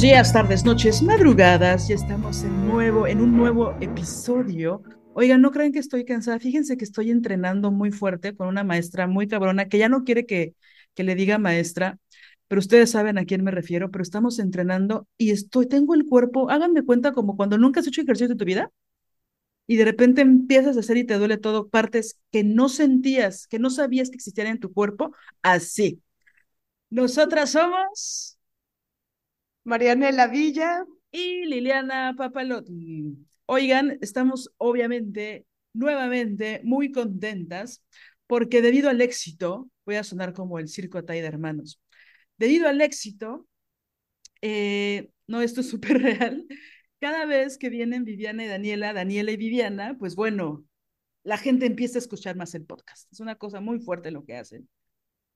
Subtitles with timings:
[0.00, 1.86] Buenos días, tardes, noches, madrugadas.
[1.86, 4.82] Ya estamos en, nuevo, en un nuevo episodio.
[5.12, 6.38] Oigan, no creen que estoy cansada.
[6.38, 10.24] Fíjense que estoy entrenando muy fuerte con una maestra muy cabrona que ya no quiere
[10.24, 10.54] que,
[10.94, 11.98] que le diga maestra,
[12.48, 13.90] pero ustedes saben a quién me refiero.
[13.90, 18.00] Pero estamos entrenando y estoy, tengo el cuerpo, háganme cuenta como cuando nunca has hecho
[18.00, 18.72] ejercicio en tu vida
[19.66, 23.58] y de repente empiezas a hacer y te duele todo, partes que no sentías, que
[23.58, 26.00] no sabías que existían en tu cuerpo, así.
[26.88, 28.39] Nosotras somos
[29.64, 33.16] Marianela Villa y Liliana Papalotti.
[33.46, 37.84] Oigan, estamos obviamente nuevamente muy contentas
[38.26, 41.80] porque debido al éxito, voy a sonar como el circo Atay de hermanos,
[42.38, 43.46] debido al éxito,
[44.40, 46.46] eh, no, esto es súper real,
[47.00, 50.64] cada vez que vienen Viviana y Daniela, Daniela y Viviana, pues bueno,
[51.24, 53.12] la gente empieza a escuchar más el podcast.
[53.12, 54.68] Es una cosa muy fuerte lo que hacen.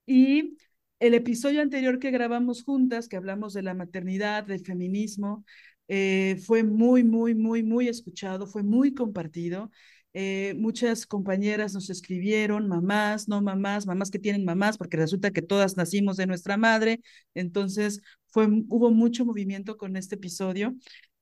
[0.07, 0.57] Y
[1.01, 5.45] el episodio anterior que grabamos juntas, que hablamos de la maternidad, del feminismo,
[5.89, 9.71] eh, fue muy, muy, muy, muy escuchado, fue muy compartido.
[10.17, 15.43] Eh, muchas compañeras nos escribieron, mamás, no mamás, mamás que tienen mamás, porque resulta que
[15.43, 17.01] todas nacimos de nuestra madre.
[17.35, 20.75] Entonces, fue, hubo mucho movimiento con este episodio.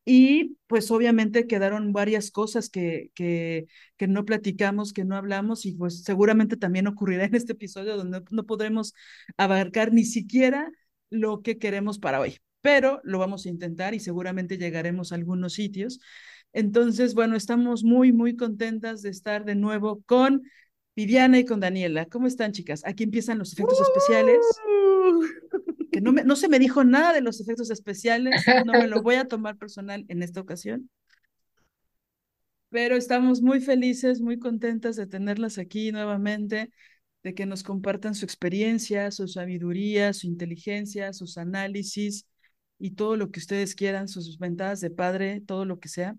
[0.04, 5.72] Y pues obviamente quedaron varias cosas que, que, que, no platicamos, que no hablamos y
[5.72, 8.94] pues seguramente también ocurrirá en este episodio donde no podremos
[9.36, 10.72] abarcar ni siquiera
[11.08, 15.52] lo que queremos para hoy, pero lo vamos a intentar y seguramente llegaremos a algunos
[15.52, 16.00] sitios.
[16.52, 20.42] Entonces, bueno, estamos muy, muy contentas de estar de nuevo con
[20.96, 22.06] Viviana y con Daniela.
[22.06, 22.82] ¿Cómo están, chicas?
[22.84, 24.38] Aquí empiezan los efectos especiales
[25.92, 29.02] que no, me, no se me dijo nada de los efectos especiales, no me lo
[29.02, 30.90] voy a tomar personal en esta ocasión.
[32.70, 36.72] Pero estamos muy felices, muy contentas de tenerlas aquí nuevamente,
[37.22, 42.26] de que nos compartan su experiencia, su sabiduría, su inteligencia, sus análisis
[42.78, 46.16] y todo lo que ustedes quieran, sus ventajas de padre, todo lo que sea.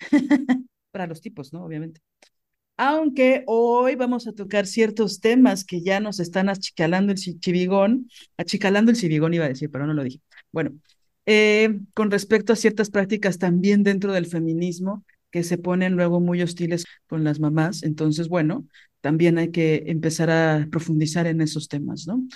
[0.90, 1.64] Para los tipos, ¿no?
[1.64, 2.02] Obviamente
[2.76, 8.90] aunque hoy vamos a tocar ciertos temas que ya nos están achicalando el chivigón, achicalando
[8.90, 10.20] el chivigón iba a decir, pero no lo dije.
[10.50, 10.72] Bueno,
[11.26, 16.42] eh, con respecto a ciertas prácticas también dentro del feminismo que se ponen luego muy
[16.42, 18.66] hostiles con las mamás, entonces, bueno,
[19.00, 22.26] también hay que empezar a profundizar en esos temas, ¿no?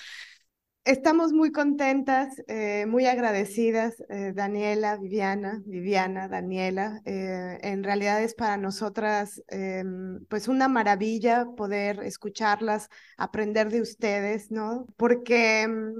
[0.87, 7.03] Estamos muy contentas, eh, muy agradecidas, eh, Daniela, Viviana, Viviana, Daniela.
[7.05, 14.53] Eh, en realidad es para nosotras em, pues una maravilla poder escucharlas, aprender de ustedes,
[14.53, 14.87] ¿no?
[14.97, 15.95] Porque, em,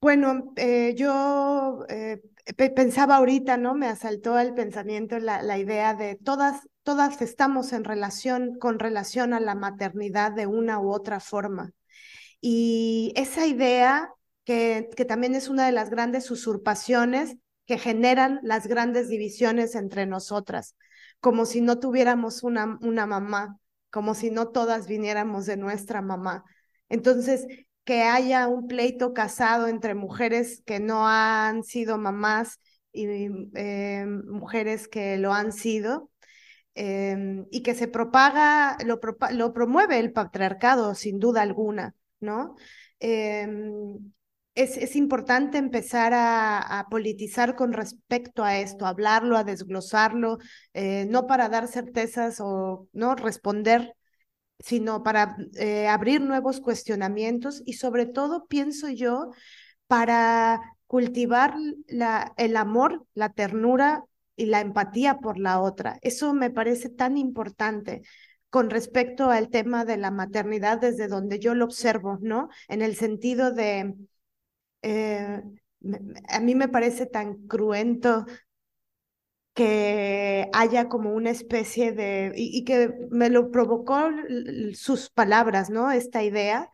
[0.00, 0.52] bueno,
[0.96, 1.84] yo
[2.74, 3.74] pensaba ahorita, ¿no?
[3.74, 9.32] Me asaltó el pensamiento la, la idea de todas, todas estamos en relación, con relación
[9.34, 11.72] a la maternidad de una u otra forma.
[12.40, 14.10] Y esa idea,
[14.44, 20.06] que, que también es una de las grandes usurpaciones que generan las grandes divisiones entre
[20.06, 20.74] nosotras,
[21.20, 23.58] como si no tuviéramos una, una mamá,
[23.90, 26.44] como si no todas viniéramos de nuestra mamá.
[26.88, 27.46] Entonces,
[27.84, 32.60] que haya un pleito casado entre mujeres que no han sido mamás
[32.92, 33.06] y
[33.54, 36.10] eh, mujeres que lo han sido,
[36.74, 39.00] eh, y que se propaga, lo,
[39.32, 41.94] lo promueve el patriarcado, sin duda alguna.
[42.20, 42.56] ¿No?
[43.00, 44.12] Em,
[44.54, 50.38] es, es, importante empezar a, politizar con respecto a esto, hablarlo, a desglosarlo,
[50.74, 53.94] eh, no para dar certezas o no responder,
[54.58, 59.30] sino para eh, abrir nuevos cuestionamientos y sobre todo, pienso yo,
[59.86, 61.54] para cultivar
[61.86, 64.04] la, el amor, la ternura
[64.36, 65.98] y la empatía por la otra.
[66.02, 68.02] Eso me parece tan importante
[68.50, 72.48] con respecto al tema de la maternidad desde donde yo lo observo, ¿no?
[72.68, 73.94] En el sentido de
[74.82, 75.42] eh,
[76.28, 78.26] a mí me parece tan cruento
[79.54, 84.08] que haya como una especie de, y, que me lo provocó
[84.74, 85.90] sus palabras, ¿no?
[85.90, 86.70] Esta idea,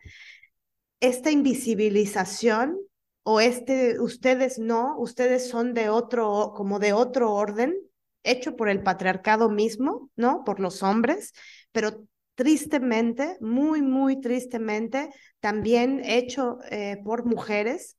[0.99, 2.77] esta invisibilización
[3.23, 7.75] o este, ustedes no, ustedes son de otro, como de otro orden,
[8.23, 10.43] hecho por el patriarcado mismo, ¿no?
[10.43, 11.33] Por los hombres,
[11.75, 15.09] pero tristemente, muy, muy tristemente,
[15.41, 17.97] también hecho eh, por mujeres.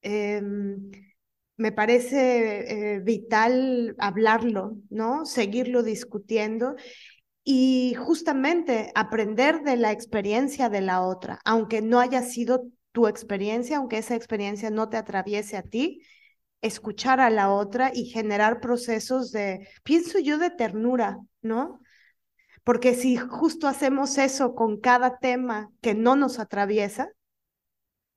[0.00, 0.92] Em,
[1.56, 5.26] me parece eh, vital hablarlo, ¿no?
[5.26, 6.76] Seguirlo discutiendo
[7.42, 13.78] y justamente aprender de la experiencia de la otra, aunque no haya sido tu experiencia,
[13.78, 16.00] aunque esa experiencia no te atraviese a ti,
[16.62, 21.80] escuchar a la otra y generar procesos de, pienso yo, de ternura, ¿no?
[22.66, 27.10] Porque si justo hacemos eso con cada tema que no nos atraviesa,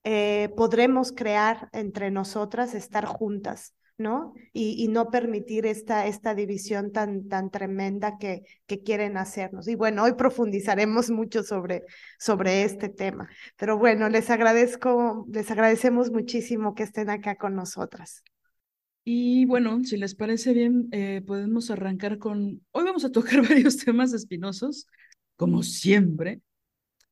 [0.03, 4.33] eh, podremos crear entre nosotras, estar juntas, ¿no?
[4.51, 9.67] Y, no permitir esta, esta división tan, tan tremenda que, que quieren hacernos.
[9.67, 11.83] Y bueno, hoy profundizaremos mucho sobre,
[12.17, 13.29] sobre este tema.
[13.55, 18.23] Pero bueno, les agradezco, les agradecemos muchísimo que estén acá con nosotras.
[19.11, 23.77] Y bueno, si les parece bien, eh, podemos arrancar con, hoy vamos a tocar varios
[23.77, 24.85] temas espinosos,
[25.35, 26.41] como siempre,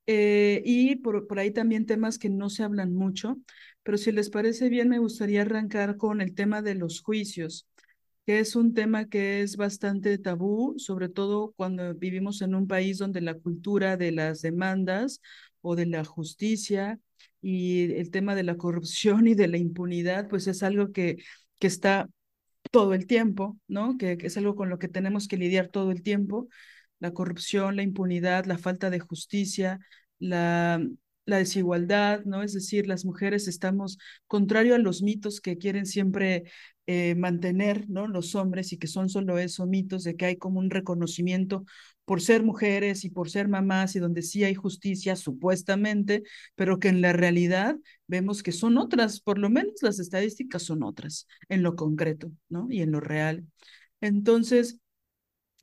[0.06, 3.40] eh, y por, por ahí también temas que no se hablan mucho,
[3.82, 7.68] pero si les parece bien, me gustaría arrancar con el tema de los juicios,
[8.28, 13.00] que es un tema que es bastante tabú, sobre todo cuando vivimos en un país
[13.00, 15.20] donde la cultura de las demandas
[15.62, 17.00] o de la justicia
[17.42, 21.18] y el tema de la corrupción y de la impunidad, pues es algo que,
[21.60, 22.08] que está
[22.72, 23.98] todo el tiempo, ¿no?
[23.98, 26.48] Que, es algo con lo que tenemos que lidiar todo el tiempo
[27.00, 29.80] la corrupción, la impunidad, la falta de justicia,
[30.20, 30.82] la,
[31.28, 32.42] la desigualdad, ¿no?
[32.44, 36.46] Es decir, las mujeres estamos, contrario a los mitos que quieren siempre
[36.88, 38.08] eh, mantener, ¿no?
[38.08, 41.66] Los hombres y que son solo eso, mitos de que hay como un reconocimiento
[42.06, 46.24] por ser mujeres y por ser mamás y donde sí hay justicia, supuestamente,
[46.56, 47.76] pero que en la realidad
[48.08, 52.68] vemos que son otras, por lo menos las estadísticas son otras, en lo concreto, ¿no?
[52.70, 53.46] Y en lo real.
[54.02, 54.80] Entonces,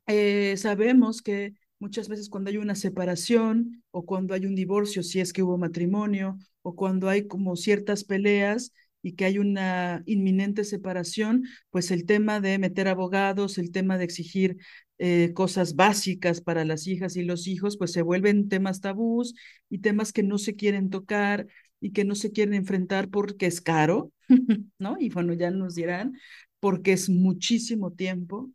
[0.07, 5.19] eh, sabemos que muchas veces cuando hay una separación o cuando hay un divorcio, si
[5.19, 10.63] es que hubo matrimonio, o cuando hay como ciertas peleas y que hay una inminente
[10.63, 14.57] separación, pues el tema de meter abogados, el tema de exigir
[14.97, 19.35] eh, cosas básicas para las hijas y los hijos, pues se vuelven temas tabús
[19.69, 21.47] y temas que no se quieren tocar
[21.79, 24.11] y que no se quieren enfrentar porque es caro,
[24.79, 24.95] ¿no?
[24.99, 26.13] Y bueno, ya nos dirán,
[26.59, 28.49] porque es muchísimo tiempo,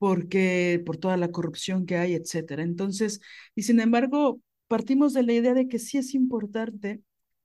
[0.00, 2.62] porque por toda la corrupción que hay, etcétera.
[2.62, 3.20] Entonces,
[3.54, 7.02] y sin embargo, partimos de la idea de que sí es importante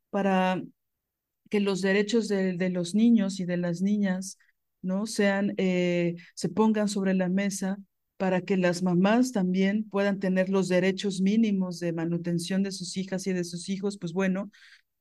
[0.09, 0.63] para
[1.49, 4.37] que los derechos de, los niños y de las niñas
[4.81, 7.77] no sean eh, se pongan sobre la mesa
[8.15, 13.27] para que las mamás también puedan tener los derechos mínimos de manutención de sus hijas
[13.27, 14.49] y de sus hijos, pues bueno,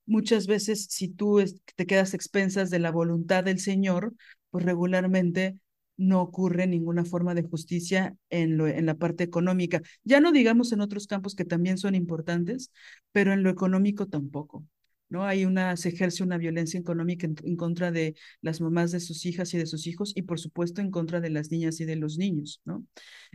[0.05, 1.41] muchas veces si tú
[1.77, 4.13] te quedas expensas de la voluntad del Señor,
[4.49, 5.57] pues regularmente
[5.97, 9.81] no ocurre ninguna forma de justicia en, lo, en la parte económica.
[10.03, 12.71] Ya no digamos en otros campos que también son importantes,
[13.11, 14.65] pero en lo económico tampoco.
[15.09, 15.23] ¿no?
[15.23, 19.53] Hay una, se ejerce una violencia económica en, contra de las mamás de sus hijas
[19.53, 22.17] y de sus hijos y por supuesto en contra de las niñas y de los
[22.17, 22.85] niños, ¿no?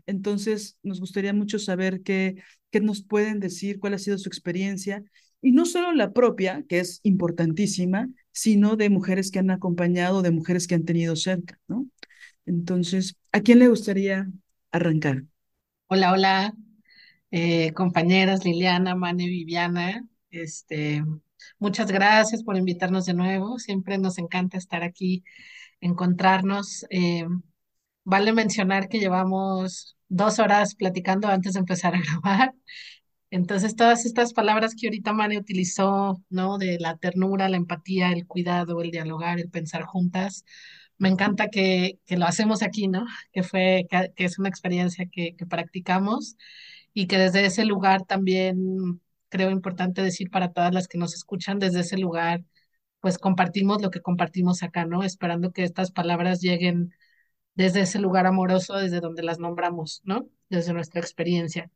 [0.07, 2.37] Entonces, nos gustaría mucho saber qué,
[2.71, 5.03] qué nos pueden decir, cuál ha sido su experiencia
[5.43, 10.31] y no solo la propia, que es importantísima, sino de mujeres que han acompañado, de
[10.31, 11.87] mujeres que han tenido cerca, ¿no?
[12.51, 14.27] Entonces, ¿a quién le gustaría
[14.73, 15.23] arrancar?
[15.87, 16.55] Hola, hola,
[17.31, 20.05] eh, compañeras Liliana, Mane, Viviana.
[20.33, 21.05] Este,
[21.61, 23.61] muchas gracias por invitarnos de nuevo.
[23.61, 25.23] Siempre nos encanta estar aquí,
[25.81, 26.87] encontrarnos.
[26.91, 27.25] Eh,
[28.03, 32.53] vale mencionar que llevamos dos horas platicando antes de empezar a grabar.
[33.31, 36.59] Entonces, todas estas palabras que ahorita Mane utilizó, ¿no?
[36.59, 40.45] De la ternura, la empatía, el cuidado, el dialogar, el pensar juntas,
[41.01, 43.07] me encanta que, que lo hacemos aquí, ¿no?
[43.33, 46.37] Que fue, que, es una experiencia que, practicamos
[46.95, 51.59] y que desde ese lugar también creo importante decir para todas las que nos escuchan,
[51.59, 52.45] desde ese lugar,
[53.01, 55.03] pues compartimos lo que compartimos acá, ¿no?
[55.05, 56.95] Esperando que estas palabras lleguen
[57.55, 60.29] desde ese lugar amoroso, desde donde las nombramos, ¿no?
[60.51, 61.71] Desde nuestra experiencia.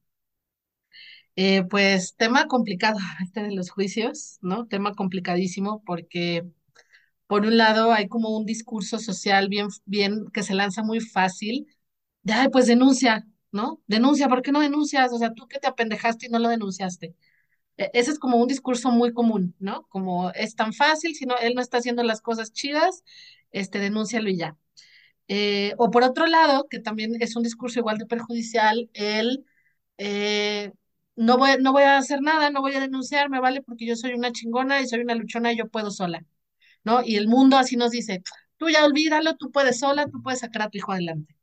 [1.36, 4.66] Eh, pues tema complicado, este de los juicios, ¿no?
[4.66, 6.44] Tema complicadísimo porque
[7.26, 11.66] por un lado hay como un discurso social bien, bien que se lanza muy fácil,
[12.22, 13.82] de, pues denuncia, ¿no?
[13.86, 15.12] Denuncia, ¿por qué no denuncias?
[15.12, 17.14] O sea, tú que te apendejaste y no lo denunciaste.
[17.78, 19.86] E- Ese es como un discurso muy común, ¿no?
[19.88, 23.04] Como es tan fácil, si no, él no está haciendo las cosas chidas,
[23.52, 24.56] este, denúncialo y ya.
[25.28, 29.44] Eh, o por otro lado, que también es un discurso igual de perjudicial, el
[29.98, 30.72] eh,
[31.16, 33.96] no voy, no voy a hacer nada, no voy a denunciar, me vale porque yo
[33.96, 36.24] soy una chingona y soy una luchona y yo puedo sola,
[36.84, 37.02] ¿no?
[37.04, 38.22] Y el mundo así nos dice,
[38.56, 41.34] tú ya olvídalo, tú puedes sola, tú puedes sacar a tu hijo adelante.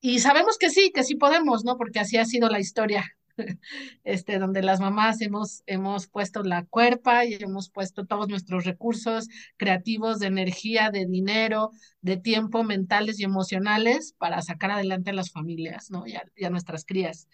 [0.00, 1.76] Y sabemos que sí, que sí podemos, ¿no?
[1.76, 3.04] Porque así ha sido la historia,
[4.04, 9.28] este, donde las mamás hemos, hemos puesto la cuerpa y hemos puesto todos nuestros recursos
[9.56, 15.30] creativos, de energía, de dinero, de tiempo, mentales y emocionales para sacar adelante a las
[15.32, 16.04] familias, ¿no?
[16.06, 17.28] Y a, nuestras crías.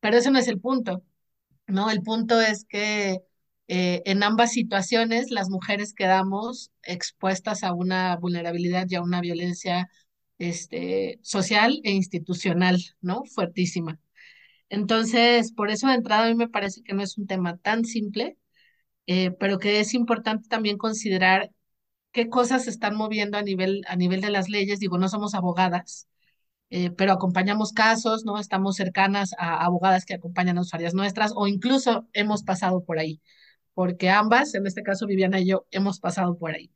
[0.00, 1.02] Pero ese no es el punto,
[1.66, 1.90] ¿no?
[1.90, 3.22] El punto es que
[3.72, 9.88] eh, en ambas situaciones las mujeres quedamos expuestas a una vulnerabilidad y a una violencia
[10.38, 13.22] este, social e institucional, ¿no?
[13.26, 14.00] Fuertísima.
[14.70, 17.84] Entonces, por eso de entrada a mí me parece que no es un tema tan
[17.84, 18.36] simple,
[19.06, 21.50] eh, pero que es importante también considerar
[22.12, 24.80] qué cosas se están moviendo a nivel, a nivel de las leyes.
[24.80, 26.08] Digo, no somos abogadas,
[26.70, 28.38] eh, pero acompañamos casos, ¿no?
[28.38, 33.20] Estamos cercanas a abogadas que acompañan a usuarias nuestras o incluso hemos pasado por ahí,
[33.80, 36.70] porque ambas, en este caso Viviana y yo, hemos pasado por ahí.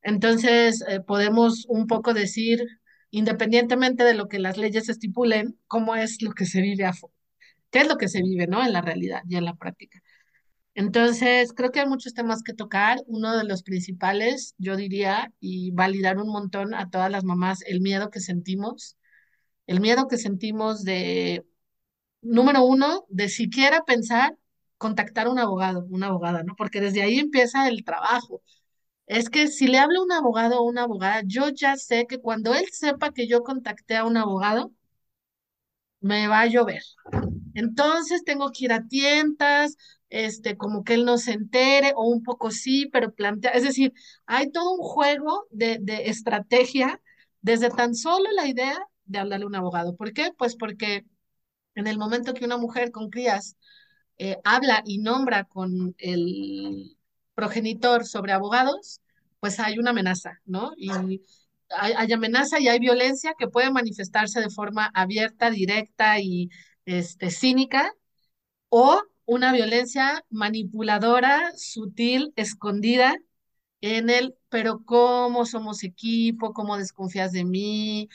[0.00, 2.64] Entonces, eh, podemos un poco decir,
[3.10, 6.94] independientemente de lo que las leyes estipulen, cómo es lo que se vive a
[7.70, 8.64] qué es lo que se vive, ¿no?
[8.64, 10.00] En la realidad y en la práctica.
[10.72, 12.96] Entonces, creo que hay muchos temas que tocar.
[13.08, 17.82] Uno de los principales, yo diría, y validar un montón a todas las mamás, el
[17.82, 18.96] miedo que sentimos,
[19.66, 21.44] el miedo que sentimos de,
[22.22, 24.34] número uno, de siquiera pensar
[24.78, 26.54] contactar a un abogado, una abogada, ¿no?
[26.56, 28.42] Porque desde ahí empieza el trabajo.
[29.06, 32.20] Es que si le hablo a un abogado o una abogada, yo ya sé que
[32.20, 34.72] cuando él sepa que yo contacté a un abogado,
[36.00, 36.82] me va a llover.
[37.54, 39.76] Entonces tengo que ir a tientas,
[40.10, 43.92] este, como que él no se entere, o un poco sí, pero plantea, es decir,
[44.26, 47.00] hay todo un juego de, de estrategia
[47.42, 49.96] desde tan solo la idea de hablarle a un abogado.
[49.96, 50.32] ¿Por qué?
[50.38, 51.06] Pues porque
[51.74, 53.56] en el momento que una mujer con crías
[54.18, 56.96] eh, habla y nombra con el
[57.34, 59.00] progenitor sobre abogados,
[59.40, 60.72] pues hay una amenaza, ¿no?
[60.76, 66.50] Y hay, hay amenaza y hay violencia que puede manifestarse de forma abierta, directa y
[66.84, 67.92] este, cínica,
[68.70, 73.16] o una violencia manipuladora, sutil, escondida
[73.80, 78.08] en el, pero cómo somos equipo, cómo desconfías de mí,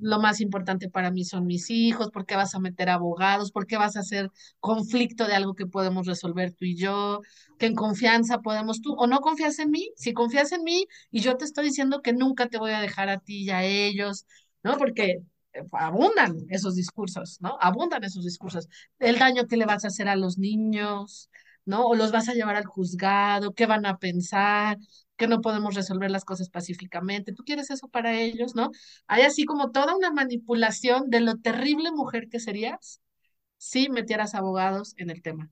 [0.00, 3.66] lo más importante para mí son mis hijos, por qué vas a meter abogados, por
[3.66, 7.20] qué vas a hacer conflicto de algo que podemos resolver tú y yo,
[7.58, 11.20] que en confianza podemos tú, o no confías en mí, si confías en mí y
[11.20, 14.26] yo te estoy diciendo que nunca te voy a dejar a ti y a ellos,
[14.62, 14.76] ¿no?
[14.78, 17.56] Porque eh, abundan esos discursos, ¿no?
[17.60, 18.68] Abundan esos discursos.
[18.98, 21.30] El daño que le vas a hacer a los niños,
[21.64, 21.86] ¿no?
[21.86, 24.78] O los vas a llevar al juzgado, ¿qué van a pensar?
[25.16, 27.32] Que no podemos resolver las cosas pacíficamente.
[27.32, 28.70] ¿Tú quieres eso para ellos, no?
[29.06, 33.00] Hay así como toda una manipulación de lo terrible mujer que serías
[33.58, 35.50] si metieras abogados en el tema.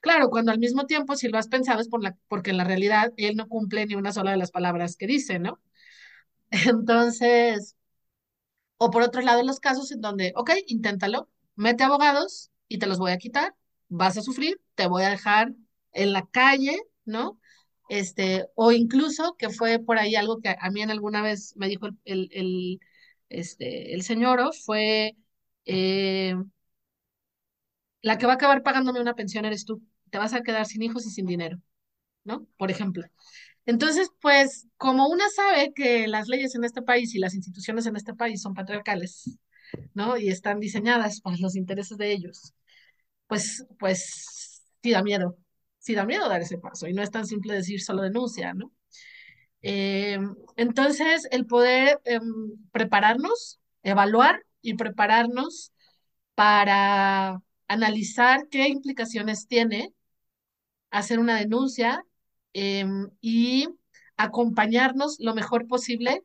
[0.00, 2.64] Claro, cuando al mismo tiempo, si lo has pensado, es por la, porque en la
[2.64, 5.60] realidad él no cumple ni una sola de las palabras que dice, ¿no?
[6.50, 7.76] Entonces,
[8.78, 12.98] o por otro lado, los casos en donde, ok, inténtalo, mete abogados y te los
[12.98, 13.54] voy a quitar,
[13.88, 15.52] vas a sufrir, te voy a dejar
[15.92, 17.38] en la calle, ¿no?
[17.88, 21.68] Este, o incluso que fue por ahí algo que a mí en alguna vez me
[21.68, 22.80] dijo el, el,
[23.28, 25.16] este, el señor, fue
[25.66, 26.34] eh,
[28.02, 30.82] la que va a acabar pagándome una pensión eres tú, te vas a quedar sin
[30.82, 31.60] hijos y sin dinero,
[32.24, 32.46] ¿no?
[32.58, 33.04] Por ejemplo.
[33.66, 37.96] Entonces, pues, como una sabe que las leyes en este país y las instituciones en
[37.96, 39.38] este país son patriarcales,
[39.94, 40.16] ¿no?
[40.18, 42.54] Y están diseñadas para los intereses de ellos,
[43.28, 45.36] pues, pues, sí da miedo,
[45.82, 46.86] sí da miedo dar ese paso.
[46.88, 48.72] Y no es tan simple decir solo denuncia, ¿no?
[49.62, 50.18] Eh,
[50.56, 52.20] entonces, el poder eh,
[52.72, 55.72] prepararnos, evaluar y prepararnos
[56.34, 59.92] para analizar qué implicaciones tiene
[60.90, 62.04] hacer una denuncia
[62.54, 62.84] eh,
[63.20, 63.68] y
[64.16, 66.22] acompañarnos lo mejor posible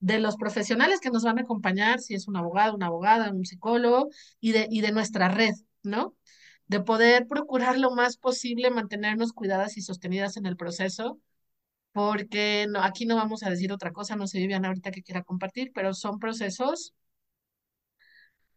[0.00, 3.44] de los profesionales que nos van a acompañar, si es un abogado, una abogada, un
[3.44, 4.08] psicólogo,
[4.40, 6.14] y de, y de nuestra red, ¿no?
[6.68, 11.18] De poder procurar lo más posible mantenernos cuidadas y sostenidas en el proceso,
[11.92, 15.24] porque no, aquí no vamos a decir otra cosa, no sé Vivian ahorita que quiera
[15.24, 16.94] compartir, pero son procesos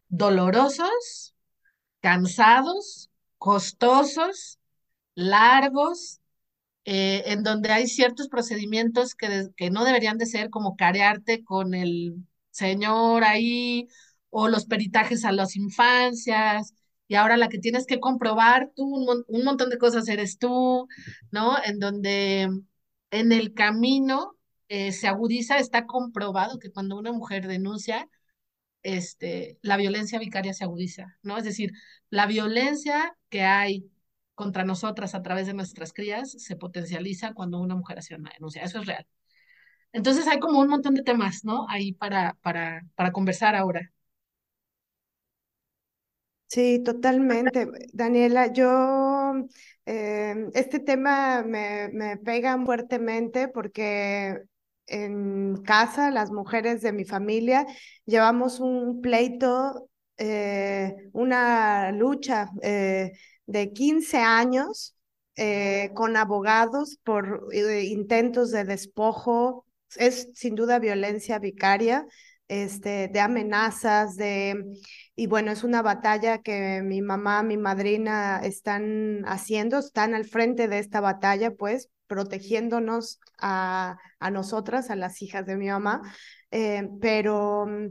[0.09, 1.35] dolorosos,
[2.01, 4.59] cansados, costosos,
[5.15, 6.19] largos,
[6.85, 11.73] eh, en donde hay ciertos procedimientos que, que no deberían de ser como carearte con
[11.73, 12.15] el
[12.51, 13.87] señor ahí,
[14.29, 16.73] o los peritajes a las infancias,
[17.11, 20.87] y ahora la que tienes que comprobar tú un, un montón de cosas eres tú,
[21.29, 21.57] ¿no?
[21.61, 22.49] En donde
[23.11, 24.37] en el camino
[24.69, 28.07] eh, se agudiza, está comprobado que cuando una mujer denuncia,
[28.81, 31.37] este, la violencia vicaria se agudiza, ¿no?
[31.37, 31.73] Es decir,
[32.09, 33.91] la violencia que hay
[34.33, 38.63] contra nosotras a través de nuestras crías se potencializa cuando una mujer hace una denuncia.
[38.63, 39.05] Eso es real.
[39.91, 41.67] Entonces hay como un montón de temas, ¿no?
[41.67, 43.91] Ahí para, para, para conversar ahora.
[46.51, 47.65] Sí, totalmente.
[47.93, 49.34] Daniela, yo,
[49.86, 54.38] eh, este tema me, me pega fuertemente porque
[54.88, 57.65] en casa, las mujeres de mi familia,
[58.05, 63.13] llevamos un pleito, eh, una lucha eh,
[63.46, 64.98] de 15 años
[65.93, 69.65] con abogados por intentos de despojo.
[69.96, 72.05] Es sin duda violencia vicaria,
[72.48, 74.62] este, de amenazas, de
[75.21, 80.67] y bueno, es una batalla que mi mamá, mi madrina están haciendo, están al frente
[80.67, 86.01] de esta batalla, pues protegiéndonos a, a nosotras, a las hijas de mi mamá.
[86.49, 87.89] Eh, pero mm,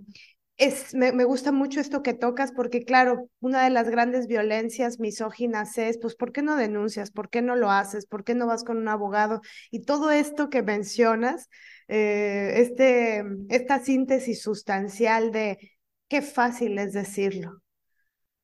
[0.57, 4.99] es, me, me, gusta mucho esto que tocas porque, claro, una de las grandes violencias
[4.99, 7.13] misóginas es, pues, ¿por qué no denuncias?
[7.13, 8.07] ¿Por qué no lo haces?
[8.07, 9.41] ¿Por qué no vas con un abogado?
[9.71, 11.49] Y todo esto que mencionas,
[11.87, 15.59] eh, este, esta síntesis sustancial de
[16.11, 17.63] qué fácil es decirlo,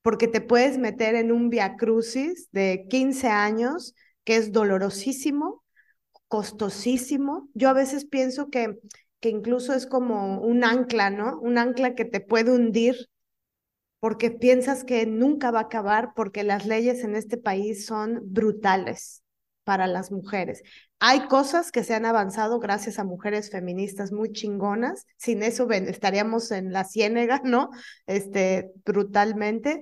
[0.03, 3.95] porque te puedes meter en un viacrucis de 15 años
[4.25, 5.63] que es dolorosísimo,
[6.27, 7.49] costosísimo.
[7.53, 8.79] Yo a veces pienso que,
[9.19, 11.39] que incluso es como un ancla, ¿no?
[11.41, 13.09] Un ancla que te puede hundir
[13.99, 19.23] porque piensas que nunca va a acabar porque las leyes en este país son brutales
[19.63, 20.63] para las mujeres.
[20.99, 25.05] Hay cosas que se han avanzado gracias a mujeres feministas muy chingonas.
[25.17, 27.69] Sin eso estaríamos en la ciénega, ¿no?
[28.07, 29.81] Este, brutalmente,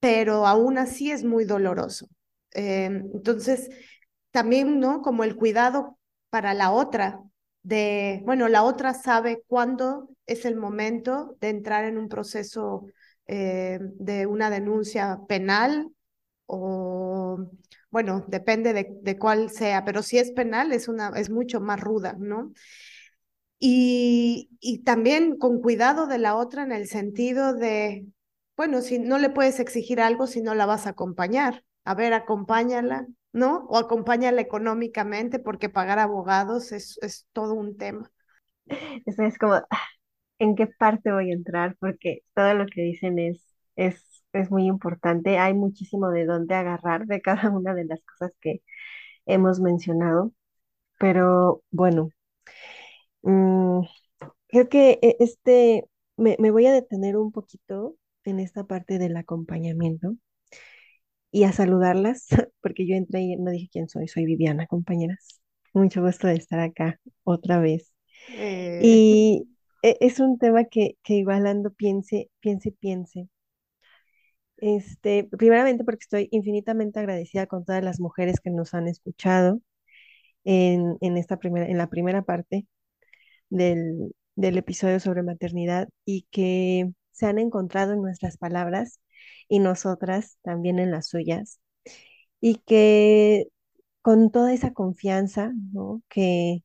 [0.00, 2.08] pero aún así es muy doloroso.
[2.54, 3.68] Eh, entonces,
[4.30, 5.02] también, ¿no?
[5.02, 5.98] Como el cuidado
[6.30, 7.20] para la otra,
[7.62, 12.86] de, bueno, la otra sabe cuándo es el momento de entrar en un proceso
[13.26, 15.88] eh, de una denuncia penal
[16.46, 17.38] o
[17.94, 22.16] bueno, depende de, cuál sea, pero si es penal es, una, es mucho más ruda,
[22.18, 22.52] ¿no?
[23.60, 28.08] Y, y también con cuidado de la otra en el sentido de,
[28.56, 32.14] bueno, si no le puedes exigir algo si no la vas a acompañar, a ver,
[32.14, 33.64] acompáñala, ¿no?
[33.68, 38.10] O acompáñala económicamente porque pagar abogados es, es todo un tema.
[39.06, 39.88] Eso es como, ah,
[40.40, 41.76] ¿en qué parte voy a entrar?
[41.78, 45.38] Porque todo lo que dicen es, es es muy importante.
[45.38, 48.62] Hay muchísimo de dónde agarrar de cada una de las cosas que
[49.26, 50.32] hemos mencionado,
[50.98, 52.10] pero bueno,
[53.22, 53.80] mm,
[54.48, 60.16] creo que e, este, me, voy a detener un poquito en esta parte del acompañamiento
[61.30, 62.26] y a saludarlas,
[62.62, 65.40] porque yo entré y no dije quién soy, soy Viviana, compañeras.
[65.72, 67.92] Mucho gusto de estar acá otra vez.
[68.30, 68.80] Eh.
[68.82, 69.48] Y
[69.82, 73.28] e, es un tema que, que igual ando piense, piense, piense
[74.58, 79.60] este, primeramente porque estoy infinitamente agradecida con todas las mujeres que nos han escuchado
[80.44, 82.66] en, esta primera, en la primera parte
[83.50, 89.00] del, del episodio sobre maternidad y que se han encontrado en nuestras palabras
[89.48, 91.60] y nosotras también en las suyas.
[92.40, 93.46] Y que
[94.02, 95.52] con toda esa confianza
[96.08, 96.62] que,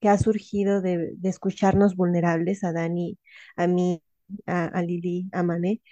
[0.00, 3.18] que ha surgido de, de, escucharnos vulnerables a Dani,
[3.56, 4.02] a mí,
[4.46, 5.82] a, a Lili, a Mané,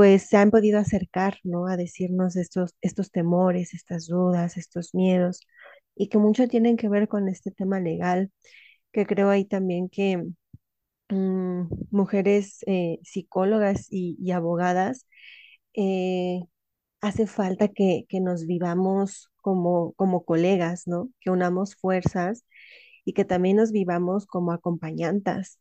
[0.00, 1.66] pues se han podido acercar, ¿no?
[1.66, 5.40] A decirnos estos, estos temores, estas dudas, estos miedos,
[5.94, 8.32] y que mucho tienen que ver con este tema legal,
[8.92, 10.24] que creo ahí también que
[11.10, 15.06] mm, mujeres eh, psicólogas y, abogadas,
[15.74, 16.40] eh,
[17.02, 21.10] hace falta que, que, nos vivamos como, como colegas, ¿no?
[21.20, 22.46] Que unamos fuerzas
[23.04, 25.58] y que también nos vivamos como acompañantas,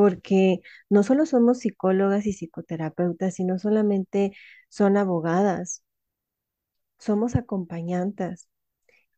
[0.00, 4.32] porque no solo somos psicólogas y psicoterapeutas, sino solamente
[4.70, 5.84] son abogadas,
[6.98, 8.48] somos acompañantes.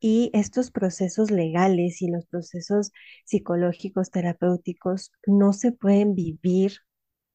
[0.00, 2.92] Y estos procesos legales y los procesos
[3.26, 6.74] psicológicos, terapéuticos, no se pueden vivir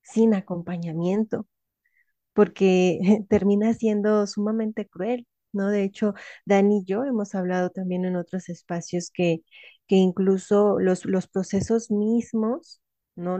[0.03, 1.47] sin acompañamiento,
[2.33, 5.69] porque termina siendo sumamente cruel, ¿no?
[5.69, 6.13] De hecho,
[6.45, 9.43] Dani y yo hemos hablado también en otros espacios que,
[9.87, 12.81] que incluso los, los procesos mismos
[13.17, 13.37] ¿no?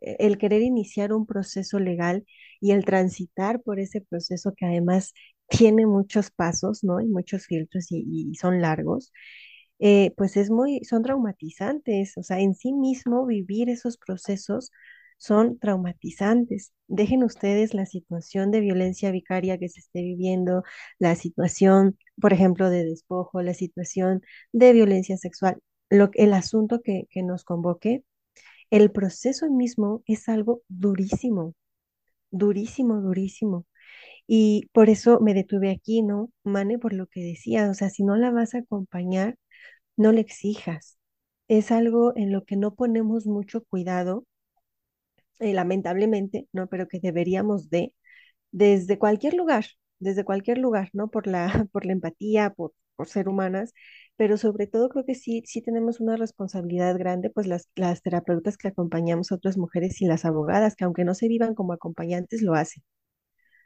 [0.00, 2.24] E, el querer iniciar un proceso legal
[2.60, 5.14] y el transitar por ese proceso que además
[5.48, 7.00] tiene muchos pasos, ¿no?
[7.00, 9.12] Y muchos filtros y, son largos,
[9.78, 14.70] eh, pues es muy, son traumatizantes, o sea, en sí mismo vivir esos procesos
[15.18, 16.72] son traumatizantes.
[16.86, 20.62] Dejen ustedes la situación de violencia vicaria que se esté viviendo,
[20.98, 25.58] la situación, por ejemplo, de despojo, la situación de violencia sexual,
[25.90, 28.04] lo, el asunto que, que nos convoque,
[28.70, 31.54] el proceso mismo es algo durísimo,
[32.30, 33.66] durísimo, durísimo.
[34.26, 36.30] Y por eso me detuve aquí, ¿no?
[36.44, 39.36] Mane, por lo que decía, o sea, si no la vas a acompañar,
[39.96, 40.98] no le exijas.
[41.48, 44.26] Es algo en lo que no ponemos mucho cuidado,
[45.40, 46.66] eh, lamentablemente, ¿no?
[46.68, 47.94] Pero que deberíamos de,
[48.52, 49.66] desde cualquier lugar,
[50.00, 51.10] desde cualquier lugar, ¿no?
[51.10, 53.74] Por la, por la empatía, por, por ser humanas,
[54.18, 58.58] pero sobre todo creo que sí, sí tenemos una responsabilidad grande, pues las, las terapeutas
[58.58, 62.42] que acompañamos a otras mujeres y las abogadas, que aunque no se vivan como acompañantes,
[62.42, 62.84] lo hacen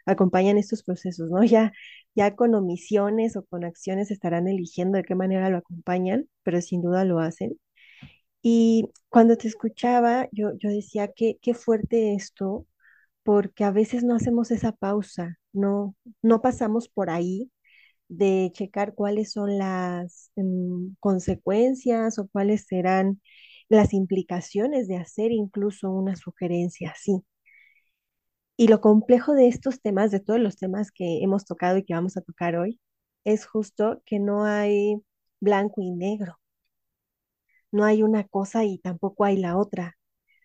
[0.06, 1.40] acompañan estos procesos, ¿no?
[1.44, 1.72] Ya,
[2.14, 6.82] ya con omisiones o con acciones estarán eligiendo de qué manera lo acompañan, pero sin
[6.82, 7.58] duda lo hacen.
[8.42, 12.66] Y cuando te escuchaba, yo, yo decía que qué fuerte esto,
[13.24, 17.50] porque a veces no hacemos esa pausa, no, no pasamos por ahí
[18.16, 23.20] de checar cuáles son las mm, consecuencias o cuáles serán
[23.68, 27.24] las implicaciones de hacer incluso una sugerencia así.
[28.56, 31.94] Y lo complejo de estos temas, de todos los temas que hemos tocado y que
[31.94, 32.80] vamos a tocar hoy,
[33.24, 34.96] es justo que no hay
[35.40, 36.38] blanco y negro.
[37.72, 39.96] No hay una cosa y tampoco hay la otra.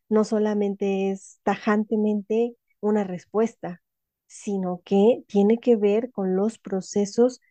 [0.10, 3.82] No solamente es tajantemente una respuesta,
[4.28, 7.42] sino que tiene que ver con los procesos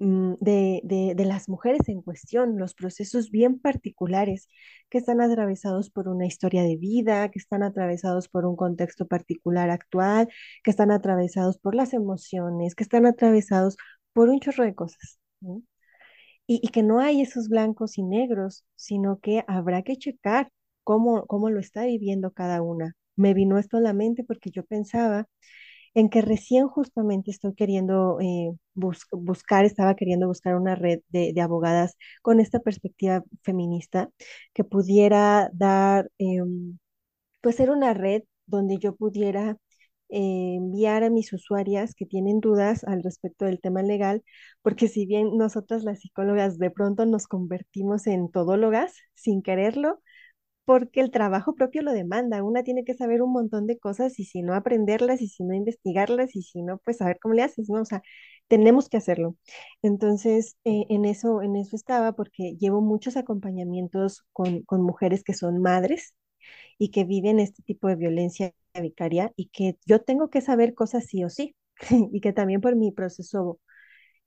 [0.00, 4.48] de, de, de, las mujeres en cuestión, los procesos bien particulares
[4.88, 9.68] que están atravesados por una historia de vida, que están atravesados por un contexto particular
[9.70, 10.28] actual,
[10.64, 13.76] que están atravesados por las emociones, que están atravesados
[14.14, 15.18] por un chorro de cosas.
[16.46, 20.50] Y, y, que no hay esos blancos y negros, sino que habrá que checar
[20.82, 22.96] cómo, cómo lo está viviendo cada una.
[23.16, 25.28] Me vino esto a la mente porque yo pensaba
[25.94, 31.34] en que recién justamente estoy queriendo eh, bus buscar, estaba queriendo buscar una red de,
[31.40, 34.10] abogadas con esta perspectiva feminista
[34.54, 36.38] que pudiera dar, eh,
[37.40, 39.56] pues ser una red donde yo pudiera
[40.08, 44.22] eh, enviar a mis usuarias que tienen dudas al respecto del tema legal,
[44.62, 50.02] porque si bien nosotras las psicólogas de pronto nos convertimos en todólogas sin quererlo,
[50.70, 52.42] porque el trabajo propio lo demanda.
[52.44, 55.52] Una tiene que saber un montón de cosas y si no aprenderlas y si no
[55.54, 57.80] investigarlas y si no, pues saber cómo le haces, ¿no?
[57.82, 58.02] O sea,
[58.48, 59.36] tenemos que hacerlo.
[59.82, 65.34] Entonces, eh, en eso, en eso estaba porque llevo muchos acompañamientos con, con mujeres que
[65.34, 66.14] son madres
[66.78, 71.06] y que viven este tipo de violencia vicaria y que yo tengo que saber cosas
[71.06, 71.56] sí o sí
[72.12, 73.60] y que también por mi proceso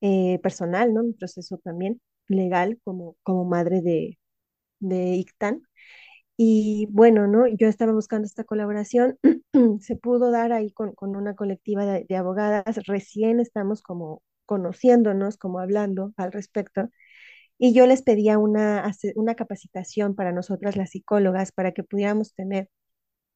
[0.02, 1.04] eh, personal, ¿no?
[1.04, 4.20] Mi proceso también legal como, como madre de,
[4.80, 5.64] de ICTAN,
[6.38, 7.48] y bueno, ¿no?
[7.48, 9.20] Yo estaba buscando esta colaboración,
[9.82, 15.60] se pudo dar ahí con, con una colectiva de, abogadas, recién estamos como conociéndonos, como
[15.60, 16.90] hablando al respecto,
[17.58, 22.70] y yo les pedía una, una capacitación para nosotras las psicólogas para que pudiéramos tener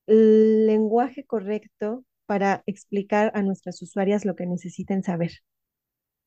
[0.07, 5.31] el lenguaje correcto para explicar a nuestras usuarias lo que necesiten saber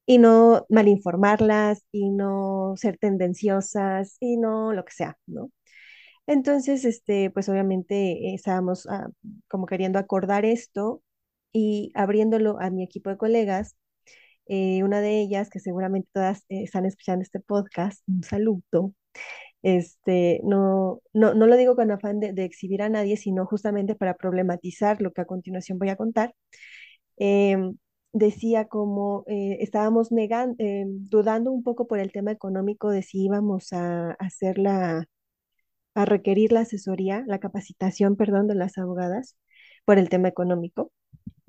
[0.07, 5.51] y no malinformarlas y no ser tendenciosas y no lo que sea, ¿no?
[6.27, 9.09] Entonces, este, pues obviamente estábamos ah,
[9.49, 11.03] como queriendo acordar esto
[11.53, 13.77] y abriéndolo a mi equipo de colegas.
[14.47, 18.95] Eh, una de ellas, que seguramente todas eh, están escuchando este podcast, un saludo.
[19.63, 24.15] Este, no, no, no lo digo con afán de, exhibir a nadie, sino justamente para
[24.17, 26.35] problematizar lo que a continuación voy a contar.
[27.19, 27.57] Eh,
[28.13, 33.73] decía como eh, estábamos negando, dudando un poco por el tema económico de si íbamos
[33.73, 35.07] a, a hacer la,
[35.95, 39.37] a requerir la asesoría, la capacitación, perdón, de las abogadas
[39.85, 40.93] por el tema económico,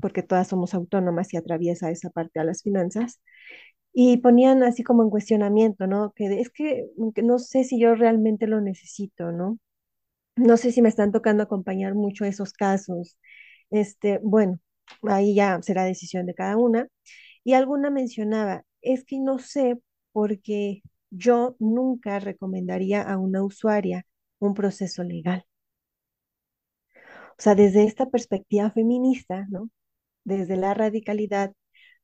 [0.02, 3.22] porque todas somos autónomas y atraviesa esa parte a las finanzas.
[3.94, 6.14] Y ponían así como en cuestionamiento, ¿no?
[6.16, 9.60] Que es que, que no sé si yo realmente lo necesito, ¿no?
[10.36, 13.18] No sé si me están tocando acompañar mucho esos casos.
[13.70, 14.60] Este, bueno,
[15.04, 16.88] ahí ya será decisión de cada una.
[17.44, 19.80] Y alguna mencionaba, es que no sé
[20.14, 24.06] porque yo nunca recomendaría a una usuaria
[24.42, 25.46] un proceso legal.
[27.38, 29.70] O sea, desde esta perspectiva feminista, ¿no?
[30.26, 31.54] Desde la radicalidad,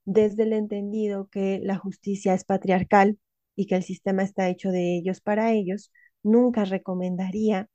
[0.06, 3.20] desde el entendido que la justicia es patriarcal
[3.56, 5.92] y que el sistema está hecho de ellos para ellos,
[6.24, 7.70] nunca recomendaría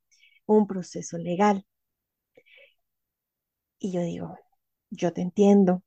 [0.46, 1.66] un proceso legal.
[3.78, 4.38] Y yo digo,
[4.90, 5.82] yo te entiendo,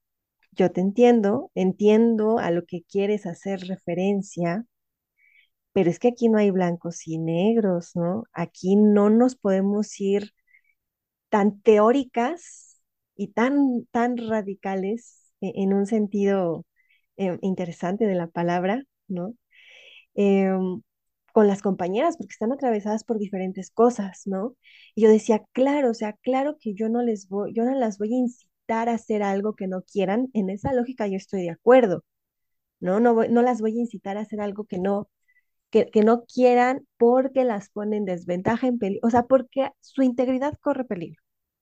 [0.52, 4.66] yo te entiendo, entiendo a lo que quieres hacer referencia,
[5.76, 8.26] pero es que aquí no hay blancos y negros, ¿no?
[8.34, 10.34] Aquí no nos podemos ir
[11.30, 12.82] tan teóricas
[13.16, 16.66] y tan, tan radicales e- en un sentido
[17.18, 19.34] eh, interesante de la palabra, ¿no?
[20.16, 20.82] Em,
[21.34, 24.56] con las compañeras, porque están atravesadas por diferentes cosas, ¿no?
[24.96, 27.98] Y yo decía, claro, o sea, claro que yo no les voy, yo no las
[28.00, 31.52] voy a incitar a hacer algo que no quieran, en esa lógica yo estoy de
[31.52, 32.06] acuerdo,
[32.80, 33.00] ¿no?
[33.00, 35.10] No, no las voy a incitar a hacer algo que no,
[35.84, 40.58] que, no quieran porque las pone en desventaja, en peligro, o sea, porque su integridad
[40.62, 41.22] corre peligro.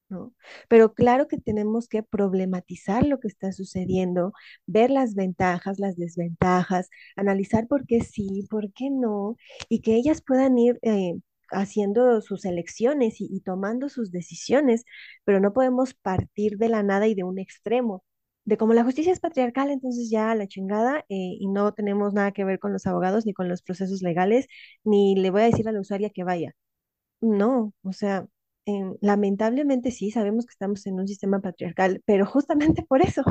[0.10, 0.34] ¿no?
[0.70, 4.34] Pero claro que tenemos que problematizar lo que está sucediendo,
[4.68, 9.38] ver las ventajas, las desventajas, analizar por qué sí, por qué no,
[9.70, 11.16] y que ellas puedan ir eh,
[11.52, 14.86] haciendo sus elecciones y tomando sus decisiones,
[15.24, 18.04] pero no podemos partir de la nada y de un extremo.
[18.46, 22.32] De como la justicia es patriarcal, entonces ya la chingada eh, y no tenemos nada
[22.34, 24.48] que ver con los abogados ni con los procesos legales,
[24.84, 26.54] ni le voy a decir a la usuaria que vaya.
[27.22, 28.28] No, o sea,
[28.66, 33.24] em, lamentablemente sí, sabemos que estamos en un sistema patriarcal, pero justamente por eso,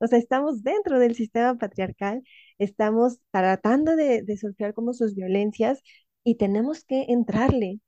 [0.00, 2.22] o sea, estamos dentro del sistema patriarcal,
[2.58, 5.82] estamos tratando de, de surfear como sus violencias
[6.24, 7.80] y tenemos que entrarle.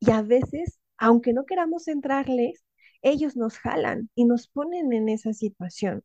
[0.00, 2.64] Y a veces, aunque no queramos entrarles,
[3.02, 6.02] ellos nos jalan y nos ponen en esa situación.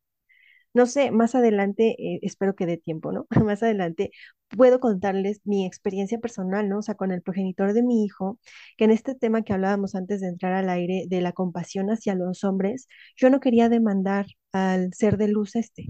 [0.74, 3.28] No sé, más adelante, eh, espero que dé tiempo, ¿no?
[3.52, 4.12] Más adelante
[4.50, 6.80] puedo contarles mi experiencia personal, ¿no?
[6.80, 8.40] O sea, con el progenitor de mi hijo,
[8.78, 12.16] que en este tema que hablábamos antes de entrar al aire, de la compasión hacia
[12.16, 15.86] los hombres, yo no quería demandar al ser de luz este,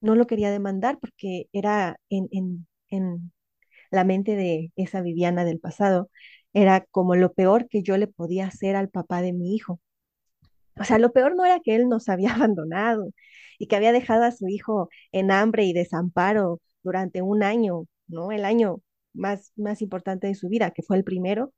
[0.00, 3.32] no lo quería demandar porque era en, en, en
[3.90, 6.10] la mente de esa Viviana del pasado,
[6.54, 9.80] era como lo peor que yo le podía hacer al papá de mi hijo.
[10.80, 13.10] O sea, lo peor no era que él nos había abandonado
[13.60, 18.32] y que había dejado a su hijo en hambre y desamparo durante un año, ¿no?
[18.32, 18.82] El año
[19.14, 21.54] más, más importante de su vida, que fue el primero.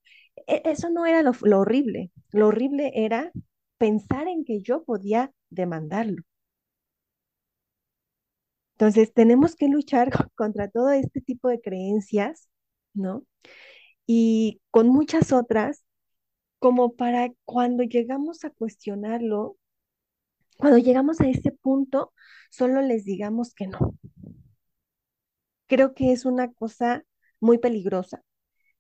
[0.49, 2.13] E- Eso no era lo, lo horrible.
[2.33, 3.33] Lo horrible era
[3.79, 6.25] pensar en que yo podía demandarlo.
[8.77, 12.49] Entonces, tenemos que luchar co- contra todo este tipo de creencias,
[12.95, 13.25] ¿no?
[14.07, 15.85] Y con muchas otras,
[16.61, 19.57] como para cuando llegamos a cuestionarlo,
[20.63, 22.13] Cuando llegamos a ese punto,
[22.49, 23.97] solo les digamos que no.
[25.67, 27.03] Creo que es una cosa
[27.41, 28.23] muy peligrosa.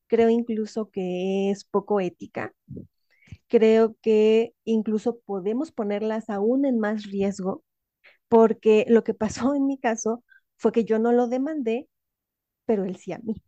[0.07, 2.55] Creo incluso que es poco ética.
[3.49, 7.65] Creo que incluso podemos ponerlas aún en más riesgo,
[8.29, 10.23] porque lo que pasó en mi caso
[10.57, 11.89] fue que yo no lo demandé,
[12.65, 13.43] pero él sí a mí.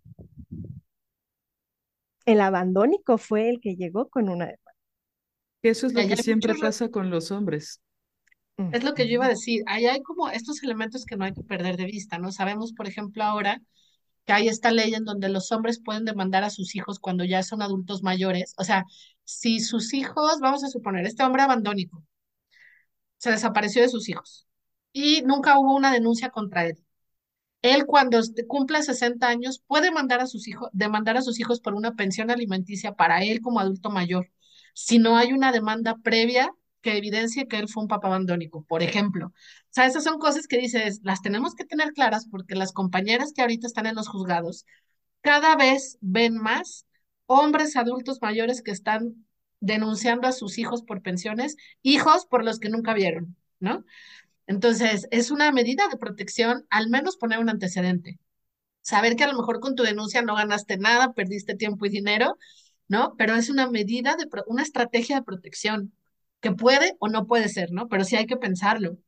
[2.27, 4.73] El abandónico fue el que llegó con una demanda.
[5.63, 7.81] Eso es lo que siempre pasa con los hombres.
[8.57, 9.63] Es lo que yo iba a decir.
[9.67, 12.31] Ahí hay como estos elementos que no hay que perder de vista, ¿no?
[12.31, 13.61] Sabemos, por ejemplo, ahora
[14.25, 17.43] que hay esta ley en donde los hombres pueden demandar a sus hijos cuando ya
[17.43, 18.55] son adultos mayores.
[18.57, 18.85] O sea,
[19.25, 22.03] si sus hijos, vamos a suponer, este hombre abandónico
[23.19, 24.47] se desapareció de sus hijos
[24.93, 26.79] y nunca hubo una denuncia contra él.
[27.63, 31.75] Él cuando cumpla 60 años puede mandar a sus hijos, demandar a sus hijos por
[31.75, 34.31] una pensión alimenticia para él como adulto mayor,
[34.75, 36.51] si no hay una demanda previa
[36.85, 39.29] que evidencie que él fue un papá abandónico, por ejemplo.
[39.29, 39.33] O
[39.71, 43.43] sea, esas son cosas que dices, las tenemos que tener claras porque las compañeras que
[43.43, 44.67] ahorita están en los juzgados
[45.23, 46.87] cada vez ven más
[47.27, 49.27] hombres adultos mayores que están
[49.61, 53.85] denunciando a sus hijos por pensiones, hijos por los que nunca vieron, ¿no?
[54.47, 58.19] Entonces, es una medida de protección, al menos poner un antecedente.
[58.83, 62.37] Saber que a lo mejor con tu denuncia no ganaste nada, perdiste tiempo y dinero,
[62.89, 63.15] ¿no?
[63.17, 65.95] Pero es una medida de, una estrategia de protección
[66.45, 67.89] que puede o no puede ser, ¿no?
[67.89, 68.99] Pero sí hay que pensarlo.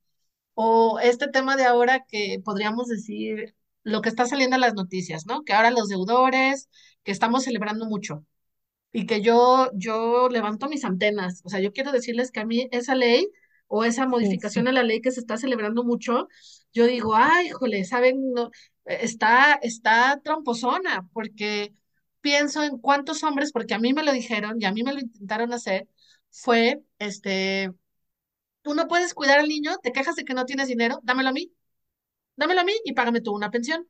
[0.54, 5.26] O este tema de ahora que podríamos decir lo que está saliendo en las noticias,
[5.26, 5.44] ¿no?
[5.44, 6.70] Que ahora los deudores,
[7.04, 8.24] que estamos celebrando mucho
[8.92, 11.42] y que yo, yo levanto mis antenas.
[11.44, 13.28] O sea, yo quiero decirles que a mí esa ley
[13.68, 16.28] o esa modificación sí, a la ley que se está celebrando mucho,
[16.72, 18.32] yo digo, ay, jole, ¿saben?
[18.32, 18.50] No,
[18.86, 21.74] está, está tramposona, porque
[22.22, 25.00] pienso en cuántos hombres, porque a mí me lo dijeron y a mí me lo
[25.00, 25.88] intentaron hacer,
[26.36, 27.72] fue, este,
[28.62, 31.32] tú no puedes cuidar al niño, te quejas de que no tienes dinero, dámelo a
[31.32, 31.52] mí,
[32.36, 33.88] dámelo a mí y págame tú una pensión.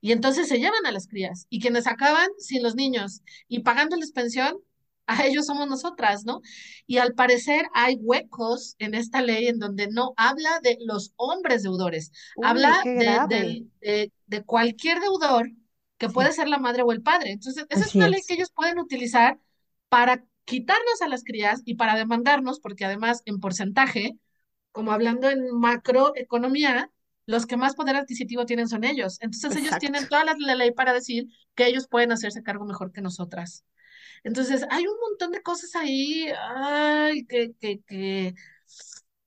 [0.00, 4.12] Y entonces se llevan a las crías y quienes acaban sin los niños y pagándoles
[4.12, 4.58] pensión,
[5.06, 6.40] a ellos somos nosotras, ¿no?
[6.86, 11.62] Y al parecer hay huecos en esta ley en donde no habla de los hombres
[11.62, 15.50] deudores, Uy, habla de, de, de, de cualquier deudor
[15.98, 17.32] que puede ser la madre o el padre.
[17.32, 18.26] Entonces, esa es una ley es.
[18.26, 19.38] que ellos pueden utilizar
[19.88, 24.18] para quitarnos a las crías y para demandarnos, porque además en porcentaje
[24.72, 26.90] como hablando en macroeconomía,
[27.26, 29.18] los que más poder adquisitivo tienen son ellos.
[29.20, 29.78] Entonces ellos Exacto.
[29.78, 33.64] tienen toda la, la ley para decir que ellos pueden hacerse cargo mejor que nosotras.
[34.24, 38.34] Entonces, hay un montón de cosas ahí, ay, que, que, que,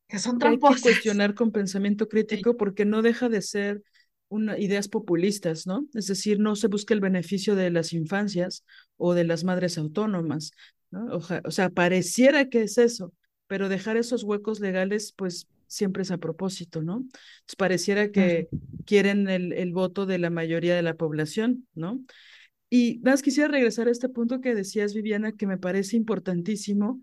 [0.08, 0.80] que son Que hay que tramposas.
[0.80, 3.82] cuestionar con pensamiento crítico porque no deja de ser
[4.30, 5.88] una, ideas populistas, ¿no?
[5.96, 8.64] Es decir, no se busca el beneficio de las infancias
[8.98, 10.52] o de las madres autónomas,
[10.92, 11.06] ¿no?
[11.16, 13.14] Oja- O, sea, pareciera que es eso,
[13.48, 16.98] pero dejar esos huecos legales, pues siempre es a propósito, ¿no?
[16.98, 18.50] Entonces, pareciera que
[18.86, 22.02] quieren el, el voto de la mayoría de la población, ¿no?
[22.70, 27.02] Y nada más quisiera regresar a este punto que decías, Viviana, que me parece importantísimo,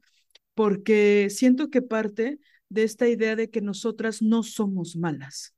[0.55, 5.55] porque siento que parte de esta idea de que nosotras no somos malas,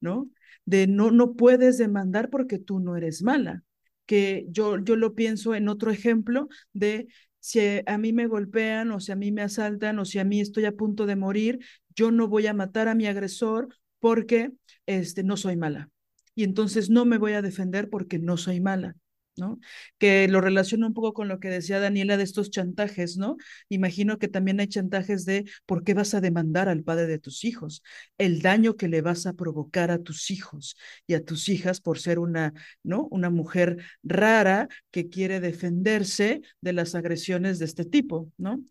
[0.00, 0.30] ¿no?
[0.64, 3.64] De no, no puedes demandar porque tú no eres mala.
[4.06, 7.08] Que yo, yo lo pienso en otro ejemplo de
[7.40, 10.40] si a mí me golpean o si a mí me asaltan o si a mí
[10.40, 11.58] estoy a punto de morir,
[11.94, 14.52] yo no voy a matar a mi agresor porque
[14.86, 15.90] este, no soy mala.
[16.34, 18.96] Y entonces no me voy a defender porque no soy mala.
[19.36, 19.58] ¿No?
[19.98, 23.36] Que lo relaciono un poco con lo que decía Daniela de estos chantajes, ¿no?
[23.68, 27.44] Imagino que también hay chantajes de por qué vas a demandar al padre de tus
[27.44, 27.82] hijos,
[28.18, 31.98] el daño que le vas a provocar a tus hijos y a tus hijas por
[31.98, 33.08] ser una, ¿no?
[33.10, 38.62] Una mujer rara que quiere defenderse de las agresiones de este tipo, ¿no?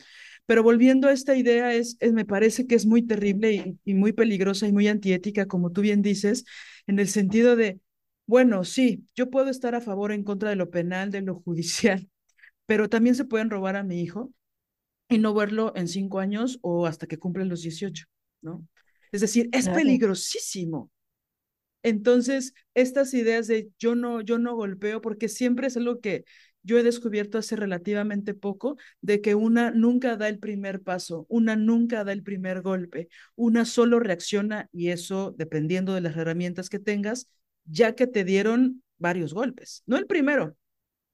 [0.46, 3.94] Pero volviendo a esta idea, es, es me parece que es muy terrible y, y
[3.94, 6.46] muy peligrosa y muy antiética, como tú bien dices,
[6.88, 7.80] en el sentido de,
[8.26, 11.36] bueno, sí, yo puedo estar a favor o en contra de lo penal, de lo
[11.42, 12.10] judicial,
[12.66, 14.34] pero también se pueden robar a mi hijo
[15.10, 18.06] y no verlo en cinco años o hasta que cumplen los 18,
[18.42, 18.68] ¿no?
[19.12, 19.70] Es decir, es Claro.
[19.70, 20.92] peligrosísimo.
[21.84, 26.26] Entonces, estas ideas de yo no, yo no golpeo, porque siempre es algo que
[26.64, 31.56] yo he descubierto hace relativamente poco, de que una nunca da el primer paso, una
[31.56, 36.80] nunca da el primer golpe, una solo reacciona y eso, dependiendo de las herramientas que
[36.80, 37.28] tengas,
[37.72, 40.56] ya que te dieron varios golpes, no el primero,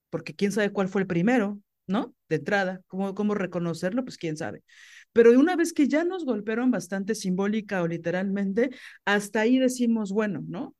[0.09, 2.13] porque quién sabe cuál fue el primero, ¿no?
[2.29, 4.03] De entrada, ¿cómo, cómo reconocerlo?
[4.03, 4.63] Pues quién sabe.
[5.13, 8.71] Pero una vez que ya nos golpearon bastante simbólica o literalmente,
[9.05, 10.75] hasta ahí decimos, bueno, ¿no?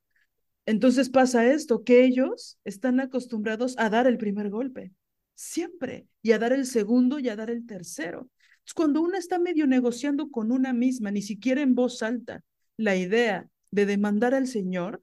[0.66, 4.92] Entonces pasa esto, que ellos están acostumbrados a dar el primer golpe,
[5.34, 8.30] siempre, y a dar el segundo y a dar el tercero.
[8.58, 12.44] Entonces, cuando una está medio negociando con una misma, ni siquiera en voz alta,
[12.76, 15.02] la idea de demandar al Señor,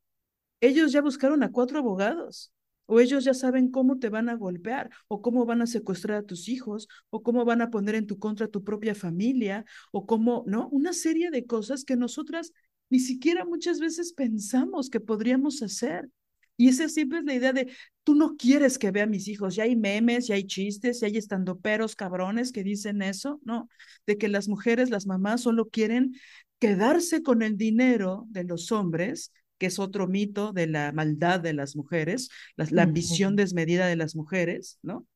[0.66, 2.52] ellos ya buscaron a cuatro abogados,
[2.86, 6.26] o ellos ya saben cómo te van a golpear, o cómo van a secuestrar a
[6.26, 10.06] tus hijos, o cómo van a poner en tu contra a tu propia familia, o
[10.06, 10.68] cómo, ¿no?
[10.68, 12.52] Una serie de cosas que nosotras
[12.90, 16.10] ni siquiera muchas veces pensamos que podríamos hacer.
[16.56, 17.72] Y esa siempre es la idea de,
[18.04, 21.08] tú no quieres que vea a mis hijos, ya hay memes, ya hay chistes, ya
[21.08, 23.68] hay estandoperos cabrones que dicen eso, ¿no?
[24.06, 26.14] De que las mujeres, las mamás solo quieren
[26.60, 29.32] quedarse con el dinero de los hombres,
[29.64, 33.96] que es otro mito de la maldad de las mujeres, la, la ambición desmedida de
[33.96, 35.06] las mujeres, ¿no?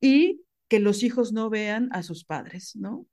[0.00, 3.06] Y que los hijos no vean a sus padres, ¿no?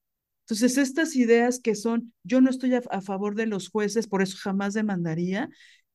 [0.45, 4.23] Entonces, estas ideas que son, yo no estoy a, a, favor de los jueces, por
[4.23, 5.49] eso jamás demandaría,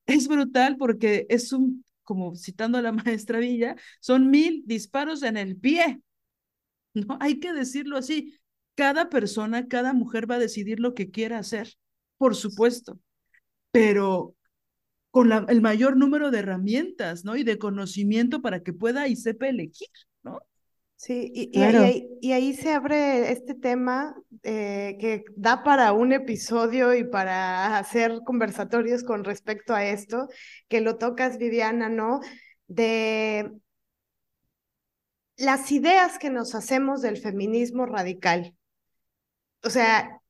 [0.05, 5.35] es brutal porque es un, como citando a la maestra Villa, son mil disparos en
[5.35, 5.99] el pie,
[6.93, 7.17] ¿no?
[7.19, 8.39] Hay que decirlo así.
[8.75, 11.73] Cada persona, cada mujer va a decidir lo que quiera hacer,
[12.17, 13.01] por supuesto,
[13.71, 14.36] pero
[15.17, 17.35] con la, el mayor número de herramientas, ¿no?
[17.35, 19.89] Y de conocimiento para que pueda y sepa elegir,
[20.21, 20.43] ¿no?
[20.95, 21.79] Sí, y, claro.
[21.79, 27.03] y, ahí, y, ahí, se abre este tema eh, que da para un episodio y
[27.03, 30.27] para hacer conversatorios con respecto a esto,
[30.67, 32.19] que lo tocas, Viviana, ¿no?
[32.67, 33.51] De
[35.35, 38.53] las ideas que nos hacemos del feminismo radical.
[39.63, 40.21] O sea,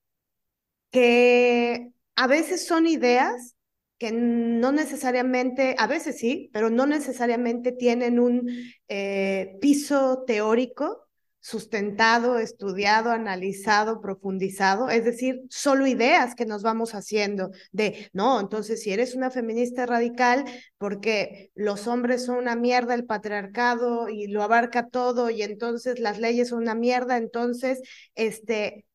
[0.91, 3.56] que a veces son ideas
[3.97, 8.49] que no necesariamente, a veces sí, pero no necesariamente tienen un
[8.87, 11.07] eh, piso teórico
[11.39, 18.81] sustentado, estudiado, analizado, profundizado, es decir, solo ideas que nos vamos haciendo de, no, entonces
[18.83, 20.43] si eres una feminista radical,
[20.77, 26.19] porque los hombres son una mierda, el patriarcado y lo abarca todo y entonces las
[26.19, 27.81] leyes son una mierda, entonces,
[28.15, 28.85] este,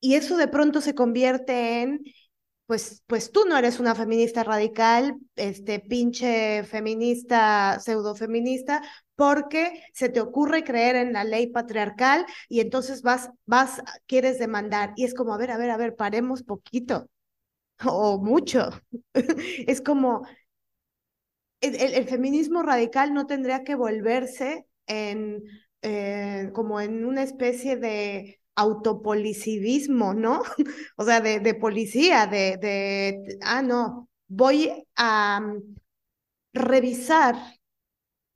[0.00, 2.00] y eso de pronto se convierte en,
[2.70, 8.80] pues, pues tú no eres una feminista radical, este pinche feminista, pseudofeminista,
[9.16, 14.92] porque se te ocurre creer en la ley patriarcal y entonces vas, vas, quieres demandar.
[14.94, 17.10] Y es como, a ver, a ver, a ver, paremos poquito
[17.84, 18.70] o mucho.
[19.66, 20.22] es como,
[21.60, 25.42] el, feminismo radical no tendría que volverse en,
[25.82, 30.42] eh, como en una especie de autopolicivismo, ¿no?
[30.96, 35.76] o sea, de, policía, de, ah, no, voy a um,
[36.52, 37.36] revisar,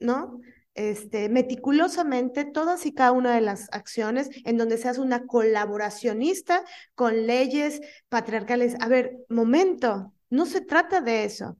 [0.01, 0.41] ¿no?
[0.75, 6.65] este, meticulosamente todas y cada una de las acciones en donde se hace una colaboracionista
[6.95, 8.77] con leyes patriarcales.
[8.81, 11.57] A ver, momento, no se trata de eso.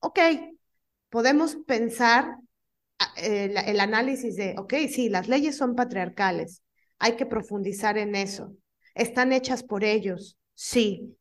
[0.00, 0.18] Ok,
[1.10, 2.36] podemos pensar
[2.98, 6.62] ah, el, el análisis de, ok, sí, las leyes son patriarcales,
[6.98, 8.54] hay que profundizar en eso.
[8.94, 10.38] ¿Están hechas por ellos?
[10.54, 11.16] Sí.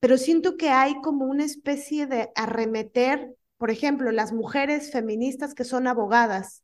[0.00, 5.64] Pero siento que hay como una especie de arremeter, por ejemplo, las mujeres feministas que
[5.64, 6.62] son abogadas,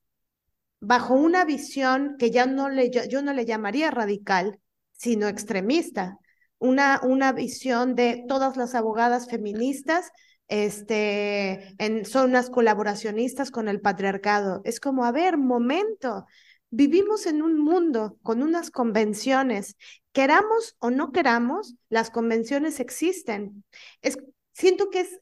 [0.80, 4.58] bajo una visión que ya no le, yo, no le llamaría radical,
[4.92, 6.18] sino extremista,
[6.58, 10.10] una, una visión de todas las abogadas feministas
[10.48, 14.62] este, en, son unas colaboracionistas con el patriarcado.
[14.64, 16.26] Es como, a ver, momento,
[16.70, 19.76] vivimos en un mundo con unas convenciones,
[20.12, 23.64] queramos o no queramos, las convenciones existen.
[24.02, 24.18] Es,
[24.52, 25.20] siento que es,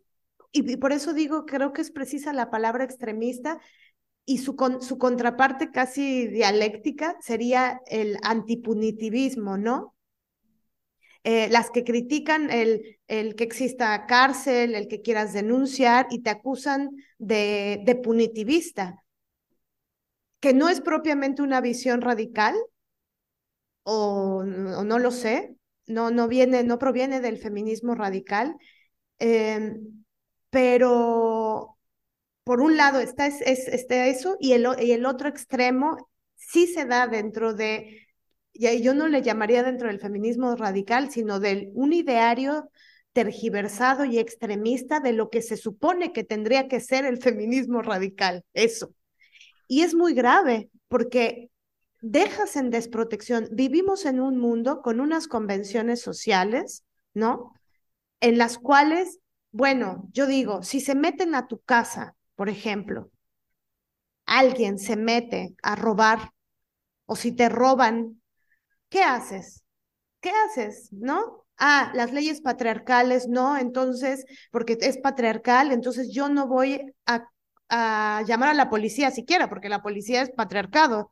[0.53, 3.61] y por eso digo, creo que es precisa la palabra extremista,
[4.27, 9.95] y su, su contraparte casi dialéctica sería el antipunitivismo, ¿no?
[11.23, 16.31] Eh, las que critican el, el, que exista cárcel, el que quieras denunciar y te
[16.31, 19.03] acusan de, de punitivista,
[20.47, 22.55] que no es propiamente una visión radical,
[23.83, 25.57] o, no lo sé,
[25.89, 28.55] no, no, viene, no proviene del feminismo radical,
[29.19, 30.05] em,
[30.51, 31.77] pero
[32.45, 33.41] por un lado está, es,
[33.91, 35.97] eso y el, y el otro extremo
[36.37, 38.07] sí se da dentro de,
[38.55, 42.71] yo no le llamaría dentro del feminismo radical, sino del un ideario
[43.13, 48.45] tergiversado y extremista de lo que se supone que tendría que ser el feminismo radical,
[48.55, 48.95] eso.
[49.67, 51.51] Y es muy grave porque
[52.01, 53.49] dejas en desprotección.
[53.53, 57.53] Vivimos en un mundo con unas convenciones sociales, ¿no?
[58.21, 59.19] En las cuales,
[59.51, 63.11] bueno, yo digo, si se meten a tu casa, por ejemplo,
[64.27, 66.31] alguien se mete a robar
[67.07, 68.21] o si te roban,
[68.89, 69.65] ¿qué haces?
[70.21, 70.89] ¿Qué haces?
[70.93, 71.47] ¿No?
[71.59, 77.29] Ah, las leyes patriarcales, no, entonces, porque es patriarcal, entonces yo no voy a
[77.69, 81.11] a llamar a la policía siquiera, porque la policía es patriarcado.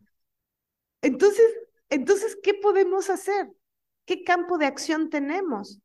[1.03, 1.45] Entonces,
[1.91, 3.49] entonces, ¿qué podemos hacer?
[4.05, 5.81] ¿Qué campo de acción tenemos?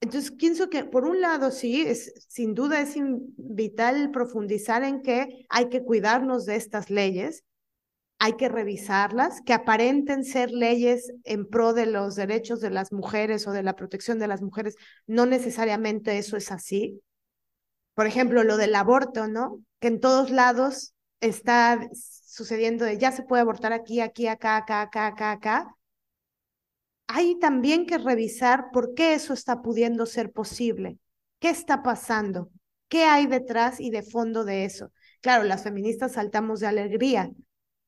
[0.00, 2.94] Entonces, pienso que por un lado sí, es, sin duda es
[3.36, 7.44] vital profundizar en que hay que cuidarnos de estas leyes,
[8.18, 13.46] hay que revisarlas, que aparenten ser leyes en pro de los derechos de las mujeres
[13.46, 14.76] o de la protección de las mujeres.
[15.06, 17.02] No necesariamente eso es así.
[17.96, 19.64] Por ejemplo, lo del aborto, ¿no?
[19.80, 24.82] Que en todos lados está sucediendo de ya se puede abortar aquí, aquí, acá, acá,
[24.82, 25.76] acá, acá, acá.
[27.06, 30.98] Hay también que revisar por qué eso está pudiendo ser posible.
[31.38, 32.50] ¿Qué está pasando?
[32.88, 34.92] ¿Qué hay detrás y de fondo de eso?
[35.22, 37.30] Claro, las feministas saltamos de alegría,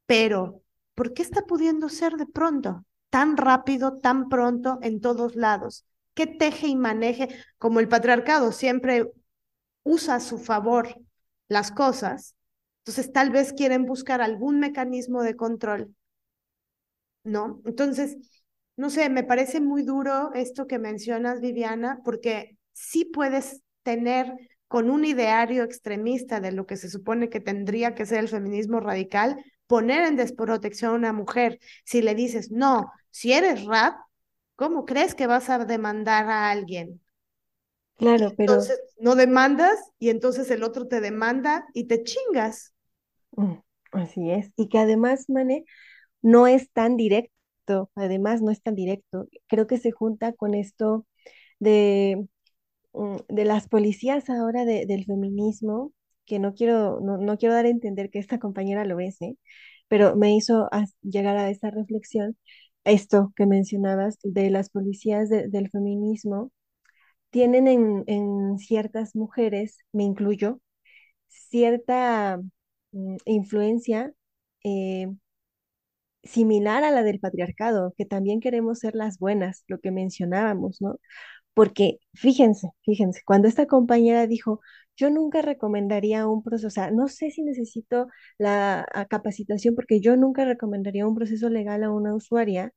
[0.06, 0.62] pero
[0.94, 2.86] ¿por qué está pudiendo ser de pronto?
[3.10, 5.84] Tan rápido, tan pronto, en todos lados.
[6.14, 7.28] ¿Qué teje y maneje?
[7.58, 9.12] Como el patriarcado siempre
[9.88, 10.94] usa a su favor
[11.48, 12.34] las cosas,
[12.80, 15.94] entonces tal vez quieren buscar algún mecanismo de control,
[17.24, 17.60] ¿no?
[17.64, 18.16] Entonces,
[18.76, 24.32] no sé, me parece muy duro esto que mencionas, Viviana, porque sí puedes tener
[24.68, 28.80] con un ideario extremista de lo que se supone que tendría que ser el feminismo
[28.80, 31.58] radical, poner en desprotección a una mujer.
[31.84, 33.96] Si le dices, no, si eres rap,
[34.56, 37.00] ¿cómo crees que vas a demandar a alguien?
[37.98, 38.52] Claro, pero...
[38.52, 42.72] Entonces no demandas y entonces el otro te demanda y te chingas.
[43.32, 43.54] Mm,
[43.92, 44.52] así es.
[44.56, 45.64] Y que además, Mane,
[46.22, 49.28] no es tan directo, además no es tan directo.
[49.48, 51.06] Creo que se junta con esto
[51.58, 52.26] de,
[52.92, 55.92] mm, de las policías ahora del feminismo,
[56.24, 59.36] que no quiero, no, no, quiero dar a entender que esta compañera lo es, ¿eh?
[59.88, 60.68] pero me hizo
[61.02, 62.36] llegar a esta reflexión,
[62.84, 66.52] esto que mencionabas de las policías del feminismo
[67.30, 67.68] tienen
[68.06, 70.60] en, ciertas mujeres, me incluyo,
[71.28, 72.40] cierta
[72.92, 74.12] mm, influencia
[74.64, 75.08] eh,
[76.22, 80.98] similar a la del patriarcado, que también queremos ser las buenas, lo que mencionábamos, ¿no?
[81.54, 84.60] Porque fíjense, fíjense, cuando esta compañera dijo,
[84.96, 88.08] yo nunca recomendaría un proceso, o sea, no sé si necesito
[88.38, 92.72] la capacitación porque yo nunca recomendaría un proceso legal a una usuaria,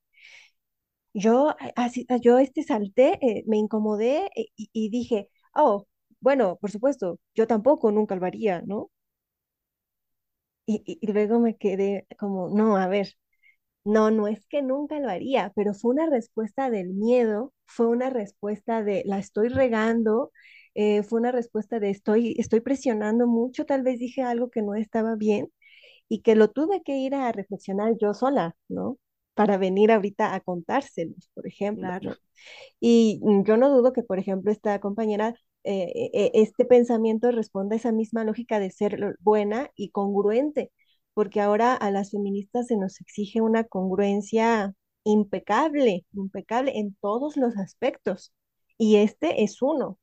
[1.13, 5.87] yo, así, yo este salté, eh, me incomodé eh, y, dije, oh,
[6.19, 8.91] bueno, por supuesto, yo tampoco nunca lo haría, ¿no?
[10.65, 13.09] Y, y, luego me quedé como, no, a ver,
[13.85, 18.09] no, no es que nunca lo haría, pero fue una respuesta del miedo, fue una
[18.11, 20.31] respuesta de la estoy regando,
[20.75, 24.75] eh, fue una respuesta de estoy, estoy presionando mucho, tal vez dije algo que no
[24.75, 25.51] estaba bien
[26.09, 28.97] y que lo tuve que ir a reflexionar yo sola, ¿no?
[29.33, 32.15] Para venir ahorita a contárselos, por ejemplo.
[32.79, 37.75] Y mm, yo no dudo que, por ejemplo, esta compañera, eh, eh, este pensamiento responda
[37.75, 40.71] a esa misma lógica de ser buena y congruente,
[41.13, 44.73] porque ahora a las feministas se nos exige una congruencia
[45.03, 48.33] impecable, impecable en todos los aspectos.
[48.77, 49.99] Y este es uno.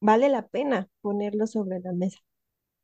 [0.00, 2.18] Vale la pena ponerlo sobre la mesa.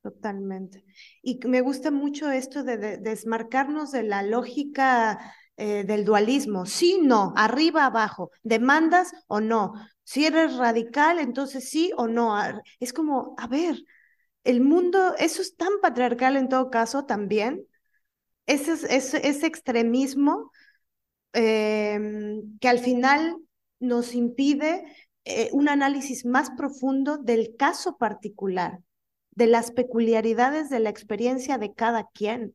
[0.03, 0.85] Totalmente.
[1.23, 6.67] Y me gusta mucho esto de, desmarcarnos de la lógica eh, del dualismo.
[6.67, 9.75] Sí, no, arriba, abajo, demandas o no.
[10.05, 12.33] Si eres radical, entonces sí o no.
[12.79, 13.77] Es como, a ver,
[14.45, 17.67] el mundo, eso es tan patriarcal en todo caso también.
[18.47, 20.53] Ese, ese, ese extremismo
[21.33, 23.37] em, que al final
[23.81, 24.85] nos impide
[25.25, 28.79] eh, un análisis más profundo del caso particular,
[29.33, 32.55] de las peculiaridades de la experiencia de cada quien.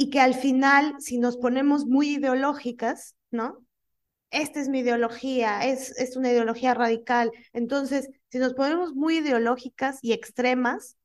[0.00, 3.66] Y que al final, si nos ponemos muy ideológicas, ¿no?
[4.30, 7.32] Esta es mi ideología, es, es una ideología radical.
[7.52, 10.96] Entonces, si nos ponemos muy ideológicas y extremas,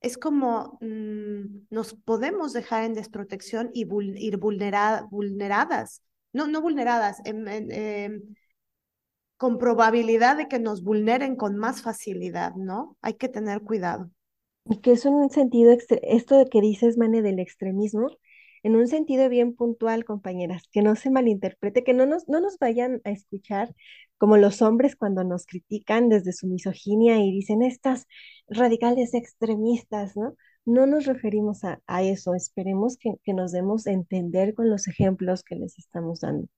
[0.00, 3.88] es como mm, nos podemos dejar en desprotección y
[4.24, 6.02] ir vulneradas,
[6.32, 8.22] no, no vulneradas, em,
[9.38, 12.96] con probabilidad de que nos vulneren con más facilidad, ¿no?
[13.00, 14.08] Hay que tener cuidado.
[14.64, 18.08] Y que es un sentido, esto de que dices, Mane, del extremismo,
[18.62, 22.58] en un sentido bien puntual, compañeras, que no se malinterprete, que no nos, no nos
[22.58, 23.74] vayan a escuchar
[24.18, 28.06] como los hombres cuando nos critican desde su misoginia y dicen estas
[28.48, 30.34] radicales extremistas, ¿no?
[30.66, 35.42] No nos referimos a, eso, esperemos que, que nos demos a entender con los ejemplos
[35.42, 36.48] que les estamos dando.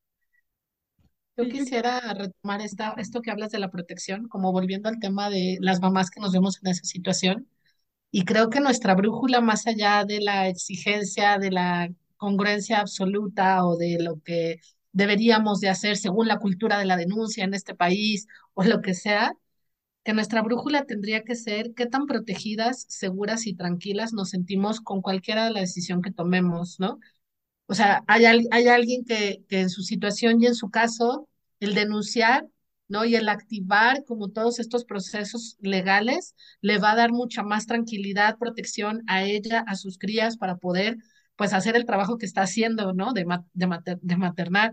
[1.37, 5.57] Yo quisiera retomar esta, esto que hablas de la protección, como volviendo al tema de
[5.61, 7.49] las mamás que nos vemos en esa situación.
[8.13, 13.77] Y creo que nuestra brújula, más allá de la exigencia, de la congruencia absoluta o
[13.79, 14.61] de lo que
[14.93, 18.95] deberíamos de hacer según la cultura de la denuncia en este país o lo que
[18.95, 19.35] sea,
[20.05, 25.03] que nuestra brújula tendría que ser qué tan protegidas, seguras y tranquilas nos sentimos con
[25.03, 26.99] cualquiera de la decisión que tomemos, ¿no?
[27.67, 31.29] O sea, hay, hay alguien que, que en su situación y en su caso,
[31.61, 32.47] el denunciar,
[32.93, 33.05] ¿no?
[33.07, 38.39] Y el activar como todos estos procesos legales le va a dar mucha más tranquilidad,
[38.39, 40.99] protección a ella, a sus crías para poder,
[41.37, 43.13] pues, hacer el trabajo que está haciendo, ¿no?
[43.15, 43.25] De,
[43.55, 44.73] de, de maternar.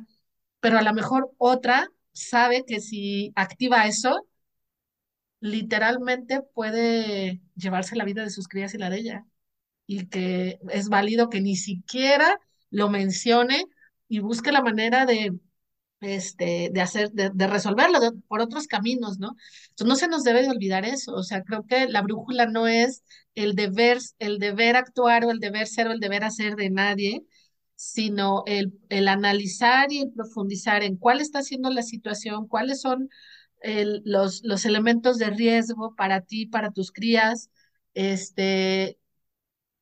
[0.60, 4.28] Pero a lo mejor otra sabe que si activa eso,
[5.40, 9.26] literalmente puede llevarse la vida de sus crías y la de ella.
[9.88, 12.40] Y que es válido que ni siquiera
[12.72, 13.66] lo mencione
[14.08, 15.34] y busque la manera de,
[16.02, 19.36] este, de hacer, de, resolverlo por otros caminos, ¿no?
[19.70, 22.68] Entonces no se nos debe de olvidar eso, o sea, creo que la brújula no
[22.68, 23.04] es
[23.36, 27.26] el deber, el deber actuar o el deber ser o el deber hacer de nadie,
[27.76, 33.10] sino el, el analizar y el profundizar en cuál está siendo la situación, cuáles son
[34.06, 37.50] los, los elementos de riesgo para ti, para tus crías,
[37.94, 38.98] este,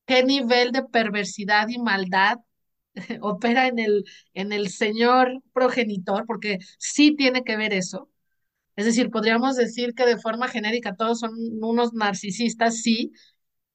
[0.05, 2.37] qué nivel de perversidad y maldad
[3.21, 8.09] opera en el, en el señor progenitor, porque sí tiene que ver eso.
[8.75, 11.31] Es decir, podríamos decir que de forma genérica todos son
[11.61, 13.11] unos narcisistas, sí,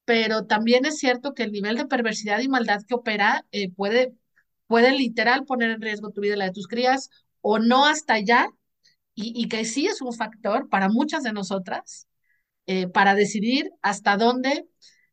[0.05, 4.15] pero también es cierto que el nivel de perversidad y maldad que opera eh, puede,
[4.67, 7.11] puede literal poner en riesgo tu vida y la de tus crías,
[7.41, 8.49] o no hasta allá,
[9.15, 12.09] y, y que sí es un factor para muchas de nosotras,
[12.67, 14.67] eh, para decidir hasta dónde,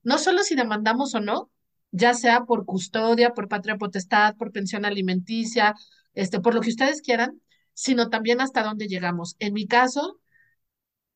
[0.03, 1.51] no solo si demandamos o no,
[1.91, 5.75] ya sea por custodia, por patria potestad, por pensión alimenticia,
[6.13, 7.41] este, por lo que ustedes quieran,
[7.73, 9.35] sino también hasta dónde llegamos.
[9.39, 10.19] En mi caso,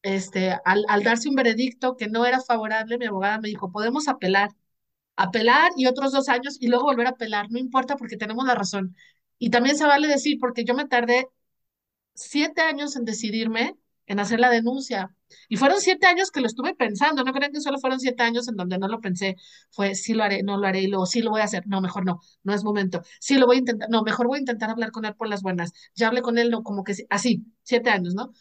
[0.02, 4.08] este, al, al darse un veredicto que no era favorable, mi abogada me dijo, podemos
[4.08, 4.50] apelar,
[5.16, 8.56] apelar y otros dos años y luego volver a apelar, no importa porque tenemos la
[8.56, 8.96] razón.
[9.40, 11.28] Y también se vale decir, porque yo me tardé
[12.16, 13.76] siete años en decidirme
[14.08, 15.16] en hacer la denuncia.
[15.50, 18.48] Y fueron siete años que lo estuve pensando, no creen que solo fueron siete años
[18.48, 19.36] en donde no lo pensé,
[19.72, 21.82] fue sí lo haré, no lo haré, y luego sí lo voy a hacer, no,
[21.82, 24.70] mejor no, no es momento, sí lo voy a intentar, no, mejor voy a intentar
[24.70, 27.90] hablar con él por las buenas, ya hablé con él, no, como que así, siete
[27.90, 28.32] años, ¿no?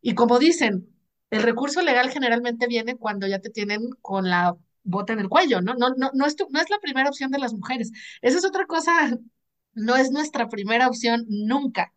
[0.00, 0.88] Y como dicen,
[1.30, 5.60] el recurso legal generalmente viene cuando ya te tienen con la bota en el cuello,
[5.60, 5.74] ¿no?
[5.74, 7.90] No, no, no, es, no es la primera opción de las mujeres,
[8.22, 9.18] esa es otra cosa,
[9.74, 11.92] no es nuestra primera opción nunca.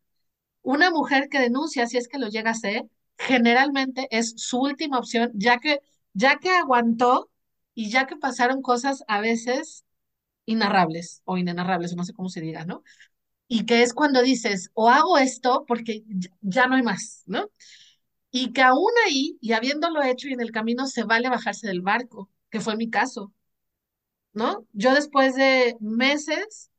[0.64, 2.86] Una mujer que denuncia, si es que lo llega a ser,
[3.18, 5.80] generalmente es su última opción, ya que,
[6.14, 7.30] ya que aguantó
[7.74, 9.86] y ya que pasaron cosas a veces
[10.46, 12.84] inarrables o inenarrables, no sé cómo se diga, ¿no?
[13.48, 16.04] Y que es cuando dices, o hago esto porque
[16.42, 17.52] ya no hay más, ¿no?
[18.32, 21.82] Y que aún ahí, y habiéndolo hecho y en el camino, se vale bajarse del
[21.82, 23.34] barco, que fue mi caso.
[24.34, 24.66] ¿no?
[24.74, 26.71] Yo después de meses,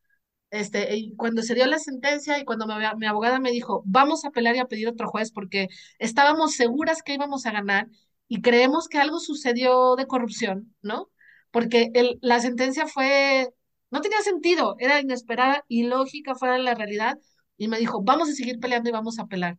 [0.52, 4.24] este, y cuando se dio la sentencia y cuando mi, mi abogada me dijo, vamos
[4.24, 7.88] a apelar y a pedir otro juez porque estábamos seguras que íbamos a ganar
[8.28, 11.10] y creemos que algo sucedió de corrupción, ¿no?
[11.52, 13.50] Porque el, la sentencia fue,
[13.90, 17.18] no tenía sentido, era inesperada, ilógica fuera de la realidad,
[17.58, 19.58] y me dijo, vamos a seguir peleando y vamos a apelar.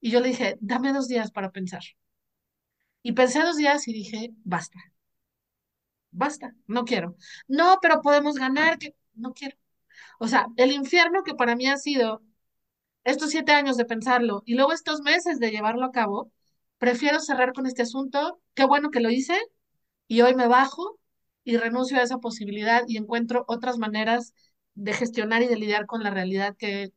[0.00, 1.82] Y yo le dije, dame dos días para pensar.
[3.04, 4.78] Y pensé dos días y dije, basta,
[6.10, 7.16] basta, no quiero.
[7.48, 9.56] No, pero podemos ganar, que no quiero.
[10.22, 12.22] O sea, el infierno que para mí ha sido
[13.02, 16.30] estos siete años de pensarlo y luego estos meses de llevarlo a cabo,
[16.78, 18.40] prefiero cerrar con este asunto.
[18.54, 19.36] Qué bueno que lo hice
[20.06, 20.96] y hoy me bajo
[21.42, 24.32] y renuncio a esa posibilidad y encuentro otras maneras
[24.74, 26.92] de gestionar y de lidiar con la realidad que,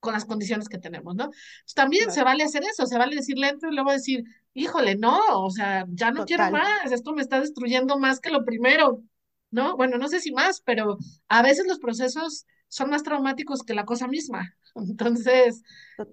[0.00, 1.28] con las condiciones que tenemos, ¿no?
[1.28, 5.20] Pues también se vale hacer eso, se vale decir lento y luego decir, híjole, no,
[5.34, 9.02] o sea, ya no quiero más, esto me está destruyendo más que lo primero,
[9.50, 9.76] ¿no?
[9.76, 10.96] Bueno, no sé si más, pero
[11.28, 14.56] a veces los procesos son más traumáticos que la cosa misma.
[14.74, 15.62] Entonces,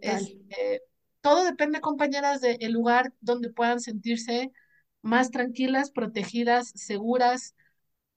[0.02, 0.84] este,
[1.22, 4.52] todo depende, compañeras, del lugar donde puedan sentirse
[5.02, 7.56] más tranquilas, protegidas, seguras,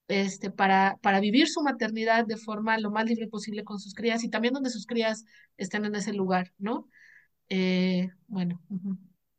[0.09, 4.22] este, para, para vivir su maternidad de forma lo más libre posible con sus crías
[4.22, 5.24] y también donde sus crías
[5.57, 6.90] estén en ese lugar, ¿no?
[7.49, 8.61] Eh, bueno.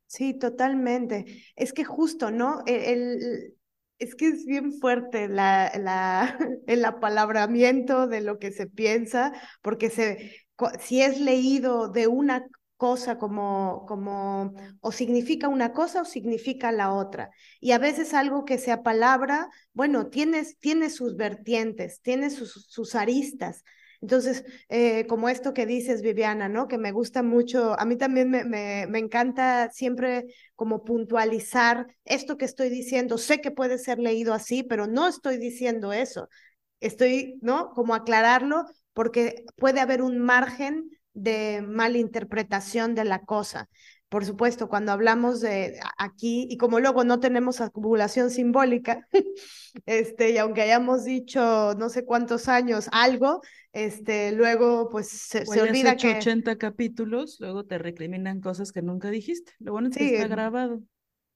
[0.08, 1.44] Sí, totalmente.
[1.56, 2.64] Es que justo, ¿no?
[2.66, 3.56] E, el,
[4.00, 6.38] es que es bien fuerte la, la,
[6.68, 10.36] el apalabramiento de lo que se piensa, porque se,
[10.80, 12.46] si es leído de una
[12.78, 17.32] cosa como, como, o significa una cosa o significa la otra.
[17.60, 22.96] Y a veces algo que sea palabra, bueno, tiene, tiene sus vertientes, tiene sus, sus
[22.96, 23.64] aristas.
[24.06, 26.68] Entonces, eh, como esto que dices, Viviana, ¿no?
[26.68, 32.38] Que me gusta mucho, a mí también me, me, me, encanta siempre como puntualizar esto
[32.38, 33.18] que estoy diciendo.
[33.18, 36.30] Sé que puede ser leído así, pero no estoy diciendo eso.
[36.82, 37.72] Estoy, ¿no?
[37.72, 43.70] Como aclararlo porque puede haber un margen de malinterpretación de la cosa.
[44.16, 49.06] Por supuesto, cuando hablamos de aquí, y como luego no tenemos acumulación simbólica,
[49.86, 53.42] este, y aunque hayamos dicho no sé cuántos años algo,
[53.74, 56.16] este, luego pues se, se olvida hecho que...
[56.16, 59.52] 80 capítulos, luego te recriminan cosas que nunca dijiste.
[59.60, 60.82] Lo bueno es que está grabado.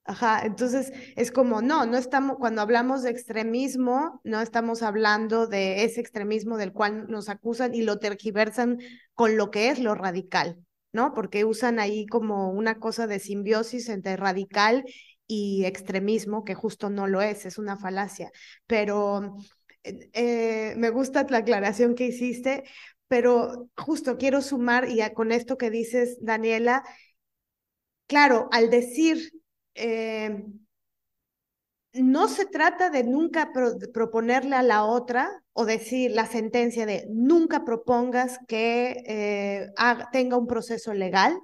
[0.05, 5.83] Ajá, entonces es como, no, no estamos, cuando hablamos de extremismo, no estamos hablando de
[5.83, 8.79] ese extremismo del cual nos acusan y lo tergiversan
[9.15, 11.13] con lo que es lo radical, ¿no?
[11.13, 14.85] Porque usan ahí como una cosa de simbiosis entre radical
[15.27, 18.31] y extremismo, que justo no lo es, es una falacia.
[18.67, 19.35] Pero
[19.83, 22.63] eh, me gusta la aclaración que hiciste,
[23.07, 26.83] pero justo quiero sumar, y con esto que dices, Daniela,
[28.07, 29.31] claro, al decir
[29.75, 30.43] eh,
[31.93, 33.51] no se trata de nunca
[33.93, 39.67] proponerle a la otra o decir la sentencia de nunca propongas que eh,
[40.13, 41.37] tenga un proceso legal.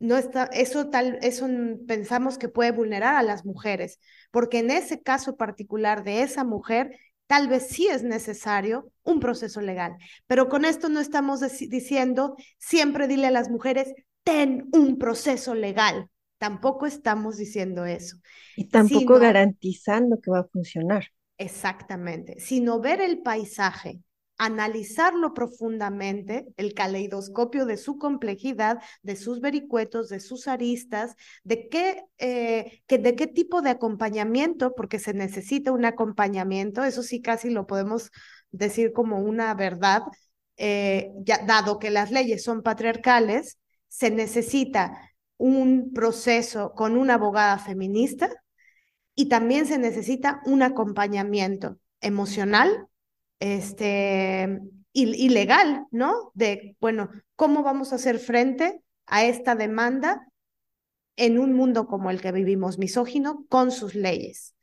[0.00, 1.46] No está, eso tal, eso
[1.86, 4.00] pensamos que puede vulnerar a las mujeres,
[4.32, 6.98] porque en ese caso particular de esa mujer,
[7.28, 9.96] tal vez sí es necesario un proceso legal.
[10.26, 11.40] Pero con esto no estamos
[11.70, 13.94] diciendo siempre dile a las mujeres,
[14.24, 18.18] ten un proceso legal Tampoco estamos diciendo eso.
[18.56, 21.06] Y tampoco garantizando que va a funcionar.
[21.38, 24.00] Exactamente, sino ver el paisaje,
[24.38, 31.14] analizarlo profundamente, el caleidoscopio de su complejidad, de sus vericuetos, de sus aristas,
[31.44, 37.02] de qué, eh, que, de qué tipo de acompañamiento, porque se necesita un acompañamiento, eso
[37.02, 38.10] sí casi lo podemos
[38.50, 40.02] decir como una verdad,
[40.56, 43.58] eh, ya, dado que las leyes son patriarcales,
[43.88, 44.98] se necesita
[45.36, 48.30] un proceso con una abogada feminista
[49.16, 52.86] y también se necesita un acompañamiento emocional
[53.40, 54.60] este,
[54.92, 56.30] y, legal, ¿no?
[56.34, 60.28] De, bueno, ¿cómo vamos a hacer frente a esta demanda
[61.16, 64.54] en un mundo como el que vivimos, misógino, con sus leyes?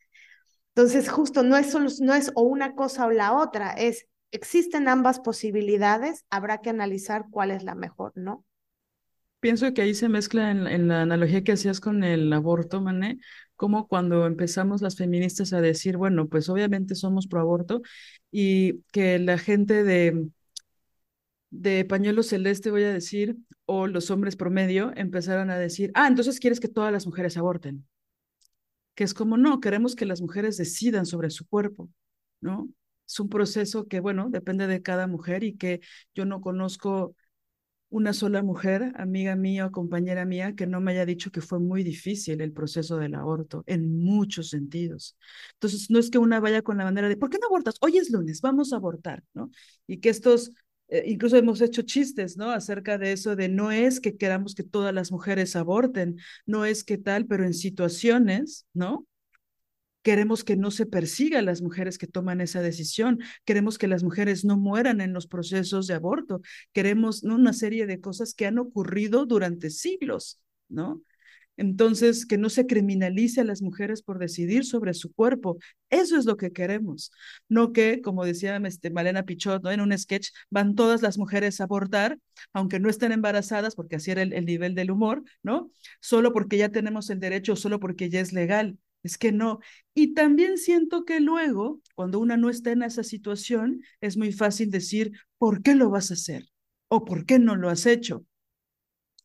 [0.76, 4.88] Entonces, justo no es, solo, no es o una cosa o la otra, es, existen
[4.88, 8.46] ambas posibilidades, habrá que analizar cuál es la mejor, ¿no?
[9.44, 13.20] Pienso que ahí se mezcla en, la analogía que hacías con el aborto, Mané,
[13.58, 17.82] como cuando empezamos las feministas a decir, bueno, pues obviamente somos pro aborto
[18.32, 20.30] y que la gente de,
[21.50, 23.36] de pañuelo celeste, voy a decir,
[23.66, 27.86] o los hombres promedio empezaron a decir, ah, entonces quieres que todas las mujeres aborten.
[28.96, 31.90] Que es como, no, queremos que las mujeres decidan sobre su cuerpo,
[32.40, 32.70] ¿no?
[33.06, 35.82] Es un proceso que, bueno, depende de cada mujer y que
[36.16, 37.18] yo no conozco
[37.94, 41.60] una sola mujer, amiga mía o compañera mía, que no me haya dicho que fue
[41.60, 45.16] muy difícil el proceso del aborto, en muchos sentidos.
[45.54, 47.76] Entonces, no es que una vaya con la manera de, ¿por qué no abortas?
[47.82, 49.52] Hoy es lunes, vamos a abortar, ¿no?
[49.86, 50.52] Y que estos,
[50.88, 52.50] eh, incluso hemos hecho chistes, ¿no?
[52.50, 56.18] Acerca de eso de no es que queramos que todas las mujeres aborten,
[56.48, 59.06] no es que tal, pero en situaciones, ¿no?
[60.04, 63.20] Queremos que no se persiga a las mujeres que toman esa decisión.
[63.46, 66.42] Queremos que las mujeres no mueran en los procesos de aborto.
[66.74, 71.02] Queremos una serie de cosas que han ocurrido durante siglos, ¿no?
[71.56, 75.58] Entonces, que no se criminalice a las mujeres por decidir sobre su cuerpo.
[75.90, 77.12] Eso es lo que queremos.
[77.48, 79.72] No que, como decía este, Malena Pichot, ¿no?
[79.72, 82.18] en un sketch, van todas las mujeres a abortar,
[82.54, 85.70] aunque no estén embarazadas, porque así era el, el nivel del humor, ¿no?
[86.02, 88.78] Solo porque ya tenemos el derecho, solo porque ya es legal.
[89.04, 89.60] Es que no.
[89.94, 94.72] Y también siento que luego, cuando una no está en esa situación, es muy fácil
[94.72, 96.48] decir, ¿por qué lo vas a hacer?
[96.88, 98.26] ¿O por qué no lo has hecho?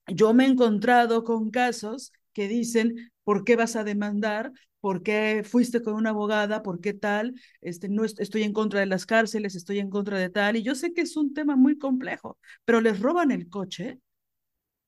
[0.06, 4.52] Yo me he encontrado con casos que dicen, ¿por qué vas a demandar?
[4.80, 6.62] ¿Por qué fuiste con una abogada?
[6.62, 7.34] ¿Por qué tal?
[7.60, 10.56] Este, no estoy en contra de las cárceles, estoy en contra de tal.
[10.56, 14.00] Y yo sé que es un tema muy complejo, pero les roban el coche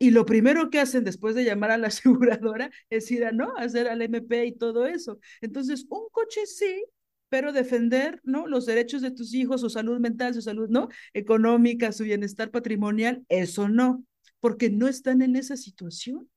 [0.03, 1.89] y lo primero que hacen después de llamar a la
[2.39, 3.55] aseguradora es ir a, ¿no?
[3.57, 5.21] hacer al MP y todo eso.
[5.43, 6.87] Entonces, un coche sí,
[7.29, 8.47] pero defender, ¿no?
[8.47, 10.89] Los derechos de tus hijos, su salud mental, su salud, ¿no?
[11.13, 14.03] Económica, su bienestar patrimonial, eso no,
[14.41, 16.31] porque no están en esa situación.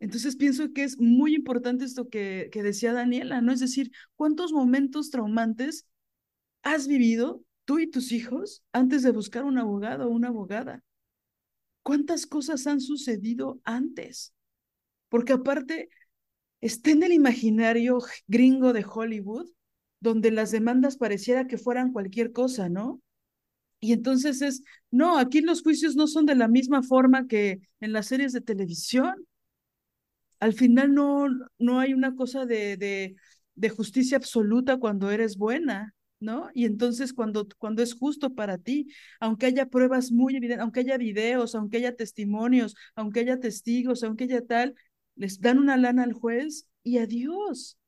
[0.00, 3.52] Entonces pienso que es muy importante esto que, que decía Daniela, ¿no?
[3.52, 5.86] Es decir, ¿cuántos momentos traumantes
[6.62, 10.82] has vivido tú y tus hijos antes de buscar un abogado o una abogada?
[11.82, 14.32] ¿Cuántas cosas han sucedido antes?
[15.08, 15.90] Porque aparte,
[16.60, 19.48] está en el imaginario gringo de Hollywood,
[20.00, 23.02] donde las demandas pareciera que fueran cualquier cosa, ¿no?
[23.80, 27.92] Y entonces es, no, aquí los juicios no son de la misma forma que en
[27.92, 29.26] las series de televisión.
[30.40, 31.26] Al final no,
[31.58, 33.16] no hay una cosa de, de,
[33.54, 35.94] de justicia absoluta cuando eres buena.
[36.20, 36.50] ¿No?
[36.54, 38.88] Y entonces cuando, cuando es justo para ti,
[39.20, 44.24] aunque haya pruebas muy evidentes, aunque haya videos, aunque haya testimonios, aunque haya testigos, aunque
[44.24, 44.74] haya tal,
[45.16, 47.78] les dan una lana al juez y adiós.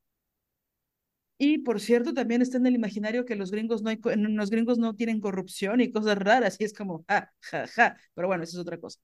[1.39, 4.79] Y por cierto, también está en el imaginario que los gringos no, hay, los gringos
[4.79, 8.59] no tienen corrupción y cosas raras, y es como, ja, ja, ja, pero bueno, eso
[8.59, 9.01] es otra cosa.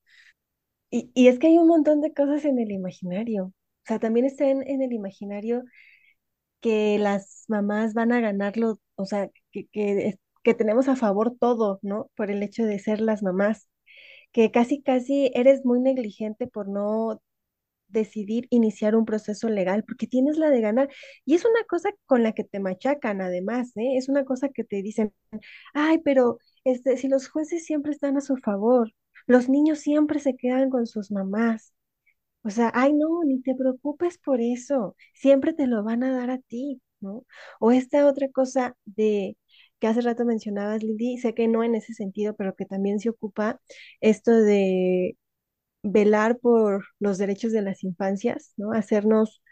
[0.90, 3.46] Y, y es que hay un montón de cosas en el imaginario.
[3.46, 3.52] O
[3.86, 5.64] sea, también está en, en el imaginario
[6.66, 12.10] que las mamás van a ganarlo, o sea, que, que, tenemos a favor todo, ¿no?
[12.16, 13.68] Por el hecho de ser las mamás,
[14.32, 17.22] que casi, casi eres muy negligente por no
[17.88, 20.88] decidir iniciar un proceso legal, porque tienes la de ganar.
[21.24, 23.96] Y es una cosa con la que te machacan, además, ¿eh?
[23.96, 25.14] Es una cosa que te dicen,
[25.74, 28.92] ay, pero este, si los jueces siempre están a su favor,
[29.28, 31.75] los niños siempre se quedan con sus mamás.
[32.46, 36.30] O sea, ay, no, ni te preocupes por eso, siempre te lo van a dar
[36.30, 37.24] a ti, ¿no?
[37.60, 39.36] O esta otra cosa de
[39.80, 43.10] que hace rato mencionabas, Lili, sé que no en ese sentido, pero que también se
[43.10, 43.60] ocupa
[44.00, 45.16] esto de
[45.82, 48.72] velar por los derechos de las infancias, ¿no?
[48.72, 49.42] Hacernos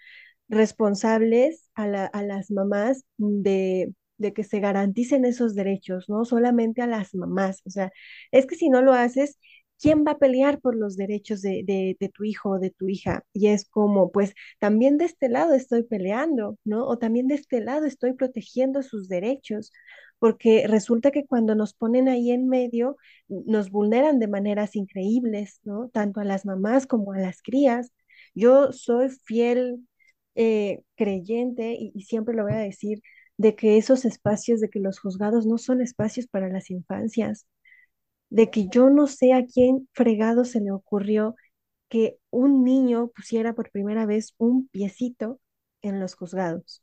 [0.48, 6.82] responsables a, la, a las mamás de, de que se garanticen esos derechos, no solamente
[6.82, 7.62] a las mamás.
[7.66, 7.92] O sea,
[8.30, 9.38] es que si no lo haces,
[9.80, 13.24] ¿quién va a pelear por los derechos de, tu hijo o de tu hija?
[13.32, 16.86] Y es como, pues también de este lado estoy peleando, ¿no?
[16.86, 19.72] O también de este lado estoy protegiendo sus derechos,
[20.18, 22.96] porque resulta que cuando nos ponen ahí en medio,
[23.28, 25.88] nos vulneran de maneras increíbles, ¿no?
[25.90, 27.92] Tanto a las mamás como a las crías.
[28.34, 29.86] Yo soy fiel
[30.34, 33.00] eh, creyente y, y siempre lo voy a decir,
[33.36, 37.46] de que esos espacios, de que los juzgados no son espacios para las infancias,
[38.30, 41.34] de que yo no sé a quién fregado se le ocurrió
[41.88, 45.40] que un niño pusiera por primera vez un piecito
[45.82, 46.82] en los juzgados.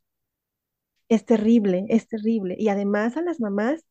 [1.08, 2.56] Es terrible, es terrible.
[2.58, 3.84] Y además a las mamás,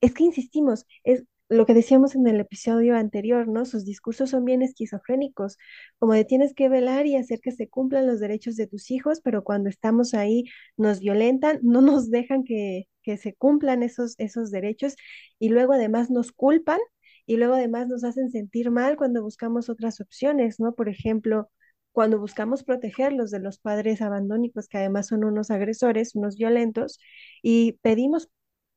[0.00, 3.64] es que insistimos, es lo que decíamos en el episodio anterior, ¿no?
[3.64, 5.58] Sus discursos son bien esquizofrénicos,
[5.98, 9.20] como de tienes que velar y hacer que se cumplan los derechos de tus hijos,
[9.22, 10.44] pero cuando estamos ahí
[10.76, 14.96] nos violentan, no nos dejan que, que se cumplan esos, esos derechos
[15.38, 16.78] y luego además nos culpan
[17.26, 20.74] y luego además nos hacen sentir mal cuando buscamos otras opciones, ¿no?
[20.74, 21.50] Por ejemplo,
[21.92, 26.98] cuando buscamos protegerlos de los padres abandónicos, que además son unos agresores, unos violentos,
[27.42, 28.28] y pedimos,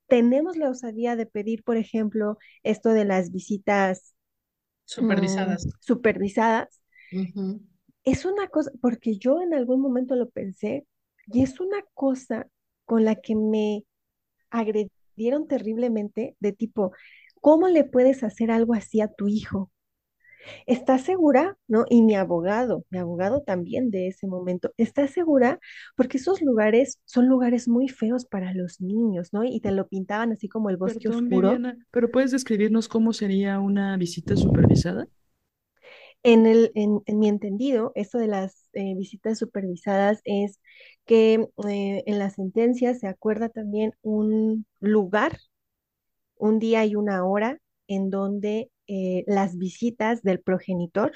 [0.07, 4.15] tenemos la osadía de pedir, por ejemplo, esto de las visitas
[4.83, 5.65] supervisadas.
[5.65, 6.81] Mm, supervisadas.
[8.03, 10.85] Es una cosa, porque yo en algún momento lo pensé,
[11.27, 12.47] y es una cosa
[12.85, 13.83] con la que me
[14.49, 16.91] agredieron terriblemente, de tipo,
[17.45, 19.69] ¿Cómo le puedes hacer algo así a tu hijo?
[20.65, 21.59] ¿Estás segura?
[21.67, 21.85] ¿No?
[21.91, 25.59] Y mi abogado, mi abogado también de ese momento, ¿estás segura?
[25.95, 29.43] Porque esos lugares son lugares muy feos para los niños, ¿no?
[29.43, 31.49] Y te lo pintaban así como el bosque Perdón, oscuro.
[31.49, 35.07] Viviana, pero ¿puedes describirnos cómo sería una visita supervisada?
[36.25, 40.59] En el, en, mi entendido, esto de las eh, visitas supervisadas es
[41.05, 41.35] que
[41.69, 45.37] eh, en la sentencia se acuerda también un lugar,
[46.37, 51.13] un día y una hora en donde eh, las visitas del progenitor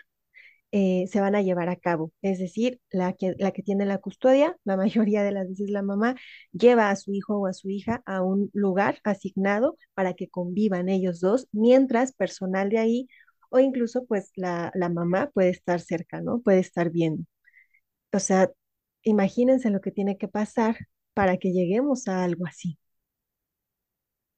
[0.72, 2.12] se van a llevar a cabo.
[2.22, 5.82] Es decir, la que, la que tiene la custodia, la mayoría de las veces la
[5.82, 6.16] mamá,
[6.51, 10.88] lleva a su hijo o a su hija a un lugar asignado para que convivan
[10.88, 13.07] ellos dos, mientras personal de ahí
[13.49, 16.41] o incluso pues la, la mamá puede estar cerca, ¿no?
[16.41, 17.25] Puede estar viendo.
[18.13, 18.51] O sea,
[19.03, 20.77] imagínense lo que tiene que pasar
[21.15, 22.79] para que lleguemos a algo así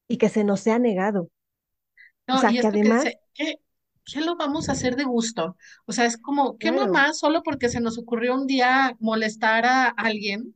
[0.08, 1.30] y que se nos sea negado.
[2.32, 3.56] O No, sea, y que además, ¿qué,
[4.06, 5.58] qué lo vamos a hacer de gusto?
[5.86, 9.66] O sea, es como, ¿qué claro, mamá solo porque se nos ocurrió un día molestar
[9.66, 10.56] a alguien?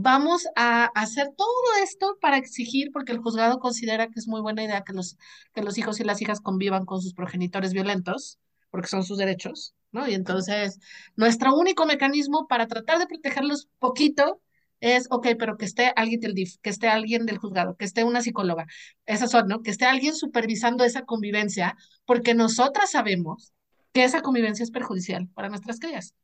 [0.00, 1.48] Vamos a hacer todo
[1.82, 5.16] esto para exigir, porque el juzgado considera que es muy buena idea que los,
[5.54, 8.38] que los hijos y las hijas convivan con sus progenitores violentos,
[8.70, 10.06] porque son sus derechos, ¿no?
[10.08, 10.78] Y entonces,
[11.16, 14.40] nuestro único mecanismo para tratar de protegerlos poquito
[14.80, 18.04] es, ok, pero que esté alguien del DIF, que esté alguien del juzgado, que esté
[18.04, 18.66] una psicóloga,
[19.06, 19.62] esas son, ¿no?
[19.62, 23.52] Que esté alguien supervisando esa convivencia, porque nosotras sabemos
[23.92, 26.14] que esa convivencia es perjudicial para nuestras crías.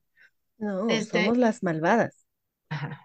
[0.58, 2.26] no, Este, somos las malvadas.
[2.70, 3.03] ajá.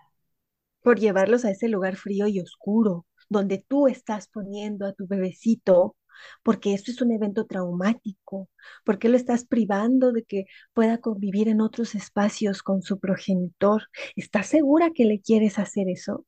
[0.81, 5.95] Por llevarlos a ese lugar frío y oscuro, donde tú estás poniendo a tu bebecito,
[6.43, 8.49] porque esto es un evento traumático,
[8.85, 13.83] porque lo estás privando de que pueda convivir en otros espacios con su progenitor.
[14.15, 16.25] ¿Estás segura que le quieres hacer eso?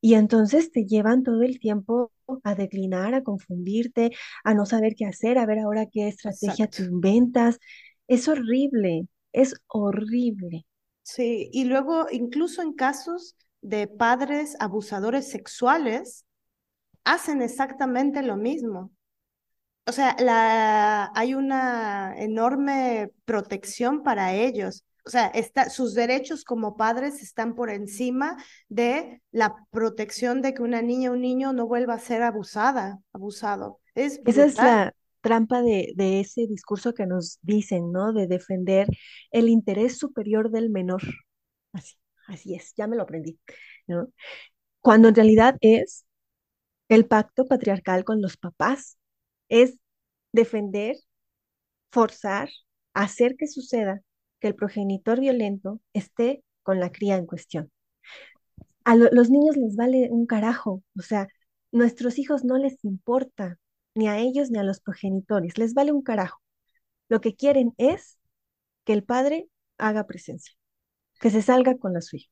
[0.00, 2.12] Y entonces te llevan todo el tiempo
[2.44, 4.10] a declinar, a confundirte,
[4.44, 6.82] a no saber qué hacer, a ver ahora qué estrategia te Exacto.
[6.82, 7.58] inventas.
[8.08, 10.66] Es horrible, es horrible.
[11.02, 13.36] Sí, y luego incluso en casos
[13.68, 16.24] de padres abusadores sexuales,
[17.04, 18.90] hacen exactamente lo mismo.
[19.86, 24.84] O sea, la, hay una enorme protección para ellos.
[25.04, 28.36] O sea, está, sus derechos como padres están por encima
[28.68, 32.98] de la protección de que una niña o un niño no vuelva a ser abusada,
[33.12, 33.78] abusado.
[33.94, 38.12] Es Esa es la trampa de, de ese discurso que nos dicen, ¿no?
[38.12, 38.88] De defender
[39.30, 41.02] el interés superior del menor.
[41.72, 41.94] Así,
[42.26, 43.38] así es, ya me lo aprendí.
[44.80, 46.06] Cuando en realidad es
[46.88, 48.98] el pacto patriarcal con los papás,
[49.48, 49.78] es
[50.32, 50.96] defender,
[51.90, 52.48] forzar,
[52.94, 54.02] hacer que suceda
[54.40, 57.70] que el progenitor violento esté con la cría en cuestión.
[58.84, 61.28] A lo- los niños les vale un carajo, o sea,
[61.72, 63.58] nuestros hijos no les importa,
[63.94, 66.40] ni a ellos ni a los progenitores, les vale un carajo.
[67.08, 68.18] Lo que quieren es
[68.84, 69.48] que el padre
[69.78, 70.54] haga presencia,
[71.20, 72.26] que se salga con la suya.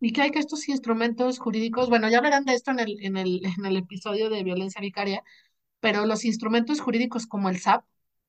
[0.00, 3.16] Y que hay que estos instrumentos jurídicos, bueno, ya hablarán de esto en el, en
[3.16, 5.22] el, en el episodio de violencia vicaria,
[5.80, 7.84] pero los instrumentos jurídicos como el SAP,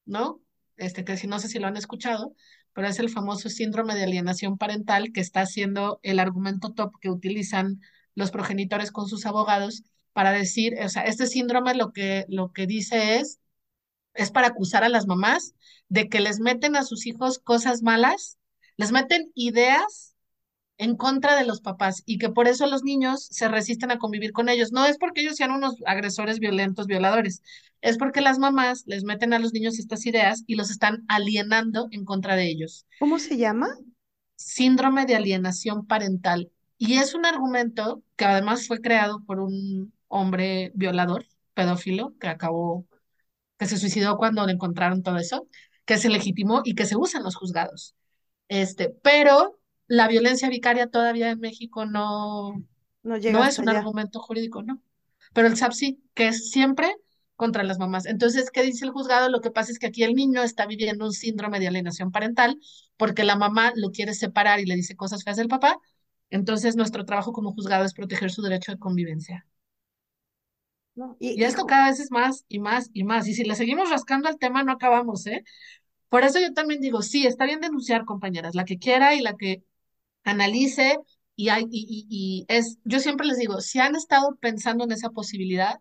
[0.05, 0.41] ¿no?
[0.77, 2.33] Este, que si no sé si lo han escuchado,
[2.73, 7.09] pero es el famoso síndrome de alienación parental que está siendo el argumento top que
[7.09, 7.81] utilizan
[8.13, 9.83] los progenitores con sus abogados
[10.13, 13.39] para decir, o sea, este síndrome lo que, lo que dice es,
[14.13, 15.53] es para acusar a las mamás
[15.89, 18.36] de que les meten a sus hijos cosas malas,
[18.77, 20.15] les meten ideas
[20.77, 24.31] en contra de los papás y que por eso los niños se resisten a convivir
[24.31, 24.71] con ellos.
[24.71, 27.41] No es porque ellos sean unos agresores violentos, violadores,
[27.81, 31.87] es porque las mamás les meten a los niños estas ideas y los están alienando
[31.91, 32.85] en contra de ellos.
[32.99, 33.67] ¿Cómo se llama?
[34.35, 36.51] Síndrome de alienación parental.
[36.77, 41.25] Y es un argumento que además fue creado por un hombre violador,
[41.55, 42.85] pedófilo, que acabó,
[43.57, 45.47] que se suicidó cuando le encontraron todo eso,
[45.85, 47.95] que se legitimó y que se usa en los juzgados.
[48.49, 52.53] Este, pero la violencia vicaria todavía en México no,
[53.03, 53.69] No llega no es un allá.
[53.69, 54.81] argumento jurídico, no.
[55.33, 56.95] Pero el SAP sí, que es siempre
[57.35, 58.05] contra las mamás.
[58.05, 59.29] Entonces, ¿qué dice el juzgado?
[59.29, 62.59] Lo que pasa es que aquí el niño está viviendo un síndrome de alienación parental
[62.97, 65.77] porque la mamá lo quiere separar y le dice cosas feas del papá.
[66.29, 69.45] Entonces, nuestro trabajo como juzgado es proteger su derecho de convivencia.
[70.95, 71.15] ¿no?
[71.19, 73.27] Y, Y esto cada vez es más y más y más.
[73.27, 75.43] Y si le seguimos rascando al tema, no acabamos, ¿eh?
[76.09, 79.35] Por eso yo también digo, sí, está bien denunciar, compañeras, la que quiera y la
[79.35, 79.63] que
[80.25, 80.99] analice
[81.35, 84.91] y, hay, y, y, y es, yo siempre les digo, si han estado pensando en
[84.93, 85.79] esa posibilidad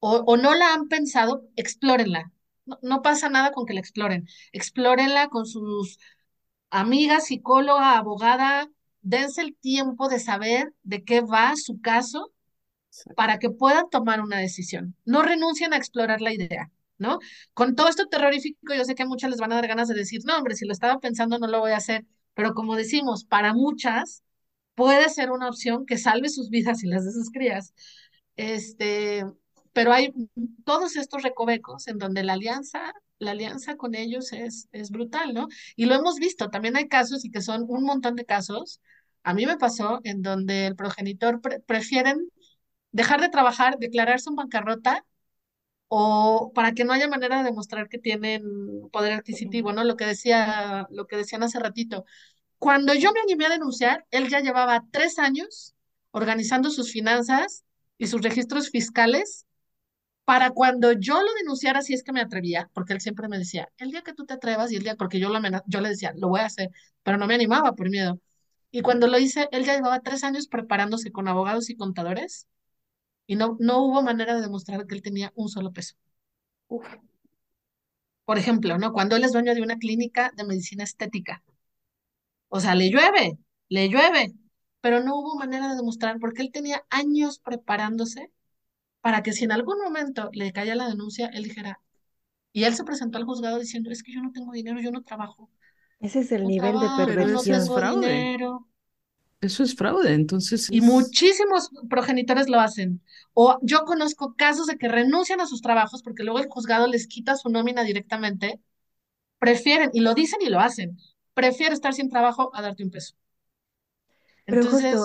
[0.00, 2.32] o, o no la han pensado, explórenla.
[2.66, 4.28] No, no pasa nada con que la exploren.
[4.52, 5.98] Explórenla con sus
[6.70, 8.70] amigas, psicóloga, abogada.
[9.02, 12.32] Dense el tiempo de saber de qué va su caso
[13.16, 14.96] para que puedan tomar una decisión.
[15.04, 17.18] No renuncien a explorar la idea, ¿no?
[17.54, 19.94] Con todo esto terrorífico, yo sé que a muchas les van a dar ganas de
[19.94, 23.24] decir, no, hombre, si lo estaba pensando no lo voy a hacer, pero como decimos,
[23.24, 24.22] para muchas
[24.74, 27.74] puede ser una opción que salve sus vidas y las de sus crías.
[28.36, 29.24] Este,
[29.72, 30.12] pero hay
[30.64, 35.48] todos estos recovecos en donde la alianza, la alianza con ellos es, es brutal, ¿no?
[35.76, 38.80] Y lo hemos visto, también hay casos y que son un montón de casos.
[39.22, 42.30] A mí me pasó en donde el progenitor prefieren
[42.92, 45.04] dejar de trabajar, declararse en bancarrota
[45.88, 48.42] o para que no haya manera de demostrar que tienen
[48.92, 49.84] poder adquisitivo, ¿no?
[49.84, 52.04] Lo que decía, lo que decían hace ratito.
[52.58, 55.74] Cuando yo me animé a denunciar, él ya llevaba tres años
[56.10, 57.64] organizando sus finanzas
[57.98, 59.46] y sus registros fiscales
[60.24, 63.68] para cuando yo lo denunciara, si es que me atrevía, porque él siempre me decía,
[63.78, 66.12] el día que tú te atrevas y el día, porque yo, lo yo le decía,
[66.16, 66.70] lo voy a hacer,
[67.04, 68.20] pero no me animaba por miedo.
[68.72, 72.48] Y cuando lo hice, él ya llevaba tres años preparándose con abogados y contadores
[73.26, 75.94] y no, no hubo manera de demostrar que él tenía un solo peso.
[78.24, 78.92] Por ejemplo, ¿no?
[78.92, 81.42] Cuando él es dueño de una clínica de medicina estética.
[82.48, 84.34] O sea, le llueve, le llueve,
[84.80, 88.30] pero no hubo manera de demostrar porque él tenía años preparándose
[89.00, 91.80] para que si en algún momento le caía la denuncia, él dijera,
[92.52, 95.02] y él se presentó al juzgado diciendo, es que yo no tengo dinero, yo no
[95.02, 95.50] trabajo.
[96.00, 97.58] Ese es el nivel de perversión.
[97.66, 98.08] No fraude.
[98.08, 98.66] Dinero.
[99.46, 100.68] Eso es fraude, entonces.
[100.70, 103.00] Y muchísimos progenitores lo hacen.
[103.32, 107.06] O yo conozco casos de que renuncian a sus trabajos porque luego el juzgado les
[107.06, 108.60] quita su nómina directamente.
[109.38, 110.96] Prefieren, y lo dicen y lo hacen,
[111.32, 113.14] prefiero estar sin trabajo a darte un peso.
[114.46, 114.96] Entonces,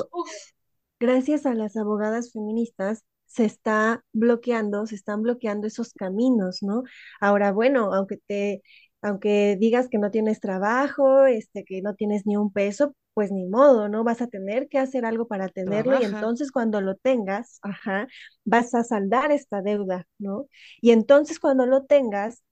[1.00, 6.84] gracias a las abogadas feministas, se está bloqueando, se están bloqueando esos caminos, ¿no?
[7.20, 8.64] Ahora, bueno, aunque te,
[9.02, 13.46] aunque digas que no tienes trabajo, este, que no tienes ni un peso, pues ni
[13.48, 14.04] modo, ¿no?
[14.04, 18.08] Vas a tener que hacer algo para tenerlo y entonces cuando lo tengas, ajá,
[18.46, 20.48] vas a saldar esta deuda, ¿no?
[20.82, 22.44] Y entonces cuando lo tengas,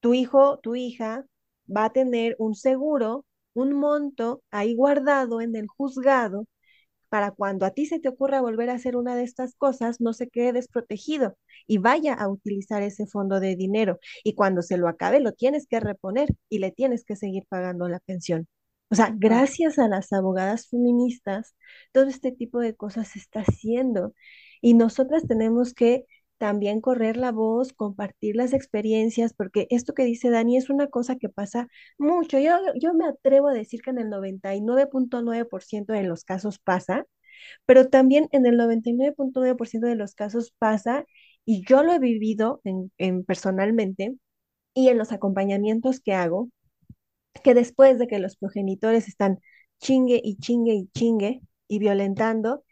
[0.00, 1.24] tu hijo, tu hija
[1.74, 6.46] va a tener un seguro, un monto ahí guardado en el juzgado
[7.08, 10.12] para cuando a ti se te ocurra volver a hacer una de estas cosas, no
[10.14, 11.36] se quede desprotegido
[11.66, 13.98] y vaya a utilizar ese fondo de dinero.
[14.24, 17.88] Y cuando se lo acabe, lo tienes que reponer y le tienes que seguir pagando
[17.88, 18.48] la pensión.
[18.92, 21.56] O sea, gracias a las abogadas feministas,
[21.92, 24.12] todo este tipo de cosas se está haciendo
[24.60, 26.04] y nosotras tenemos que
[26.36, 31.16] también correr la voz, compartir las experiencias, porque esto que dice Dani es una cosa
[31.16, 32.38] que pasa mucho.
[32.38, 37.06] Yo, yo me atrevo a decir que en el 99.9% de los casos pasa,
[37.64, 41.06] pero también en el 99.9% de los casos pasa,
[41.46, 44.14] y yo lo he vivido en personalmente
[44.74, 46.50] y en los acompañamientos que hago,
[47.42, 49.40] que después de que los progenitores están
[49.80, 52.64] chingue y chingue y chingue y violentando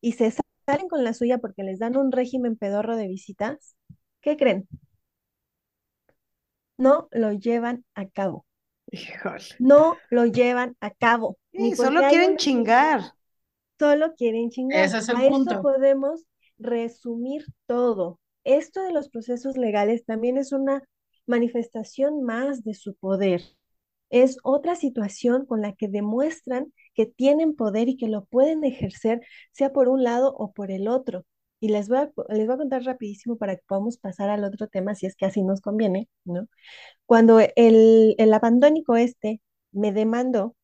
[0.00, 0.32] y se
[0.66, 3.76] salen con la suya porque les dan un régimen pedorro de visitas,
[4.20, 4.68] ¿qué creen?
[6.76, 8.46] No lo llevan a cabo.
[9.58, 11.38] No lo llevan a cabo.
[11.74, 13.00] solo quieren chingar.
[13.78, 14.84] Solo quieren chingar.
[14.84, 15.62] Ese es el a punto.
[15.62, 16.24] podemos
[16.58, 18.20] resumir todo.
[18.44, 20.82] Esto de los procesos legales también es una
[21.26, 23.42] manifestación más de su poder
[24.10, 29.20] es otra situación con la que demuestran que tienen poder y que lo pueden ejercer,
[29.52, 31.24] sea por un lado o por el otro.
[31.60, 34.68] Y les voy a, les voy a contar rapidísimo para que podamos pasar al otro
[34.68, 36.46] tema, si es que así nos conviene, ¿no?
[37.06, 39.40] Cuando el, el abandónico este
[39.72, 40.56] me demandó,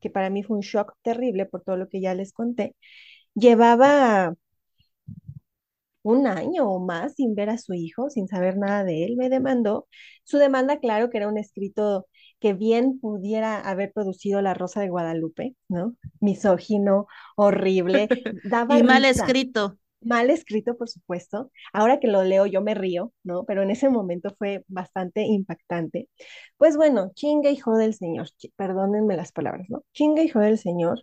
[0.00, 2.76] que para mí fue un shock terrible por todo lo que ya les conté,
[3.34, 4.34] llevaba
[6.02, 9.28] un año o más sin ver a su hijo, sin saber nada de él, me
[9.28, 9.86] demandó.
[10.24, 12.06] Su demanda, claro, que era un escrito
[12.40, 15.94] que bien pudiera haber producido La Rosa de Guadalupe, ¿no?
[16.20, 18.08] Misógino, horrible,
[18.44, 19.76] daba y mal escrito.
[20.02, 21.50] Mal escrito, por supuesto.
[21.74, 23.44] Ahora que lo leo yo me río, ¿no?
[23.44, 26.08] Pero en ese momento fue bastante impactante.
[26.56, 29.84] Pues bueno, chinga hijo del Señor, perdónenme las palabras, ¿no?
[29.92, 31.00] Chinga hijo del Señor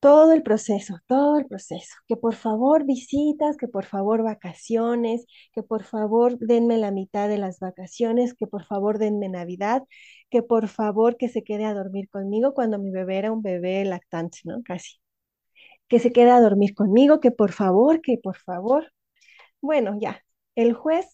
[0.00, 1.94] todo el proceso, todo el proceso.
[2.06, 7.38] Que por favor visitas, que por favor vacaciones, que por favor denme la mitad de
[7.38, 9.82] las vacaciones, que por favor denme Navidad,
[10.30, 13.84] que por favor que se quede a dormir conmigo cuando mi bebé era un bebé
[13.84, 14.62] lactante, ¿no?
[14.64, 14.98] Casi.
[15.88, 18.92] Que se quede a dormir conmigo, que por favor, que por favor.
[19.60, 20.22] Bueno, ya,
[20.56, 21.06] el juez,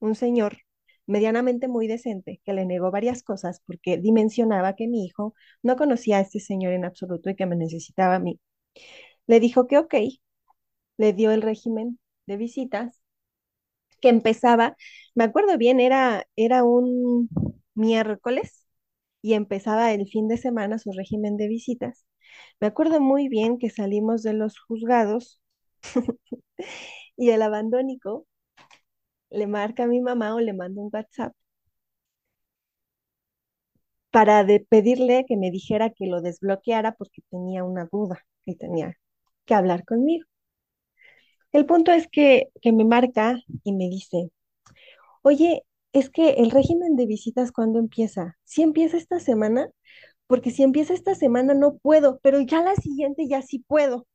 [0.00, 0.58] un señor
[1.06, 6.18] medianamente muy decente, que le negó varias cosas porque dimensionaba que mi hijo no conocía
[6.18, 8.40] a este señor en absoluto y que me necesitaba a mí.
[9.26, 9.94] Le dijo que ok,
[10.96, 13.00] le dio el régimen de visitas
[14.00, 14.76] que empezaba,
[15.14, 17.28] me acuerdo bien, era, era un
[17.74, 18.66] miércoles
[19.22, 22.06] y empezaba el fin de semana su régimen de visitas.
[22.60, 25.40] Me acuerdo muy bien que salimos de los juzgados
[27.16, 28.26] y el abandónico
[29.30, 31.34] le marca a mi mamá o le manda un WhatsApp
[34.10, 38.96] para pedirle que me dijera que lo desbloqueara porque tenía una duda y tenía
[39.44, 40.24] que hablar conmigo.
[41.52, 44.30] El punto es que, que me marca y me dice,
[45.22, 45.64] oye,
[45.94, 48.36] es que el régimen de visitas, ¿cuándo empieza?
[48.44, 49.70] ¿Sí empieza esta semana?
[50.28, 54.06] Porque si empieza esta semana no puedo, pero ya la siguiente ya sí puedo.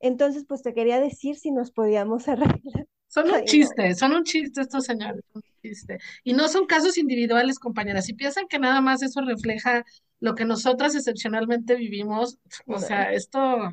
[0.00, 2.88] Entonces, pues te quería decir si nos podíamos arreglar.
[3.08, 5.98] Son un chiste, son un chiste estos señores, son un chiste.
[6.24, 8.06] Y no son casos individuales, compañeras.
[8.06, 9.84] Si piensan que nada más eso refleja
[10.20, 13.70] lo que nosotras excepcionalmente vivimos, o sea, esto,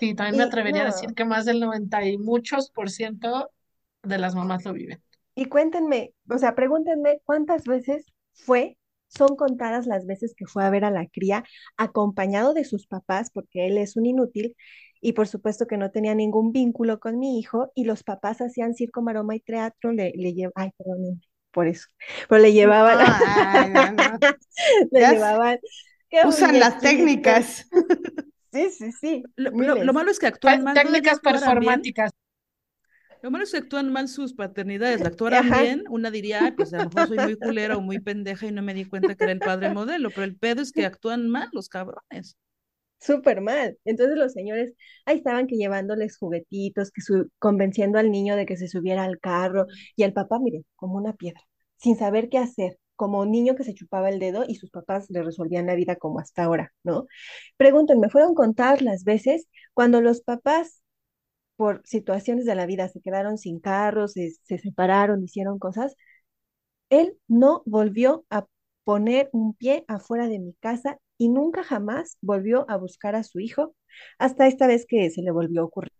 [0.00, 3.50] sí, también me Y atrevería a decir que más del 90 y muchos por ciento
[4.02, 5.02] de las mamás lo viven.
[5.38, 8.78] Y cuéntenme, o sea, pregúntenme cuántas veces fue,
[9.08, 11.44] son contadas las veces que fue a ver a la cría
[11.76, 14.56] acompañado de sus papás, porque él es un inútil,
[15.00, 18.74] y por supuesto que no tenía ningún vínculo con mi hijo, y los papás hacían
[18.74, 21.20] circo, maroma y teatro, le, le llevaban, ay, perdónenme
[21.52, 21.86] por eso,
[22.28, 24.24] pero le llevaban, Ay, no, no.
[24.90, 25.58] le Ya llevaban,
[26.22, 27.66] Usan las técnicas.
[28.52, 32.10] sí, sí, sí, Lo, lo- malo es que no Técnicas performáticas.
[33.22, 35.52] Lo malo es que actúan mal sus paternidades, la actuaran Ajá.
[35.52, 38.52] bien, una diría, "Ay, pues a lo mejor soy muy culera o muy pendeja y
[38.52, 41.28] no me di cuenta que era el padre modelo, pero el pedo es que actúan
[41.28, 42.36] mal los cabrones.
[43.00, 43.78] súper mal.
[43.84, 44.74] Entonces los señores
[45.06, 49.18] ahí estaban que llevándoles juguetitos, que su- convenciendo al niño de que se subiera al
[49.20, 49.66] carro
[49.96, 51.40] y el papá, mire, como una piedra,
[51.76, 55.06] sin saber qué hacer, como un niño que se chupaba el dedo y sus papás
[55.10, 57.06] le resolvían la vida como hasta ahora, ¿no?
[57.56, 60.82] Pregúntenme, ¿fueron contadas las veces cuando los papás
[61.58, 65.96] por situaciones de la vida se quedaron sin carros, se, se separaron, hicieron cosas?
[66.90, 68.46] Él no volvió a
[68.84, 73.40] poner un pie afuera de mi casa y nunca jamás volvió a buscar a su
[73.40, 73.74] hijo
[74.18, 75.92] hasta esta vez que se le volvió a ocurrir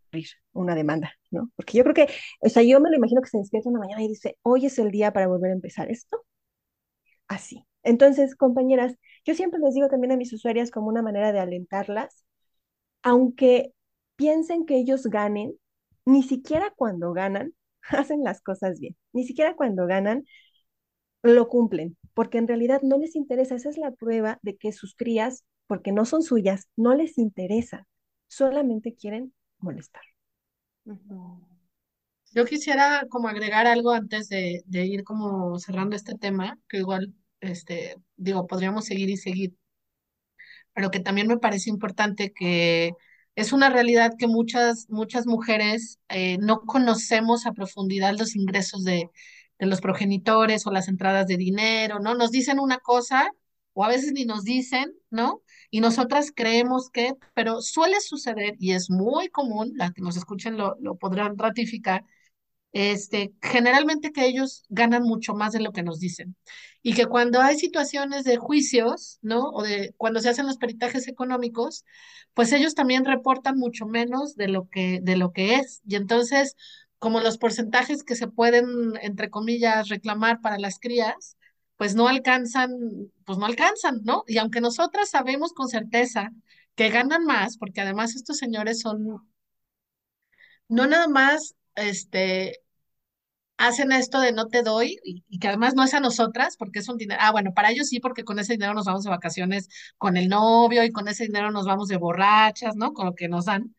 [0.52, 1.50] una demanda, ¿no?
[1.56, 2.09] Porque yo creo que,
[2.40, 4.78] o sea, yo me lo imagino que se despierta una mañana y dice, hoy es
[4.78, 6.24] el día para volver a empezar esto.
[7.28, 7.64] Así.
[7.82, 8.94] Entonces, compañeras,
[9.24, 12.24] yo siempre les digo también a mis usuarias como una manera de alentarlas,
[13.02, 13.72] aunque
[14.18, 15.54] piensen que ellos ganen,
[16.06, 17.54] ni siquiera cuando ganan
[17.90, 20.26] hacen las cosas bien, ni siquiera cuando ganan
[21.22, 23.54] lo cumplen, porque en realidad no les interesa.
[23.56, 27.86] Esa es la prueba de que sus crías, porque no son suyas, no les interesa,
[28.28, 30.02] solamente quieren molestar.
[32.32, 37.14] Yo quisiera como agregar algo antes de, de ir como cerrando este tema, que igual,
[37.40, 39.54] este, digo, podríamos seguir y seguir,
[40.74, 42.92] pero que también me parece importante que
[43.39, 49.11] es una realidad que muchas, muchas mujeres eh, no conocemos a profundidad los ingresos de,
[49.61, 52.16] de los progenitores o las entradas de dinero, ¿no?
[52.16, 53.30] Nos dicen una cosa
[53.74, 55.43] o a veces ni nos dicen, ¿no?
[55.70, 60.57] Y nosotras creemos que, pero suele suceder y es muy común, las que nos escuchen
[60.57, 62.05] lo, lo podrán ratificar
[62.72, 66.36] este, generalmente que ellos ganan mucho más de lo que nos dicen.
[66.82, 69.50] Y que cuando hay situaciones de juicios, ¿no?
[69.50, 71.84] O de cuando se hacen los peritajes económicos,
[72.34, 75.80] pues ellos también reportan mucho menos de lo que, de lo que es.
[75.86, 76.56] Y entonces,
[76.98, 78.66] como los porcentajes que se pueden,
[79.02, 81.36] entre comillas, reclamar para las crías,
[81.76, 82.70] pues no alcanzan,
[83.24, 84.24] pues no alcanzan, ¿no?
[84.26, 86.30] Y aunque nosotras sabemos con certeza
[86.74, 89.28] que ganan más, porque además estos señores son,
[90.68, 92.60] no nada más, este,
[93.58, 96.88] hacen esto de no te doy y, que además no es a nosotras porque es
[96.88, 97.20] un dinero.
[97.22, 99.68] Ah, bueno, para ellos sí, porque con ese dinero nos vamos de vacaciones
[99.98, 102.92] con el novio y con ese dinero nos vamos de borrachas, ¿no?
[102.94, 103.74] Con lo que nos dan.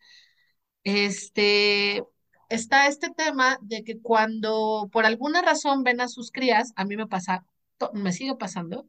[0.84, 2.04] Este,
[2.50, 6.98] está este tema de que cuando por alguna razón ven a sus crías, a mí
[6.98, 7.46] me pasa,
[7.94, 8.88] me sigue pasando,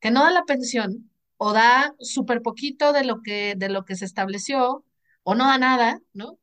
[0.00, 3.96] que no da la pensión o da súper poquito de lo que, de lo que
[3.96, 4.84] se estableció
[5.22, 6.38] o no da nada, ¿no?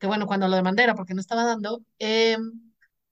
[0.00, 2.36] Que bueno, cuando lo demandé era porque no estaba dando, eh,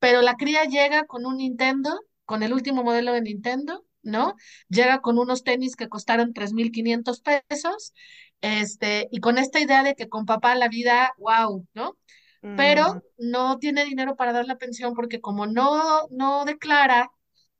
[0.00, 1.90] pero la cría llega con un Nintendo,
[2.24, 4.34] con el último modelo de Nintendo, ¿no?
[4.68, 7.94] Llega con unos tenis que costaron 3.500 pesos,
[8.40, 11.96] este, y con esta idea de que con papá la vida, wow, ¿no?
[12.42, 17.10] Mm, pero no tiene dinero para dar la pensión porque como no, no declara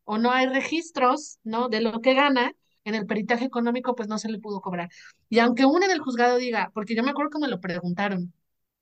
[0.05, 1.69] o no hay registros, ¿no?
[1.69, 2.53] De lo que gana,
[2.85, 4.89] en el peritaje económico, pues no se le pudo cobrar.
[5.29, 8.33] Y aunque uno en el juzgado diga, porque yo me acuerdo que me lo preguntaron,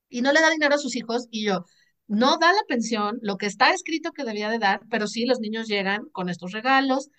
[0.09, 1.65] y no le da dinero a sus hijos, y yo,
[2.07, 5.39] no da la pensión, lo que está escrito que debía de dar, pero sí los
[5.39, 7.09] niños llegan con estos regalos,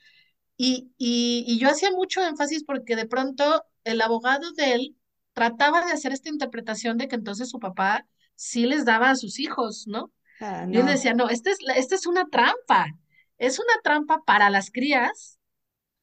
[0.56, 4.97] y, y, y yo hacía mucho énfasis porque de pronto el abogado de él
[5.32, 9.39] trataba de hacer esta interpretación de que entonces su papá sí les daba a sus
[9.39, 10.12] hijos, ¿no?
[10.40, 12.86] ah, Y él decía, no, esta es, esta es una trampa,
[13.39, 15.39] es una trampa para las crías,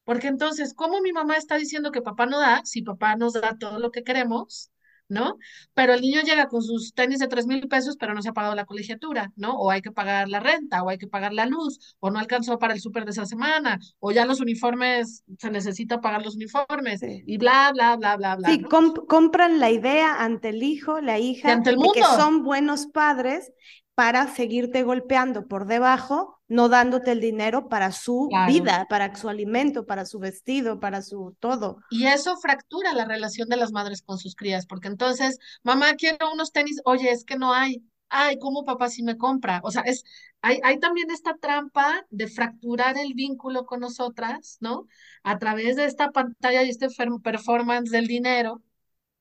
[0.04, 3.56] porque entonces, ¿cómo mi mamá está diciendo que papá no da si papá nos da
[3.58, 4.70] todo lo que queremos?
[5.08, 5.38] ¿No?
[5.74, 8.32] Pero el niño llega con sus tenis de tres mil pesos, pero no se ha
[8.32, 9.54] pagado la colegiatura, ¿no?
[9.58, 12.58] O hay que pagar la renta, o hay que pagar la luz, o no alcanzó
[12.58, 17.00] para el súper de esa semana, o ya los uniformes, se necesita pagar los uniformes,
[17.02, 18.48] y bla, bla, bla, bla, bla.
[18.48, 22.86] Sí, compran la idea ante el hijo, la hija, ante el de que son buenos
[22.86, 23.52] padres
[23.96, 29.86] para seguirte golpeando por debajo, no dándote el dinero para su vida, para su alimento,
[29.86, 31.78] para su vestido, para su todo.
[31.88, 36.30] Y eso fractura la relación de las madres con sus crías, porque entonces, mamá, quiero
[36.30, 37.82] unos tenis, oye, es que no hay.
[38.10, 39.62] Ay, ¿cómo papá si me compra?
[39.64, 40.04] O sea, es,
[40.42, 44.86] hay, hay también esta trampa de fracturar el vínculo con nosotras, ¿no?
[45.22, 46.88] A través de esta pantalla y este
[47.22, 48.62] performance del dinero,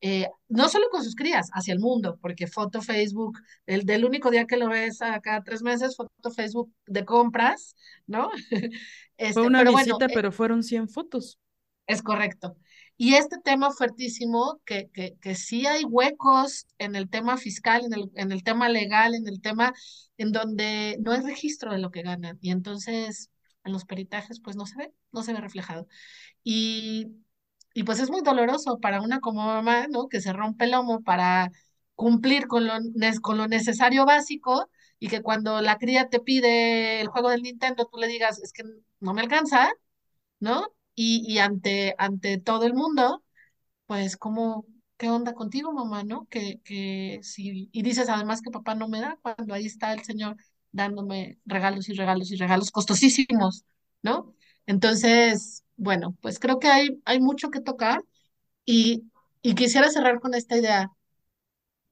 [0.07, 4.29] eh, no solo con sus crías, hacia el mundo, porque foto Facebook, el del único
[4.29, 7.75] día que lo ves a cada tres meses, foto Facebook de compras,
[8.05, 8.29] ¿no?
[9.17, 11.39] Este, Fue una visita, eh pero fueron 100 fotos.
[11.87, 12.55] Es correcto.
[12.97, 17.93] Y este tema fuertísimo, que, que, que sí hay huecos en el tema fiscal, en
[17.93, 19.73] el, en el tema legal, en el tema
[20.17, 22.37] en donde no hay registro de lo que ganan.
[22.41, 23.31] Y entonces
[23.63, 25.87] en los peritajes pues no se ve, no se ve reflejado.
[26.43, 27.07] Y
[27.75, 30.09] y pues es muy doloroso para una como mamá, ¿no?
[30.09, 31.51] Que se rompe el lomo para
[31.95, 32.75] cumplir con lo,
[33.23, 34.69] con lo necesario básico
[34.99, 38.53] y que cuando la cría te pide el juego del Nintendo, tú le digas, es
[38.53, 38.63] que
[39.01, 39.71] no me alcanza,
[40.39, 40.67] ¿no?
[40.95, 43.23] Y, y ante, ante todo el mundo,
[43.85, 44.65] pues como,
[44.97, 46.27] ¿qué onda contigo, mamá, no?
[46.29, 50.03] Que, que si, y dices además que papá no me da, cuando ahí está el
[50.03, 50.37] Señor
[50.71, 53.65] dándome regalos y regalos y regalos costosísimos,
[54.03, 54.35] ¿no?
[54.67, 58.03] Entonces, bueno, pues creo que hay, hay mucho que tocar
[58.65, 59.03] y,
[59.41, 60.91] y quisiera cerrar con esta idea.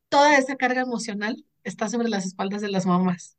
[0.10, 3.38] Toda esa carga emocional está sobre las espaldas de las mamás.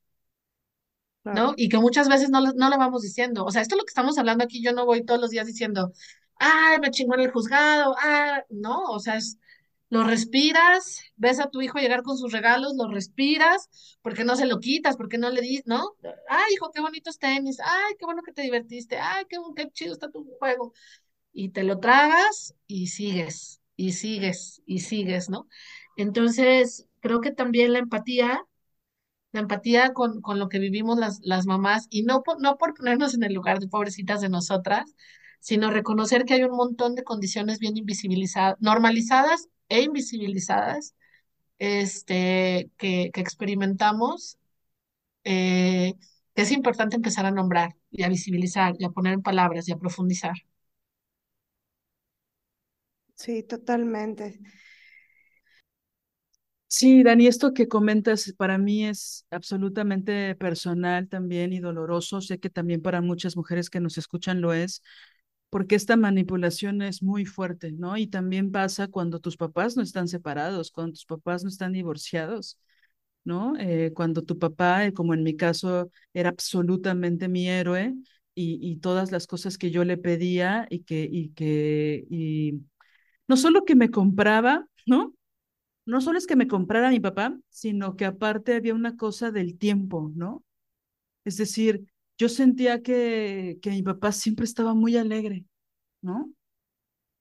[1.31, 1.55] ¿no?
[1.57, 3.45] Y que muchas veces no, no le vamos diciendo.
[3.45, 5.47] O sea, esto es lo que estamos hablando aquí, yo no voy todos los días
[5.47, 5.93] diciendo,
[6.37, 9.39] ay, me chingó en el juzgado, ah, no, o sea, es,
[9.95, 13.69] lo respiras, ves a tu hijo llegar con sus regalos, lo respiras,
[14.03, 15.95] porque no se lo quitas, porque no le dices, ¿no?
[16.29, 19.93] Ay, hijo, qué bonitos tenis, ay, qué bueno que te divertiste, ay, qué, qué chido
[19.93, 20.73] está tu juego.
[21.33, 25.49] Y te lo tragas y sigues, y sigues, y sigues, ¿no?
[25.97, 28.45] Entonces, creo que también la empatía,
[29.33, 32.75] la empatía con, con lo que vivimos las, las mamás, y no por, no por
[32.75, 34.95] ponernos en el lugar de pobrecitas de nosotras,
[35.41, 40.95] sino reconocer que hay un montón de condiciones bien invisibilizadas, normalizadas e invisibilizadas
[41.59, 44.39] este, que, que experimentamos,
[45.25, 45.95] eh,
[46.35, 49.73] que es importante empezar a nombrar y a visibilizar y a poner en palabras y
[49.73, 50.35] a profundizar.
[53.17, 54.39] Sí, totalmente.
[56.67, 62.21] Sí, Dani, esto que comentas para mí es absolutamente personal también y doloroso.
[62.21, 64.83] Sé que también para muchas mujeres que nos escuchan lo es,
[65.55, 67.97] porque esta manipulación es muy fuerte, ¿no?
[67.97, 72.59] Y también pasa cuando tus papás no están separados, cuando tus papás no están divorciados,
[73.25, 73.55] ¿no?
[73.59, 77.95] Eh, cuando tu papá, eh, como en mi caso, era absolutamente mi héroe
[78.35, 82.63] y, y todas las cosas que yo le pedía y que, y que, y
[83.29, 85.15] no solo que me compraba, ¿no?
[85.87, 89.59] No solo es que me comprara mi papá, sino que aparte había una cosa del
[89.59, 90.45] tiempo, ¿no?
[91.25, 91.87] Es decir,
[92.19, 95.45] yo sentía que, que mi papá siempre estaba muy alegre,
[96.03, 96.33] ¿no?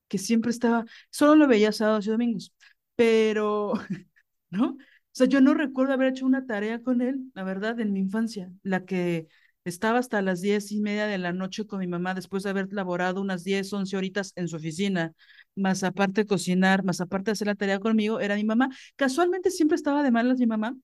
[0.08, 2.54] Que siempre estaba, solo lo veía sábados y domingos,
[2.96, 3.74] pero,
[4.52, 4.70] ¿no?
[4.72, 8.00] O sea, yo no recuerdo haber hecho una tarea con él, la verdad, en mi
[8.00, 9.28] infancia, la que
[9.66, 12.72] estaba hasta las diez y media de la noche con mi mamá después de haber
[12.74, 15.14] laborado unas diez, once horitas en su oficina,
[15.56, 18.70] más aparte cocinar, más aparte hacer la tarea conmigo, era mi mamá.
[18.96, 20.76] Casualmente siempre estaba de malas mi mamá.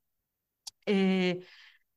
[0.86, 1.40] Eh,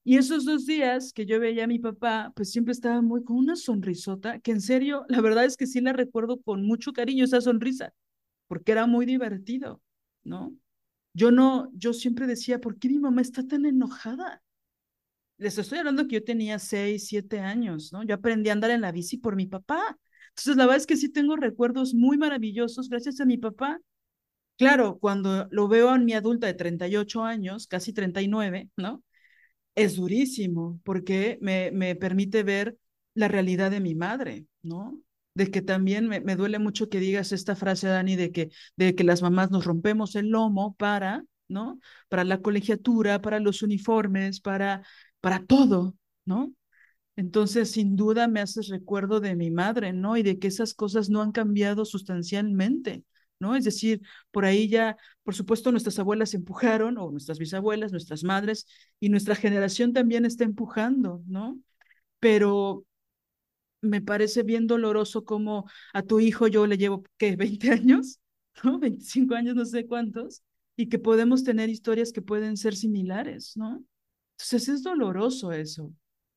[0.04, 3.36] y esos dos días que yo veía a mi papá, pues siempre estaba muy con
[3.36, 7.24] una sonrisota, que en serio, la verdad es que sí la recuerdo con mucho cariño
[7.24, 7.92] esa sonrisa,
[8.48, 9.80] porque era muy divertido,
[10.24, 10.54] ¿no?
[11.14, 14.42] Yo no, yo siempre decía, ¿por qué mi mamá está tan enojada?
[15.38, 18.02] Les estoy hablando que yo tenía seis, siete años, ¿no?
[18.04, 19.98] Yo aprendí a andar en la bici por mi papá.
[20.30, 23.80] Entonces, la verdad es que sí tengo recuerdos muy maravillosos gracias a mi papá.
[24.56, 29.02] Claro, cuando lo veo en mi adulta de 38 años, casi 39, ¿no?
[29.74, 32.78] Es durísimo porque me, me permite ver
[33.14, 35.00] la realidad de mi madre, ¿no?
[35.34, 38.94] De que también me, me, duele mucho que digas esta frase, Dani, de que, de
[38.94, 41.78] que las mamás nos rompemos el lomo para, ¿no?
[42.08, 44.82] Para la colegiatura, para los uniformes, para,
[45.20, 46.52] para todo, ¿no?
[47.16, 50.16] Entonces, sin duda me haces recuerdo de mi madre, ¿no?
[50.16, 53.04] Y de que esas cosas no han cambiado sustancialmente.
[53.42, 53.56] ¿No?
[53.56, 58.66] Es decir, por ahí ya, por supuesto, nuestras abuelas empujaron, o nuestras bisabuelas, nuestras madres,
[59.00, 61.58] y nuestra generación también está empujando, ¿no?
[62.20, 62.86] Pero
[63.80, 67.36] me parece bien doloroso como a tu hijo yo le llevo, ¿qué?
[67.36, 68.20] ¿20 años?
[68.64, 68.78] ¿no?
[68.78, 70.42] 25 años, no sé cuántos,
[70.76, 73.84] y que podemos tener historias que pueden ser similares, ¿no?
[74.32, 75.92] Entonces es doloroso eso,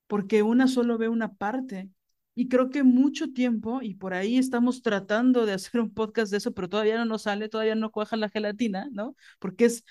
[0.07, 1.89] porque una solo ve una parte.
[2.35, 6.37] Y creo que mucho tiempo, y por ahí estamos tratando de hacer un podcast de
[6.37, 9.15] eso, pero todavía no nos sale, todavía no cuaja la gelatina, ¿no?
[9.39, 9.85] Porque es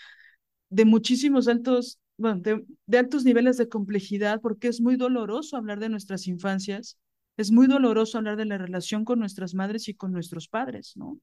[0.70, 5.80] de muchísimos altos, bueno, de, de altos niveles de complejidad, porque es muy doloroso hablar
[5.80, 6.98] de nuestras infancias,
[7.36, 11.18] es muy doloroso hablar de la relación con nuestras madres y con nuestros padres, ¿no?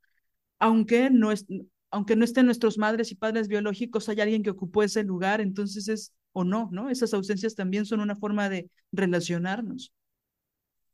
[0.60, 1.46] Aunque no, es,
[1.92, 5.88] aunque no estén nuestros madres y padres biológicos, hay alguien que ocupó ese lugar, entonces
[5.88, 6.90] es o no, ¿no?
[6.90, 9.92] Esas ausencias también son una forma de relacionarnos.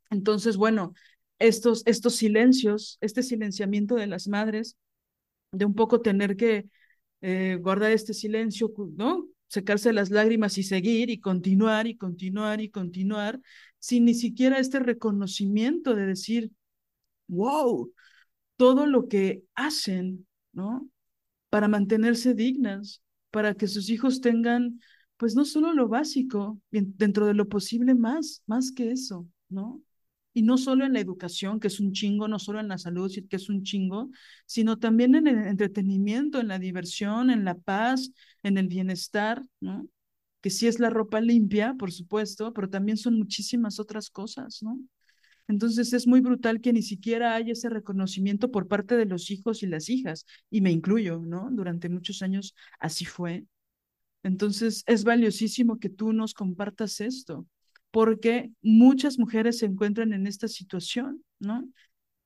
[0.09, 0.93] Entonces, bueno,
[1.39, 4.77] estos, estos silencios, este silenciamiento de las madres,
[5.51, 6.69] de un poco tener que
[7.21, 9.27] eh, guardar este silencio, ¿no?
[9.47, 13.39] Secarse las lágrimas y seguir y continuar y continuar y continuar,
[13.79, 16.51] sin ni siquiera este reconocimiento de decir,
[17.27, 17.91] wow,
[18.57, 20.89] todo lo que hacen, ¿no?
[21.49, 24.81] Para mantenerse dignas, para que sus hijos tengan,
[25.17, 29.81] pues no solo lo básico, dentro de lo posible más, más que eso, ¿no?
[30.38, 33.11] Y no solo en la educación, que es un chingo, no solo en la salud,
[33.27, 34.11] que es un chingo,
[34.45, 38.11] sino también en el entretenimiento, en la diversión, en la paz,
[38.43, 39.88] en el bienestar, ¿no?
[40.39, 44.80] Que sí es la ropa limpia, por supuesto, pero también son muchísimas otras cosas, ¿no?
[45.47, 49.64] Entonces es muy brutal que ni siquiera haya ese reconocimiento por parte de los hijos
[49.64, 51.49] y las hijas, y me incluyo, ¿no?
[51.51, 53.47] Durante muchos años así fue.
[54.22, 57.47] Entonces es valiosísimo que tú nos compartas esto,
[57.91, 61.68] porque muchas mujeres se encuentran en esta situación, ¿no?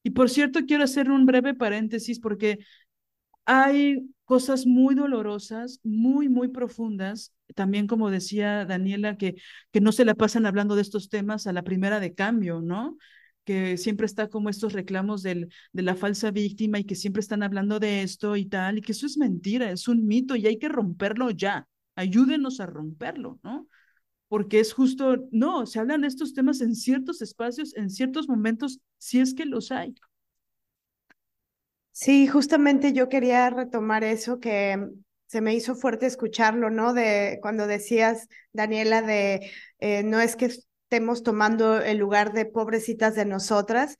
[0.03, 2.59] Y por cierto, quiero hacer un breve paréntesis porque
[3.45, 9.35] hay cosas muy dolorosas, muy, muy profundas, también como decía Daniela, que,
[9.71, 12.97] que no se la pasan hablando de estos temas a la primera de cambio, ¿no?
[13.43, 17.43] que siempre está como estos reclamos del, de la falsa víctima y que siempre están
[17.43, 20.57] hablando de esto y tal, y que eso es mentira, es un mito y hay
[20.59, 21.67] que romperlo ya.
[21.95, 23.67] Ayúdenos a romperlo, ¿no?
[24.31, 28.79] Porque es justo, no, se hablan de estos temas en ciertos espacios, en ciertos momentos,
[28.97, 29.93] si es que los hay.
[31.91, 34.87] Sí, justamente yo quería retomar eso que
[35.25, 36.93] se me hizo fuerte escucharlo, ¿no?
[36.93, 43.15] De cuando decías, Daniela, de eh, no es que estemos tomando el lugar de pobrecitas
[43.15, 43.97] de nosotras.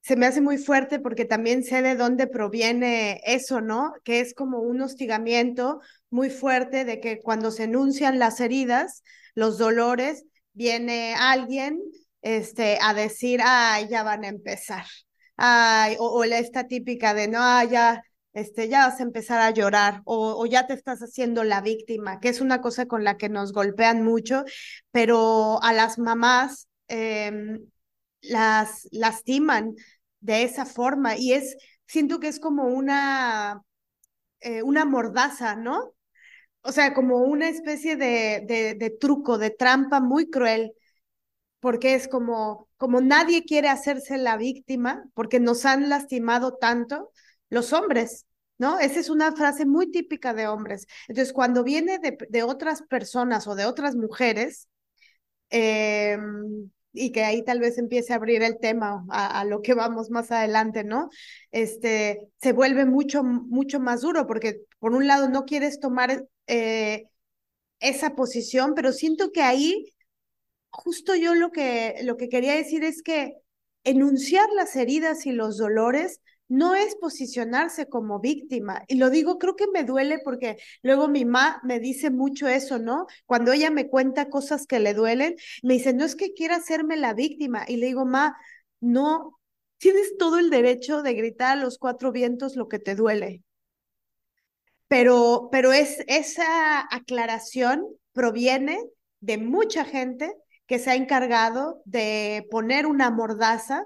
[0.00, 3.92] Se me hace muy fuerte porque también sé de dónde proviene eso, ¿no?
[4.02, 9.04] Que es como un hostigamiento muy fuerte de que cuando se enuncian las heridas,
[9.34, 11.80] los dolores, viene alguien
[12.22, 14.84] este, a decir, ay, ya van a empezar.
[15.36, 18.02] Ay, o, esta típica de, no, ya,
[18.32, 22.28] este, ya vas a empezar a llorar o, ya te estás haciendo la víctima, que
[22.28, 24.44] es una cosa con la que nos golpean mucho,
[24.92, 27.58] pero a las mamás eh,
[28.22, 29.74] las lastiman
[30.20, 31.56] de esa forma y es,
[31.86, 33.62] siento que es como una,
[34.40, 35.94] eh, una mordaza, ¿no?
[36.64, 38.42] O sea, como una especie de,
[38.78, 40.72] de, truco, de trampa muy cruel,
[41.60, 47.10] porque es como, como nadie quiere hacerse la víctima, porque nos han lastimado tanto
[47.50, 48.26] los hombres,
[48.58, 48.78] ¿no?
[48.80, 50.86] Esa es una frase muy típica de hombres.
[51.06, 54.68] Entonces, cuando viene de, de otras personas o de otras mujeres,
[55.50, 56.18] eh,
[56.94, 60.10] y que ahí tal vez empiece a abrir el tema a, a, lo que vamos
[60.10, 61.10] más adelante, ¿no?
[61.50, 67.04] Este, se vuelve mucho, mucho más duro porque por un lado no quieres tomar eh,
[67.80, 69.94] esa posición, pero siento que ahí
[70.70, 73.34] justo yo lo que, lo que quería decir es que
[73.84, 78.82] enunciar las heridas y los dolores no es posicionarse como víctima.
[78.88, 82.78] Y lo digo, creo que me duele porque luego mi mamá me dice mucho eso,
[82.78, 83.06] ¿no?
[83.26, 86.96] Cuando ella me cuenta cosas que le duelen, me dice, no es que quiera hacerme
[86.96, 87.64] la víctima.
[87.66, 88.36] Y le digo, ma,
[88.80, 89.38] no,
[89.78, 93.42] tienes todo el derecho de gritar a los cuatro vientos lo que te duele.
[94.88, 98.78] Pero, pero es, esa aclaración proviene
[99.20, 100.34] de mucha gente
[100.66, 103.84] que se ha encargado de poner una mordaza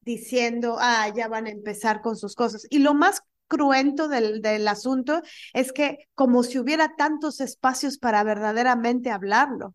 [0.00, 2.66] diciendo, ah, ya van a empezar con sus cosas.
[2.70, 8.24] Y lo más cruento del, del asunto es que como si hubiera tantos espacios para
[8.24, 9.74] verdaderamente hablarlo,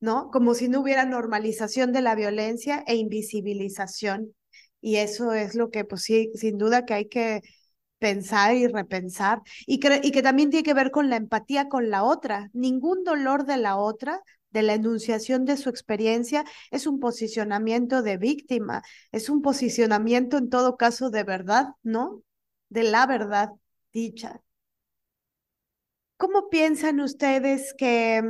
[0.00, 0.30] ¿no?
[0.30, 4.34] Como si no hubiera normalización de la violencia e invisibilización.
[4.80, 7.42] Y eso es lo que, pues sí, sin duda que hay que
[8.00, 11.90] pensar y repensar y que, y que también tiene que ver con la empatía con
[11.90, 12.50] la otra.
[12.52, 18.16] Ningún dolor de la otra de la enunciación de su experiencia es un posicionamiento de
[18.16, 18.82] víctima,
[19.12, 22.22] es un posicionamiento en todo caso de verdad, ¿no?
[22.68, 23.50] De la verdad
[23.92, 24.40] dicha.
[26.16, 28.22] ¿Cómo piensan ustedes que,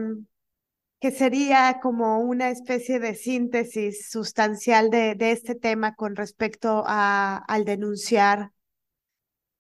[1.01, 7.39] que sería como una especie de síntesis sustancial de, de este tema con respecto a,
[7.49, 8.53] al denunciar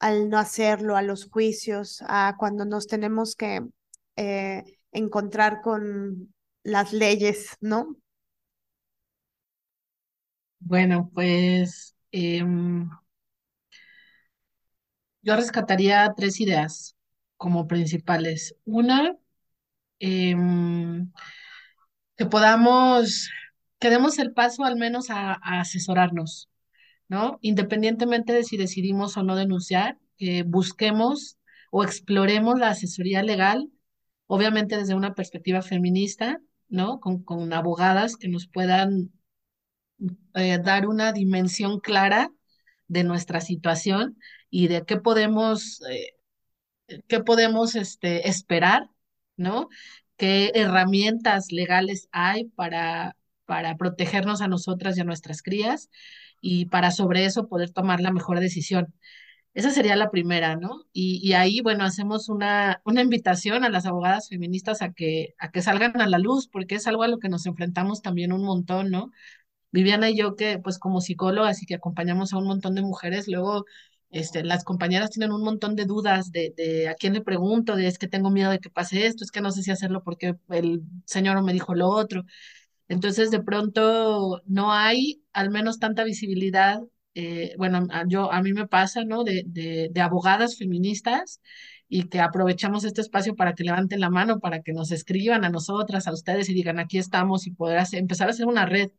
[0.00, 3.60] al no hacerlo, a los juicios, a cuando nos tenemos que
[4.16, 7.96] eh, encontrar con las leyes, ¿no?
[10.60, 12.88] Bueno, pues em,
[15.22, 16.96] yo rescataría tres ideas
[17.36, 18.54] como principales.
[18.64, 19.16] Una,
[20.00, 21.10] em,
[22.16, 23.30] que podamos,
[23.78, 26.48] que demos el paso al menos a, a asesorarnos,
[27.10, 27.40] ¿no?
[27.42, 31.38] Independientemente de si decidimos o no denunciar, que busquemos
[31.72, 33.68] o exploremos la asesoría legal,
[34.28, 37.00] obviamente desde una perspectiva feminista, ¿no?
[37.00, 39.10] Con, con abogadas que nos puedan
[40.34, 42.32] eh, dar una dimensión clara
[42.86, 44.16] de nuestra situación
[44.48, 46.14] y de qué podemos, eh,
[47.08, 48.88] qué podemos este, esperar,
[49.36, 49.68] ¿no?
[50.16, 53.16] ¿Qué herramientas legales hay para,
[53.46, 55.90] para protegernos a nosotras y a nuestras crías
[56.40, 58.94] y para sobre eso poder tomar la mejor decisión?
[59.54, 60.84] Esa sería la primera, ¿no?
[60.92, 65.50] Y, y ahí, bueno, hacemos una, una invitación a las abogadas feministas a que, a
[65.50, 68.44] que salgan a la luz, porque es algo a lo que nos enfrentamos también un
[68.44, 69.10] montón, ¿no?
[69.72, 73.28] Viviana y yo que pues como psicólogas y que acompañamos a un montón de mujeres,
[73.28, 73.64] luego
[74.10, 77.86] este, las compañeras tienen un montón de dudas de, de a quién le pregunto, de
[77.86, 80.34] es que tengo miedo de que pase esto, es que no sé si hacerlo porque
[80.48, 82.24] el señor me dijo lo otro.
[82.90, 86.80] Entonces de pronto no hay al menos tanta visibilidad,
[87.14, 89.24] eh, bueno, yo, a mí me pasa, ¿no?
[89.24, 91.40] De, de, de abogadas feministas
[91.88, 95.50] y que aprovechamos este espacio para que levanten la mano, para que nos escriban a
[95.50, 98.90] nosotras, a ustedes y digan aquí estamos y poder hacer, empezar a hacer una red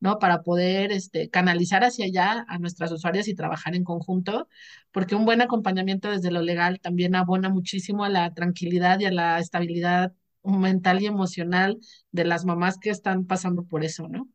[0.00, 0.18] ¿no?
[0.18, 4.48] Para poder este, canalizar hacia allá a nuestras usuarias y trabajar en conjunto,
[4.92, 9.12] porque un buen acompañamiento desde lo legal también abona muchísimo a la tranquilidad y a
[9.12, 10.12] la estabilidad
[10.42, 11.78] mental y emocional
[12.12, 14.28] de las mamás que están pasando por eso, ¿no?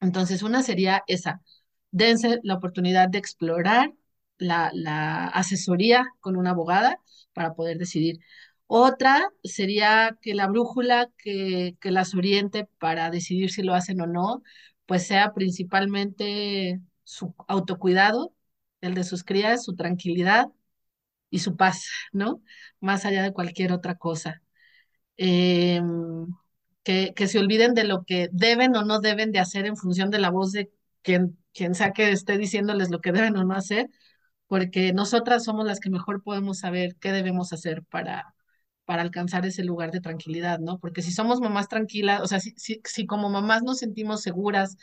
[0.00, 1.40] Entonces, una sería esa,
[1.90, 3.92] dense la oportunidad de explorar
[4.38, 7.00] la, la asesoría con una abogada
[7.32, 8.18] para poder decidir.
[8.66, 14.06] Otra sería que la brújula que, que las oriente para decidir si lo hacen o
[14.06, 14.42] no,
[14.86, 18.34] pues sea principalmente su autocuidado,
[18.80, 20.48] el de sus crías, su tranquilidad
[21.30, 22.42] y su paz, ¿no?
[22.80, 24.42] Más allá de cualquier otra cosa.
[25.18, 25.80] Eh,
[26.82, 30.10] que, que se olviden de lo que deben o no deben de hacer en función
[30.10, 30.70] de la voz de
[31.02, 33.88] quien, quien sea que esté diciéndoles lo que deben o no hacer,
[34.46, 38.34] porque nosotras somos las que mejor podemos saber qué debemos hacer para,
[38.84, 40.78] para alcanzar ese lugar de tranquilidad, ¿no?
[40.78, 44.76] Porque si somos mamás tranquilas, o sea, si, si, si como mamás nos sentimos seguras,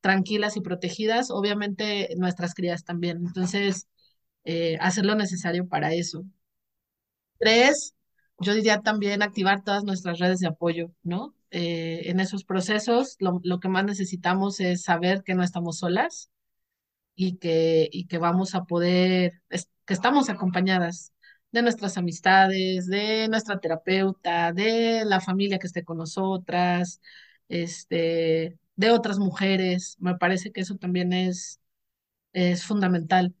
[0.00, 3.18] tranquilas y protegidas, obviamente nuestras crías también.
[3.26, 3.88] Entonces,
[4.44, 6.24] eh, hacer lo necesario para eso.
[7.38, 7.94] Tres,
[8.38, 11.34] yo diría también activar todas nuestras redes de apoyo, ¿no?
[11.50, 16.30] Eh, en esos procesos, lo, que más necesitamos es saber que no estamos solas
[17.14, 19.42] y que, y que vamos a poder,
[19.86, 21.12] que estamos acompañadas
[21.52, 27.00] de nuestras amistades, de nuestra terapeuta, de la familia que esté con nosotras,
[27.48, 29.96] este, de otras mujeres.
[30.00, 31.60] Me parece que eso también es,
[32.32, 33.34] es fundamental.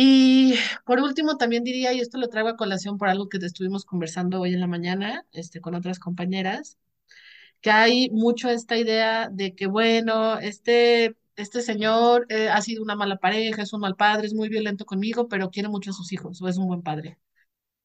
[0.00, 0.54] Y
[0.86, 4.40] por último, también diría, y esto lo traigo a colación por algo que estuvimos conversando
[4.40, 6.78] hoy en la mañana, este, con otras compañeras,
[7.60, 12.94] que hay mucho esta idea de que, bueno, este, este señor eh, ha sido una
[12.96, 16.12] mala pareja, es un mal padre, es muy violento conmigo, pero quiere mucho a sus
[16.12, 17.18] hijos, o es un buen padre.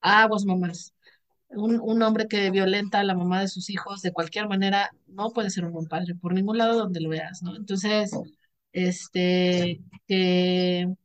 [0.01, 0.93] Aguas, mamás.
[1.49, 5.31] Un, un hombre que violenta a la mamá de sus hijos de cualquier manera no
[5.31, 7.55] puede ser un buen padre, por ningún lado donde lo veas, ¿no?
[7.55, 8.11] Entonces,
[8.73, 10.95] este, que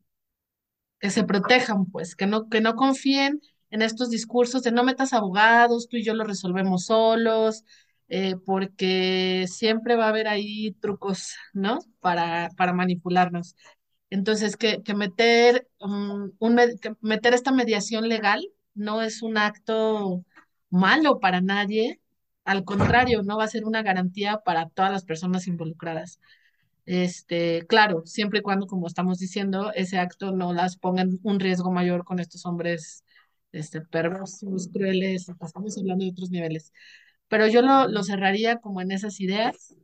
[1.00, 5.12] que se protejan, pues, que no, que no confíen en estos discursos de no metas
[5.12, 7.64] abogados, tú y yo lo resolvemos solos,
[8.08, 11.78] eh, porque siempre va a haber ahí trucos, ¿no?
[12.00, 13.54] Para, para manipularnos.
[14.10, 18.42] Entonces, que, que meter, um, un, que meter esta mediación legal
[18.74, 20.24] no es un acto
[20.70, 22.00] malo para nadie,
[22.44, 26.18] al contrario, no va a ser una garantía para todas las personas involucradas.
[26.90, 31.38] Este, claro, siempre y cuando, como estamos diciendo, ese acto no las ponga en un
[31.38, 33.04] riesgo mayor con estos hombres,
[33.52, 36.72] este, perversos, crueles, estamos hablando de otros niveles.
[37.28, 39.76] Pero yo lo, lo cerraría como en esas ideas,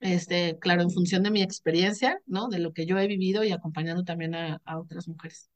[0.00, 2.48] este, claro, en función de mi experiencia, ¿no?
[2.48, 5.50] De lo que yo he vivido y acompañando también a, a otras mujeres.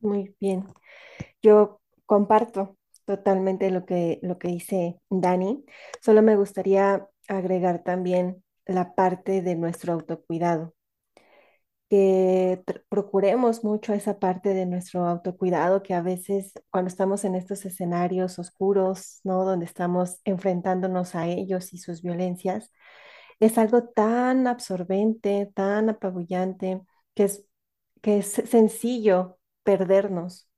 [0.00, 0.64] Muy bien.
[1.42, 5.64] Yo comparto totalmente lo que, lo que dice Dani.
[6.02, 10.74] Solo me gustaría agregar también la parte de nuestro autocuidado,
[11.88, 17.64] que procuremos mucho esa parte de nuestro autocuidado, que a veces cuando estamos en estos
[17.64, 19.44] escenarios oscuros, ¿no?
[19.44, 22.72] Donde estamos enfrentándonos a ellos y sus violencias,
[23.40, 26.82] es algo tan absorbente, tan apabullante,
[27.14, 27.44] que es
[28.02, 30.48] que es sencillo perdernos,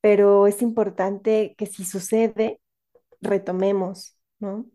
[0.00, 2.60] pero es importante que si sucede,
[3.20, 4.66] retomemos, ¿no?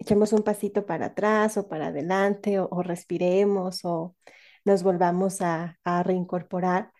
[0.00, 4.16] Echemos un pasito para atrás o para adelante o, respiremos o
[4.64, 6.92] nos volvamos a, a reincorporar,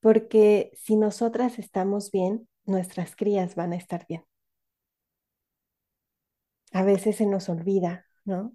[0.00, 4.24] porque si nosotras estamos bien, nuestras crías van a estar bien.
[6.72, 8.52] A veces se nos olvida, ¿no?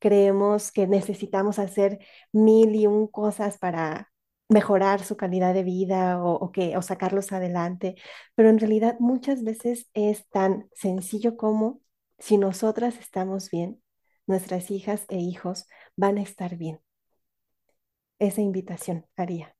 [0.00, 1.98] Creemos que necesitamos hacer
[2.32, 4.12] mil y un cosas para
[4.48, 7.96] mejorar su calidad de vida o, o que, o sacarlos adelante,
[8.34, 11.80] pero en realidad muchas veces es tan sencillo como
[12.18, 13.82] si nosotras estamos bien,
[14.26, 15.66] nuestras hijas e hijos
[15.96, 16.80] van a estar bien.
[18.18, 19.54] Esa invitación haría.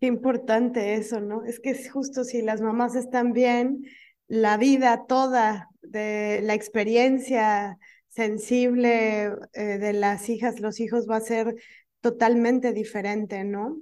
[0.00, 1.44] Qué importante eso, ¿no?
[1.44, 3.84] Es que es justo si las mamás están bien,
[4.28, 7.78] la vida toda de la experiencia
[8.08, 11.54] sensible eh, de las hijas, los hijos va a ser
[12.00, 13.80] totalmente diferente, ¿no?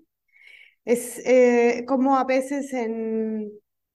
[0.84, 3.50] Es eh, como a veces en,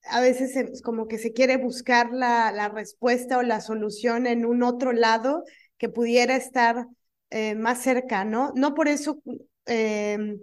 [0.10, 4.46] a veces es como que se quiere buscar la, la respuesta o la solución en
[4.46, 5.44] un otro lado
[5.78, 6.88] que pudiera estar
[7.30, 8.52] eh, más cerca, ¿no?
[8.56, 9.22] No por eso
[9.66, 10.38] eh,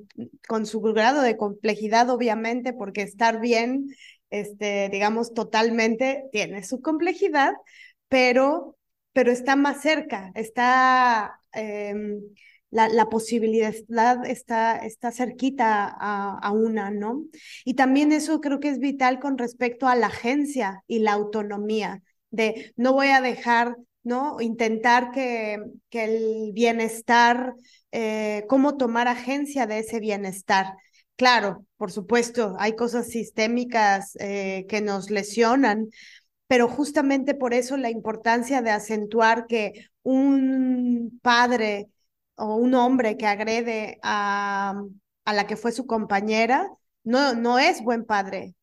[0.49, 3.95] con su grado de complejidad, obviamente, porque estar bien,
[4.31, 7.53] este, digamos, totalmente tiene su complejidad,
[8.09, 8.77] pero,
[9.13, 11.95] pero está más cerca, está, eh,
[12.71, 13.75] la, la, posibilidad
[14.27, 17.25] está, está cerquita a, a, una, ¿no?
[17.65, 22.03] Y también eso creo que es vital con respecto a la agencia y la autonomía,
[22.31, 24.41] de no voy a dejar ¿no?
[24.41, 25.59] Intentar que,
[25.91, 27.55] que el bienestar,
[27.93, 30.75] eh, cómo tomar agencia de ese bienestar.
[31.17, 35.89] Claro, por supuesto, hay cosas sistémicas eh, que nos lesionan,
[36.47, 39.73] pero justamente por eso la importancia de acentuar que
[40.03, 41.89] un padre
[42.41, 44.83] o un hombre que agrede a,
[45.25, 46.69] a la que fue su compañera
[47.05, 48.55] no, no es buen padre,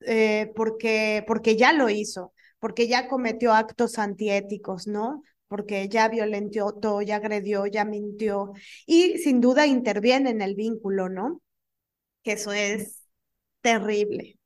[0.00, 2.32] eh, porque, porque ya lo hizo
[2.62, 5.24] porque ya cometió actos antiéticos, ¿no?
[5.48, 8.52] Porque ya violentó, ya agredió, ya mintió
[8.86, 11.42] y sin duda interviene en el vínculo, ¿no?
[12.22, 13.02] Que eso es
[13.62, 14.38] terrible.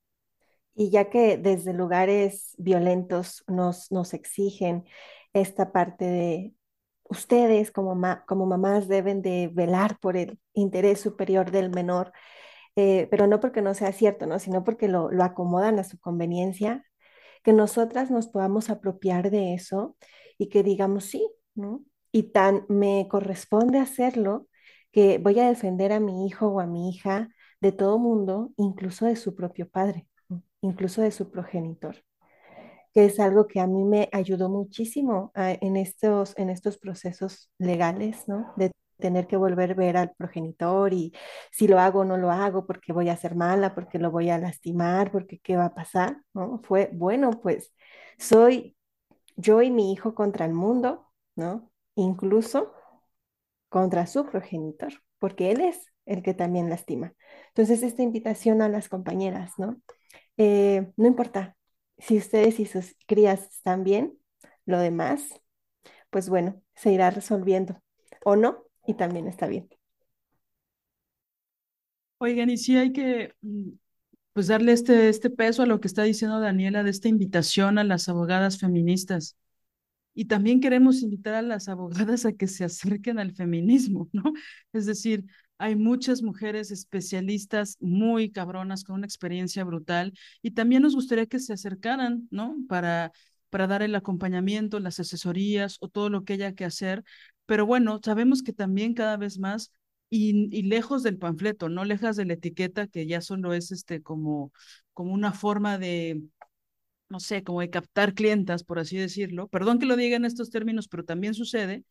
[0.74, 4.86] Y ya que desde lugares violentos nos, nos exigen
[5.34, 6.54] esta parte de
[7.10, 12.12] ustedes como, como mamás deben de velar por el interés superior del menor,
[12.76, 14.38] eh, pero no porque no sea cierto, ¿no?
[14.38, 16.84] sino porque lo, lo acomodan a su conveniencia,
[17.42, 19.96] que nosotras nos podamos apropiar de eso
[20.38, 21.84] y que digamos sí, ¿no?
[22.12, 24.48] Y tan me corresponde hacerlo
[24.92, 27.28] que voy a defender a mi hijo o a mi hija
[27.60, 30.06] de todo mundo, incluso de su propio padre,
[30.60, 32.04] incluso de su progenitor,
[32.96, 37.50] que es algo que a mí me ayudó muchísimo uh, en, estos, en estos procesos
[37.58, 38.54] legales, ¿no?
[38.56, 41.12] De tener que volver a ver al progenitor y
[41.52, 44.30] si lo hago o no lo hago, porque voy a ser mala, porque lo voy
[44.30, 46.62] a lastimar, porque qué va a pasar, ¿no?
[46.64, 47.74] Fue, bueno, pues
[48.16, 48.78] soy
[49.36, 51.70] yo y mi hijo contra el mundo, ¿no?
[51.96, 52.72] Incluso
[53.68, 57.12] contra su progenitor, porque él es el que también lastima.
[57.48, 59.82] Entonces, esta invitación a las compañeras, ¿no?
[60.38, 61.55] Eh, no importa
[61.98, 64.18] si ustedes y sus crías están bien,
[64.66, 65.22] lo demás,
[66.10, 67.80] pues bueno, se irá resolviendo
[68.24, 69.68] o no, y también está bien.
[72.18, 73.70] Oigan, y sí hay que mm,
[74.32, 77.84] pues darle este, este peso a lo que está diciendo Daniela de esta invitación a
[77.84, 79.36] las abogadas feministas.
[80.14, 84.24] Y también queremos invitar a las abogadas a que se acerquen al feminismo, ¿no?
[84.72, 85.26] Es decir,
[85.58, 90.12] hay muchas mujeres especialistas muy cabronas con una experiencia brutal
[90.42, 92.56] y también nos gustaría que se acercaran, ¿no?
[92.68, 93.12] Para,
[93.50, 97.04] para dar el acompañamiento, las asesorías o todo lo que haya que hacer
[97.46, 99.72] pero bueno, sabemos que también cada vez más
[100.10, 104.02] y, y, lejos del panfleto, no lejos de la etiqueta que ya solo es este
[104.02, 104.52] como,
[104.92, 106.22] como una forma de,
[107.08, 109.48] no sé, como de captar clientas, por así decirlo.
[109.48, 111.84] Perdón que lo diga en estos términos, pero también sucede.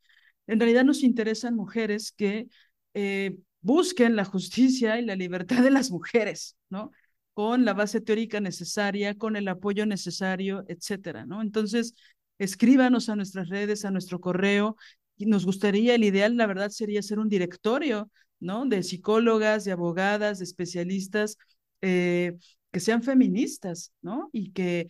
[0.47, 2.47] En realidad nos interesan mujeres que
[2.93, 6.91] eh, busquen la justicia y la libertad de las mujeres, ¿no?
[7.33, 11.41] Con la base teórica necesaria, con el apoyo necesario, etcétera, ¿no?
[11.41, 11.95] Entonces,
[12.37, 14.77] escríbanos a nuestras redes, a nuestro correo,
[15.17, 18.67] nos gustaría, el ideal, la verdad, sería ser un directorio, ¿no?
[18.67, 21.37] De psicólogas, de abogadas, de especialistas
[21.81, 22.37] eh,
[22.71, 24.29] que sean feministas, ¿no?
[24.31, 24.89] Y que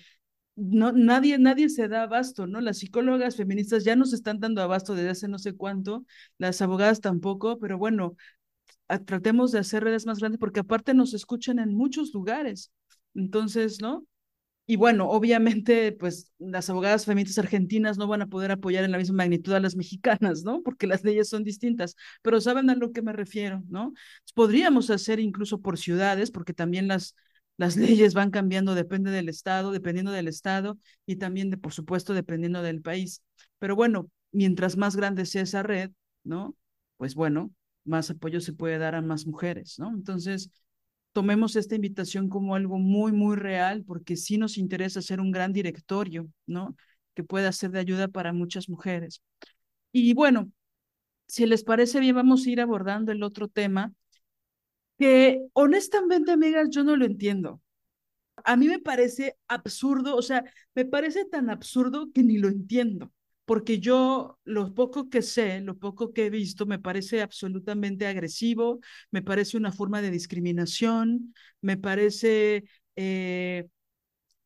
[0.57, 2.59] no, nadie, nadie se da abasto, ¿no?
[2.59, 6.05] Las psicólogas feministas ya nos están dando abasto desde hace no sé cuánto,
[6.37, 8.17] las abogadas tampoco, pero bueno,
[9.05, 12.71] tratemos de hacer redes más grandes porque aparte nos escuchan en muchos lugares.
[13.13, 14.05] Entonces, ¿no?
[14.67, 18.97] Y bueno, obviamente, pues las abogadas feministas argentinas no van a poder apoyar en la
[18.97, 20.63] misma magnitud a las mexicanas, ¿no?
[20.63, 23.93] Porque las leyes son distintas, pero saben a lo que me refiero, ¿no?
[24.33, 27.15] Podríamos hacer incluso por ciudades, porque también las,
[27.57, 32.13] las leyes van cambiando, depende del estado, dependiendo del estado y también, de, por supuesto,
[32.15, 33.21] dependiendo del país.
[33.59, 35.91] Pero bueno, mientras más grande sea esa red,
[36.23, 36.55] ¿no?
[36.97, 37.51] Pues bueno,
[37.85, 39.89] más apoyo se puede dar a más mujeres, ¿no?
[39.89, 40.51] Entonces,
[41.13, 45.53] tomemos esta invitación como algo muy, muy real, porque sí nos interesa ser un gran
[45.53, 46.75] directorio, ¿no?
[47.13, 49.21] Que pueda ser de ayuda para muchas mujeres.
[49.91, 50.51] Y bueno,
[51.27, 53.93] si les parece bien, vamos a ir abordando el otro tema,
[54.97, 57.61] que honestamente, amigas, yo no lo entiendo.
[58.43, 60.43] A mí me parece absurdo, o sea,
[60.75, 63.11] me parece tan absurdo que ni lo entiendo
[63.45, 68.79] porque yo lo poco que sé, lo poco que he visto, me parece absolutamente agresivo,
[69.11, 72.65] me parece una forma de discriminación, me parece
[72.95, 73.67] eh,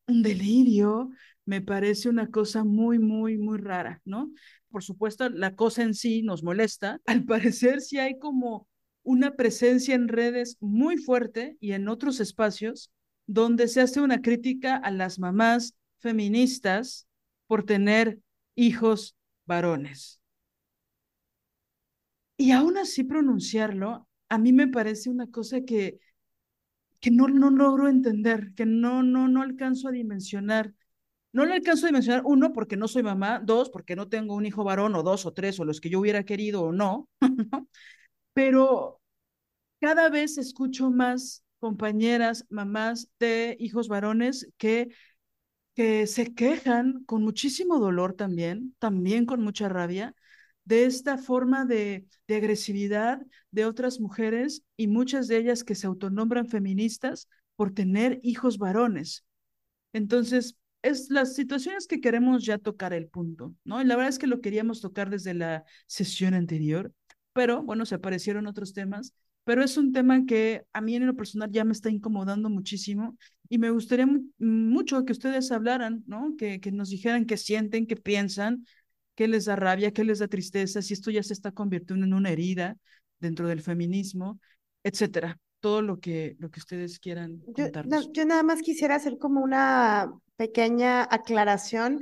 [0.07, 1.09] un delirio,
[1.45, 4.31] me parece una cosa muy, muy, muy rara, ¿no?
[4.69, 6.99] Por supuesto, la cosa en sí nos molesta.
[7.05, 8.67] Al parecer, sí hay como
[9.03, 12.91] una presencia en redes muy fuerte y en otros espacios
[13.25, 17.07] donde se hace una crítica a las mamás feministas
[17.47, 18.19] por tener
[18.59, 19.15] hijos
[19.45, 20.21] varones.
[22.37, 25.99] Y aún así pronunciarlo, a mí me parece una cosa que,
[26.99, 30.73] que no, no logro entender, que no, no, no alcanzo a dimensionar.
[31.33, 34.45] No lo alcanzo a dimensionar, uno, porque no soy mamá, dos, porque no tengo un
[34.45, 37.07] hijo varón, o dos, o tres, o los que yo hubiera querido, o no,
[38.33, 39.01] pero
[39.81, 44.89] cada vez escucho más compañeras, mamás de hijos varones que
[45.79, 50.13] que se quejan con muchísimo dolor también, también con mucha rabia,
[50.65, 55.87] de esta forma de, de agresividad de otras mujeres y muchas de ellas que se
[55.87, 59.23] autonombran feministas por tener hijos varones.
[59.93, 63.81] Entonces, es las situaciones que queremos ya tocar el punto, ¿no?
[63.81, 66.91] Y la verdad es que lo queríamos tocar desde la sesión anterior,
[67.31, 69.13] pero bueno, se aparecieron otros temas
[69.49, 73.17] pero es un tema que a mí en lo personal ya me está incomodando muchísimo
[73.49, 74.07] y me gustaría
[74.37, 76.35] mucho que ustedes hablaran, ¿no?
[76.37, 78.63] Que, que nos dijeran qué sienten, qué piensan,
[79.15, 82.13] qué les da rabia, qué les da tristeza, si esto ya se está convirtiendo en
[82.13, 82.77] una herida
[83.19, 84.39] dentro del feminismo,
[84.83, 85.39] etcétera.
[85.61, 88.05] Todo lo que, lo que ustedes quieran contarnos.
[88.05, 92.01] Yo, yo nada más quisiera hacer como una pequeña aclaración.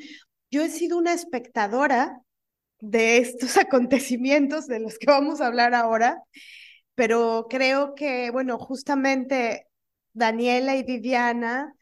[0.52, 2.20] Yo he sido una espectadora
[2.82, 6.22] de estos acontecimientos de los que vamos a hablar ahora
[6.98, 9.68] pero creo que, bueno, justamente
[10.14, 11.76] Daniela y Viviana,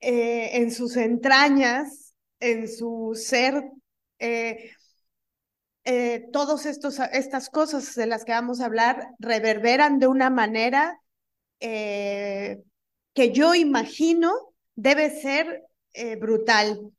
[0.00, 3.70] eh, en sus entrañas, en su ser,
[4.18, 4.70] eh,
[5.84, 11.00] eh, todas estas cosas de las que vamos a hablar reverberan de una manera
[11.60, 14.32] que yo imagino
[14.74, 15.62] debe ser
[16.20, 16.92] brutal.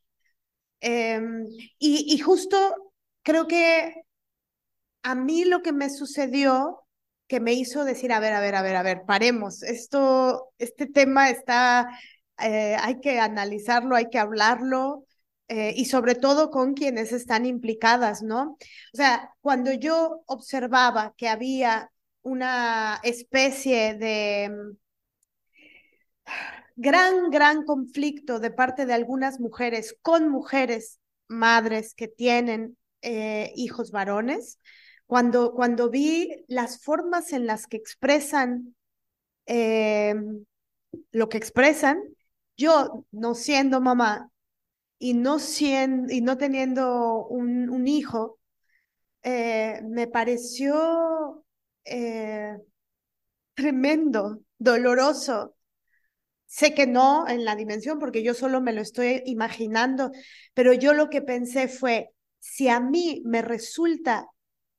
[0.81, 1.45] Em,
[1.79, 2.57] y, y justo
[3.23, 3.93] creo que
[5.07, 6.83] a mí lo que me sucedió
[7.27, 10.85] que me hizo decir, a ver, a ver, a ver, a ver, paremos, esto, este
[10.85, 11.87] tema está,
[12.39, 15.05] eh, hay que analizarlo, hay que hablarlo,
[15.47, 18.57] eh, y sobre todo con quienes están implicadas, ¿no?
[18.93, 21.89] O sea, cuando yo observaba que había
[22.21, 24.51] una especie de
[26.75, 33.91] gran, gran conflicto de parte de algunas mujeres con mujeres madres que tienen eh, hijos
[33.91, 34.59] varones,
[35.07, 38.75] cuando, cuando vi las formas en las que expresan
[39.47, 40.15] eh,
[41.11, 42.01] lo que expresan,
[42.57, 44.31] yo no siendo mamá
[44.99, 45.37] y no,
[46.09, 48.39] y no teniendo un, un hijo,
[49.23, 51.45] eh, me pareció
[51.85, 52.57] eh,
[53.53, 55.55] tremendo, doloroso.
[56.45, 60.11] Sé que no en la dimensión porque yo solo me lo estoy imaginando,
[60.53, 62.09] pero yo lo que pensé fue,
[62.39, 64.27] si a mí me resulta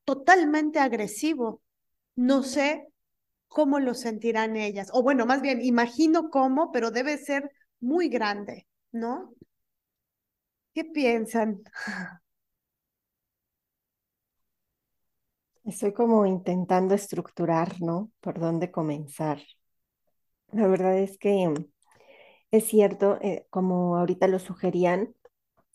[0.09, 1.60] totalmente agresivo.
[2.16, 2.89] No sé
[3.47, 4.89] cómo lo sentirán ellas.
[4.94, 9.35] O bueno, más bien, imagino cómo, pero debe ser muy grande, ¿no?
[10.72, 11.60] ¿Qué piensan?
[15.64, 18.10] Estoy como intentando estructurar, ¿no?
[18.20, 19.43] Por dónde comenzar.
[20.52, 21.52] La verdad es que
[22.51, 25.14] es cierto, eh, como ahorita lo sugerían,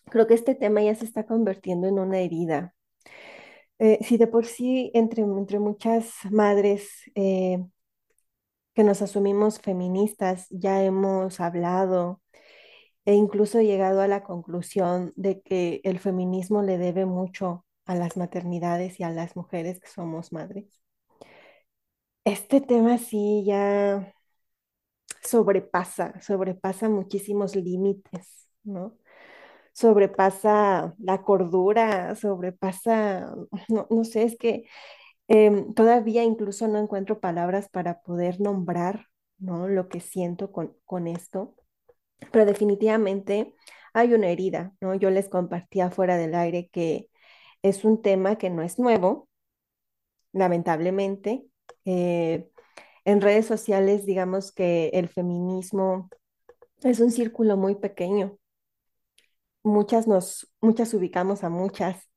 [0.05, 2.73] creo que este tema ya se está convirtiendo en una herida,
[3.79, 7.59] eh, si de por sí entre, entre muchas madres eh,
[8.73, 12.21] que nos asumimos feministas ya hemos hablado
[13.05, 18.17] e incluso llegado a la conclusión de que el feminismo le debe mucho a las
[18.17, 20.79] maternidades y a las mujeres que somos madres.
[22.25, 24.13] Este tema sí ya
[25.23, 28.97] sobrepasa, sobrepasa muchísimos límites, ¿no?
[29.73, 33.35] Sobrepasa la cordura, sobrepasa,
[33.69, 34.65] no, no sé, es que
[35.27, 39.07] em, todavía incluso no encuentro palabras para poder nombrar,
[39.39, 39.67] ¿no?
[39.69, 41.55] Lo que siento con, con esto,
[42.31, 43.55] pero definitivamente
[43.93, 44.95] hay una herida, ¿no?
[44.95, 47.09] Yo les compartía fuera del aire que
[47.63, 49.29] es un tema que no es nuevo,
[50.31, 51.45] lamentablemente.
[51.85, 52.49] Eh,
[53.05, 56.09] en redes sociales, digamos que el feminismo
[56.83, 58.37] es un círculo muy pequeño.
[59.64, 62.10] Muchas nos, muchas ubicamos a muchas.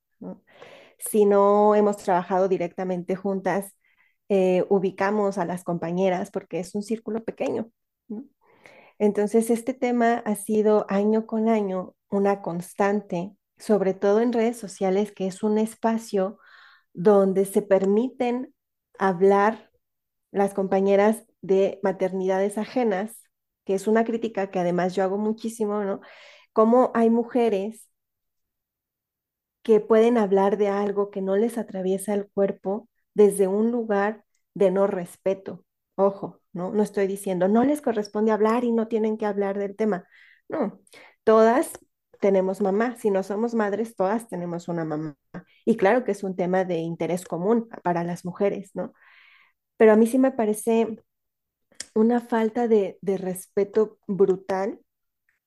[0.98, 3.74] Si no hemos trabajado directamente juntas,
[4.28, 7.70] eh, ubicamos a las compañeras porque es un círculo pequeño.
[8.98, 15.12] Entonces, este tema ha sido año con año una constante, sobre todo en redes sociales,
[15.12, 16.38] que es un espacio
[16.94, 18.54] donde se permiten
[18.98, 19.70] hablar
[20.30, 23.22] las compañeras de maternidades ajenas,
[23.64, 26.00] que es una crítica que además yo hago muchísimo, ¿no?
[26.56, 27.86] Cómo hay mujeres
[29.62, 34.24] que pueden hablar de algo que no les atraviesa el cuerpo desde un lugar
[34.54, 35.66] de no respeto.
[35.96, 36.72] Ojo, ¿no?
[36.72, 40.08] No estoy diciendo, no les corresponde hablar y no tienen que hablar del tema.
[40.48, 40.80] No,
[41.24, 41.72] todas
[42.20, 42.96] tenemos mamá.
[42.96, 45.14] Si no somos madres, todas tenemos una mamá.
[45.66, 48.94] Y claro que es un tema de interés común para las mujeres, ¿no?
[49.76, 51.04] Pero a mí sí me parece
[51.94, 54.80] una falta de, de respeto brutal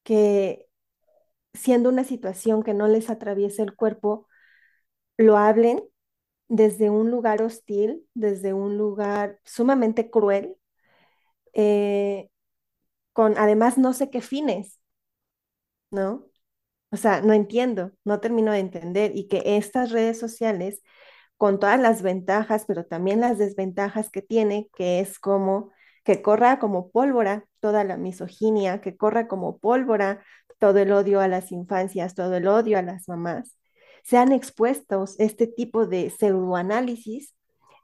[0.04, 0.69] que
[1.54, 4.28] siendo una situación que no les atraviesa el cuerpo,
[5.18, 5.84] lo hablen
[6.50, 10.58] desde un lugar hostil, desde un lugar sumamente cruel,
[11.54, 12.30] eh,
[13.14, 14.80] con además no sé qué fines,
[15.92, 16.26] ¿no?
[16.92, 20.84] O sea, no entiendo, no termino de entender y que estas redes sociales,
[21.38, 25.72] con todas las ventajas, pero también las desventajas que tiene, que es como
[26.06, 30.26] que corra como pólvora toda la misoginia, que corra como pólvora
[30.60, 33.58] todo el odio a las infancias, todo el odio a las mamás,
[34.04, 37.36] sean expuestos este tipo de pseudoanálisis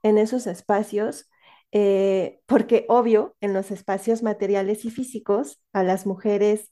[0.03, 1.29] en esos espacios,
[1.71, 6.71] eh, porque obvio, en los espacios materiales y físicos, a las mujeres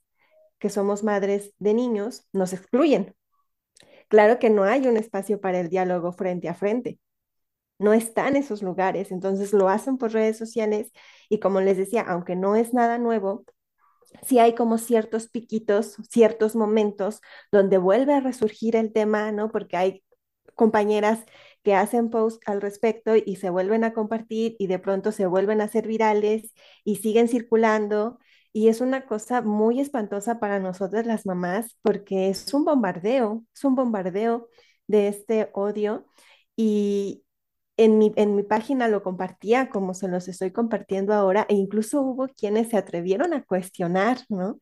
[0.59, 3.15] que somos madres de niños, nos excluyen.
[4.07, 6.99] Claro que no hay un espacio para el diálogo frente a frente.
[7.79, 10.91] No están esos lugares, entonces lo hacen por redes sociales
[11.29, 13.45] y como les decía, aunque no es nada nuevo,
[14.21, 17.21] sí hay como ciertos piquitos, ciertos momentos
[17.51, 19.51] donde vuelve a resurgir el tema, ¿no?
[19.51, 20.03] Porque hay
[20.55, 21.23] compañeras
[21.63, 25.61] que hacen post al respecto y se vuelven a compartir y de pronto se vuelven
[25.61, 26.53] a hacer virales
[26.83, 28.19] y siguen circulando
[28.51, 33.63] y es una cosa muy espantosa para nosotras las mamás porque es un bombardeo, es
[33.63, 34.49] un bombardeo
[34.87, 36.05] de este odio.
[36.55, 37.23] Y
[37.77, 42.01] en mi, en mi página lo compartía como se los estoy compartiendo ahora e incluso
[42.01, 44.59] hubo quienes se atrevieron a cuestionar, ¿no?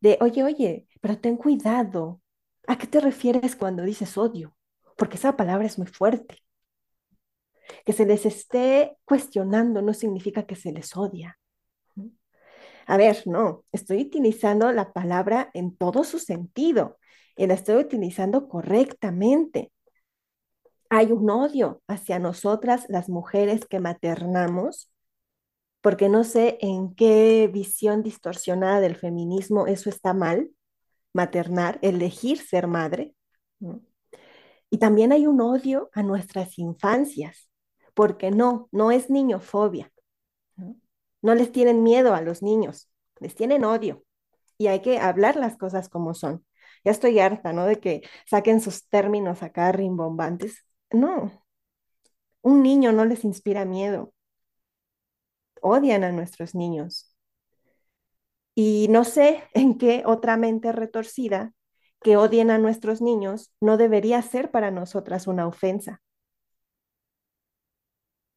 [0.00, 2.20] De, oye, oye, pero ten cuidado.
[2.68, 4.56] ¿A qué te refieres cuando dices odio?
[4.96, 6.38] Porque esa palabra es muy fuerte.
[7.84, 11.38] Que se les esté cuestionando no significa que se les odia.
[12.86, 16.98] A ver, no, estoy utilizando la palabra en todo su sentido
[17.36, 19.72] y la estoy utilizando correctamente.
[20.94, 24.92] Hay un odio hacia nosotras, las mujeres que maternamos,
[25.80, 30.50] porque no sé en qué visión distorsionada del feminismo eso está mal,
[31.14, 33.14] maternar, elegir ser madre.
[34.68, 37.48] Y también hay un odio a nuestras infancias,
[37.94, 39.90] porque no, no es niñofobia.
[41.22, 44.04] No les tienen miedo a los niños, les tienen odio.
[44.58, 46.44] Y hay que hablar las cosas como son.
[46.84, 47.64] Ya estoy harta, ¿no?
[47.64, 50.66] De que saquen sus términos acá rimbombantes.
[50.92, 51.44] No,
[52.42, 54.12] un niño no les inspira miedo.
[55.62, 57.14] Odian a nuestros niños.
[58.54, 61.52] Y no sé en qué otra mente retorcida
[62.02, 66.02] que odien a nuestros niños no debería ser para nosotras una ofensa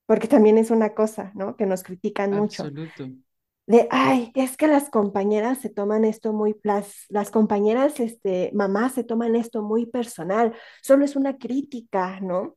[0.05, 1.55] porque también es una cosa, ¿no?
[1.55, 2.63] Que nos critican mucho.
[3.67, 8.93] De, ay, es que las compañeras se toman esto muy, las, las compañeras, este, mamás
[8.93, 12.53] se toman esto muy personal, solo es una crítica, ¿no?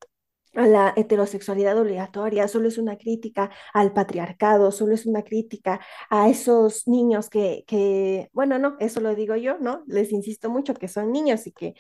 [0.55, 5.81] A la heterosexualidad obligatoria, solo es una crítica al patriarcado, solo es una crítica
[6.11, 9.85] a esos niños que, que, bueno, no, eso lo digo yo, ¿no?
[9.87, 11.75] Les insisto mucho que son niños y que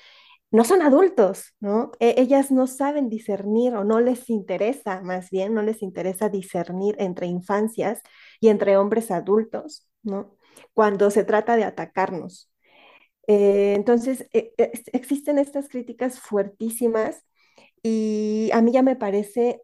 [0.50, 1.92] no son adultos, ¿no?
[2.00, 6.96] E, ellas no saben discernir o no les interesa, más bien, no les interesa discernir
[6.98, 8.00] entre infancias
[8.40, 10.36] y entre hombres adultos, ¿no?
[10.74, 12.50] Cuando se trata de atacarnos.
[13.26, 17.24] Eh, entonces, e, e, existen estas críticas fuertísimas
[17.82, 19.62] y a mí ya me parece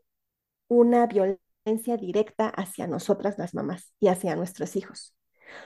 [0.68, 5.14] una violencia directa hacia nosotras las mamás y hacia nuestros hijos.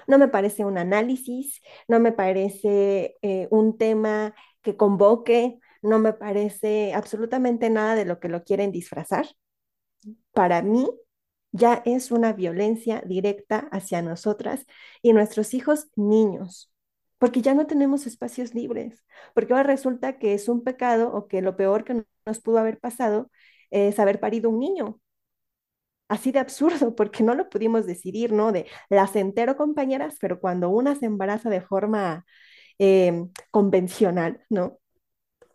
[0.06, 4.34] No me parece un análisis, no me parece eh, un tema
[4.68, 9.26] que convoque, no me parece absolutamente nada de lo que lo quieren disfrazar.
[10.32, 10.86] Para mí
[11.52, 14.66] ya es una violencia directa hacia nosotras
[15.00, 16.70] y nuestros hijos niños,
[17.18, 21.40] porque ya no tenemos espacios libres, porque ahora resulta que es un pecado o que
[21.40, 23.30] lo peor que nos pudo haber pasado
[23.70, 25.00] es haber parido un niño.
[26.08, 28.52] Así de absurdo, porque no lo pudimos decidir, ¿no?
[28.52, 32.26] De las entero compañeras, pero cuando una se embaraza de forma
[32.78, 34.78] em, convencional, ¿no?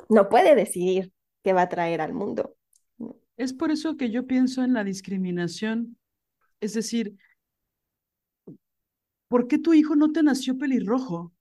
[0.09, 1.11] No puede decidir
[1.43, 2.55] qué va a traer al mundo.
[3.37, 5.97] Es por eso que yo pienso en la discriminación.
[6.59, 7.17] Es decir,
[9.27, 11.33] ¿por qué tu hijo no te nació pelirrojo?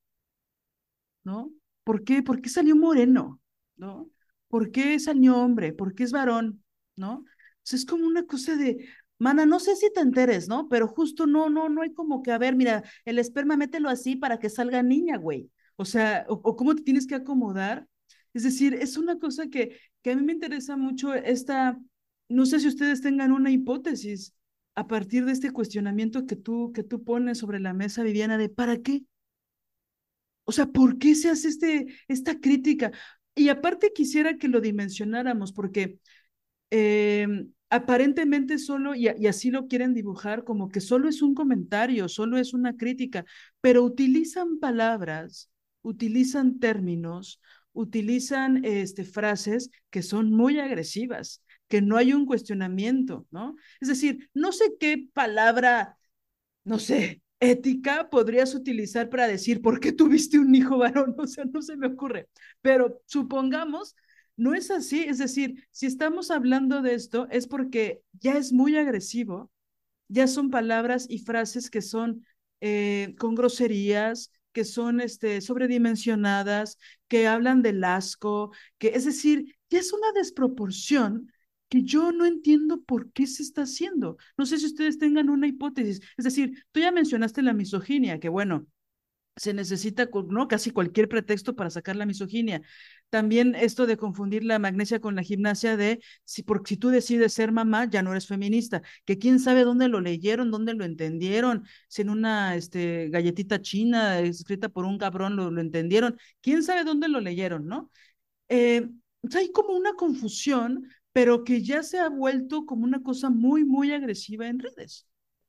[1.25, 1.53] ¿No?
[1.85, 2.23] ¿Por qué?
[2.23, 3.41] ¿Por qué salió moreno?
[3.77, 4.09] ¿No?
[4.49, 5.73] ¿Por qué salió hombre?
[5.73, 6.63] ¿Por qué es varón?
[6.97, 7.25] ¿No?
[7.71, 8.89] es como una cosa de,
[9.19, 10.69] mana, no sé si te enteres, ¿no?
[10.69, 14.17] Pero justo no, no, no hay como que, a ver, mira, el esperma mételo así
[14.17, 15.49] para que salga niña, güey.
[15.77, 17.89] O sea, o cómo te tienes que acomodar
[18.35, 21.79] es decir, es una cosa que, que a mí me interesa mucho esta,
[22.29, 24.35] no sé si ustedes tengan una hipótesis
[24.75, 28.49] a partir de este cuestionamiento que tú, que tú pones sobre la mesa, Viviana, de
[28.49, 29.05] ¿para qué?
[30.45, 32.91] O sea, ¿por qué se hace este, esta crítica?
[33.35, 35.99] Y aparte quisiera que lo dimensionáramos, porque
[36.71, 37.27] eh,
[37.69, 42.39] aparentemente solo, y, y, así lo quieren dibujar, como que solo es un comentario, solo
[42.39, 43.25] es una crítica,
[43.61, 45.53] pero utilizan palabras,
[45.83, 47.41] utilizan términos,
[47.73, 53.57] utilizan este, frases que son muy agresivas, que no hay un cuestionamiento, ¿no?
[53.81, 55.99] Es decir, no sé qué palabra,
[56.65, 61.15] no sé, ética podrías utilizar para decir, ¿por qué tuviste un hijo varón?
[61.19, 62.29] O sea, no se me ocurre,
[62.61, 63.97] pero supongamos,
[64.37, 68.77] no es así, es decir, si estamos hablando de esto es porque ya es muy
[68.77, 69.51] agresivo,
[70.09, 72.25] ya son palabras y frases que son
[72.61, 79.79] eh, con groserías, que son este, sobredimensionadas, que hablan del asco, que es decir, ya
[79.81, 81.33] es una desproporción
[81.69, 84.19] que yo no entiendo por qué se está haciendo.
[84.37, 86.01] No sé si ustedes tengan una hipótesis.
[86.19, 88.67] Es decir, tú ya mencionaste la misoginia, que bueno,
[89.37, 90.49] se necesita ¿no?
[90.49, 92.63] casi cualquier pretexto para sacar la misoginia.
[93.13, 97.35] También esto de confundir la magnesia con la gimnasia de si, por, si tú decides
[97.35, 101.67] ser mamá, ya no eres feminista, que quién sabe dónde lo leyeron, dónde lo entendieron,
[101.89, 106.85] si en una este, galletita china escrita por un cabrón lo, lo entendieron, quién sabe
[106.85, 107.91] dónde lo leyeron, ¿no?
[108.49, 108.89] Eh,
[109.35, 113.93] hay como una confusión, pero que ya se ha vuelto como una cosa muy, muy
[113.93, 115.07] agresiva en redes.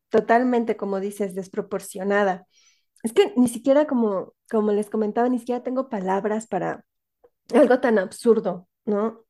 [0.10, 2.45] Totalmente, como dices, desproporcionada.
[3.03, 6.84] Es que ni siquiera como, como les comentaba, ni siquiera tengo palabras para
[7.53, 9.24] algo tan absurdo, ¿no?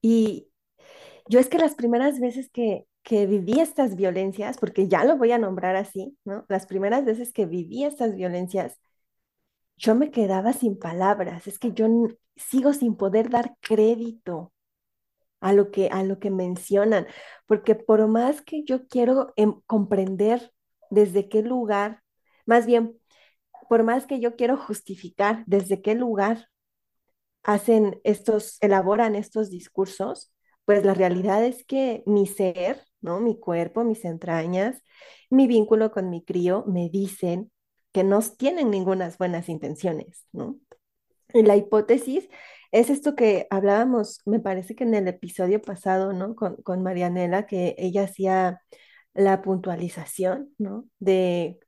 [0.00, 0.48] Y
[1.28, 5.32] yo es que las primeras veces que, que viví estas violencias, porque ya lo voy
[5.32, 6.44] a nombrar así, ¿no?
[6.48, 8.78] Las primeras veces que viví estas violencias,
[9.76, 11.86] yo me quedaba sin palabras, es que yo
[12.36, 14.52] sigo sin poder dar crédito
[15.40, 17.06] a lo que, a lo que mencionan,
[17.46, 20.52] porque por más que yo quiero em, comprender
[20.90, 22.02] desde qué lugar,
[22.46, 22.98] más bien
[23.68, 26.48] por más que yo quiero justificar desde qué lugar
[27.46, 30.32] hacen estos, elaboran estos discursos,
[30.64, 33.20] pues la realidad es que mi ser, ¿no?
[33.20, 34.82] Mi cuerpo, mis entrañas,
[35.30, 37.52] mi vínculo con mi crío me dicen
[37.92, 40.58] que no tienen ninguna buenas intenciones, ¿no?
[41.32, 42.28] Y la hipótesis
[42.72, 46.34] es esto que hablábamos, me parece que en el episodio pasado, ¿no?
[46.34, 48.60] Con, con Marianela, que ella hacía
[49.14, 50.88] la puntualización, ¿no?
[50.98, 51.60] De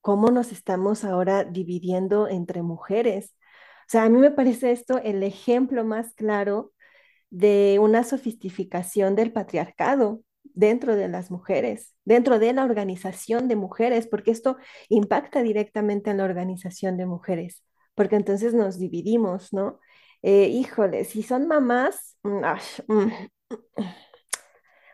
[0.00, 3.34] cómo nos estamos ahora dividiendo entre mujeres.
[3.92, 6.72] Sea, a mí me parece esto el ejemplo más claro
[7.30, 14.06] de una sofisticación del patriarcado dentro de las mujeres, dentro de la organización de mujeres,
[14.08, 14.56] porque esto
[14.88, 17.64] impacta directamente en la organización de mujeres,
[17.94, 19.80] porque entonces nos dividimos, ¿no?
[20.22, 22.44] Eh, híjole, si son mamás, mm,
[22.88, 23.12] mm,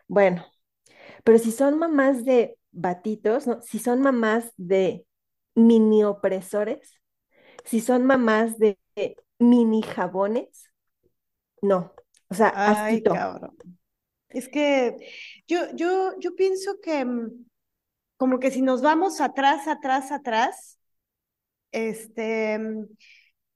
[0.07, 0.45] bueno,
[1.23, 3.61] pero si son mamás de batitos, ¿no?
[3.63, 5.07] Si son mamás de
[5.55, 6.98] mini opresores,
[7.69, 8.79] si son mamás de
[9.37, 10.71] mini jabones,
[11.61, 11.93] no.
[12.29, 13.55] O sea, Ay, cabrón.
[14.29, 14.95] Es que
[15.47, 17.45] yo, yo, yo pienso que mm,
[18.17, 20.79] como que si nos vamos atrás, atrás, atrás,
[21.71, 22.87] este, mm,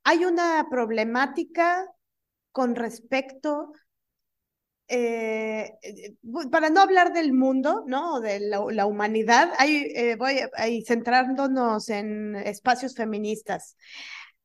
[0.03, 1.88] hay una problemática
[2.52, 3.73] con respecto
[4.88, 6.15] eh, eh,
[6.51, 8.19] para no hablar del mundo, ¿no?
[8.19, 13.77] De la, humanidad, ahí eh, voy ahí centrándonos en espacios feministas.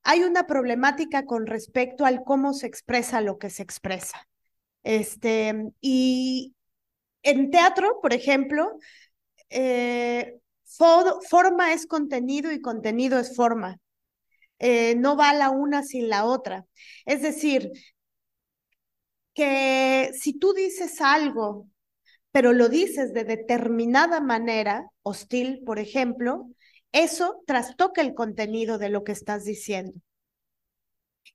[0.03, 4.29] Hay una problemática con respecto al cómo se expresa lo que se expresa.
[4.85, 6.55] Este, y
[7.23, 8.79] en teatro, por ejemplo,
[11.29, 13.81] forma es contenido y contenido es forma.
[14.59, 16.67] Eh, no va la una sin la otra.
[17.05, 17.71] Es decir,
[19.39, 21.69] que si tú dices algo,
[22.33, 26.49] pero lo dices de determinada manera, hostil, por ejemplo,
[26.91, 29.93] eso trastoca el contenido de lo que estás diciendo.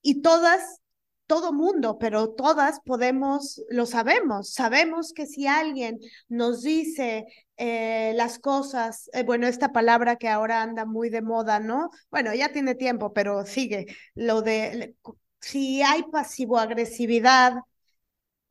[0.02, 0.82] Y todas
[1.28, 5.98] todo mundo, pero todas podemos, lo sabemos, sabemos que si alguien
[6.28, 7.26] nos dice
[7.56, 11.90] eh, las cosas, eh, bueno, esta palabra que ahora anda muy de moda, ¿no?
[12.12, 14.96] Bueno, ya tiene tiempo, pero sigue, lo de
[15.40, 17.54] si hay pasivo-agresividad,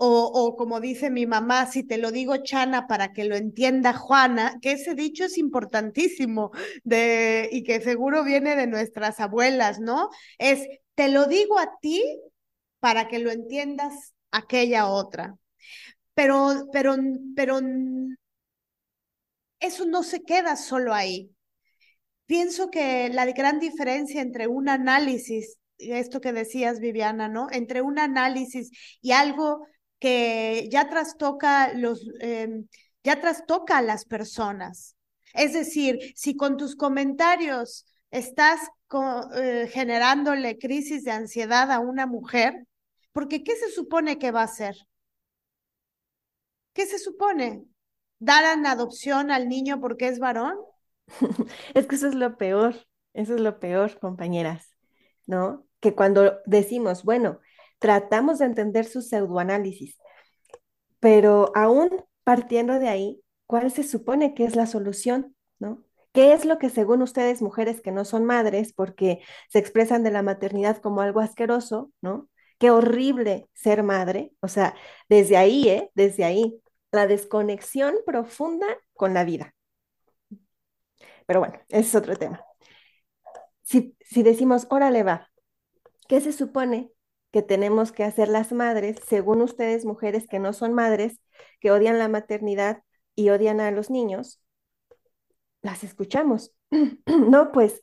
[0.04, 3.92] o, o, como dice mi mamá, si te lo digo Chana para que lo entienda
[3.92, 6.50] Juana, que ese dicho es importantísimo
[6.82, 10.08] de, y que seguro viene de nuestras abuelas, ¿no?
[10.38, 10.66] Es,
[10.96, 12.02] te lo digo a ti
[12.80, 15.36] para que lo entiendas aquella otra.
[16.14, 16.96] Pero, pero,
[17.36, 17.60] pero
[19.60, 21.30] eso no se queda solo ahí.
[22.26, 27.46] Pienso que la gran diferencia entre un análisis, esto que decías, Viviana, ¿no?
[27.52, 28.70] Entre un análisis
[29.00, 29.64] y algo
[30.02, 32.66] que ya trastoca los, em,
[33.04, 34.96] ya trastoca a las personas.
[35.32, 38.58] Es decir, si con tus comentarios estás
[39.36, 42.66] eh, generándole crisis de ansiedad a una mujer,
[43.12, 44.74] porque ¿qué se supone que va a hacer?
[46.72, 47.64] ¿Qué se supone?
[48.18, 50.56] ¿Dar en adopción al niño porque es varón?
[51.74, 52.74] es que eso es lo peor,
[53.14, 54.68] eso es lo peor, compañeras,
[55.26, 55.64] ¿no?
[55.78, 57.38] Que cuando decimos, bueno,
[57.82, 59.98] tratamos de entender su pseudoanálisis,
[61.00, 61.90] pero aún
[62.24, 65.84] partiendo de ahí, ¿cuál se supone que es la solución, ¿no?
[66.12, 70.10] ¿Qué es lo que según ustedes, mujeres que no son madres, porque se expresan de
[70.12, 72.28] la maternidad como algo asqueroso, ¿no?
[72.62, 74.32] qué horrible ser madre.
[74.40, 74.76] O sea,
[75.08, 75.90] desde ahí, ¿eh?
[75.94, 79.52] Desde ahí, la desconexión profunda con la vida.
[81.26, 82.44] Pero bueno, es otro tema.
[83.62, 85.28] Si, si decimos, órale va,
[86.08, 86.92] ¿qué se supone
[87.32, 91.20] que tenemos que hacer las madres, según ustedes, mujeres que no son madres,
[91.60, 92.82] que odian la maternidad
[93.14, 94.40] y odian a los niños?
[95.62, 96.52] Las escuchamos.
[97.06, 97.80] no, pues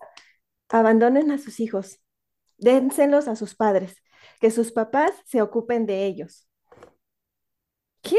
[0.70, 2.00] abandonen a sus hijos,
[2.58, 3.96] dénselos a sus padres,
[4.40, 6.48] que sus papás se ocupen de ellos.
[8.02, 8.18] ¿Qué?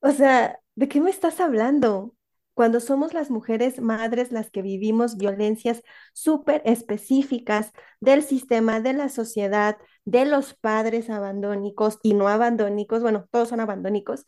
[0.00, 2.14] O sea, ¿de qué me estás hablando?
[2.54, 9.08] Cuando somos las mujeres madres las que vivimos violencias súper específicas del sistema, de la
[9.08, 14.24] sociedad, de los padres abandónicos y no abandónicos, bueno, todos son abandónicos,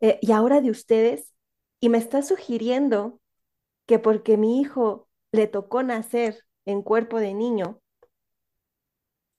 [0.00, 1.32] eh, y ahora de ustedes,
[1.80, 3.20] y me está sugiriendo
[3.86, 7.80] que porque mi hijo le tocó nacer en cuerpo de niño,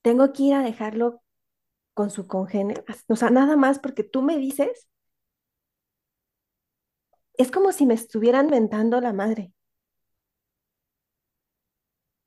[0.02, 1.22] tengo que ir a dejarlo
[1.94, 2.84] con su congénero.
[3.08, 4.88] O sea, nada más porque tú me dices,
[7.38, 9.52] es como si me estuvieran mentando la madre.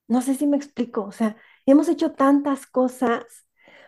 [0.07, 3.23] No sé si me explico, o sea, hemos hecho tantas cosas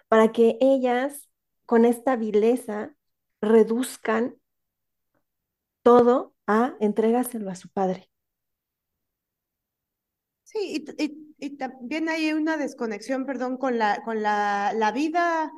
[0.07, 1.29] para que ellas
[1.65, 2.95] con esta vileza
[3.41, 4.35] reduzcan
[5.83, 8.09] todo a entregárselo a su padre.
[10.43, 15.49] Sí, y, y también hay una desconexión, perdón, con la, con la, la vida,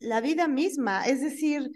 [0.00, 1.06] la vida misma.
[1.06, 1.70] Es decir,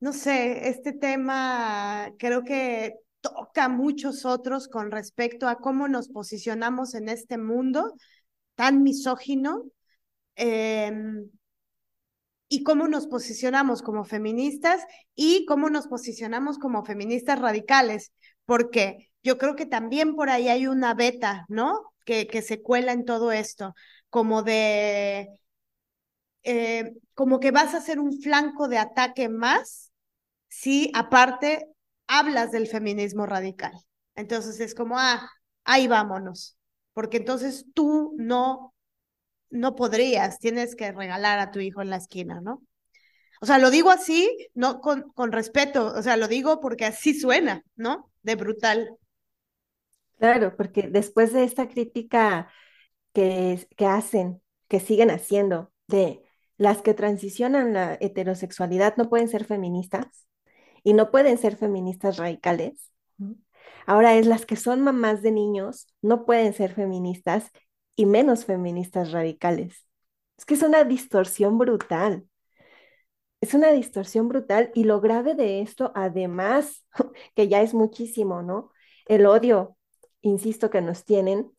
[0.00, 6.08] no sé, este tema creo que toca a muchos otros con respecto a cómo nos
[6.08, 7.94] posicionamos en este mundo
[8.54, 9.64] tan misógino
[10.36, 11.30] em,
[12.48, 14.82] y cómo nos posicionamos como feministas
[15.14, 18.12] y cómo nos posicionamos como feministas radicales,
[18.46, 21.92] porque yo creo que también por ahí hay una beta, ¿no?
[22.04, 23.74] Que, que se cuela en todo esto,
[24.08, 25.28] como de,
[26.42, 29.89] eh, como que vas a hacer un flanco de ataque más
[30.50, 31.68] si aparte
[32.06, 33.72] hablas del feminismo radical.
[34.16, 35.30] Entonces es como, ah,
[35.64, 36.58] ahí vámonos,
[36.92, 38.74] porque entonces tú no,
[39.48, 42.62] no podrías, tienes que regalar a tu hijo en la esquina, ¿no?
[43.40, 47.18] O sea, lo digo así, no con, con respeto, o sea, lo digo porque así
[47.18, 48.10] suena, ¿no?
[48.22, 48.90] De brutal.
[50.18, 52.50] Claro, porque después de esta crítica
[53.14, 56.22] que, que hacen, que siguen haciendo, de
[56.58, 60.26] las que transicionan la heterosexualidad no pueden ser feministas
[60.82, 62.90] y no pueden ser feministas radicales.
[63.86, 67.50] Ahora es las que son mamás de niños no pueden ser feministas
[67.96, 69.86] y menos feministas radicales.
[70.38, 72.26] Es que es una distorsión brutal.
[73.40, 76.84] Es una distorsión brutal y lo grave de esto, además,
[77.34, 78.70] que ya es muchísimo, ¿no?
[79.06, 79.76] El odio
[80.22, 81.52] insisto, que nos tienen,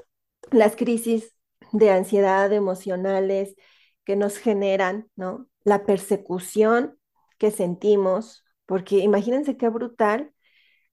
[0.51, 1.35] las crisis
[1.71, 3.55] de ansiedad emocionales
[4.03, 5.47] que nos generan, ¿no?
[5.63, 6.97] La persecución
[7.37, 10.33] que sentimos, porque imagínense qué brutal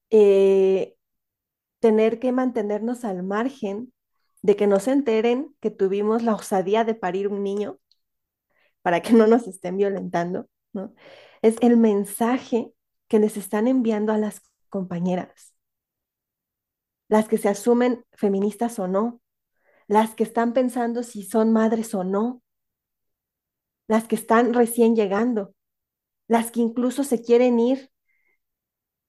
[0.09, 0.97] eh,
[1.79, 3.93] tener que mantenernos al margen
[4.41, 7.79] de que no se enteren que tuvimos la osadía de parir un niño
[8.81, 10.93] para que no nos estén violentando, ¿no?
[11.41, 12.73] Es el mensaje
[13.07, 15.55] que les están enviando a las compañeras,
[17.07, 19.21] las que se asumen feministas o no,
[19.87, 22.43] las que están pensando si son madres o no,
[23.87, 25.55] las que están recién llegando,
[26.29, 27.91] las que incluso se quieren ir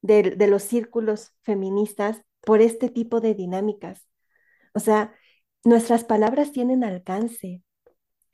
[0.03, 4.09] de, los círculos feministas por este tipo de dinámicas.
[4.75, 5.15] O sea,
[5.63, 7.63] nuestras palabras tienen alcance,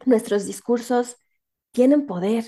[0.06, 1.16] nuestros discursos
[1.72, 2.44] tienen poder,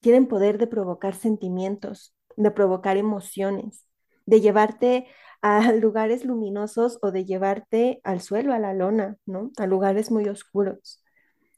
[0.00, 3.86] tienen poder de provocar sentimientos, de provocar emociones,
[4.26, 5.06] de llevarte
[5.40, 9.52] a lugares luminosos o de llevarte al suelo, a la lona, ¿no?
[9.56, 11.02] A lugares muy oscuros.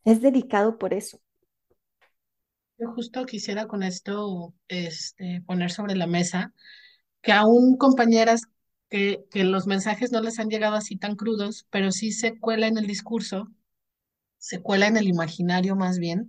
[0.04, 1.18] Es delicado por eso.
[2.78, 6.52] Yo justo quisiera con esto este, poner sobre la mesa
[7.22, 8.42] que aún compañeras
[8.90, 12.68] que, que los mensajes no les han llegado así tan crudos, pero sí se cuela
[12.68, 13.48] en el discurso,
[14.38, 16.28] se cuela en el imaginario más bien,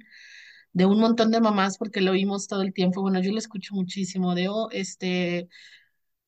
[0.73, 3.01] de un montón de mamás, porque lo oímos todo el tiempo.
[3.01, 5.49] Bueno, yo lo escucho muchísimo de, oh, este,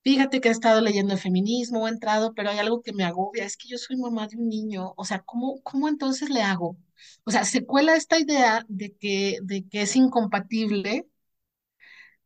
[0.03, 3.45] fíjate que he estado leyendo el feminismo, he entrado, pero hay algo que me agobia,
[3.45, 6.77] es que yo soy mamá de un niño, o sea, ¿cómo, cómo entonces le hago?
[7.25, 11.05] O sea, se cuela esta idea de que, de que es incompatible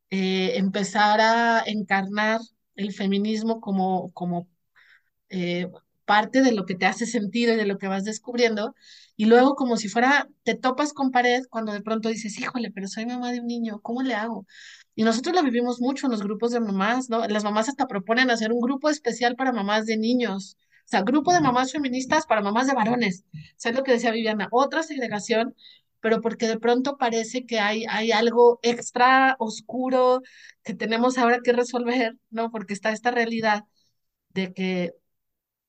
[0.09, 2.39] eh, empezar a encarnar
[2.75, 4.47] el feminismo como, como
[5.29, 5.67] eh,
[6.05, 8.75] parte de lo que te hace sentido y de lo que vas descubriendo,
[9.17, 12.87] y luego como si fuera, te topas con pared cuando de pronto dices, híjole, pero
[12.87, 14.45] soy mamá de un niño, ¿cómo le hago?
[14.95, 17.27] Y nosotros lo vivimos mucho en los grupos de mamás, ¿no?
[17.27, 21.33] Las mamás hasta proponen hacer un grupo especial para mamás de niños, o sea, grupo
[21.33, 23.25] de mamás feministas para mamás de varones.
[23.57, 24.47] ¿Sabes lo que decía Viviana?
[24.51, 25.55] Otra segregación,
[25.99, 30.21] pero porque de pronto parece que hay, hay algo extra oscuro
[30.63, 32.51] que tenemos ahora que resolver, ¿no?
[32.51, 33.63] Porque está esta realidad
[34.29, 34.93] de que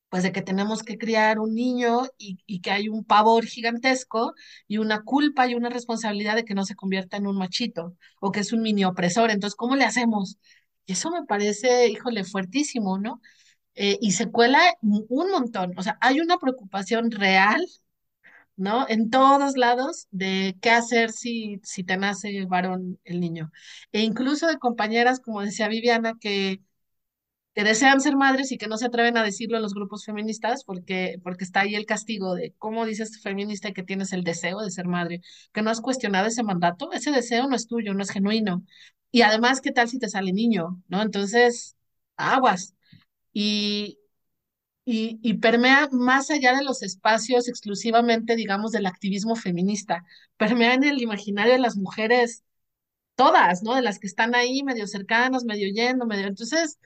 [0.08, 4.34] pues de que tenemos que criar un niño y, y, que hay un pavor gigantesco
[4.68, 8.32] y una culpa y una responsabilidad de que no se convierta en un machito o
[8.32, 9.30] que es un mini opresor.
[9.30, 10.38] Entonces, ¿cómo le hacemos?
[10.86, 13.20] Y eso me parece, híjole, fuertísimo, ¿no?
[13.76, 15.72] Eh, y se cuela un montón.
[15.78, 17.64] O sea, hay una preocupación real,
[18.56, 18.86] ¿no?
[18.88, 23.52] En todos lados de qué hacer si, si te nace varón el niño.
[23.92, 26.60] E incluso de compañeras, como decía Viviana, que
[27.54, 30.62] que desean ser madres y que no se atreven a decirlo en los grupos feministas
[30.64, 34.70] porque, porque está ahí el castigo de cómo dices feminista que tienes el deseo de
[34.70, 35.22] ser madre,
[35.52, 38.62] que no has cuestionado ese mandato, ese deseo no es tuyo, no es genuino.
[39.10, 40.82] Y además, ¿qué tal si te sale niño?
[40.88, 41.00] ¿No?
[41.02, 41.76] Entonces,
[42.16, 42.75] aguas.
[44.84, 50.04] Y, y, permea más allá de los espacios exclusivamente, digamos, del activismo feminista,
[50.36, 52.44] permea en el imaginario de las mujeres,
[53.16, 53.74] todas, ¿no?
[53.74, 56.26] De las que están ahí medio cercanas, medio yendo, medio...
[56.28, 56.78] Entonces,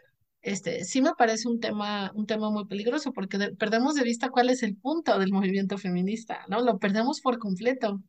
[0.43, 4.31] este, sí me parece un tema, un tema muy peligroso porque de- perdemos de vista
[4.31, 6.60] cuál es el punto del movimiento feminista, ¿no?
[6.62, 8.02] Lo perdemos por completo.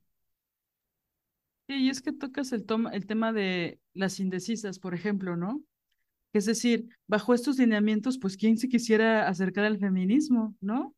[1.67, 5.63] Y es que tocas el, toma, el tema de las indecisas, por ejemplo, ¿no?
[6.33, 10.95] Es decir, bajo estos lineamientos, pues, ¿quién se quisiera acercar al feminismo, no?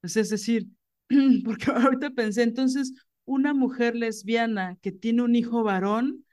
[0.00, 0.68] Pues, es decir,
[1.44, 2.94] porque ahorita pensé, entonces,
[3.24, 6.24] una mujer lesbiana que tiene un hijo varón,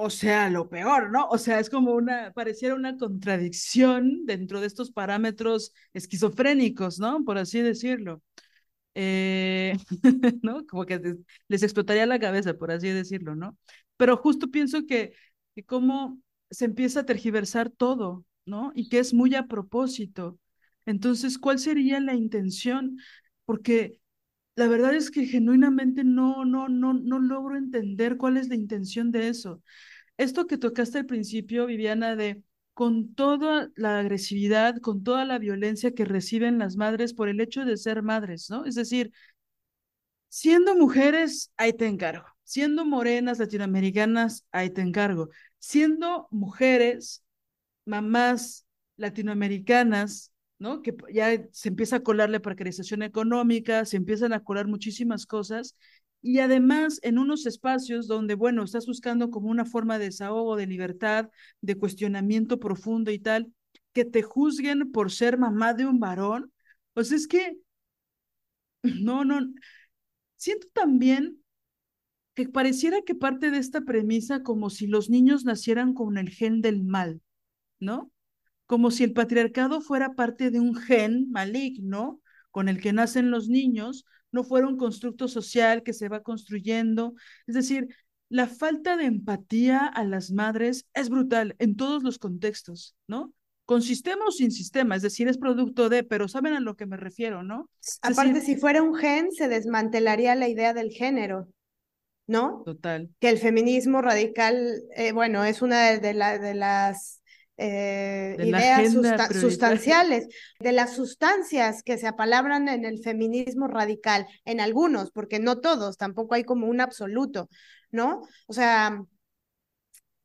[0.00, 1.26] o sea, lo peor, ¿no?
[1.28, 7.24] O sea, es como una, pareciera una contradicción dentro de estos parámetros esquizofrénicos, ¿no?
[7.24, 8.22] Por así decirlo.
[8.94, 9.76] Eh,
[10.42, 10.66] ¿no?
[10.66, 11.16] Como que
[11.48, 13.58] les explotaría la cabeza, por así decirlo, ¿no?
[13.96, 15.14] Pero justo pienso que,
[15.54, 16.20] que cómo
[16.50, 18.72] se empieza a tergiversar todo, ¿no?
[18.74, 20.38] Y que es muy a propósito.
[20.86, 22.98] Entonces, ¿cuál sería la intención?
[23.44, 24.00] Porque
[24.56, 29.12] la verdad es que genuinamente no, no, no, no logro entender cuál es la intención
[29.12, 29.62] de eso.
[30.16, 32.42] Esto que tocaste al principio, Viviana, de
[32.74, 37.64] con toda la agresividad, con toda la violencia que reciben las madres por el hecho
[37.64, 38.64] de ser madres, ¿no?
[38.66, 39.12] Es decir,
[40.28, 42.26] siendo mujeres, ahí te encargo.
[42.44, 45.28] Siendo morenas latinoamericanas, ahí te encargo.
[45.58, 47.24] Siendo mujeres,
[47.84, 48.66] mamás
[48.96, 50.82] latinoamericanas, ¿no?
[50.82, 55.76] Que ya se empieza a colar la precarización económica, se empiezan a colar muchísimas cosas.
[56.20, 60.66] Y además en unos espacios donde, bueno, estás buscando como una forma de desahogo, de
[60.66, 61.30] libertad,
[61.60, 63.52] de cuestionamiento profundo y tal,
[63.92, 66.52] que te juzguen por ser mamá de un varón,
[66.92, 67.58] pues es que,
[68.82, 69.40] no, no,
[70.36, 71.42] siento también
[72.44, 76.60] que pareciera que parte de esta premisa como si los niños nacieran con el gen
[76.60, 77.20] del mal,
[77.80, 78.12] ¿no?
[78.66, 82.20] Como si el patriarcado fuera parte de un gen maligno
[82.50, 87.14] con el que nacen los niños, no fuera un constructo social que se va construyendo.
[87.46, 87.88] Es decir,
[88.28, 93.32] la falta de empatía a las madres es brutal en todos los contextos, ¿no?
[93.64, 96.86] Con sistema o sin sistema, es decir, es producto de, pero saben a lo que
[96.86, 97.70] me refiero, ¿no?
[97.82, 101.48] Es Aparte, decir, si fuera un gen, se desmantelaría la idea del género,
[102.28, 102.62] ¿no?
[102.64, 103.10] Total.
[103.18, 107.16] Que el feminismo radical, eh, bueno, es una de, de la- de las
[107.60, 110.28] eh, De ideas susta- sustanciales,
[110.60, 115.96] de las sustancias que se apalabran en el feminismo radical, en algunos, porque no todos,
[115.96, 117.48] tampoco hay como un absoluto,
[117.90, 118.22] ¿no?
[118.46, 119.02] O sea,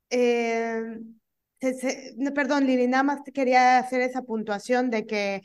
[0.10, 0.82] eh,
[1.62, 5.42] se- se- no, perdón, Lili, nada más quería hacer esa puntuación de que,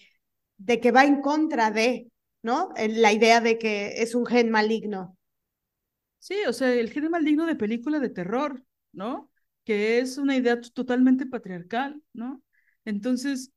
[0.59, 2.09] de que va en contra de,
[2.43, 2.71] ¿no?
[2.77, 5.18] La idea de que es un gen maligno.
[6.19, 8.63] Sí, o sea, el género maligno de película de terror,
[8.93, 9.31] ¿no?
[9.65, 12.43] Que es una idea totalmente patriarcal, ¿no?
[12.85, 13.53] Entonces,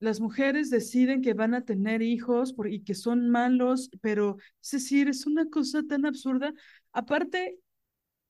[0.00, 4.70] las mujeres deciden que van a tener hijos por- y que son malos, pero es
[4.72, 6.54] decir, es una cosa tan absurda.
[6.92, 7.58] Aparte,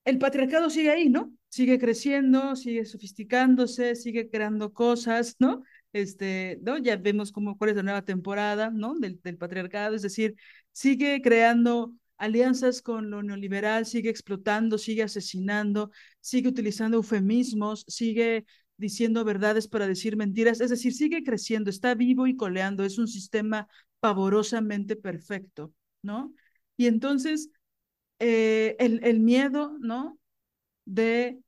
[0.05, 1.33] el patriarcado sigue ahí, ¿no?
[1.49, 5.63] Sigue creciendo, sigue sofisticándose, sigue creando cosas, ¿no?
[5.93, 6.79] Este, ¿no?
[6.79, 8.95] Ya vemos cómo, cuál es la nueva temporada, ¿no?
[8.99, 10.35] Del, del patriarcado, es decir,
[10.73, 15.91] sigue creando alianzas con lo neoliberal, sigue explotando, sigue asesinando,
[16.21, 22.27] sigue utilizando eufemismos, sigue diciendo verdades para decir mentiras, es decir, sigue creciendo, está vivo
[22.27, 23.69] y coleando, es un sistema
[24.01, 25.73] pavorosamente perfecto,
[26.03, 26.33] ¿no?
[26.77, 27.51] Y entonces,
[28.21, 30.19] eh, el, el miedo, ¿no?
[30.87, 31.41] De,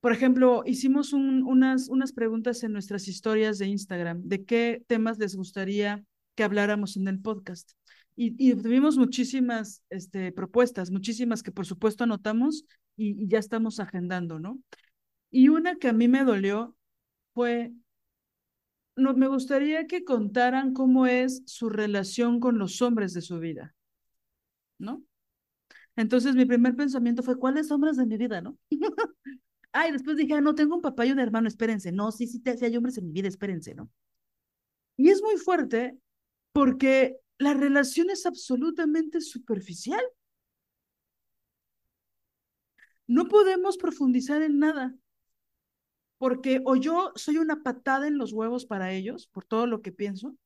[0.00, 5.18] por ejemplo, hicimos un, unas, unas preguntas en nuestras historias de Instagram de qué temas
[5.18, 6.04] les gustaría
[6.34, 7.72] que habláramos en el podcast.
[8.14, 12.66] Y, y tuvimos muchísimas este, propuestas, muchísimas que por supuesto anotamos
[12.96, 14.60] y, ya estamos agendando, ¿no?
[15.30, 16.76] Y una que a mí me dolió
[17.34, 17.72] fue,
[18.96, 23.74] no, me gustaría que contaran cómo es su relación con los hombres de su vida,
[24.78, 25.02] ¿no?
[25.96, 28.58] Entonces mi primer pensamiento fue, ¿cuáles hombres de mi vida, no?
[29.72, 31.92] Ay, después dije, ah, no, tengo un papá y un hermano, espérense.
[31.92, 33.90] No, sí, sí, sí hay hombres en mi vida, espérense, ¿no?
[34.98, 35.96] Y es muy fuerte
[36.52, 40.02] porque la relación es absolutamente superficial.
[43.06, 44.94] No podemos profundizar en nada,
[46.18, 49.92] porque o yo soy una patada en los huevos para ellos, por todo lo que
[49.92, 50.36] pienso,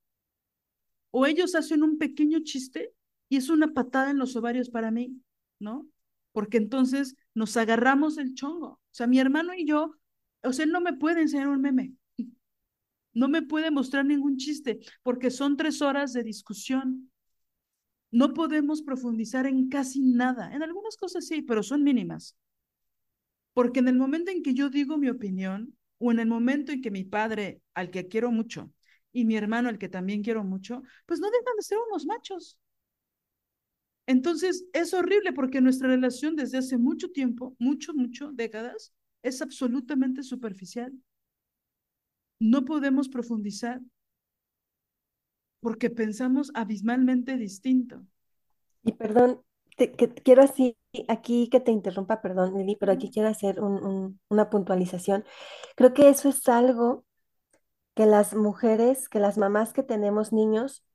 [1.11, 2.93] o ellos hacen un pequeño chiste
[3.29, 5.21] y es una patada en los ovarios para mí,
[5.59, 5.87] ¿no?
[6.31, 8.67] Porque entonces nos agarramos el chongo.
[8.67, 9.95] O sea, mi hermano y yo,
[10.43, 11.93] o sea, él no me puede enseñar un meme,
[13.17, 17.11] no me puede mostrar ningún chiste, porque son tres horas de discusión.
[18.11, 20.53] No podemos profundizar en casi nada.
[20.53, 22.37] En algunas cosas sí, pero son mínimas.
[23.53, 26.81] Porque en el momento en que yo digo mi opinión, o en el momento en
[26.81, 28.71] que mi padre, al que quiero mucho,
[29.11, 32.59] y mi hermano, al que también quiero mucho, pues no dejan de ser unos machos.
[34.05, 40.21] Entonces, es horrible porque nuestra relación desde hace mucho tiempo, mucho, mucho, décadas, es absolutamente
[40.21, 40.93] superficial.
[42.39, 43.79] No podemos profundizar
[45.59, 48.03] porque pensamos abismalmente distinto.
[48.83, 49.41] Y perdón,
[49.77, 50.77] te- que, quiero así,
[51.09, 55.25] aquí que te interrumpa, perdón, Lili, pero aquí quiero hacer un- un- una puntualización.
[55.75, 57.05] Creo que eso es algo
[57.95, 60.85] que las mujeres, que las mamás que tenemos niños,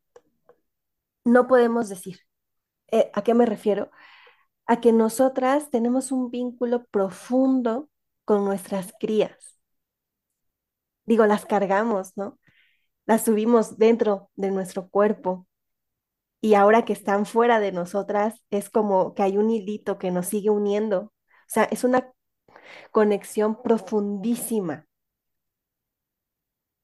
[1.24, 2.20] no podemos decir.
[2.92, 3.90] Eh, ¿a qué me refiero?
[4.66, 7.90] A que nosotras tenemos un vínculo profundo
[8.26, 9.60] con nuestras crías.
[11.04, 12.38] Digo, las cargamos, ¿no?
[13.06, 15.46] Las subimos dentro de nuestro cuerpo
[16.42, 20.26] y ahora que están fuera de nosotras, es como que hay un hilito que nos
[20.26, 21.00] sigue uniendo.
[21.02, 21.12] O
[21.46, 22.12] sea, es una
[22.92, 24.86] conexión profundísima,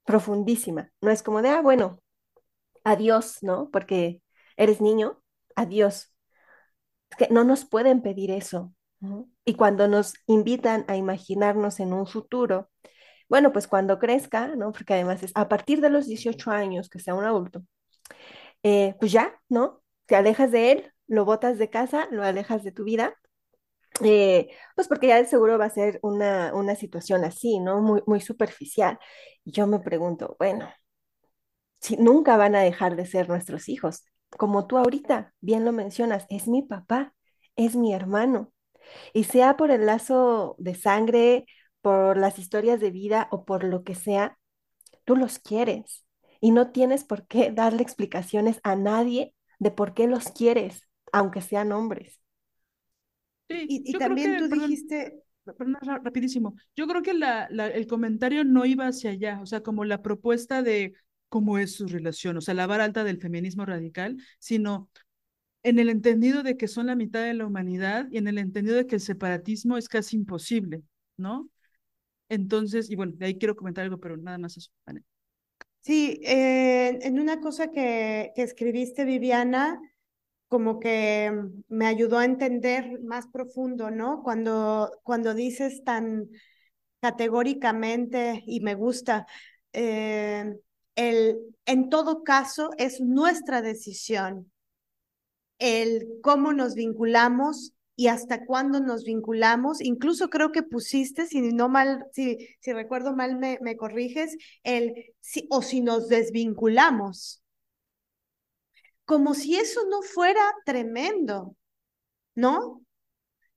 [0.05, 0.91] profundísima.
[1.01, 2.01] No es como de, ah, bueno,
[2.85, 3.71] adiós, ¿no?
[3.71, 4.23] Porque
[4.57, 5.23] eres niño,
[5.57, 6.13] adiós.
[7.11, 8.73] Es que no nos pueden pedir eso.
[9.45, 12.71] Y cuando nos invitan a imaginarnos en un futuro,
[13.29, 14.73] bueno, pues cuando crezca, ¿no?
[14.73, 17.63] Porque además es a partir de los 18 años que sea un adulto,
[18.63, 19.83] eh, pues ya, ¿no?
[20.07, 23.15] Te alejas de él, lo botas de casa, lo alejas de tu vida,
[24.05, 27.81] eh, pues porque ya de seguro va a ser una, una situación así, ¿no?
[27.83, 28.99] Muy, muy superficial.
[29.45, 30.69] Y yo me pregunto, bueno,
[31.81, 36.27] si nunca van a dejar de ser nuestros hijos, como tú ahorita bien lo mencionas,
[36.29, 37.15] es mi papá,
[37.57, 38.53] es mi hermano.
[39.15, 41.47] Y sea por el lazo de sangre,
[41.83, 44.39] por las historias de vida o por lo que sea,
[45.05, 46.07] tú los quieres
[46.41, 50.83] y no tienes por qué darle explicaciones a nadie de por qué los quieres,
[51.13, 52.21] aunque sean hombres.
[53.49, 56.55] Sí, Y, también que, tú perdón, dijiste, perdón, rapidísimo.
[56.77, 60.03] Yo creo que la, la- el comentario no iba hacia allá, o sea, como la
[60.03, 60.95] propuesta de
[61.31, 64.91] cómo es su relación, o sea, la vara alta del feminismo radical, sino
[65.65, 68.77] en el entendido de que son la mitad de la humanidad y en el entendido
[68.77, 70.83] de que el separatismo es casi imposible,
[71.17, 71.51] ¿no?
[72.29, 74.71] Entonces, y bueno, de ahí quiero comentar algo, pero nada más eso.
[75.81, 79.81] Sí, eh, en una cosa que, que escribiste, Viviana,
[80.49, 81.33] como que
[81.69, 84.23] me ayudó a entender más profundo, ¿no?
[84.23, 86.29] Cuando, cuando dices tan
[87.01, 89.27] categóricamente, y me gusta,
[89.73, 90.55] eh,
[90.97, 94.51] el, en todo caso es nuestra decisión
[95.59, 99.81] el cómo nos vinculamos y hasta cuándo nos vinculamos.
[99.81, 105.13] Incluso creo que pusiste, si no mal, si, si recuerdo mal me, me corriges, el
[105.19, 107.43] si, o si nos desvinculamos.
[109.05, 111.57] Como si eso no fuera tremendo,
[112.37, 112.83] ¿no?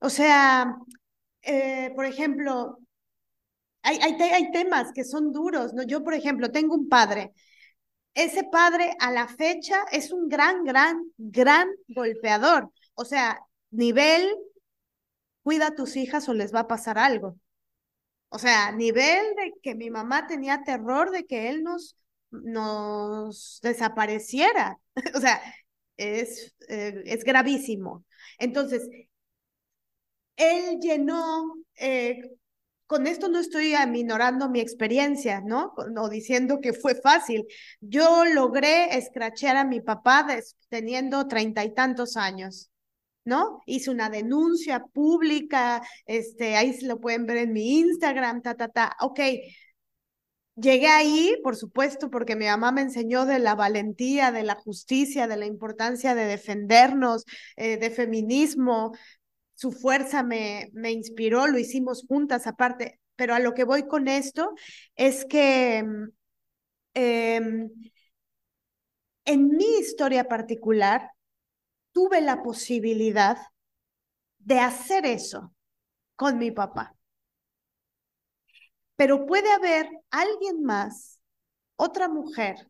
[0.00, 0.76] O sea,
[1.42, 2.80] eh, por ejemplo,
[3.82, 5.84] hay, hay, hay temas que son duros, ¿no?
[5.84, 7.32] Yo, por ejemplo, tengo un padre
[8.14, 12.70] ese padre a la fecha es un gran, gran, gran golpeador.
[12.94, 13.40] O sea,
[13.72, 14.34] nivel,
[15.42, 17.38] cuida a tus hijas o les va a pasar algo.
[18.28, 21.96] O sea, nivel de que mi mamá tenía terror de que él nos,
[22.30, 24.78] nos desapareciera.
[25.14, 25.42] o sea,
[25.96, 28.04] es, eh, es gravísimo.
[28.38, 28.88] Entonces,
[30.36, 32.20] él llenó eh,
[32.92, 35.74] con esto no estoy aminorando mi experiencia, ¿no?
[35.96, 37.46] O diciendo que fue fácil.
[37.80, 40.26] Yo logré escrachear a mi papá
[40.68, 42.71] teniendo treinta y tantos años.
[43.24, 43.60] ¿No?
[43.66, 48.68] Hice una denuncia pública, este, ahí se lo pueden ver en mi Instagram, ta, ta,
[48.68, 48.96] ta.
[49.00, 49.20] Ok,
[50.56, 55.26] llegué ahí, por supuesto, porque mi mamá me enseñó de la valentía, de la justicia,
[55.26, 57.24] de la importancia de defendernos,
[57.56, 58.92] eh, de feminismo,
[59.54, 64.08] su fuerza me, me inspiró, lo hicimos juntas aparte, pero a lo que voy con
[64.08, 64.54] esto
[64.96, 65.84] es que
[66.94, 67.70] em,
[69.24, 71.10] en mi historia particular
[71.92, 73.38] tuve la posibilidad
[74.38, 75.54] de hacer eso
[76.16, 76.94] con mi papá.
[78.96, 81.20] Pero puede haber alguien más,
[81.76, 82.68] otra mujer,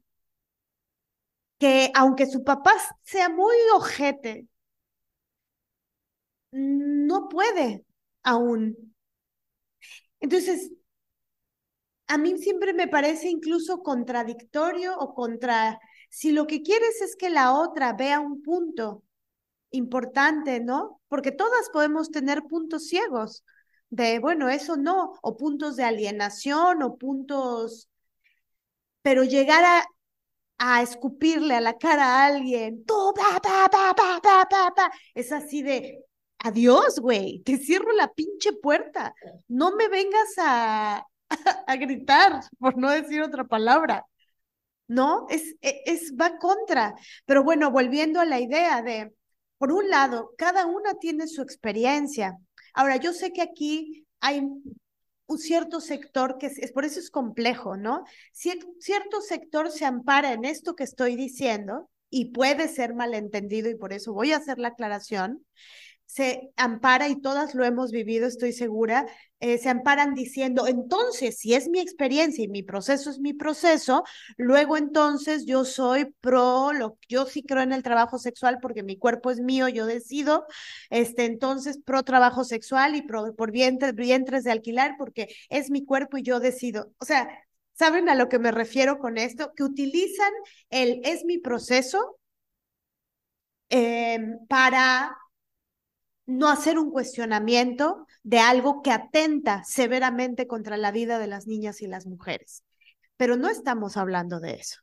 [1.59, 2.73] que aunque su papá
[3.03, 4.49] sea muy ojete,
[6.53, 7.85] no puede
[8.23, 8.95] aún.
[10.21, 10.71] Entonces,
[12.07, 15.81] a mí siempre me parece incluso contradictorio o contra,
[16.11, 19.03] si lo que quieres es que la otra vea un punto
[19.73, 21.01] importante, ¿no?
[21.09, 23.45] Porque todas podemos tener puntos ciegos
[23.91, 27.91] de, bueno, eso no, o puntos de alienación o puntos,
[29.03, 29.85] pero llegar a,
[30.59, 36.05] a escupirle a la cara a alguien, tú, pa, pa, pa, es así de,
[36.39, 39.15] adiós, güey, te cierro la pinche puerta.
[39.49, 41.07] No me vengas a,
[41.67, 44.07] a, gritar, por no decir otra palabra.
[44.89, 45.27] ¿No?
[45.31, 46.95] Es, e, es, va contra.
[47.25, 49.13] Pero bueno, volviendo a la idea de,
[49.63, 52.37] por un lado, cada una tiene su experiencia.
[52.75, 57.77] Ahora, yo sé que aquí hay un cierto sector que es, por eso es complejo,
[57.77, 58.03] ¿no?
[58.33, 63.93] cierto sector se ampara en esto que estoy diciendo y puede ser malentendido y por
[63.93, 65.47] eso voy a hacer la aclaración
[66.13, 69.07] se ampara, y todas lo hemos vivido, estoy segura,
[69.41, 74.05] eh, se amparan diciendo, entonces, si es mi experiencia y mi proceso es mi proceso,
[74.37, 78.99] luego entonces yo soy pro, lo, yo sí creo en el trabajo sexual porque mi
[78.99, 80.45] cuerpo es mío, yo decido,
[80.91, 85.83] este, entonces pro trabajo sexual y pro, por vientres, vientres de alquilar porque es mi
[85.83, 86.93] cuerpo y yo decido.
[86.99, 87.27] O sea,
[87.73, 89.53] ¿saben a lo que me refiero con esto?
[89.57, 90.33] Que utilizan
[90.69, 92.19] el es mi proceso
[93.71, 95.17] em, para
[96.39, 101.83] no hacer un cuestionamiento de algo que atenta severamente contra la vida de las niñas
[101.83, 102.65] y las mujeres.
[103.17, 104.81] Pero no estamos hablando de eso.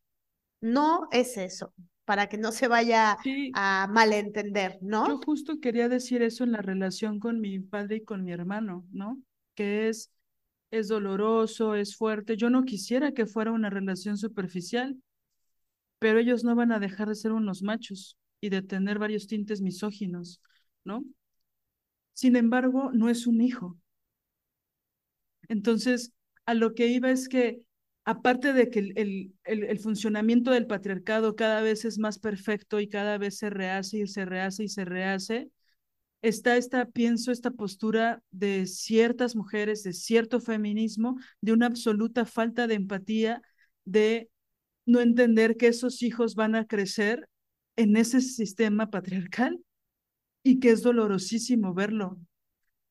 [0.61, 1.73] No es eso,
[2.05, 3.17] para que no se vaya
[3.53, 5.07] a malentender, ¿no?
[5.07, 8.85] Yo justo quería decir eso en la relación con mi padre y con mi hermano,
[8.91, 9.21] ¿no?
[9.55, 10.11] Que es,
[10.71, 12.35] es doloroso, es fuerte.
[12.35, 14.97] Yo no quisiera que fuera una relación superficial,
[15.97, 19.61] pero ellos no van a dejar de ser unos machos y de tener varios tintes
[19.61, 20.41] misóginos,
[20.83, 21.03] ¿no?
[22.19, 23.77] Sin embargo, no es un hijo.
[25.47, 26.11] Entonces,
[26.45, 27.61] a lo que iba es que,
[28.03, 33.17] aparte de que el, el, funcionamiento del patriarcado cada vez es más perfecto y cada
[33.17, 35.49] vez se rehace y se rehace y se rehace,
[36.21, 42.67] está esta, pienso, esta postura de ciertas mujeres, de cierto feminismo, de una absoluta falta
[42.67, 43.41] de empatía,
[43.85, 44.29] de
[44.85, 47.29] no entender que esos hijos van a crecer
[47.77, 49.63] en ese sistema patriarcal
[50.43, 52.17] y que es dolorosísimo verlo.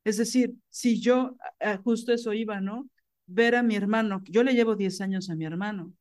[0.04, 1.36] Es decir, si yo,
[1.84, 2.88] justo eso iba, ¿no?
[3.26, 5.92] Ver a mi hermano, yo le llevo 10 años a mi hermano.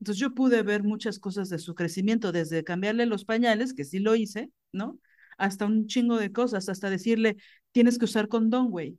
[0.00, 3.98] Entonces yo pude ver muchas cosas de su crecimiento, desde cambiarle los pañales, que sí
[3.98, 4.98] lo hice, ¿no?
[5.38, 7.36] Hasta un chingo de cosas, hasta decirle,
[7.72, 8.98] tienes que usar condón, güey.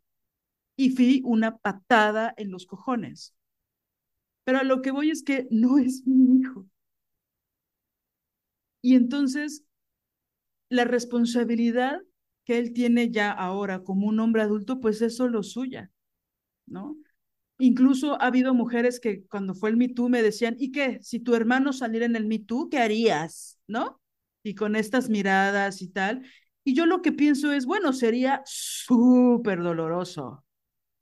[0.76, 3.36] Y fui una patada en los cojones.
[4.44, 6.68] Pero a lo que voy es que no es mi hijo.
[8.82, 9.64] Y entonces,
[10.72, 12.00] la responsabilidad
[12.46, 15.92] que él tiene ya ahora como un hombre adulto, pues es solo suya,
[16.66, 16.98] ¿no?
[17.60, 21.00] Incluso ha habido mujeres que cuando fue el Me Too me decían, ¿y qué?
[21.02, 23.60] Si tu hermano saliera en el Me Too, ¿qué harías?
[23.68, 24.02] ¿No?
[24.44, 26.24] Y con estas miradas y tal.
[26.64, 30.46] Y yo lo que pienso es, bueno, sería súper doloroso.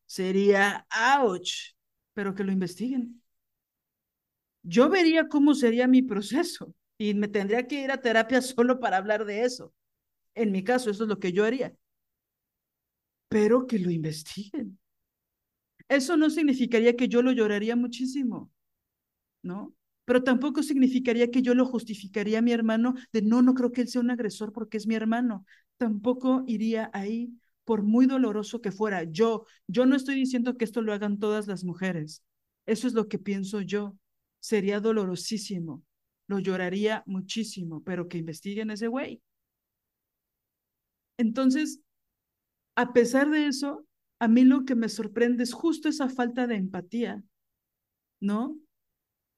[0.08, 0.88] Sería,
[1.22, 1.76] ouch,
[2.14, 3.22] pero que lo investiguen.
[4.64, 8.98] Yo vería cómo sería mi proceso y me tendría que ir a terapia solo para
[8.98, 9.74] hablar de eso.
[10.36, 11.76] En mi caso, eso es lo que yo haría.
[13.32, 14.68] Pero que lo investiguen.
[15.88, 18.52] Eso no significaría que yo lo lloraría muchísimo,
[19.44, 19.76] ¿no?
[20.06, 23.82] Pero tampoco significaría que yo lo justificaría a mi hermano de no, no creo que
[23.82, 25.46] él sea un agresor porque es mi hermano.
[25.78, 27.34] Tampoco iría ahí,
[27.66, 29.04] por muy doloroso que fuera.
[29.06, 32.24] Yo, yo no estoy diciendo que esto lo hagan todas las mujeres.
[32.68, 33.98] Eso es lo que pienso yo.
[34.42, 35.84] Sería dolorosísimo.
[36.30, 39.22] Lo lloraría muchísimo, pero que investiguen ese güey.
[41.18, 41.82] Entonces,
[42.76, 43.86] a pesar de eso,
[44.20, 47.24] a mí lo que me sorprende es justo esa falta de empatía,
[48.20, 48.58] ¿no?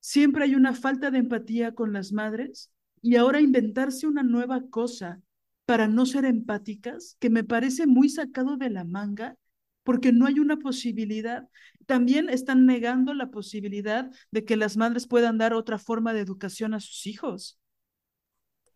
[0.02, 5.22] Siempre hay una falta de empatía con las madres y ahora inventarse una nueva cosa
[5.66, 9.38] para no ser empáticas, que me parece muy sacado de la manga,
[9.84, 11.48] porque no hay una posibilidad.
[11.86, 16.74] También están negando la posibilidad de que las madres puedan dar otra forma de educación
[16.74, 17.60] a sus hijos.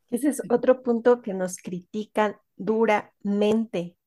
[0.10, 3.98] Ese es otro punto que nos critican duramente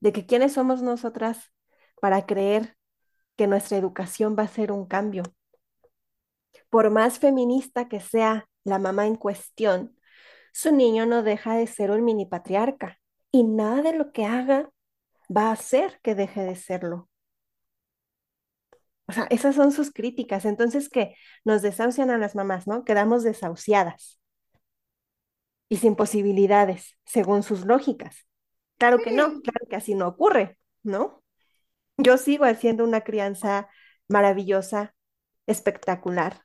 [0.00, 1.52] de que quiénes somos nosotras
[2.00, 2.76] para creer
[3.36, 5.22] que nuestra educación va a ser un cambio.
[6.70, 9.96] Por más feminista que sea la mamá en cuestión,
[10.52, 12.98] su niño no deja de ser un mini patriarca
[13.30, 14.70] y nada de lo que haga
[15.34, 17.08] va a hacer que deje de serlo.
[19.08, 20.44] O sea, esas son sus críticas.
[20.44, 22.84] Entonces, que nos desahucian a las mamás, ¿no?
[22.84, 24.20] Quedamos desahuciadas
[25.68, 28.26] y sin posibilidades, según sus lógicas.
[28.78, 31.22] Claro que no, claro que así no ocurre, ¿no?
[31.96, 33.68] Yo sigo haciendo una crianza
[34.08, 34.94] maravillosa,
[35.46, 36.42] espectacular.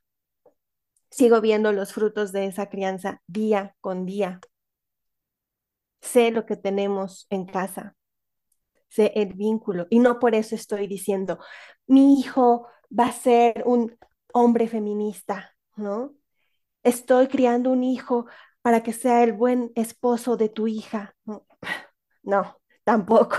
[1.10, 4.40] Sigo viendo los frutos de esa crianza día con día.
[6.00, 7.96] Sé lo que tenemos en casa,
[8.92, 11.40] sé el vínculo y no por eso estoy diciendo,
[11.88, 13.98] mi hijo va a ser un
[14.34, 16.14] hombre feminista, ¿no?
[16.84, 18.28] Estoy criando un hijo
[18.64, 21.16] para que sea el buen esposo de tu hija.
[22.24, 22.58] ¿no?
[22.84, 23.38] Tampoco,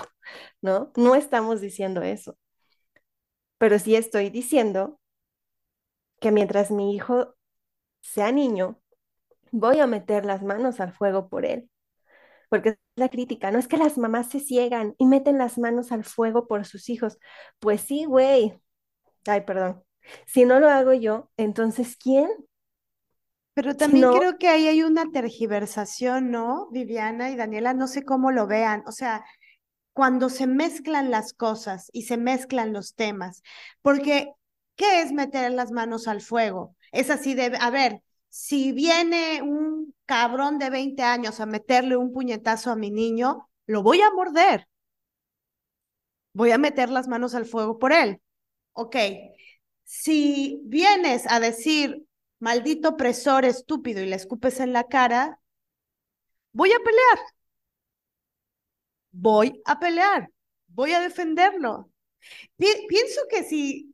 [0.63, 0.93] ¿no?
[0.97, 2.37] No estamos diciendo eso.
[3.59, 5.01] Pero sí estoy diciendo
[6.21, 7.35] que mientras mi hijo
[8.03, 8.81] sea niño,
[9.53, 11.71] voy a meter las manos al fuego por él.
[12.53, 15.91] Porque es la crítica, no es que las mamás se ciegan y meten las manos
[15.91, 17.17] al fuego por sus hijos.
[17.61, 18.53] Pues sí, güey.
[19.27, 19.83] Ay, perdón.
[20.27, 22.29] Si no lo hago yo, entonces ¿quién?
[23.55, 26.69] Pero también creo que ahí hay una tergiversación, ¿no?
[26.71, 28.83] Viviana y Daniela, no sé cómo lo vean.
[28.87, 29.25] O sea,
[29.95, 33.43] cuando se mezclan las cosas y se mezclan los temas,
[33.81, 34.31] porque
[34.77, 36.77] ¿qué es meter las manos al fuego?
[36.91, 42.13] Es así de, a ver, si viene un cabrón de 20 años a meterle un
[42.13, 44.69] puñetazo a mi niño, lo voy a morder.
[46.35, 48.21] Voy a meter las manos al fuego por él.
[48.73, 48.97] Ok.
[49.85, 52.05] Si vienes a decir,
[52.41, 55.41] maldito opresor estúpido y le escupes en la cara,
[56.53, 57.19] voy a pelear.
[59.13, 60.31] Voy a pelear.
[60.69, 61.91] Voy a defenderlo.
[62.59, 63.92] pienso que si,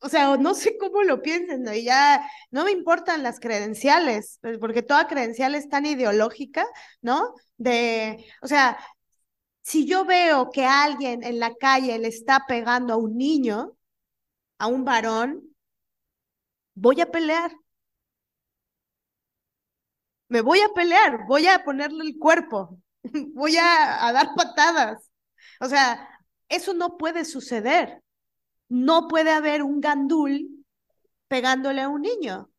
[0.00, 1.66] o sea, no sé cómo lo piensen.
[1.74, 6.66] Y ya no me importan las credenciales, pues, porque toda credencial es tan ideológica,
[7.02, 7.34] ¿no?
[7.56, 8.78] De, o sea,
[9.62, 13.76] si yo veo que alguien en la calle le está pegando a un niño,
[14.58, 15.54] a un varón,
[16.74, 17.52] voy a pelear.
[20.28, 22.78] Me voy a pelear, voy a ponerle el cuerpo,
[23.34, 25.10] voy a, dar patadas.
[25.60, 26.08] O sea,
[26.48, 28.02] eso no puede suceder.
[28.68, 30.64] No puede haber un gandul
[31.28, 32.50] pegándole a un niño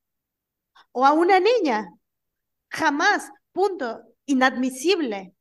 [0.92, 1.90] o a una niña.
[2.70, 4.04] Jamás, punto.
[4.26, 5.34] Inadmisible.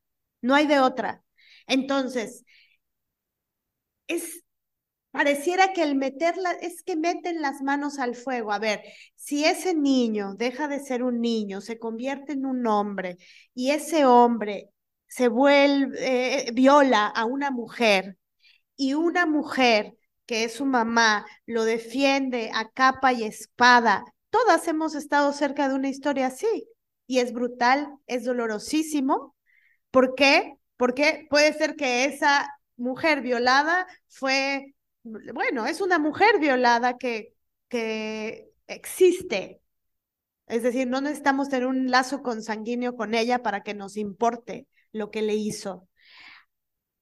[0.42, 1.22] No hay de otra.
[1.66, 2.44] Entonces,
[4.06, 4.42] es
[5.12, 8.52] Pareciera que el meterla, es que meten las manos al fuego.
[8.52, 8.82] A ver,
[9.16, 13.18] si ese niño deja de ser un niño, se convierte en un hombre
[13.54, 14.70] y ese hombre
[15.08, 15.98] se vuelve,
[16.48, 18.18] eh, viola a una mujer
[18.76, 19.97] y una mujer
[20.28, 25.74] que es su mamá lo defiende a capa y espada, todas hemos estado cerca de
[25.74, 26.68] una historia así.
[27.06, 29.34] y es brutal, es dolorosísimo.
[29.90, 30.56] ¿Por qué?
[30.76, 32.46] Porque puede ser que esa
[32.76, 37.34] mujer violada fue, bueno, es una mujer violada que,
[37.68, 39.62] que existe.
[40.46, 45.10] Es decir, no necesitamos tener un lazo consanguíneo con ella para que nos importe lo
[45.10, 45.88] que le hizo.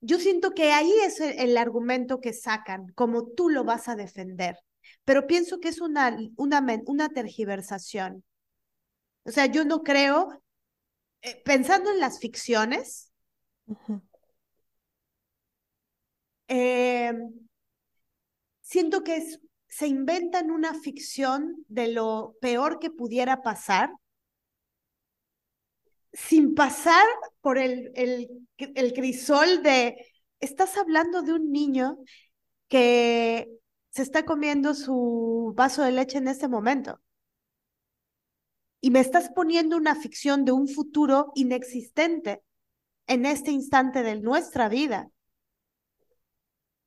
[0.07, 4.57] Yo siento que ahí es el, argumento que sacan, como tú lo vas a defender,
[5.05, 8.23] pero pienso que es una, una, una tergiversación.
[9.25, 10.41] O sea, yo no creo,
[11.23, 13.13] eh, pensando en las ficciones,
[16.47, 17.49] em,
[18.61, 23.91] siento que es, se inventan una ficción de lo peor que pudiera pasar
[26.17, 27.07] sin pasar
[27.43, 29.97] por el, el, el crisol de,
[30.41, 31.99] estás hablando de un niño
[32.69, 33.51] que
[33.91, 37.01] se está comiendo su vaso de leche en este momento.
[38.81, 42.43] Y me estás poniendo una ficción de un futuro inexistente
[43.07, 45.11] en este instante de nuestra vida.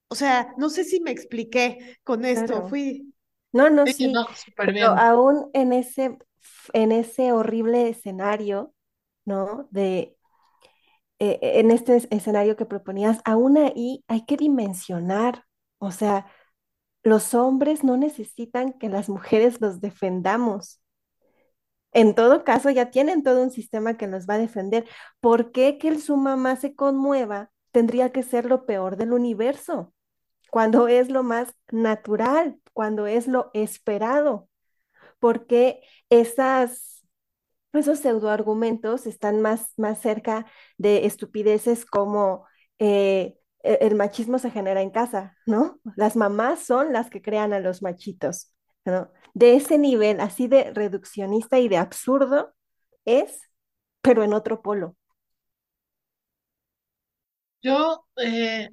[0.07, 2.67] O sea, no sé si me expliqué con esto.
[2.67, 3.13] Fui.
[3.51, 4.11] No, no, sí.
[4.55, 6.17] Pero aún en ese,
[6.73, 8.73] en ese horrible escenario,
[9.25, 9.67] ¿no?
[9.71, 10.17] De,
[11.19, 15.45] eh, en este escenario que proponías, aún ahí hay que dimensionar,
[15.79, 16.27] o sea,
[17.03, 20.81] los hombres no necesitan que las mujeres los defendamos.
[21.91, 24.85] En todo caso, ya tienen todo un sistema que nos va a defender.
[25.19, 29.93] ¿Por qué que el su mamá se conmueva tendría que ser lo peor del universo?
[30.51, 34.49] Cuando es lo más natural, cuando es lo esperado.
[35.19, 36.98] Porque esas
[37.73, 40.45] esos pseudoargumentos están más, más cerca
[40.77, 42.45] de estupideces como
[42.79, 45.79] eh, e-, el machismo se genera en casa, ¿no?
[45.95, 48.51] Las mamás son las que crean a los machitos.
[49.33, 52.53] De ese nivel, así de reduccionista y de absurdo,
[53.05, 53.41] es,
[54.01, 54.95] pero en otro polo.
[57.61, 58.69] Yo eh,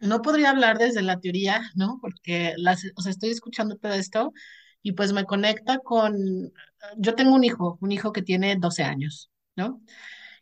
[0.00, 1.98] no podría hablar desde la teoría, ¿no?
[2.00, 4.32] Porque las, o sea, estoy escuchando todo esto
[4.82, 6.52] y pues me conecta con,
[6.96, 9.80] yo tengo un hijo, un hijo que tiene 12 años, ¿no?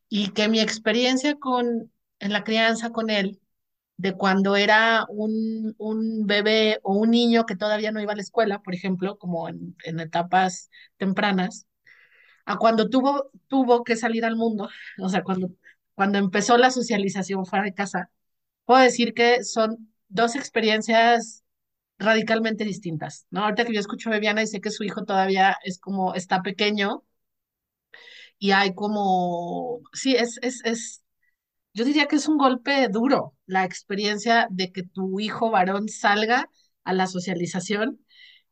[0.08, 3.40] Y que mi experiencia con, en la crianza con él,
[3.98, 8.22] de cuando era un, un bebé o un niño que todavía no iba a la
[8.22, 11.66] escuela, por ejemplo, como en, en etapas tempranas,
[12.44, 14.68] a cuando tuvo, tuvo que salir al mundo,
[15.00, 15.50] o sea, cuando,
[15.94, 18.10] cuando empezó la socialización fuera de casa,
[18.64, 21.44] puedo decir que son dos experiencias
[22.00, 23.44] radicalmente distintas, ¿no?
[23.44, 26.42] Ahorita que yo escucho a Bebiana y sé que su hijo todavía es como, está
[26.42, 27.04] pequeño
[28.38, 31.02] y hay como, sí, es, es, es,
[31.74, 36.50] yo diría que es un golpe duro la experiencia de que tu hijo varón salga
[36.84, 38.04] a la socialización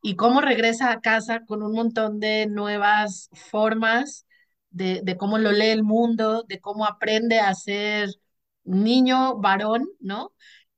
[0.03, 4.25] y cómo regresa a casa con un montón de nuevas formas
[4.71, 8.09] de, de cómo lo lee el mundo, de cómo aprende a ser
[8.63, 10.33] niño varón, ¿no?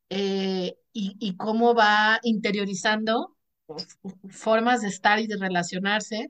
[0.09, 3.35] Eh, y, cómo va interiorizando
[4.29, 6.29] formas de estar y de relacionarse.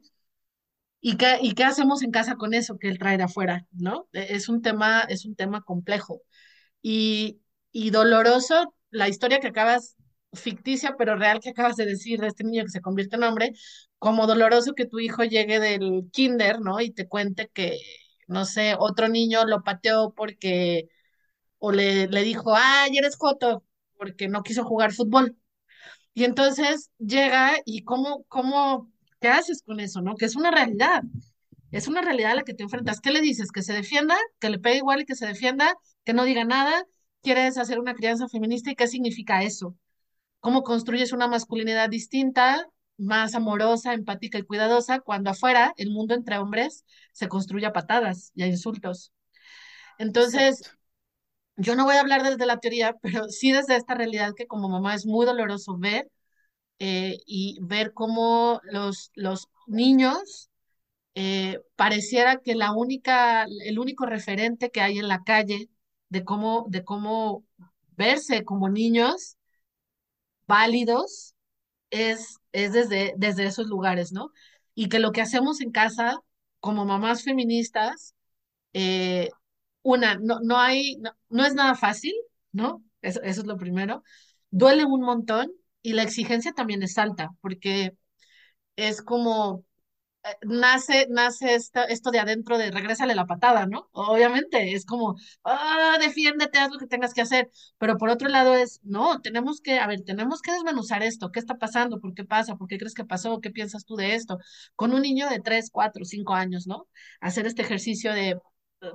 [1.00, 3.66] ¿Y qué, ¿Y qué hacemos en casa con eso que él trae de afuera?
[3.72, 4.08] ¿no?
[4.14, 6.22] E, es un tema, es un tema complejo
[6.82, 8.76] y, y doloroso.
[8.92, 9.96] La historia que acabas,
[10.34, 13.54] ficticia pero real que acabas de decir de este niño que se convierte en hombre,
[13.98, 16.82] como doloroso que tu hijo llegue del kinder, ¿no?
[16.82, 17.80] Y te cuente que,
[18.28, 20.90] no sé, otro niño lo pateó porque,
[21.60, 23.64] o le, le dijo, ay, eres joto,
[24.02, 25.38] porque no quiso jugar fútbol.
[26.15, 30.15] Y entonces llega y cómo, cómo, ¿qué haces con eso, no?
[30.15, 31.03] Que es una realidad.
[31.69, 32.99] Es una realidad a la que te enfrentas.
[32.99, 33.52] ¿Qué le dices?
[33.52, 34.18] ¿Que se defienda?
[34.40, 35.76] ¿Que le pegue igual y que se defienda?
[36.03, 36.84] ¿Que no diga nada?
[37.22, 39.78] ¿Quieres hacer una crianza feminista y qué significa eso?
[40.40, 42.68] ¿Cómo construyes una masculinidad distinta,
[42.98, 48.32] más amorosa, empática y cuidadosa cuando afuera el mundo entre hombres se construye a patadas
[48.34, 49.14] y a insultos?
[49.99, 50.76] Entonces,
[51.57, 54.69] yo no voy a hablar desde la teoría, pero sí desde esta realidad que como
[54.69, 56.10] mamá es muy doloroso ver
[56.80, 60.49] eh, y ver cómo los, los niños
[61.15, 65.69] eh, pareciera que la única, el único referente que hay en la calle
[66.10, 67.45] de cómo, de cómo
[67.98, 69.38] verse como niños
[70.48, 71.36] válidos
[71.91, 74.32] es, es desde, desde esos lugares, ¿no?
[74.76, 76.19] Y que lo que hacemos en casa
[76.60, 78.15] como mamás feministas
[78.73, 79.30] eh,
[79.84, 80.98] una, no, no hay,
[81.30, 82.14] no, es nada fácil,
[82.52, 82.84] ¿no?
[83.02, 84.03] Eso, eso es lo primero.
[84.52, 85.52] Duele un montón
[85.82, 87.95] y la exigencia también es alta, porque
[88.76, 89.66] es como,
[90.24, 93.90] eh, nace, nace esto, esto de adentro de regrésale la patada, ¿no?
[93.94, 97.49] Obviamente, es como, ah, defiéndete, haz lo que tengas que hacer.
[97.78, 101.32] Pero por otro lado es, no, tenemos que, a ver, tenemos que desmenuzar esto.
[101.32, 101.99] ¿Qué está pasando?
[101.99, 102.56] ¿Por qué pasa?
[102.56, 103.40] ¿Por qué crees que pasó?
[103.41, 104.38] ¿Qué piensas tú de esto?
[104.76, 106.88] Con un niño de 3, 4, 5 años, ¿no?
[107.20, 108.40] Hacer este ejercicio de,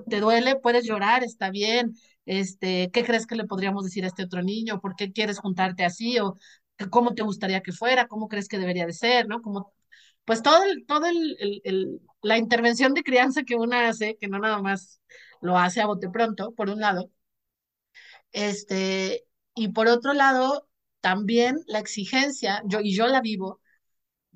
[0.08, 0.56] ¿te duele?
[0.56, 1.94] Puedes llorar, está bien.
[2.26, 4.80] Este, ¿qué crees que le podríamos decir a este otro niño?
[4.80, 6.18] ¿Por qué quieres juntarte así?
[6.18, 6.36] O
[6.90, 9.40] cómo te gustaría que fuera, cómo crees que debería de ser, ¿no?
[9.42, 9.72] Como
[10.24, 14.28] pues todo el, todo el, el- el- la intervención de crianza que uno hace, que
[14.28, 15.00] no nada más
[15.40, 17.10] lo hace a bote pronto, por un lado,
[18.32, 20.68] este, y por otro lado,
[21.00, 23.60] también la exigencia, yo, y yo la vivo,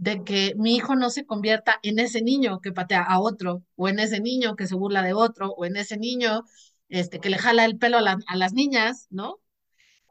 [0.00, 3.88] de que mi hijo no se convierta en ese niño que patea a otro, o
[3.88, 6.44] en ese niño que se burla de otro, o en ese niño
[6.88, 9.36] este, que le jala el pelo a, a las niñas, ¿no?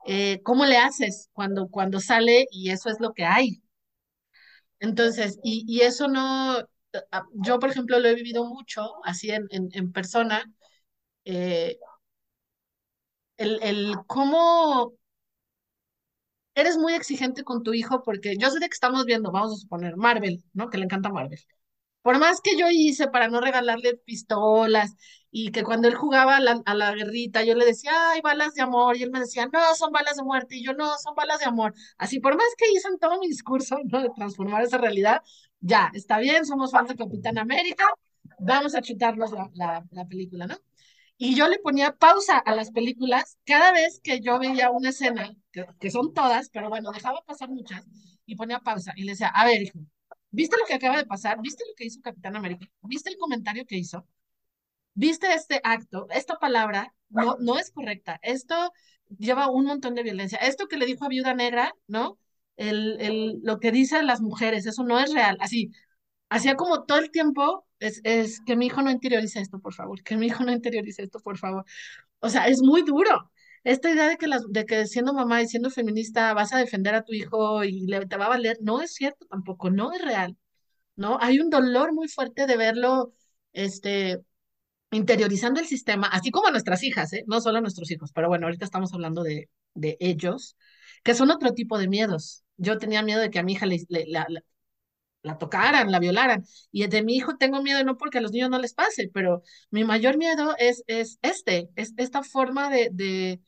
[0.07, 3.63] Eh, ¿cómo le haces cuando, cuando sale y eso es lo que hay?
[4.79, 6.57] Entonces, y, y eso no,
[7.11, 10.43] a- yo por ejemplo lo he vivido mucho, así en, en, en persona,
[11.25, 11.79] eh,
[13.37, 14.93] el, el cómo
[16.55, 19.57] eres muy exigente con tu hijo, porque yo sé de que estamos viendo, vamos a
[19.57, 20.69] suponer, Marvel, ¿no?
[20.69, 21.39] Que le encanta Marvel.
[22.01, 24.95] Por más que yo hice para no regalarle pistolas
[25.31, 28.55] y que cuando él jugaba a la, a la guerrita, yo le decía, ay, balas
[28.55, 31.13] de amor, y él me decía, no, son balas de muerte, y yo, no, son
[31.15, 31.73] balas de amor.
[31.97, 34.01] Así, por más que hice en todo mi discurso, ¿no?
[34.01, 35.21] De transformar esa realidad,
[35.59, 37.85] ya, está bien, somos fans de Capitán América,
[38.39, 40.55] vamos a chutarnos la, la, la película, ¿no?
[41.17, 45.35] Y yo le ponía pausa a las películas cada vez que yo veía una escena,
[45.51, 47.85] que, que son todas, pero bueno, dejaba pasar muchas,
[48.25, 49.79] y ponía pausa y le decía, a ver, hijo,
[50.31, 51.39] ¿viste lo que acaba de pasar?
[51.41, 52.67] ¿Viste lo que hizo Capitán América?
[52.81, 54.07] ¿Viste el comentario que hizo?
[54.93, 56.07] ¿Viste este acto?
[56.09, 58.19] Esta palabra no, no es correcta.
[58.21, 58.73] Esto
[59.17, 60.37] lleva un montón de violencia.
[60.39, 62.19] Esto que le dijo a Viuda Negra, ¿no?
[62.57, 65.37] El, el, lo que dicen las mujeres, eso no es real.
[65.39, 65.71] Así,
[66.29, 70.03] hacía como todo el tiempo, es, es que mi hijo no interiorice esto, por favor,
[70.03, 71.65] que mi hijo no interiorice esto, por favor.
[72.19, 73.31] O sea, es muy duro.
[73.63, 76.95] Esta idea de que, las, de que siendo mamá y siendo feminista vas a defender
[76.95, 80.01] a tu hijo y le, te va a valer, no es cierto tampoco, no es
[80.01, 80.37] real,
[80.95, 81.17] ¿no?
[81.21, 83.13] Hay un dolor muy fuerte de verlo,
[83.53, 84.21] este,
[84.91, 87.23] interiorizando el sistema, así como nuestras hijas, ¿eh?
[87.27, 90.57] No solo nuestros hijos, pero bueno, ahorita estamos hablando de, de ellos,
[91.03, 92.43] que son otro tipo de miedos.
[92.57, 94.43] Yo tenía miedo de que a mi hija le, la, la-
[95.21, 96.45] la tocaran, la violaran.
[96.71, 99.43] Y de mi hijo tengo miedo no porque a los niños no les pase, pero
[99.71, 103.41] mi mayor miedo es, es este, es esta forma de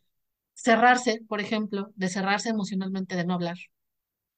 [0.64, 3.58] cerrarse, por ejemplo, de cerrarse emocionalmente, de no hablar,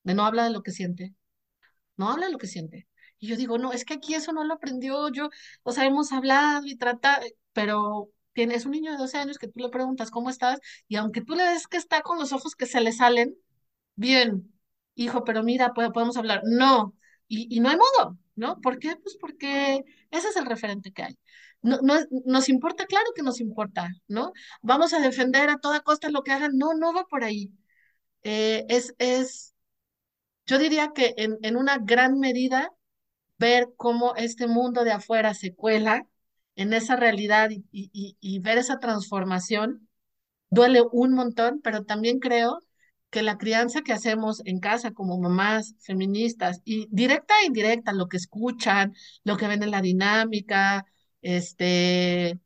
[0.04, 1.14] de no hablar de lo que siente,
[1.98, 2.88] no habla de lo que siente.
[3.20, 5.30] Y yo digo, no, es que aquí eso no lo aprendió yo,
[5.64, 9.60] o sea, hemos hablado y tratado, pero tienes un niño de 12 años que tú
[9.60, 12.66] le preguntas cómo estás y aunque tú le ves que está con los ojos que
[12.66, 13.36] se le salen,
[13.96, 14.54] bien,
[14.96, 16.42] hijo, pero mira, podemos hablar.
[16.46, 16.96] No,
[17.28, 18.60] y, y no hay modo, ¿no?
[18.62, 18.96] ¿Por qué?
[18.98, 21.18] Pues porque ese es el referente que hay.
[21.64, 24.34] No, no, nos importa, claro que nos importa, ¿no?
[24.62, 26.58] Vamos a defender a toda costa lo que hagan.
[26.58, 27.52] No, no va por ahí.
[28.24, 29.56] Eh, es, es,
[30.46, 32.72] yo diría que en, en una gran medida
[33.40, 36.08] ver cómo este mundo de afuera se cuela
[36.56, 39.90] en esa realidad y, y y ver esa transformación
[40.50, 42.60] duele un montón, pero también creo
[43.10, 48.08] que la crianza que hacemos en casa como mamás feministas, y directa e indirecta, lo
[48.08, 48.94] que escuchan,
[49.24, 50.86] lo que ven en la dinámica,
[51.24, 52.40] este,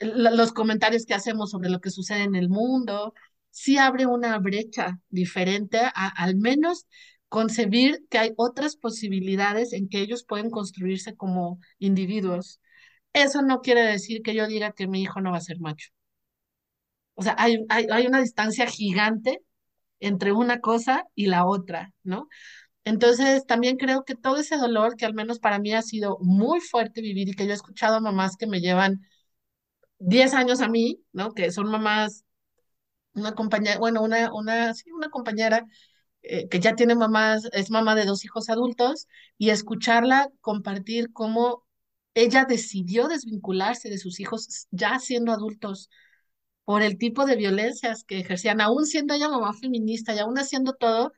[0.00, 3.14] los comentarios que hacemos sobre lo que sucede en el mundo,
[3.50, 6.86] sí abre una brecha diferente a al menos
[7.28, 12.60] concebir que hay otras posibilidades en que ellos pueden construirse como individuos.
[13.14, 15.88] Eso no quiere decir que yo diga que mi hijo no va a ser macho.
[17.14, 19.40] O sea, hay, hay, hay una distancia gigante
[20.00, 22.28] entre una cosa y la otra, ¿no?
[22.84, 26.60] Entonces, también creo que todo ese dolor, que al menos para mí ha sido muy
[26.60, 29.02] fuerte vivir y que yo he escuchado a mamás que me llevan
[29.98, 31.32] 10 años a mí, ¿no?
[31.34, 32.24] Que son mamás,
[33.14, 35.66] una compañera, bueno, una, una, sí, una compañera
[36.22, 41.64] eh, que ya tiene mamás, es mamá de dos hijos adultos, y escucharla compartir cómo
[42.14, 45.90] ella decidió desvincularse de sus hijos ya siendo adultos
[46.64, 50.74] por el tipo de violencias que ejercían, aún siendo ella mamá feminista y aún haciendo
[50.74, 51.12] todo,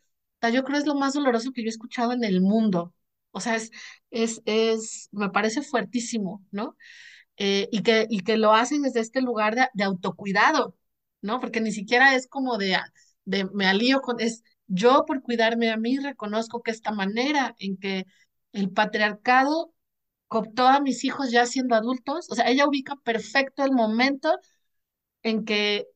[0.50, 2.94] yo creo es lo más doloroso que yo he escuchado en el mundo.
[3.32, 3.70] O sea, es,
[4.10, 6.76] es, es, me parece fuertísimo, ¿no?
[7.36, 10.76] Eh, y que, y que lo hacen desde este lugar de, de autocuidado,
[11.22, 11.40] ¿no?
[11.40, 12.78] Porque ni siquiera es como de,
[13.24, 17.76] de me alío con, es yo por cuidarme a mí reconozco que esta manera en
[17.78, 18.06] que
[18.52, 19.74] el patriarcado
[20.28, 24.38] cooptó a mis hijos ya siendo adultos, o sea, ella ubica perfecto el momento
[25.22, 25.86] en que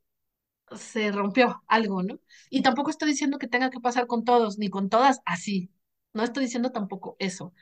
[0.76, 2.20] se rompió algo, ¿no?
[2.50, 5.70] Y tampoco estoy diciendo que tenga que pasar con todos, ni con todas así.
[6.12, 7.54] No estoy diciendo tampoco eso.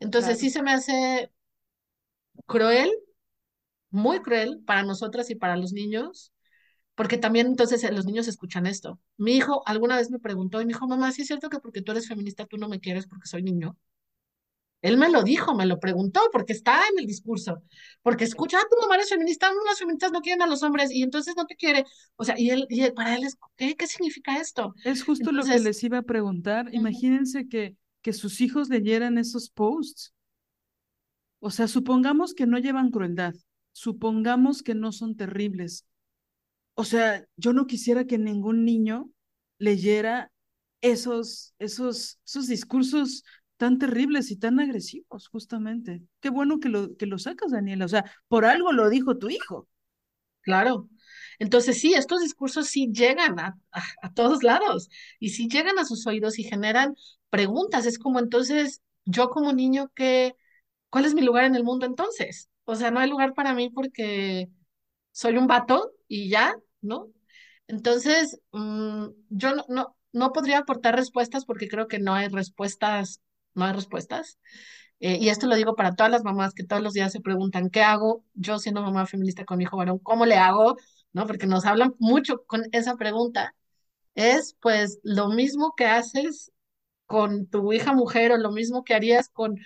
[0.00, 0.40] Entonces Claro.
[0.40, 1.32] sí se me hace
[2.46, 2.90] cruel,
[3.90, 6.32] muy cruel para nosotras y para los niños,
[6.96, 9.00] porque también entonces eh, los niños escuchan esto.
[9.18, 11.82] Mi hijo alguna vez me preguntó y me dijo, mamá, ¿sí es cierto que porque
[11.82, 13.76] tú eres feminista tú no me quieres porque soy niño?
[14.82, 17.62] Él me lo dijo, me lo preguntó, porque está en el discurso,
[18.02, 20.90] porque escucha, ah, tu mamá es feminista, no, las feministas no quieren a los hombres
[20.90, 21.84] y entonces no te quiere.
[22.16, 24.74] O sea, y él, y él- para él es, ¿qué, qué significa esto?
[24.84, 26.72] Es justo lo que les iba a preguntar.
[26.74, 30.14] Imagínense que, que sus hijos leyeran esos posts.
[31.40, 33.34] O sea, supongamos que no llevan crueldad,
[33.72, 35.86] supongamos que no son terribles.
[36.74, 39.10] O sea, yo no quisiera que ningún niño
[39.58, 40.32] leyera
[40.82, 43.24] esos, esos, esos discursos
[43.60, 46.02] tan terribles y tan agresivos, justamente.
[46.20, 47.84] Qué bueno que lo, que lo sacas, Daniela.
[47.84, 49.68] O sea, por algo lo dijo tu hijo.
[50.42, 50.88] claro.
[51.38, 53.58] Entonces, sí, estos discursos sí llegan a,
[54.02, 56.94] a, todos lados y sí llegan a sus oídos y generan
[57.30, 57.86] preguntas.
[57.86, 60.36] Es como entonces, yo como niño, ¿qué,
[60.90, 62.48] cuál es mi lugar en el mundo entonces?
[62.64, 64.48] O sea, no hay lugar para mí porque
[65.12, 67.08] soy un vato y ya, ¿no?
[67.68, 73.20] Entonces, mm, yo no, no podría aportar respuestas porque creo que no hay respuestas,
[73.60, 74.38] no hay respuestas.
[75.00, 77.70] Eh, y esto lo digo para todas las mamás que todos los días se preguntan,
[77.70, 78.24] ¿qué hago?
[78.34, 80.76] Yo siendo mamá feminista con mi hijo varón, ¿cómo le hago?
[81.12, 81.26] ¿No?
[81.26, 83.54] Porque nos hablan mucho con esa pregunta.
[84.14, 86.52] Es pues lo mismo que haces
[87.06, 89.56] con tu hija mujer o lo mismo que harías con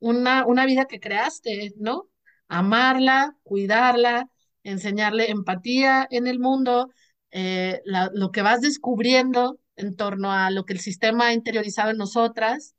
[0.00, 2.08] una, una vida que creaste, ¿no?
[2.48, 4.28] Amarla, cuidarla,
[4.64, 6.90] enseñarle empatía en el mundo,
[7.30, 11.98] eh, lo que vas descubriendo en torno a lo que el sistema ha interiorizado en
[11.98, 12.74] nosotras,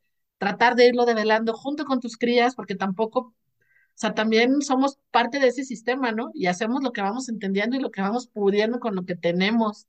[0.45, 3.33] tratar de irlo develando junto con tus crías, porque tampoco, o
[3.95, 6.29] sea, también somos parte de ese sistema, ¿no?
[6.35, 9.87] Y hacemos lo que vamos entendiendo y lo que vamos pudiendo con lo que tenemos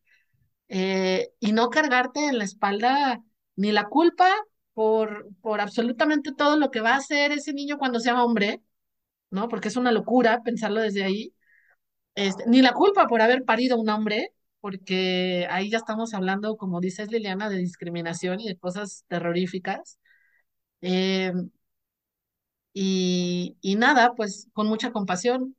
[0.68, 3.22] eh, y no cargarte en la espalda
[3.56, 4.28] ni la culpa
[4.72, 8.62] por, por absolutamente todo lo que va a hacer ese niño cuando sea hombre,
[9.30, 9.48] ¿no?
[9.48, 11.34] Porque es una locura pensarlo desde ahí,
[12.14, 16.80] este, ni la culpa por haber parido un hombre, porque ahí ya estamos hablando, como
[16.80, 19.98] dices Liliana, de discriminación y de cosas terroríficas.
[20.88, 21.32] Eh,
[22.72, 25.56] y, y nada, pues con mucha compasión,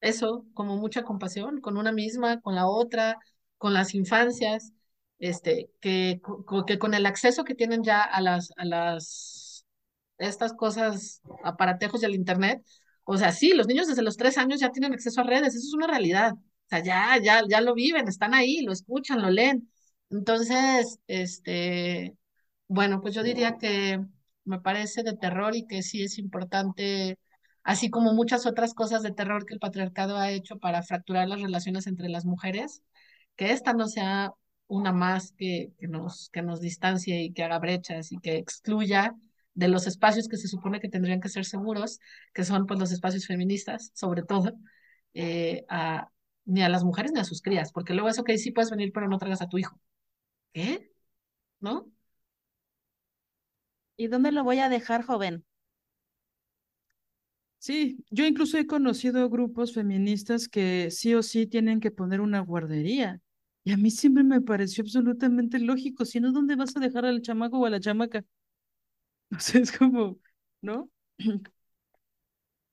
[0.00, 3.18] eso, como mucha compasión con una misma, con la otra,
[3.58, 4.72] con las infancias,
[5.20, 6.20] este, que,
[6.66, 9.66] que con el acceso que tienen ya a las, a las,
[10.18, 12.64] estas cosas, aparatejos del internet,
[13.04, 15.66] o sea, sí, los niños desde los tres años ya tienen acceso a redes, eso
[15.68, 19.30] es una realidad, o sea, ya, ya, ya lo viven, están ahí, lo escuchan, lo
[19.30, 19.70] leen.
[20.10, 22.16] Entonces, este,
[22.68, 24.00] bueno, pues yo diría que
[24.48, 27.18] me parece de terror y que sí es importante
[27.68, 31.42] así como muchas otras cosas de terror que el patriarcado ha hecho para fracturar las
[31.42, 32.82] relaciones entre las mujeres,
[33.36, 34.32] que esta no sea
[34.68, 39.14] una más que, nos, que nos distancie y que haga brechas y que excluya
[39.54, 42.00] de los espacios que se supone que tendrían que ser seguros,
[42.32, 44.52] que son pues los espacios feministas, sobre todo,
[45.14, 45.64] eh,
[46.46, 48.92] ni a las mujeres ni a sus crías, porque luego eso que sí puedes venir,
[48.94, 49.78] pero no traigas a tu hijo.
[51.60, 51.86] ¿No?
[53.98, 55.44] ¿Y dónde lo voy a dejar, joven?
[57.60, 62.40] Sí, yo incluso he conocido grupos feministas que sí o sí tienen que poner una
[62.40, 63.20] guardería.
[63.64, 66.04] Y a mí siempre me pareció absolutamente lógico.
[66.04, 68.24] Si no, ¿dónde vas a dejar al chamaco o a la chamaca?
[69.36, 70.18] O sea, es como,
[70.62, 70.90] ¿no?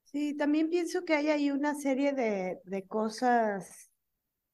[0.04, 3.90] Sí, también pienso que hay ahí una serie de, de cosas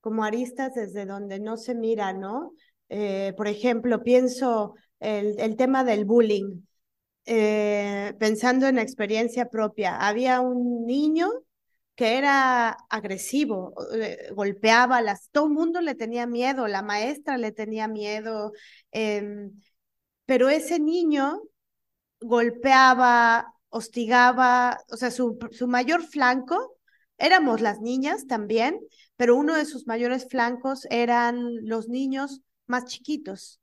[0.01, 2.53] como aristas desde donde no se mira, ¿no?
[2.90, 6.63] Eh, por ejemplo, pienso el, el tema del bullying.
[7.25, 11.30] Eh, pensando en experiencia propia, había un niño
[11.95, 17.51] que era agresivo, eh, golpeaba, las, todo el mundo le tenía miedo, la maestra le
[17.51, 18.53] tenía miedo,
[18.91, 19.51] em,
[20.25, 21.43] pero ese niño
[22.21, 26.77] golpeaba, hostigaba, o sea, su, su mayor flanco
[27.17, 28.80] éramos las niñas también,
[29.17, 33.60] pero uno de sus mayores flancos eran los niños más chiquitos.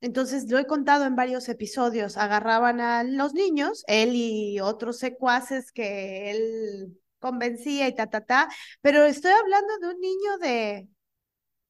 [0.00, 5.72] Entonces, lo he contado en varios episodios, agarraban a los niños, él y otros secuaces
[5.72, 8.48] que él convencía y ta, ta, ta,
[8.80, 10.88] pero estoy hablando de un niño de,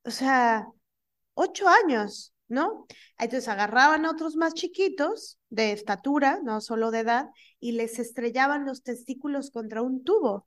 [0.05, 0.67] o sea,
[1.35, 2.87] ocho años, ¿no?
[3.19, 7.27] Entonces agarraban a otros más chiquitos de estatura, no solo de edad,
[7.61, 10.47] y les estrellaban los testículos contra un tubo.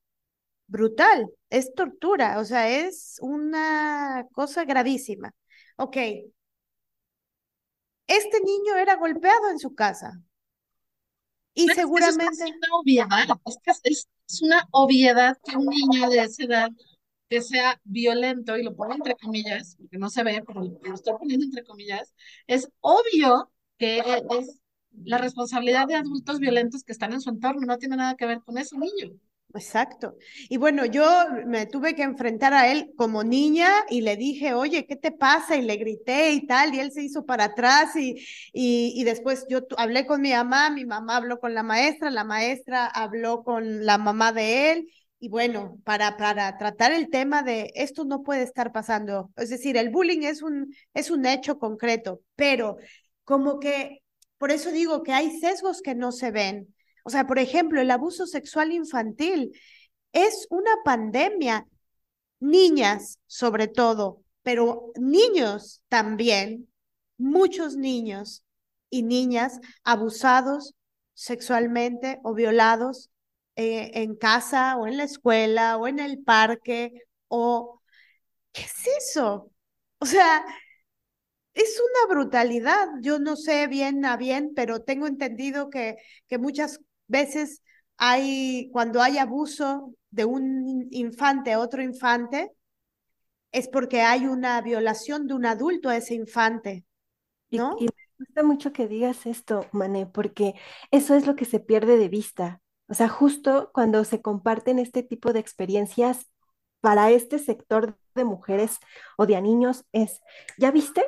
[0.68, 5.34] Brutal, es tortura, o sea, es una cosa gravísima.
[5.78, 5.98] Ok,
[8.18, 10.22] este niño era golpeado en su casa
[11.54, 16.10] y Pero es seguramente, una obviedad, es, que es, es una obviedad que un niño
[16.10, 16.72] de esa edad
[17.30, 21.14] que sea violento, y lo pongo entre comillas, porque no se ve, pero lo estoy
[21.18, 22.14] poniendo entre comillas,
[22.48, 24.60] es obvio que es
[25.04, 28.42] la responsabilidad de adultos violentos que están en su entorno, no tiene nada que ver
[28.42, 29.18] con ese niño.
[29.54, 30.16] Exacto.
[30.48, 31.04] Y bueno, yo
[31.46, 35.58] me tuve que enfrentar a él como niña y le dije, oye, ¿qué te pasa?
[35.58, 38.16] Y le grité y tal, y él se hizo para atrás y,
[38.54, 42.24] y, y después yo hablé con mi mamá, mi mamá habló con la maestra, la
[42.24, 44.90] maestra habló con la mamá de él.
[45.20, 49.32] Y bueno, para, para tratar el tema de esto no puede estar pasando.
[49.36, 52.78] Es decir, el bullying es un, es un hecho concreto, pero
[53.26, 54.02] como que,
[54.38, 56.74] por eso digo que hay sesgos que no se ven
[57.04, 59.52] o sea, por ejemplo, el abuso sexual infantil
[60.14, 61.68] es una pandemia.
[62.40, 66.70] Niñas, sobre todo, pero niños también,
[67.18, 68.44] muchos niños
[68.90, 70.74] y niñas abusados
[71.14, 73.12] sexualmente o violados
[73.56, 77.82] eh, en casa o en la escuela o en el parque o...
[78.54, 79.52] ¿Qué es eso?
[80.00, 80.44] O sea,
[81.54, 82.88] es una brutalidad.
[83.02, 85.98] Yo no sé bien a bien, pero tengo entendido que,
[86.28, 86.80] que muchas
[87.12, 87.62] veces
[87.98, 92.52] hay, cuando hay abuso de un infante a otro infante,
[93.52, 96.86] es porque hay una violación de un adulto a ese infante,
[97.52, 97.76] ¿no?
[97.80, 100.54] Y, me gusta mucho que digas esto, Mané, porque
[100.92, 102.62] eso es lo que se pierde de vista.
[102.88, 106.30] O sea, justo cuando se comparten este tipo de experiencias
[106.82, 108.80] para este sector de mujeres
[109.18, 110.22] o de niños es,
[110.58, 111.04] ¿ya viste?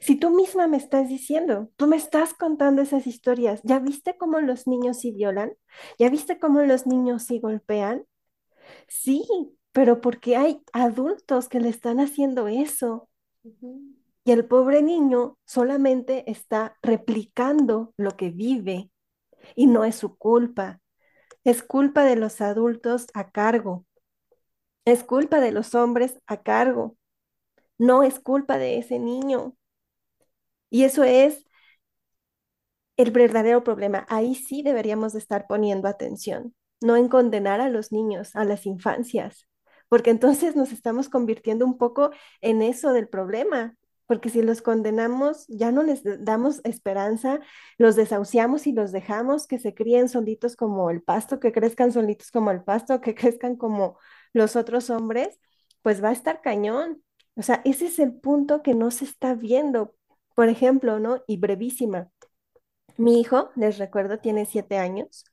[0.00, 4.40] Si tú misma me estás diciendo, tú me estás contando esas historias, ¿ya viste cómo
[4.40, 5.52] los niños sí violan?
[5.98, 8.04] ¿Ya viste cómo los niños sí golpean?
[8.88, 9.26] Sí,
[9.72, 13.08] pero porque hay adultos que le están haciendo eso.
[14.24, 18.90] Y el pobre niño solamente está replicando lo que vive
[19.56, 20.80] y no es su culpa.
[21.44, 23.86] Es culpa de los adultos a cargo.
[24.86, 26.96] Es culpa de los hombres a cargo.
[27.78, 29.56] No es culpa de ese niño.
[30.76, 31.46] Y eso es
[32.98, 34.06] el verdadero problema.
[34.10, 38.66] Ahí sí deberíamos de estar poniendo atención, no en condenar a los niños, a las
[38.66, 39.48] infancias,
[39.88, 42.10] porque entonces nos estamos convirtiendo un poco
[42.42, 43.74] en eso del problema,
[44.06, 47.40] porque si los condenamos, ya no les damos esperanza,
[47.78, 52.30] los desahuciamos y los dejamos que se críen solitos como el pasto, que crezcan solitos
[52.30, 53.98] como el pasto, que crezcan como
[54.34, 55.40] los otros hombres,
[55.80, 57.02] pues va a estar cañón.
[57.34, 59.95] O sea, ese es el punto que no se está viendo.
[60.36, 61.24] Por ejemplo, ¿no?
[61.26, 62.10] Y brevísima.
[62.98, 65.24] Mi hijo, les recuerdo, tiene siete años.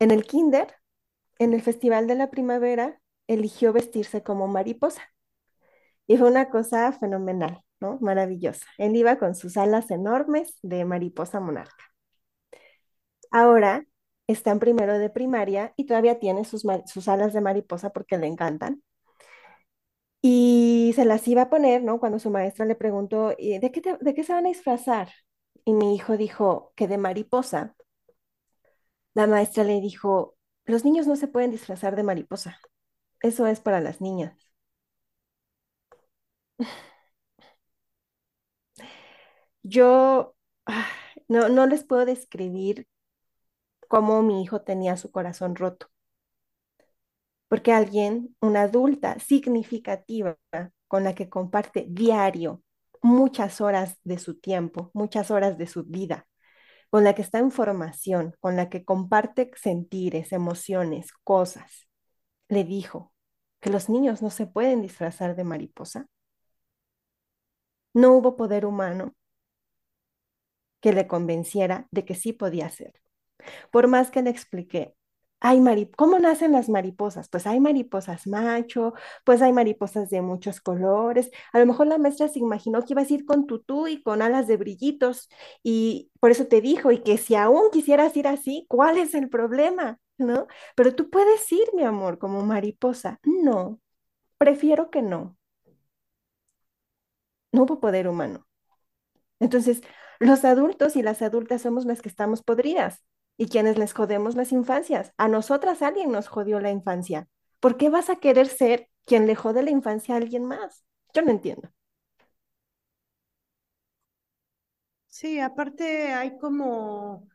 [0.00, 0.74] En el kinder,
[1.38, 5.02] en el Festival de la Primavera, eligió vestirse como mariposa.
[6.06, 7.98] Y fue una cosa fenomenal, ¿no?
[8.00, 8.66] Maravillosa.
[8.78, 11.84] Él iba con sus alas enormes de mariposa monarca.
[13.32, 13.84] Ahora
[14.28, 18.26] está en primero de primaria y todavía tiene sus, sus alas de mariposa porque le
[18.28, 18.82] encantan.
[20.22, 21.98] Y se las iba a poner, ¿no?
[22.00, 25.10] Cuando su maestra le preguntó, ¿de qué, se van a disfrazar?
[25.64, 27.74] Y mi hijo dijo que de mariposa.
[29.14, 30.36] La maestra le dijo,
[30.66, 32.58] los niños no se pueden disfrazar de mariposa.
[33.22, 34.36] Eso es para las niñas.
[39.62, 40.34] Yo
[40.66, 40.86] ah,
[41.28, 42.88] no, no les puedo describir
[43.88, 45.91] cómo mi hijo tenía su corazón roto
[47.52, 50.38] porque alguien, una adulta significativa
[50.88, 52.62] con la que comparte diario
[53.02, 56.26] muchas horas de su tiempo, muchas horas de su vida,
[56.88, 61.90] con la que está en formación, con la que comparte sentires, emociones, cosas,
[62.48, 63.12] le dijo
[63.60, 66.06] que los niños no se pueden disfrazar de mariposa.
[67.92, 69.14] No hubo poder humano
[70.80, 72.94] que le convenciera de que sí podía ser.
[73.70, 74.94] Por más que le expliqué,
[75.42, 75.60] hay
[75.96, 77.28] ¿cómo nacen las mariposas?
[77.28, 81.30] Pues hay mariposas macho, pues hay mariposas de muchos colores.
[81.52, 84.22] A lo mejor la maestra se imaginó que ibas a ir con tutú y con
[84.22, 85.28] alas de brillitos
[85.62, 89.28] y por eso te dijo, y que si aún quisieras ir así, ¿cuál es el
[89.28, 89.98] problema?
[90.18, 90.46] ¿No?
[90.76, 93.18] Pero tú puedes ir, mi amor, como mariposa.
[93.24, 93.80] No,
[94.38, 95.36] prefiero que no.
[97.52, 98.46] No hubo poder humano.
[99.40, 99.82] Entonces,
[100.20, 103.02] los adultos y las adultas somos las que estamos podridas
[103.36, 105.12] y quienes les jodemos las infancias.
[105.16, 107.28] A nosotras alguien nos jodió la infancia.
[107.60, 110.84] ¿Por qué vas a querer ser quien le jode la infancia a alguien más?
[111.14, 111.70] Yo no entiendo.
[115.06, 117.28] Sí, aparte hay como,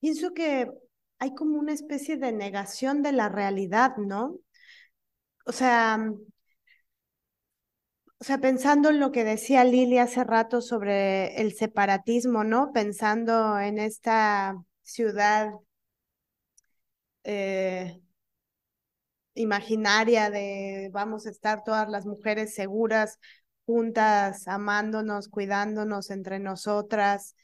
[0.00, 0.70] pienso que
[1.18, 4.38] hay como una especie de negación de la realidad, ¿no?
[5.46, 5.98] O sea,
[8.18, 12.72] o sea, pensando en lo que decía Lili hace rato sobre el separatismo, ¿no?
[12.72, 15.50] Pensando en esta ciudad
[17.24, 18.00] eh,
[19.34, 23.18] imaginaria de vamos a estar todas las mujeres seguras,
[23.66, 27.34] juntas, amándonos, cuidándonos entre nosotras.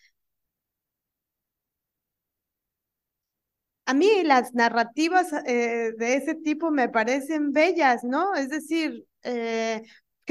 [3.86, 8.34] A mí las narrativas eh, de ese tipo me parecen bellas, ¿no?
[8.34, 9.82] Es decir, eh,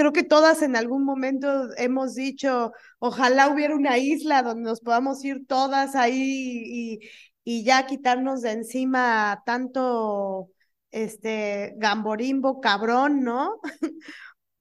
[0.02, 5.24] creo que todas en algún momento hemos dicho, ojalá hubiera una isla donde nos podamos
[5.24, 7.00] ir todas ahí y,
[7.44, 10.50] y ya quitarnos de encima tanto
[10.90, 13.60] este gamborimbo cabrón, ¿no?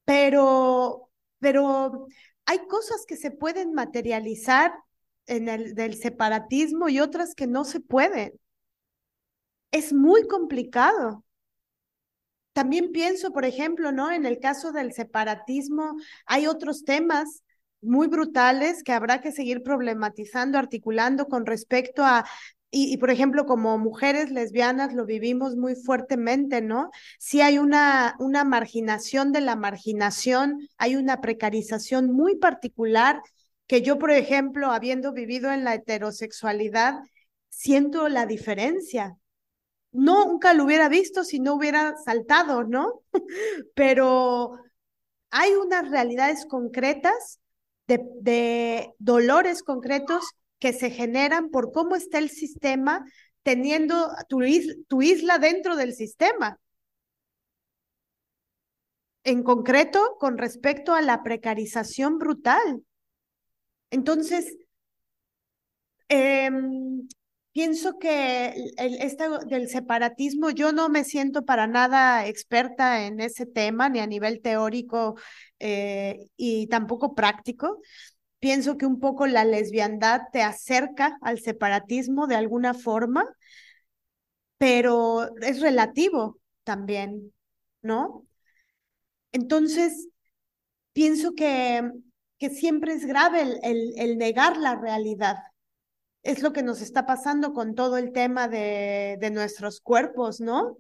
[0.05, 2.07] pero, pero
[2.45, 4.75] hay cosas que se pueden materializar
[5.27, 8.35] en el del separatismo y otras que no se pueden
[9.73, 11.25] es muy complicado.
[12.53, 14.11] También pienso, por ejemplo, ¿no?
[14.11, 15.97] En el caso del separatismo,
[16.27, 17.43] hay otros temas
[17.81, 22.25] muy brutales que habrá que seguir problematizando, articulando con respecto a
[22.73, 26.91] y, por ejemplo, como mujeres lesbianas lo vivimos muy fuertemente, ¿no?
[27.19, 33.23] Si hay una, una marginación de la marginación, hay una precarización muy particular
[33.67, 37.01] que yo, por ejemplo, habiendo vivido en la heterosexualidad,
[37.49, 39.17] siento la diferencia
[39.93, 43.03] nunca lo hubiera visto si no hubiera saltado, ¿no?
[43.75, 44.59] Pero
[45.31, 47.41] hay unas realidades concretas
[47.87, 50.25] de, dolores concretos
[50.59, 53.05] que se generan por cómo está el sistema
[53.43, 56.59] teniendo tu, isla dentro del sistema.
[59.25, 62.85] En concreto, con respecto a la precarización brutal.
[63.91, 64.57] Entonces,
[66.09, 66.51] eh,
[67.53, 68.49] Pienso que
[68.79, 73.99] el, este del separatismo, yo no me siento para nada experta en ese tema, ni
[73.99, 75.17] a nivel teórico
[75.59, 77.81] eh, y tampoco práctico.
[78.41, 83.25] Pienso que un poco la lesbiandad te acerca al separatismo de alguna forma,
[84.59, 87.33] pero es relativo también,
[87.83, 88.27] ¿no?
[89.33, 90.09] Entonces,
[90.93, 91.91] pienso que,
[92.39, 95.37] que siempre es grave el, el, el negar la realidad
[96.23, 100.77] es lo que nos está pasando con todo el tema de, de nuestros cuerpos, ¿no?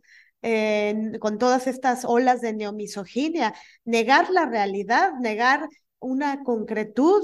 [1.20, 3.54] con todas estas olas de neomisoginia,
[3.84, 7.22] negar la realidad, negar una concretud.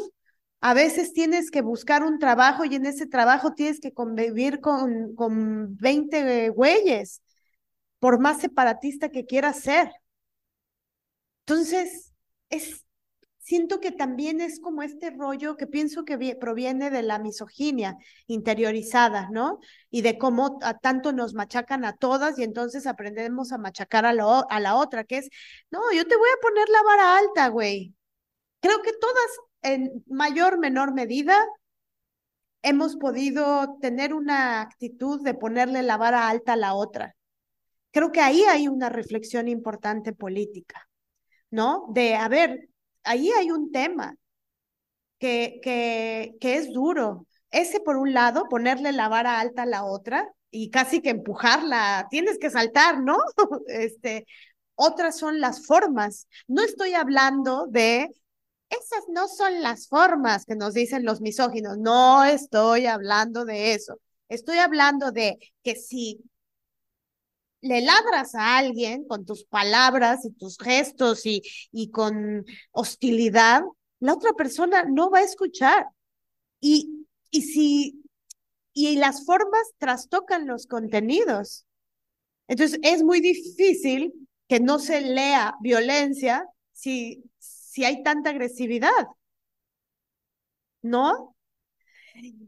[0.61, 5.15] A veces tienes que buscar un trabajo y en ese trabajo tienes que convivir con,
[5.15, 7.23] con 20 güeyes,
[7.99, 9.91] por más separatista que quieras ser.
[11.47, 12.13] Entonces,
[12.51, 12.85] es,
[13.47, 19.29] siento que también es como este rollo que pienso que proviene de la misoginia interiorizada,
[19.31, 19.61] ¿no?
[19.89, 24.11] Y de cómo a tanto nos machacan a todas y entonces aprendemos a machacar a,
[24.11, 25.29] a la otra, que es,
[25.71, 27.95] no, yo te voy a poner la vara alta, güey.
[28.59, 29.31] Creo que todas
[29.63, 31.39] en mayor, menor medida
[32.63, 37.15] hemos podido tener una actitud de ponerle la vara alta a la otra.
[37.93, 40.89] Creo que ahí hay una reflexión importante política,
[41.51, 41.87] ¿no?
[41.91, 42.69] De, a ver,
[43.07, 44.17] ahí hay un tema
[45.19, 47.27] que, que, que es duro.
[47.51, 52.07] Ese por un lado, ponerle la vara alta a la otra y casi que empujarla,
[52.11, 53.17] tienes que saltar, ¿no?
[53.69, 54.27] este,
[54.75, 56.29] otras son las formas.
[56.47, 58.11] No estoy hablando de
[58.69, 61.79] esas no son las formas que nos dicen los misóginos.
[61.79, 64.01] No estoy hablando de eso.
[64.29, 66.21] Estoy hablando de que si
[67.67, 73.63] le ladras a alguien con tus palabras y tus gestos y, y con hostilidad,
[74.01, 75.87] la otra persona no va a escuchar.
[76.61, 78.03] Y, y si,
[78.73, 81.67] y las formas trastocan los contenidos.
[82.49, 84.13] Entonces es muy difícil
[84.49, 89.07] que no se lea violencia si, si hay tanta agresividad.
[90.83, 91.36] ¿No?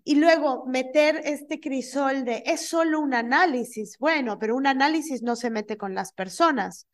[0.05, 3.98] Y luego meter este crisol de es solo un análisis.
[3.98, 6.86] Bueno, pero un análisis no se mete con las personas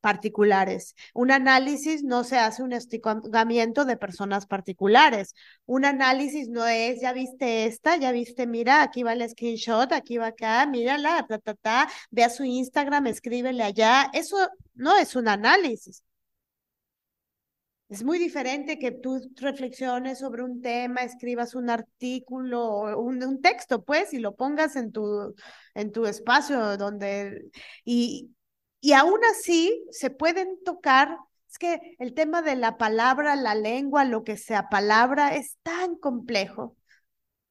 [0.00, 0.94] particulares.
[1.14, 5.34] Un análisis no se hace un estigamiento de personas particulares.
[5.66, 10.18] Un análisis no es, ya viste esta, ya viste, mira, aquí va el screenshot, aquí
[10.18, 14.10] va acá, mírala, ta, ta, ta, ve a su Instagram, escríbele allá.
[14.12, 14.36] Eso
[14.74, 16.02] no es un análisis.
[17.88, 23.82] Es muy diferente que tú reflexiones sobre un tema, escribas un artículo, un, un texto,
[23.82, 25.34] pues, y lo pongas en tu,
[25.74, 27.50] en tu espacio donde...
[27.84, 28.30] Y,
[28.80, 31.16] y aún así se pueden tocar,
[31.50, 35.96] es que el tema de la palabra, la lengua, lo que sea palabra, es tan
[35.96, 36.76] complejo,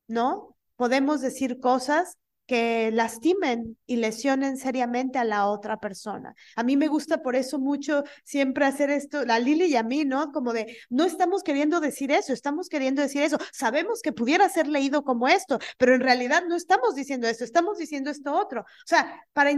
[0.07, 0.56] ¿no?
[0.75, 2.16] Podemos decir cosas
[2.48, 6.34] que lastimen y lesionen seriamente a la otra persona.
[6.56, 10.06] A mí me gusta por eso mucho siempre hacer esto, la Lili y a mí,
[10.06, 10.32] ¿no?
[10.32, 13.38] Como de, no estamos queriendo decir eso, estamos queriendo decir eso.
[13.51, 17.77] Sabemos que pudiera ser leído como esto, pero en realidad no estamos diciendo esto, estamos
[17.77, 18.61] diciendo esto otro.
[18.61, 19.51] O sea, para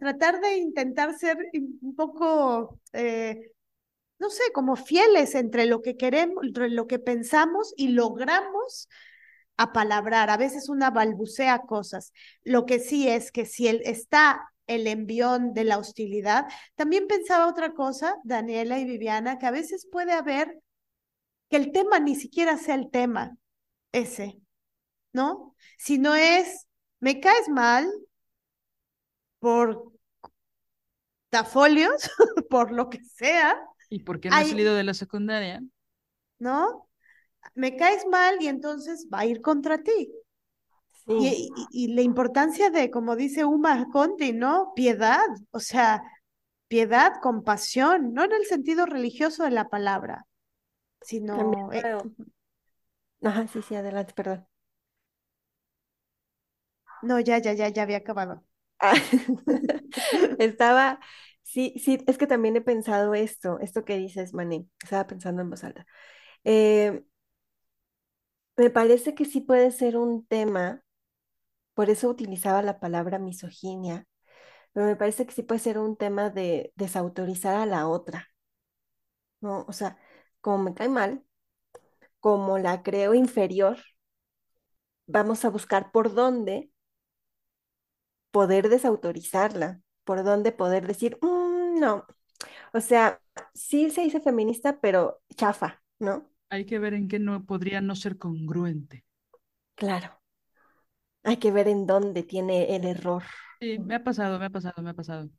[0.00, 1.36] tratar de intentar ser
[1.82, 2.80] un poco...
[2.92, 3.52] Eh,
[4.18, 8.88] no sé, como fieles entre lo que queremos, entre lo que pensamos y logramos
[9.56, 12.12] apalabrar, a veces una balbucea cosas.
[12.42, 17.48] Lo que sí es que si él está el envión de la hostilidad, también pensaba
[17.48, 20.58] otra cosa, Daniela y Viviana, que a veces puede haber
[21.50, 23.36] que el tema ni siquiera sea el tema
[23.92, 24.40] ese,
[25.12, 25.54] ¿no?
[25.76, 26.66] Si no es,
[27.00, 27.92] me caes mal
[29.38, 29.92] por
[31.28, 32.10] tafolios,
[32.50, 33.58] por lo que sea.
[33.90, 35.62] ¿Y por qué no has salido de la secundaria?
[36.38, 36.88] ¿No?
[37.54, 40.12] Me caes mal y entonces va a ir contra ti.
[41.06, 44.72] Y, y, la importancia de, como dice Uma Conti, ¿no?
[44.76, 46.00] Piedad, o sea,
[46.68, 50.26] piedad, compasión, no en el sentido religioso de la palabra,
[51.00, 51.72] sino...
[51.72, 51.82] Eh,
[53.22, 54.46] Ajá, sí, sí, adelante, perdón.
[57.02, 58.44] No, ya, ya, ya, ya había acabado.
[58.78, 58.94] Ah,
[60.38, 61.00] estaba,
[61.42, 65.50] sí, sí, es que también he pensado esto, esto que dices, Mané, estaba pensando en
[65.50, 65.84] voz alta.
[66.44, 67.04] Eh,
[68.56, 70.82] me parece que sí puede ser un tema,
[71.74, 74.06] por eso utilizaba la palabra misoginia,
[74.72, 78.28] pero me parece que sí puede ser un tema de desautorizar a la otra,
[79.40, 79.64] ¿no?
[79.68, 79.98] O sea,
[80.40, 81.24] como me cae mal,
[82.20, 83.78] como la creo inferior,
[85.06, 86.70] vamos a buscar por dónde
[88.30, 92.06] poder desautorizarla, por dónde poder decir, mm, no,
[92.74, 93.22] o sea,
[93.54, 96.31] sí se dice feminista, pero chafa, ¿no?
[96.52, 99.06] Hay que ver en qué no podría no ser congruente.
[99.74, 100.20] Claro.
[101.22, 103.22] Hay que ver en dónde tiene el error.
[103.58, 105.30] Sí, me ha pasado, me ha pasado, me ha pasado.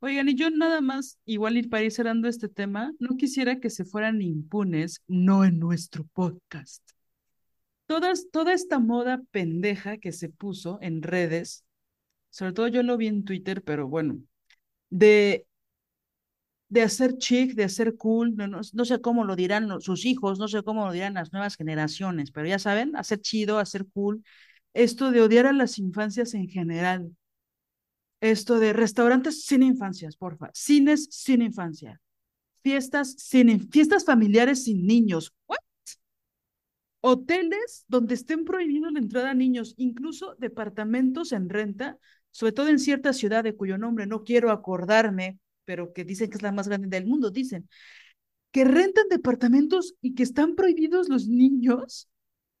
[0.00, 3.68] Oigan, y yo nada más, igual ir para ir cerrando este tema, no quisiera que
[3.68, 6.82] se fueran impunes, no en nuestro podcast.
[7.84, 11.62] Todas, toda esta moda pendeja que se puso en redes,
[12.30, 14.18] sobre todo yo lo vi en Twitter, pero bueno,
[14.88, 15.46] de,
[16.74, 20.48] de hacer chic, de hacer cool, no, no, sé cómo lo dirán sus hijos, no
[20.48, 24.24] sé cómo lo dirán las nuevas generaciones, pero ya saben, hacer chido, hacer cool,
[24.74, 27.12] esto de odiar a las infancias en general
[28.20, 32.00] esto de restaurantes sin infancias, porfa, cines sin infancia,
[32.62, 35.32] fiestas sin fiestas familiares sin niños.
[35.46, 35.58] ¿What?
[37.02, 41.98] Hoteles donde estén prohibidos la entrada a niños, incluso departamentos en renta,
[42.30, 46.36] sobre todo en cierta ciudad de cuyo nombre no quiero acordarme, pero que dicen que
[46.36, 47.68] es la más grande del mundo, dicen
[48.50, 52.08] que rentan departamentos y que están prohibidos los niños.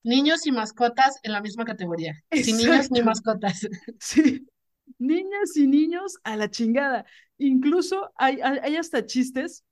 [0.02, 2.14] Niños y mascotas en la misma categoría.
[2.32, 3.68] Sin niños ni mascotas.
[4.00, 4.46] Sí
[4.98, 7.06] niñas y niños a la chingada.
[7.38, 9.64] Incluso hay, hay, hasta chistes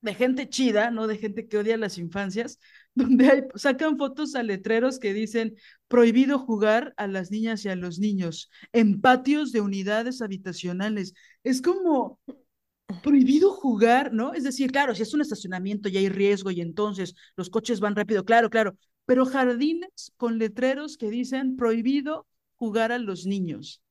[0.00, 1.06] de gente chida, ¿no?
[1.06, 2.58] De gente que odia las infancias,
[2.94, 5.54] donde hay, sacan fotos a letreros que dicen
[5.88, 11.14] prohibido jugar a las niñas y a los niños en patios de unidades habitacionales.
[11.44, 12.20] Es como
[13.00, 14.34] prohibido jugar, ¿no?
[14.34, 17.96] Es decir, claro, si es un estacionamiento y hay riesgo y entonces los coches van
[17.96, 23.82] rápido, claro, claro, pero jardines con letreros que dicen prohibido jugar a los niños.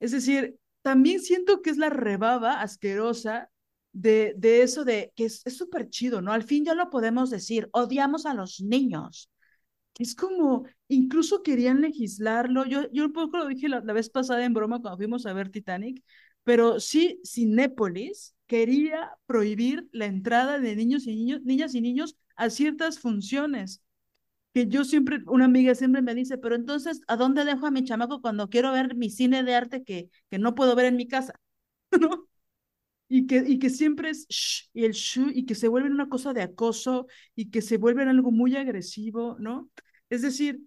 [0.00, 3.50] Es decir, también siento que es la rebaba asquerosa
[3.92, 6.32] de, de eso de que es súper chido, ¿no?
[6.32, 9.30] Al fin ya lo podemos decir, odiamos a los niños.
[9.98, 12.64] Es como, incluso querían legislarlo.
[12.66, 15.50] Yo, yo un poco lo dije la, vez pasada en broma cuando fuimos a ver
[15.50, 16.02] Titanic,
[16.48, 23.00] pero sí, Cinépolis quería prohibir la entrada de niños y niñas y niños a ciertas
[23.00, 23.82] funciones
[24.54, 27.84] que yo siempre, una amiga siempre me dice, pero entonces, ¿a dónde dejo a mi
[27.84, 31.06] chamaco cuando quiero ver mi cine de arte que, que no puedo ver en mi
[31.06, 31.34] casa?
[32.00, 32.26] ¿No?
[33.08, 36.08] Y que, y que siempre es shh, y el shh, y que se vuelve una
[36.08, 39.70] cosa de acoso y que se vuelve algo muy agresivo, ¿no?
[40.08, 40.62] Es decir,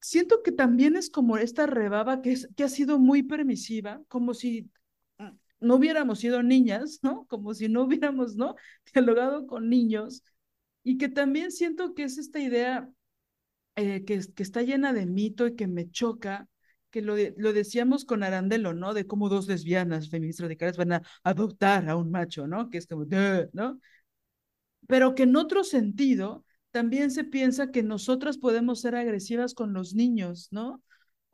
[0.00, 4.34] siento que también es como esta rebaba que, es, que ha sido muy permisiva, como
[4.34, 4.70] si
[5.64, 7.26] no hubiéramos sido niñas, ¿no?
[7.26, 8.54] Como si no hubiéramos, ¿no?
[8.94, 10.22] Dialogado con niños
[10.82, 12.88] y que también siento que es esta idea
[13.76, 16.48] eh, que, que, está llena de mito y que me choca,
[16.90, 18.94] que lo, lo decíamos con Arandelo, ¿no?
[18.94, 22.70] De cómo dos lesbianas feministas radicales van a adoptar a un macho, ¿no?
[22.70, 23.04] Que es como,
[23.52, 23.80] ¿no?
[24.86, 29.94] Pero que en otro sentido también se piensa que nosotras podemos ser agresivas con los
[29.94, 30.82] niños, ¿no?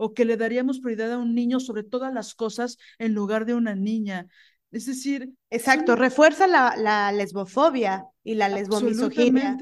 [0.02, 3.54] O que le daríamos prioridad a un niño sobre todas las cosas en lugar de
[3.54, 4.28] una niña.
[4.70, 5.34] Es decir.
[5.50, 9.58] Exacto, refuerza la, la, lesbofobia y la lesbomisoginia.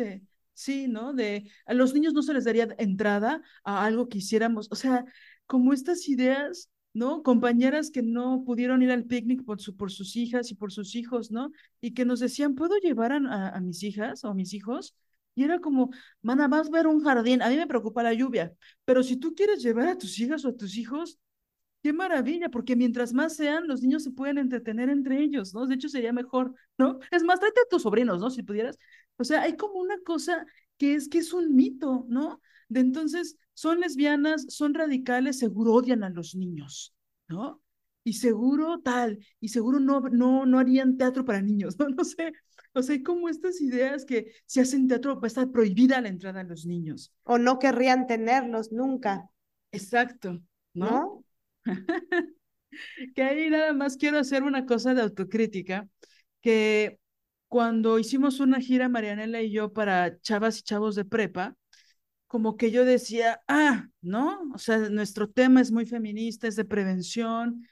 [0.54, 1.12] Sí, ¿no?
[1.12, 4.68] De a los niños no se les daría entrada a algo que hiciéramos.
[4.70, 5.04] O sea,
[5.46, 7.22] como estas ideas, ¿no?
[7.22, 10.94] Compañeras que no pudieron ir al picnic por, su, por sus hijas y por sus
[10.94, 11.50] hijos, ¿no?
[11.80, 14.94] Y que nos decían, ¿puedo llevar a, a, mis hijas o a mis hijos?
[15.38, 17.42] Y era como, mana, vas a ver un jardín.
[17.42, 18.52] A mí me preocupa la lluvia,
[18.84, 21.20] pero si tú quieres llevar a tus hijas o a tus hijos,
[21.82, 25.66] qué maravilla, porque mientras más sean, los niños se pueden entretener entre ellos, ¿no?
[25.66, 26.98] De hecho, sería mejor, ¿no?
[27.12, 28.30] Es más, tráete a tus sobrinos, ¿no?
[28.30, 28.76] Si pudieras.
[29.16, 30.44] O sea, hay como una cosa
[30.76, 32.40] que es que es un mito, ¿no?
[32.68, 36.94] De entonces, son lesbianas, son radicales, seguro odian a los niños,
[37.28, 37.62] ¿no?
[38.02, 41.88] Y seguro tal, y seguro no, no, no harían teatro para niños, ¿no?
[41.88, 42.32] No sé,
[42.78, 46.08] o sea, hay como estas ideas que si hacen teatro va a estar prohibida la
[46.08, 47.12] entrada a los niños.
[47.24, 49.28] O no querrían tenerlos nunca.
[49.72, 50.40] Exacto,
[50.74, 51.24] ¿no?
[53.14, 55.88] que ahí nada más quiero hacer una cosa de autocrítica,
[56.40, 56.98] que
[57.48, 61.56] cuando hicimos una gira, Marianela y yo, para chavas y chavos de prepa,
[62.26, 64.42] como que yo decía, ah, ¿no?
[64.54, 67.66] O sea, nuestro tema es muy feminista, es de prevención,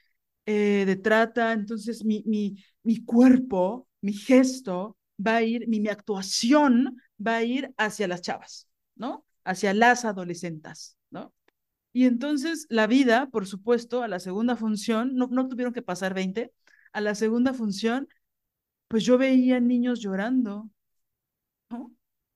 [0.45, 5.89] eh, de trata, entonces mi, mi, mi cuerpo, mi gesto va a ir, mi, mi
[5.89, 9.25] actuación va a ir hacia las chavas, ¿no?
[9.43, 11.33] Hacia las adolescentes, ¿no?
[11.93, 16.13] Y entonces la vida, por supuesto, a la segunda función, no, no tuvieron que pasar
[16.13, 16.53] 20,
[16.93, 18.07] a la segunda función,
[18.87, 20.69] pues yo veía niños llorando,
[21.69, 21.91] ¿no?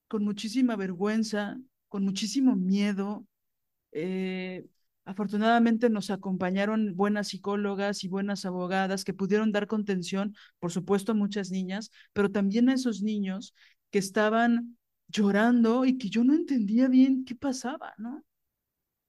[0.07, 1.57] Con muchísima vergüenza,
[1.89, 3.25] con muchísimo miedo.
[3.91, 4.65] Eh,
[5.05, 11.15] afortunadamente nos acompañaron buenas psicólogas y buenas abogadas que pudieron dar contención, por supuesto, a
[11.15, 13.53] muchas niñas, pero también a esos niños
[13.89, 18.23] que estaban llorando y que yo no entendía bien qué pasaba, ¿no?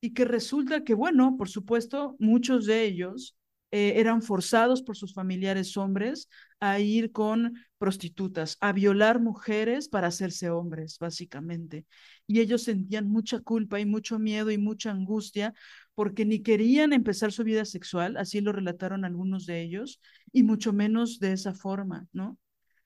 [0.01, 3.37] Y que resulta que, bueno, por supuesto, muchos de ellos
[3.71, 6.29] eh, eran forzados por sus familiares hombres
[6.61, 11.87] a ir con prostitutas, a violar mujeres para hacerse hombres, básicamente.
[12.27, 15.55] Y ellos sentían mucha culpa y mucho miedo y mucha angustia
[15.95, 20.01] porque ni querían empezar su vida sexual, así lo relataron algunos de ellos,
[20.33, 22.39] y mucho menos de esa forma, ¿no?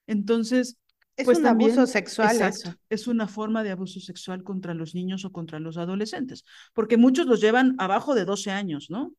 [0.06, 0.78] Entonces,
[1.16, 2.78] es pues un también, abuso sexual exacto, eso.
[2.90, 6.44] es una forma de abuso sexual contra los niños o contra los adolescentes,
[6.74, 9.14] porque muchos los llevan abajo de 12 años, ¿no?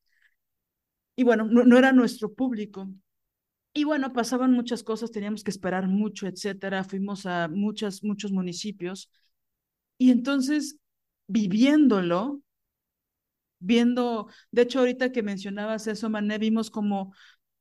[1.16, 2.88] Y bueno, no, no era nuestro público.
[3.74, 6.84] Y bueno, pasaban muchas cosas, teníamos que esperar mucho, etcétera.
[6.84, 9.12] Fuimos a muchas, muchos municipios.
[9.98, 10.78] Y entonces,
[11.28, 12.42] viviéndolo,
[13.60, 17.14] viendo, de hecho, ahorita que mencionabas eso, Mané, vimos como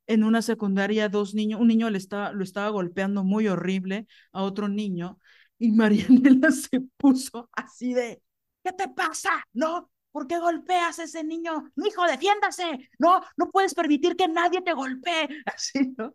[0.07, 4.43] en una secundaria dos niños, un niño le estaba, lo estaba golpeando muy horrible a
[4.43, 5.19] otro niño
[5.59, 8.23] y Marianela se puso así de,
[8.65, 9.31] ¿qué te pasa?
[9.53, 9.91] ¿No?
[10.13, 11.71] ¿Por qué golpeas a ese niño?
[11.77, 12.89] Hijo, defiéndase.
[12.99, 15.29] No, no puedes permitir que nadie te golpee.
[15.45, 16.13] Así, ¿no?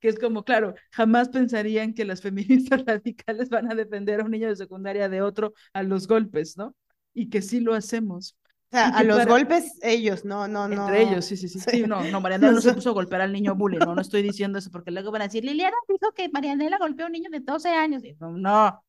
[0.00, 4.32] Que es como, claro, jamás pensarían que las feministas radicales van a defender a un
[4.32, 6.74] niño de secundaria de otro a los golpes, ¿no?
[7.14, 8.36] Y que sí lo hacemos.
[8.76, 10.86] Sea, a los para- golpes ellos, no, no, no.
[10.86, 11.60] Entre ellos, sí, sí, sí.
[11.60, 14.22] sí no, no, Marianela no se puso a golpear al niño bully, no, no estoy
[14.22, 17.30] diciendo eso porque luego van a decir, Liliana dijo que Marianela golpeó a un niño
[17.30, 18.04] de 12 años.
[18.04, 18.84] Y no, no.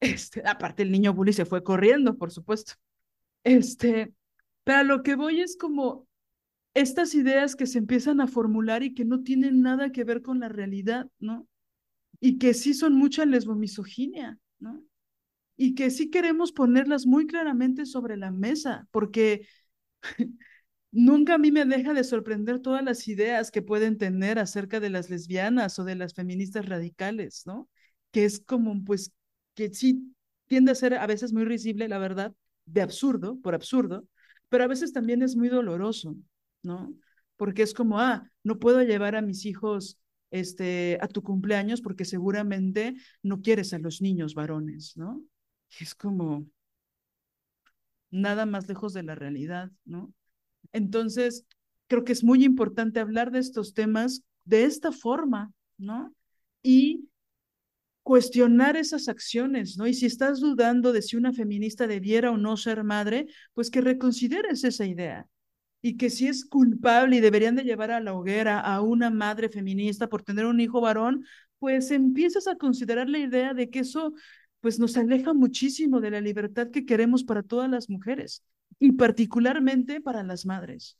[0.00, 2.74] Este, aparte el niño bully se fue corriendo, por supuesto.
[3.42, 4.12] Este,
[4.64, 6.06] pero a lo que voy es como
[6.74, 10.40] estas ideas que se empiezan a formular y que no tienen nada que ver con
[10.40, 11.46] la realidad, ¿no?
[12.20, 14.82] Y que sí son mucha lesbomisoginia, ¿no?
[15.56, 19.46] Y que sí queremos ponerlas muy claramente sobre la mesa, porque
[20.92, 24.90] nunca a mí me deja de sorprender todas las ideas que pueden tener acerca de
[24.90, 27.68] las lesbianas o de las feministas radicales, ¿no?
[28.10, 29.12] Que es como, pues,
[29.54, 30.14] que sí
[30.46, 32.34] tiende a ser a veces muy risible, la verdad,
[32.66, 34.06] de absurdo, por absurdo,
[34.48, 36.16] pero a veces también es muy doloroso,
[36.62, 36.94] ¿no?
[37.36, 39.98] Porque es como, ah, no puedo llevar a mis hijos
[40.30, 45.22] este, a tu cumpleaños porque seguramente no quieres a los niños varones, ¿no?
[45.80, 46.46] Es como
[48.10, 50.12] nada más lejos de la realidad, ¿no?
[50.72, 51.46] Entonces,
[51.88, 56.14] creo que es muy importante hablar de estos temas de esta forma, ¿no?
[56.62, 57.08] Y
[58.02, 59.86] cuestionar esas acciones, ¿no?
[59.86, 63.80] Y si estás dudando de si una feminista debiera o no ser madre, pues que
[63.80, 65.26] reconsideres esa idea.
[65.82, 69.48] Y que si es culpable y deberían de llevar a la hoguera a una madre
[69.48, 71.24] feminista por tener un hijo varón,
[71.58, 74.12] pues empiezas a considerar la idea de que eso
[74.64, 78.42] pues nos aleja muchísimo de la libertad que queremos para todas las mujeres
[78.78, 80.96] y particularmente para las madres.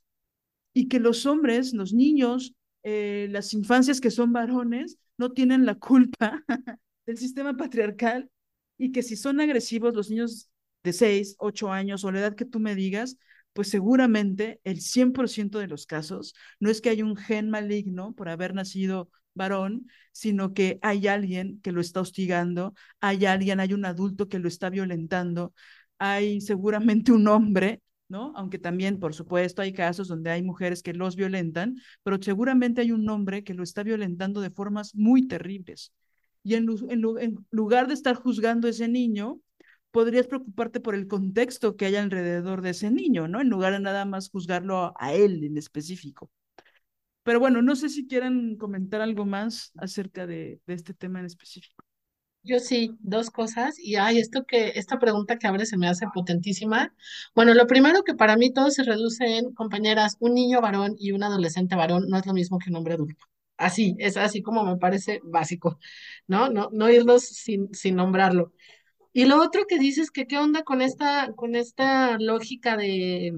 [0.74, 5.76] Y que los hombres, los niños, eh, las infancias que son varones, no tienen la
[5.76, 6.44] culpa
[7.06, 8.30] del sistema patriarcal
[8.76, 10.50] y que si son agresivos los niños
[10.82, 13.16] de 6, 8 años o la edad que tú me digas,
[13.54, 18.28] pues seguramente el 100% de los casos no es que haya un gen maligno por
[18.28, 23.84] haber nacido varón, sino que hay alguien que lo está hostigando, hay alguien, hay un
[23.84, 25.52] adulto que lo está violentando,
[25.98, 28.32] hay seguramente un hombre, ¿no?
[28.36, 32.92] Aunque también, por supuesto, hay casos donde hay mujeres que los violentan, pero seguramente hay
[32.92, 35.92] un hombre que lo está violentando de formas muy terribles.
[36.42, 36.66] Y en,
[37.50, 39.40] lugar de estar juzgando a ese niño,
[39.90, 43.40] podrías preocuparte por el contexto que hay alrededor de ese niño, ¿no?
[43.40, 46.30] En lugar de nada más juzgarlo a él en específico.
[47.24, 51.26] Pero bueno, no sé si quieran comentar algo más acerca de, de este tema en
[51.26, 51.84] específico.
[52.44, 53.78] Yo sí, dos cosas.
[53.78, 56.94] Y ay, esto que, esta pregunta que abre se me hace potentísima.
[57.34, 61.12] Bueno, lo primero que para mí todo se reduce en, compañeras, un niño varón y
[61.12, 63.24] un adolescente varón no es lo mismo que un hombre adulto.
[63.56, 65.78] Así, es así como me parece básico,
[66.26, 66.50] ¿no?
[66.50, 68.52] No, no irlos sin, sin nombrarlo.
[69.12, 73.32] Y lo otro que dices que qué onda con esta, con esta lógica de,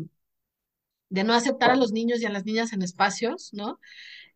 [1.08, 3.78] de no aceptar a los niños y a las niñas en espacios, ¿no?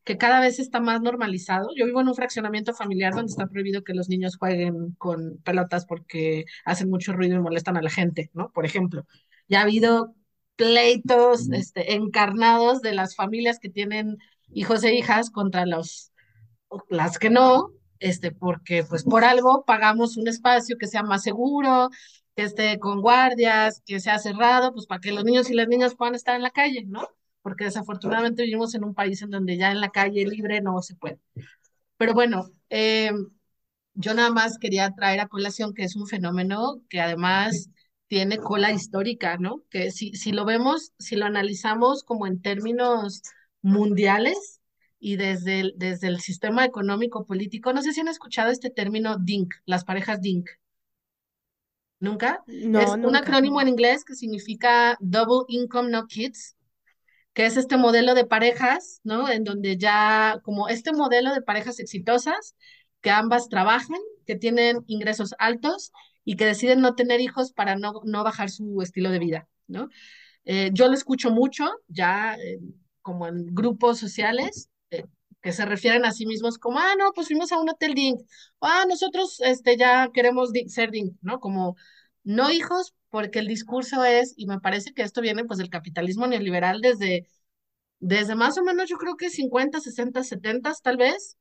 [0.05, 1.68] que cada vez está más normalizado.
[1.76, 5.86] Yo vivo en un fraccionamiento familiar donde está prohibido que los niños jueguen con pelotas
[5.86, 8.50] porque hacen mucho ruido y molestan a la gente, ¿no?
[8.50, 9.07] Por ejemplo,
[9.49, 10.15] ya ha habido
[10.57, 14.18] pleitos este, encarnados de las familias que tienen
[14.52, 16.12] hijos e hijas contra los,
[16.89, 21.90] las que no, este, porque pues por algo pagamos un espacio que sea más seguro,
[22.36, 25.94] que esté con guardias, que sea cerrado, pues para que los niños y las niñas
[25.94, 27.09] puedan estar en la calle, ¿no?
[27.42, 30.94] porque desafortunadamente vivimos en un país en donde ya en la calle libre no se
[30.97, 31.18] puede.
[31.97, 33.12] Pero bueno, eh,
[33.94, 37.70] yo nada más quería traer a colación que es un fenómeno que además
[38.07, 39.62] tiene cola histórica, ¿no?
[39.70, 43.23] Que si, si lo vemos, si lo analizamos como en términos
[43.62, 44.60] mundiales
[44.99, 49.17] y desde el, desde el sistema económico político, no sé si han escuchado este término
[49.18, 50.49] DINK, las parejas DINK.
[52.00, 52.42] ¿Nunca?
[52.46, 56.56] No, es un acrónimo en inglés que significa Double Income No Kids,
[57.34, 59.30] que es este modelo de parejas, ¿no?
[59.30, 62.56] En donde ya, como este modelo de parejas exitosas,
[63.02, 65.92] que ambas trabajan, que tienen ingresos altos
[66.24, 69.88] y que deciden no tener hijos para no, no bajar su estilo de vida, ¿no?
[70.44, 72.60] Eh, yo lo escucho mucho, ya eh,
[73.02, 75.04] como en grupos sociales, eh,
[75.42, 78.20] que se refieren a sí mismos como, ah, no, pues fuimos a un hotel DINK,
[78.60, 81.40] ah, nosotros este, ya queremos ser DINK, ¿no?
[81.40, 81.76] Como
[82.24, 86.26] no hijos, porque el discurso es, y me parece que esto viene pues del capitalismo
[86.26, 87.26] neoliberal desde,
[88.00, 91.36] desde más o menos yo creo que 50, 60, 70 tal vez,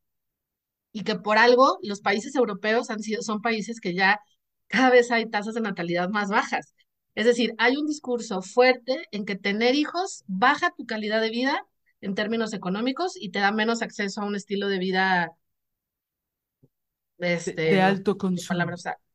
[0.91, 4.19] y que por algo los países europeos han sido, son países que ya
[4.67, 6.73] cada vez hay tasas de natalidad más bajas.
[7.15, 11.67] Es decir, hay un discurso fuerte en que tener hijos baja tu calidad de vida
[12.01, 15.31] en términos económicos y te da menos acceso a un estilo de vida
[17.19, 18.65] este, de, alto consumo.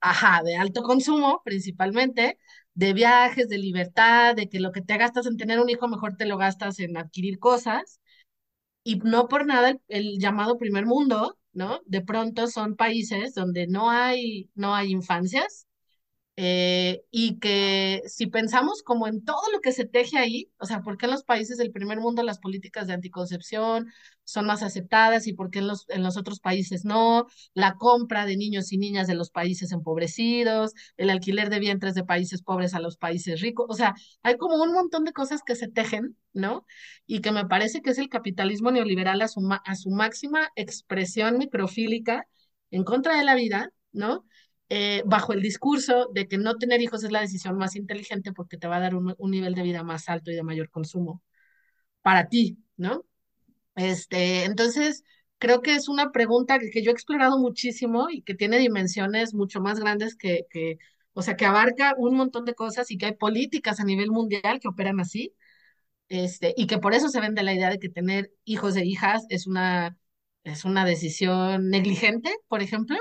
[0.01, 2.39] ajá, de alto consumo principalmente,
[2.75, 6.17] de viajes, de libertad, de que lo que te gastas en tener un hijo mejor
[6.17, 8.01] te lo gastas en adquirir cosas.
[8.83, 11.81] Y no por nada el llamado primer mundo, ¿no?
[11.87, 15.67] De pronto son países donde no hay, no hay infancias,
[16.37, 20.83] eh, y que si pensamos como en todo lo que se teje ahí, o sea,
[20.83, 23.93] ¿por qué en los países del primer mundo las políticas de anticoncepción
[24.25, 27.27] son más aceptadas y por qué en los, en los otros países no?
[27.55, 32.05] La compra de niños y niñas de los países empobrecidos, el alquiler de vientres de
[32.05, 35.55] países pobres a los países ricos, o sea, hay como un montón de cosas que
[35.55, 36.67] se tejen, ¿no?
[37.07, 41.39] Y que me parece que es el capitalismo neoliberal a su, a su máxima expresión
[41.39, 42.27] microfílica
[42.71, 44.25] en contra de la vida, ¿no?
[44.71, 48.57] Eh, bajo el discurso de que no tener hijos es la decisión más inteligente porque
[48.57, 51.23] te va a dar un, nivel de vida más alto y de mayor consumo
[52.03, 53.05] para ti, ¿no?
[53.77, 55.05] Este, entonces,
[55.39, 59.61] creo que es una pregunta que, yo he explorado muchísimo y que tiene dimensiones mucho
[59.61, 60.79] más grandes que, que,
[61.15, 64.61] o sea, que abarca un montón de cosas y que hay políticas a nivel mundial
[64.61, 65.35] que operan así,
[66.09, 69.25] este, y que por eso se vende la idea de que tener hijos e hijas
[69.31, 69.99] es una,
[70.45, 72.97] es una decisión negligente, por ejemplo,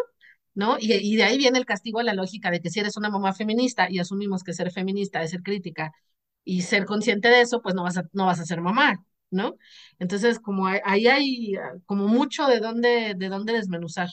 [0.56, 0.78] ¿no?
[0.80, 3.34] Y, de ahí viene el castigo a la lógica de que si eres una mamá
[3.34, 5.92] feminista y asumimos que ser feminista es ser crítica
[6.44, 9.58] y ser consciente de eso, pues no vas a, no vas a ser mamá, ¿no?
[10.00, 14.10] Entonces, como ahí hay ah, como mucho de dónde, de dónde desmenuzar.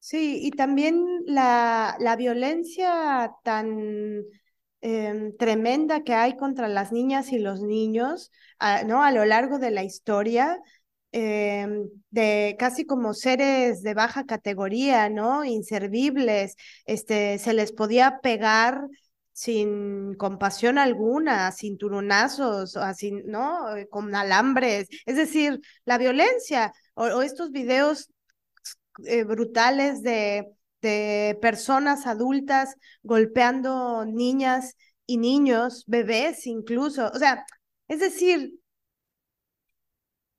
[0.00, 4.22] Sí, y también la, la violencia tan
[4.80, 9.02] em, tremenda que hay contra las niñas y los niños, ah, ¿no?
[9.02, 10.58] A lo largo de la historia,
[11.12, 15.44] Em, de casi como seres de baja categoría, ¿no?
[15.44, 16.54] Inservibles,
[16.84, 18.82] este, se les podía pegar
[19.32, 23.76] sin compasión alguna, sin turunazos, así, ¿no?
[23.76, 28.10] Eh, con alambres, es decir, la violencia o, estos videos
[29.06, 30.46] eh, brutales de,
[30.82, 34.74] de personas adultas golpeando niñas
[35.06, 37.44] y niños, bebés incluso, o sea,
[37.88, 38.52] es decir,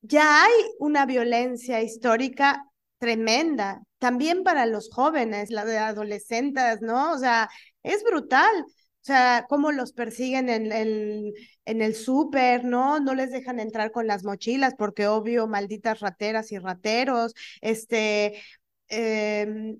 [0.01, 2.63] ya hay una violencia histórica
[2.97, 7.13] tremenda, también para los jóvenes, la de adolescentes, ¿no?
[7.13, 7.49] O sea,
[7.83, 8.65] es brutal.
[9.01, 11.33] O sea, cómo los persiguen en, el
[11.65, 12.99] en el súper, ¿no?
[12.99, 18.41] No les dejan entrar con las mochilas porque obvio, malditas rateras y rateros, este,
[18.87, 19.77] em,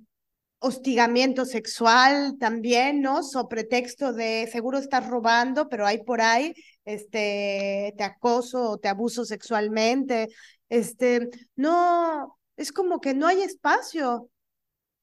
[0.59, 3.23] hostigamiento sexual también, ¿no?
[3.23, 6.53] So pretexto de seguro estás robando, pero hay por ahí,
[6.90, 10.30] este, te acoso o te abuso sexualmente,
[10.69, 14.30] este, no, es como que no hay espacio.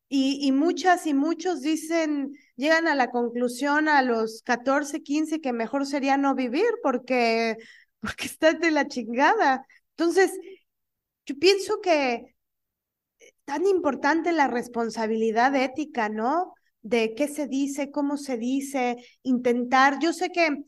[0.09, 5.53] Y, y muchas y muchos dicen, llegan a la conclusión a los 14, 15 que
[5.53, 7.57] mejor sería no vivir porque,
[8.01, 9.67] porque estás de la chingada.
[9.97, 10.33] Entonces,
[11.27, 12.37] yo pienso que
[13.45, 16.55] tan importante la responsabilidad ética, ¿no?
[16.83, 19.99] De qué se dice, cómo se dice, intentar.
[20.01, 20.65] Yo sé que,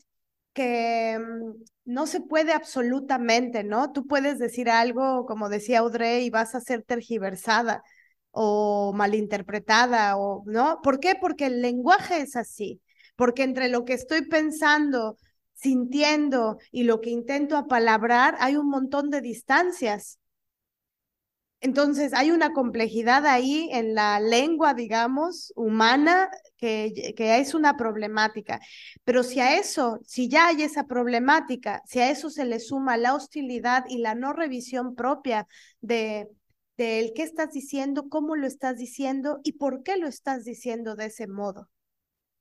[0.59, 3.91] que mm, no se puede absolutamente, ¿no?
[3.93, 7.81] Tú puedes decir algo, como decía Audrey, y vas a ser tergiversada
[8.31, 10.81] o malinterpretada, o, ¿no?
[10.83, 11.15] ¿Por qué?
[11.19, 12.81] Porque el lenguaje es así,
[13.15, 15.17] porque entre lo que estoy pensando,
[15.53, 20.18] sintiendo y lo que intento apalabrar, hay un montón de distancias.
[21.61, 28.61] Entonces, hay una complejidad ahí en la lengua, digamos, humana, que, es una problemática.
[29.03, 32.95] Pero si a eso, si ya hay esa problemática, si a eso se le suma
[32.97, 35.47] la hostilidad y la no revisión propia
[35.81, 36.29] de,
[36.77, 40.95] de el qué estás diciendo, cómo lo estás diciendo y por qué lo estás diciendo
[40.95, 41.69] de ese modo.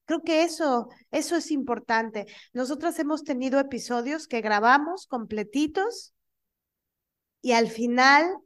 [0.04, 2.26] Creo que eso, eso es importante.
[2.52, 6.14] Nosotras hemos tenido episodios que grabamos completitos
[7.42, 8.38] y al final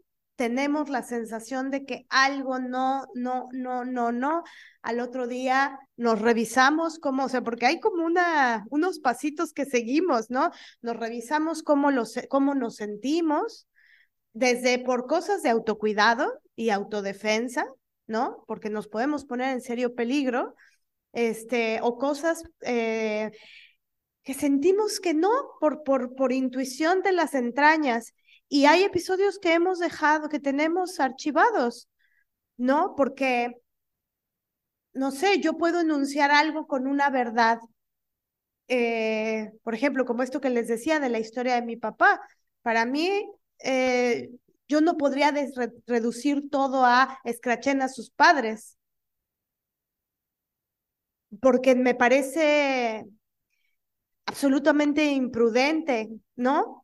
[0.43, 4.43] tenemos la sensación de que algo no, no, no, no, no.
[4.83, 9.67] Al otro día nos revisamos cómo, o sea, porque hay como una, unos pasitos que
[9.67, 10.51] seguimos, ¿no?
[10.81, 13.69] Nos revisamos cómo, los, cómo nos sentimos,
[14.33, 17.65] desde por cosas de autocuidado y autodefensa,
[18.09, 18.43] ¿no?
[18.49, 20.57] Porque nos podemos poner en serio peligro,
[21.13, 23.31] este, o cosas eh,
[24.25, 25.31] que sentimos que no,
[25.61, 28.13] por, por, por intuición de las entrañas.
[28.53, 31.89] Y hay episodios que hemos dejado, que tenemos archivados,
[32.59, 32.95] ¿no?
[32.97, 33.51] Porque,
[34.93, 37.61] no sé, yo puedo enunciar algo con una verdad.
[38.69, 42.21] Eh, por ejemplo, como esto que les decía de la historia de mi papá.
[42.61, 43.25] Para mí,
[43.65, 44.29] eh,
[44.69, 45.33] yo no podría
[45.87, 48.77] reducir todo a escrachen a sus padres,
[51.41, 53.07] porque me parece
[54.27, 56.82] absolutamente imprudente, ¿no?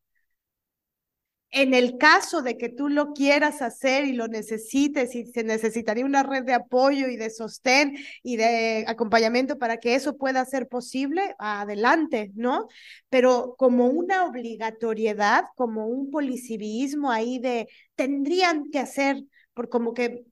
[1.51, 6.05] En el caso de que tú lo quieras hacer y lo necesites y se necesitaría
[6.05, 10.68] una red de apoyo y de sostén y de acompañamiento para que eso pueda ser
[10.68, 12.68] posible, adelante, ¿no?
[13.09, 20.25] Pero como una obligatoriedad, como un policivismo ahí de tendrían que hacer, por como que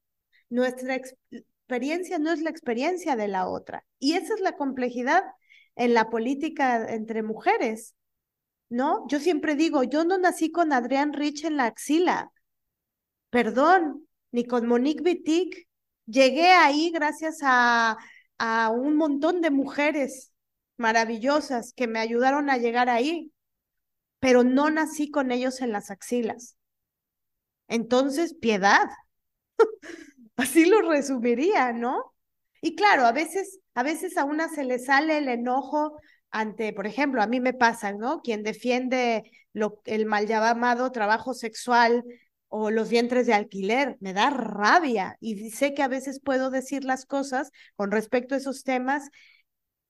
[0.51, 3.87] nuestra experiencia no es la experiencia de la otra.
[3.99, 5.25] Y esa es la complejidad
[5.77, 7.96] en la política entre mujeres
[8.69, 9.07] ¿no?
[9.09, 12.33] Yo siempre digo, yo no nací con Adrián Rich en la axila,
[13.31, 15.69] perdón, ni con Monique Wittig.
[16.07, 17.97] Llegué ahí gracias a,
[18.39, 20.33] a un montón de mujeres
[20.77, 23.33] maravillosas que me ayudaron a llegar ahí,
[24.21, 26.57] pero no nací con ellos en las axilas.
[27.69, 28.89] Entonces, piedad.
[30.37, 32.15] Así lo resumiría, ¿no?
[32.61, 35.99] Y claro, a veces, a veces a una se le sale el enojo
[36.31, 38.21] ante, por ejemplo, a mí me pasa, ¿no?
[38.23, 42.05] Quien defiende lo, el mal llamado trabajo sexual
[42.49, 46.85] o los vientres de alquiler, me da rabia y sé que a veces puedo decir
[46.85, 49.09] las cosas con respecto a esos temas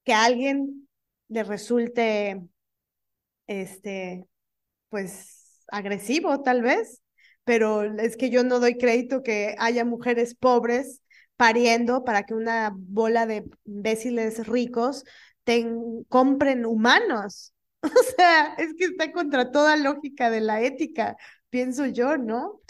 [0.05, 0.89] que a alguien
[1.29, 2.41] le resulte,
[3.47, 4.27] este,
[4.89, 7.03] pues, agresivo tal vez,
[7.45, 11.03] pero es que yo no doy crédito que haya mujeres pobres
[11.37, 15.05] pariendo para que una bola de imbéciles ricos
[16.09, 17.53] compren humanos.
[17.83, 21.17] O sea, es que está contra toda lógica de la ética,
[21.51, 22.61] pienso yo, ¿no?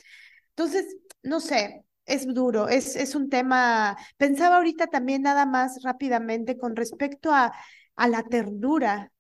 [0.51, 6.59] Entonces, no sé, es duro, es, es un tema, pensaba ahorita también nada más rápidamente
[6.59, 7.53] con respecto a,
[7.97, 9.13] a la ternura,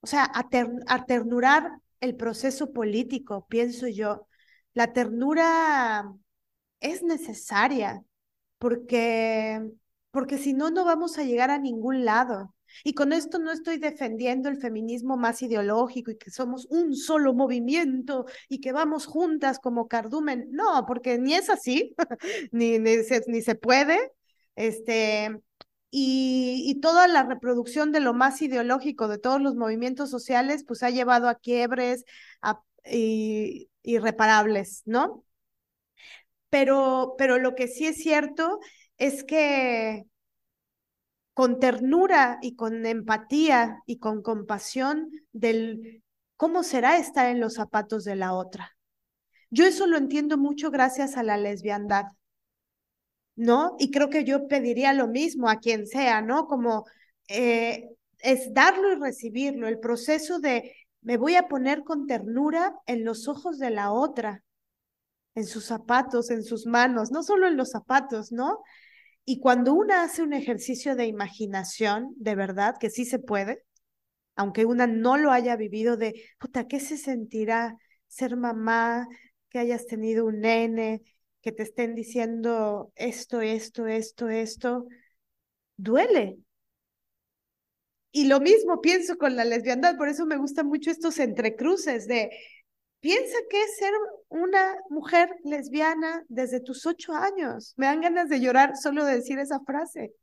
[0.00, 0.48] o sea, a,
[0.88, 1.70] a ternurar
[2.00, 4.28] el proceso político, pienso yo.
[4.74, 6.12] La ternura
[6.80, 8.02] es necesaria
[8.58, 9.62] porque,
[10.10, 12.54] porque si no, no vamos a llegar a ningún lado.
[12.84, 17.34] Y con esto no estoy defendiendo el feminismo más ideológico y que somos un solo
[17.34, 20.48] movimiento y que vamos juntas como cardumen.
[20.50, 21.94] No, porque ni es así,
[22.52, 24.12] ni, ni, se, ni se puede.
[24.56, 25.30] Este,
[25.90, 30.82] y, y, toda la reproducción de lo más ideológico de todos los movimientos sociales, pues
[30.82, 32.04] ha llevado a quiebres
[32.42, 32.62] a,
[33.82, 35.24] irreparables, ¿no?
[36.48, 38.58] Pero, pero lo que sí es cierto
[38.98, 40.06] es que
[41.40, 46.02] con ternura y con empatía y con compasión del
[46.36, 48.76] cómo será estar en los zapatos de la otra.
[49.48, 52.04] Yo eso lo entiendo mucho gracias a la lesbiandad.
[53.36, 53.74] ¿no?
[53.78, 56.46] Y creo que yo pediría lo mismo a quien sea, ¿no?
[56.46, 56.84] Como
[57.28, 57.88] eh,
[58.18, 63.28] es darlo y recibirlo, el proceso de me voy a poner con ternura en los
[63.28, 64.42] ojos de la otra,
[65.34, 68.58] en sus zapatos, en sus manos, no solo en los zapatos, ¿no?
[69.24, 73.64] Y cuando una hace un ejercicio de imaginación, de verdad, que sí se puede,
[74.36, 77.76] aunque una no lo haya vivido de, puta, ¿qué se sentirá
[78.08, 79.06] ser mamá,
[79.50, 81.02] que hayas tenido un nene,
[81.42, 84.86] que te estén diciendo esto, esto, esto, esto?
[85.76, 86.38] Duele.
[88.12, 92.30] Y lo mismo pienso con la lesbiandad, por eso me gustan mucho estos entrecruces de,
[93.00, 93.92] piensa que es ser
[94.28, 97.74] una mujer lesbiana desde tus ocho años.
[97.76, 100.14] Me dan ganas de llorar solo de decir esa frase.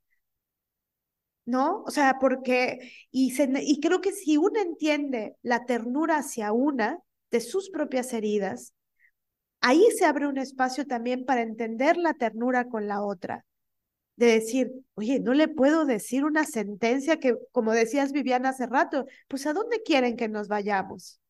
[1.47, 1.83] ¿no?
[1.83, 6.99] O sea, porque, y, y creo que si uno entiende la ternura hacia una
[7.31, 8.73] de sus propias heridas,
[9.61, 13.45] ahí se abre un espacio también para entender la ternura con la otra.
[14.17, 19.05] De decir, oye, no le puedo decir una sentencia que, como decías Viviana hace rato,
[19.27, 21.21] pues ¿a dónde quieren que nos vayamos?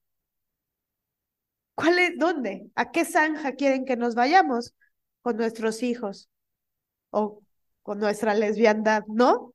[1.77, 2.71] ¿Cuál es, dónde?
[2.75, 4.73] ¿A qué zanja quieren que nos vayamos?
[5.21, 6.29] Con nuestros hijos
[7.11, 7.41] o
[7.83, 9.53] con nuestra lesbiandad, ¿no?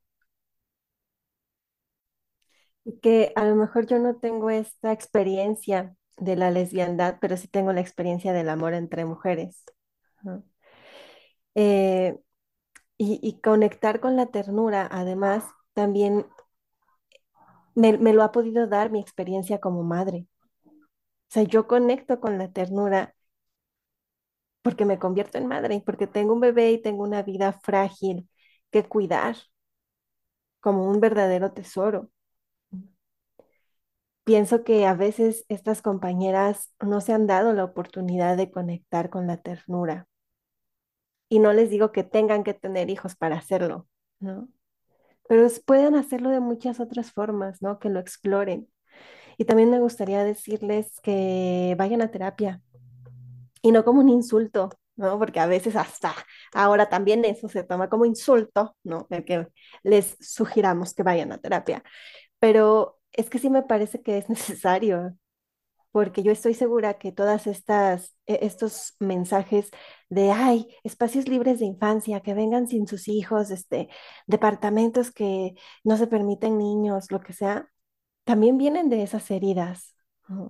[3.01, 7.73] que a lo mejor yo no tengo esta experiencia de la lesbiandad, pero sí tengo
[7.73, 9.63] la experiencia del amor entre mujeres.
[11.55, 12.17] Eh,
[12.97, 15.43] y, conectar con la ternura, además,
[15.73, 16.25] también
[17.75, 20.27] me, lo ha podido dar mi experiencia como madre.
[21.33, 23.13] Sea, yo conecto con la ternura
[24.61, 28.29] porque me convierto en madre, porque tengo un bebé y tengo una vida frágil
[28.71, 29.35] que cuidar
[30.61, 32.09] como un verdadero tesoro
[34.25, 39.27] pienso que a veces estas compañeras no se han dado la oportunidad de conectar con
[39.27, 40.07] la ternura.
[41.29, 43.87] Y no les digo que tengan que tener hijos para hacerlo,
[44.19, 44.49] ¿no?
[45.29, 47.79] Pero pueden hacerlo de muchas otras formas, ¿no?
[47.79, 48.69] Que lo exploren.
[49.37, 52.61] Y también me gustaría decirles que vayan a terapia
[53.61, 55.17] y no como un insulto, ¿no?
[55.19, 56.13] Porque a veces hasta
[56.53, 59.07] ahora también eso se toma como insulto, ¿no?
[59.09, 59.47] El que
[59.83, 61.83] les sugiramos que vayan a terapia.
[62.39, 65.17] Pero es que sí me parece que es necesario,
[65.91, 69.71] porque yo estoy segura que todas estas e, estos mensajes
[70.09, 73.89] de ay, espacios libres de infancia, que vengan sin sus hijos, este,
[74.27, 77.69] departamentos que no se permiten niños, lo que sea,
[78.23, 79.95] también vienen de esas heridas.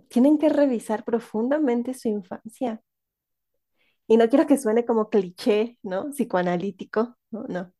[0.08, 2.82] Tienen que revisar profundamente su infancia.
[4.08, 6.10] Y no quiero que suene como cliché, ¿no?
[6.12, 7.74] Psicoanalítico, no, no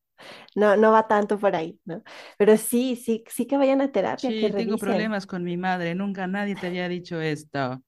[0.56, 2.04] no, no va tanto por ahí, ¿no?
[2.38, 4.30] Pero sí, sí, sí que vayan a terapia.
[4.30, 7.82] Sí, tengo problemas con mi madre, nunca nadie te había dicho esto.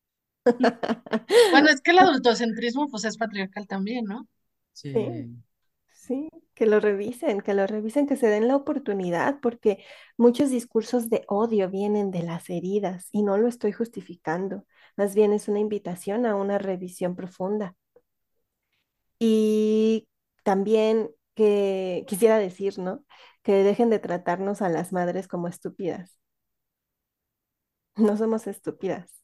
[1.51, 4.27] bueno, es que el adultocentrismo pues es patriarcal también, ¿no?
[4.73, 4.93] Sí.
[4.93, 5.35] sí.
[6.53, 9.83] Que lo revisen, que lo revisen, que se den la oportunidad, porque
[10.17, 14.65] muchos discursos de odio vienen de las heridas y no lo estoy justificando,
[14.97, 17.75] más bien es una invitación a una revisión profunda.
[19.19, 20.07] Y
[20.43, 23.05] también que quisiera decir, ¿no?
[23.43, 26.19] Que dejen de tratarnos a las madres como estúpidas.
[27.97, 29.23] No somos estúpidas.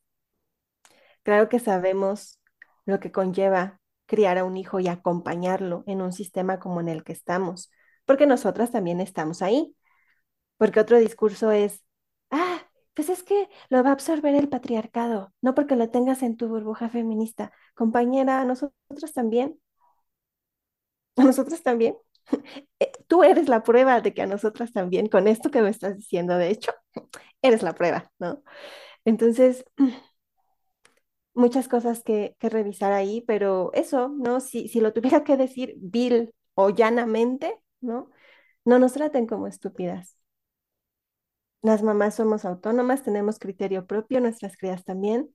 [1.24, 2.40] Claro que sabemos
[2.86, 3.81] lo que conlleva
[4.12, 7.72] criar a un hijo y acompañarlo en un sistema como en el que estamos,
[8.06, 9.76] porque nosotras también estamos ahí.
[10.58, 11.84] Porque otro discurso es,
[12.32, 12.62] ah,
[12.94, 16.48] pues es que lo va a absorber el patriarcado, no porque lo tengas en tu
[16.50, 17.52] burbuja feminista.
[17.76, 19.60] Compañera, nosotros también
[21.18, 21.96] a nosotros también.
[22.80, 25.98] Eh, tú eres la prueba de que a nosotras también, con esto que me estás
[25.98, 26.72] diciendo, de hecho,
[27.44, 28.44] eres la prueba, ¿no?
[29.06, 29.66] Entonces,
[31.34, 34.40] muchas cosas que, revisar ahí, pero eso, ¿no?
[34.40, 38.10] Si, si lo tuviera que decir vil o llanamente, ¿no?
[38.66, 40.18] No nos traten como estúpidas.
[41.62, 45.34] Las mamás somos autónomas, tenemos criterio propio, nuestras crías también.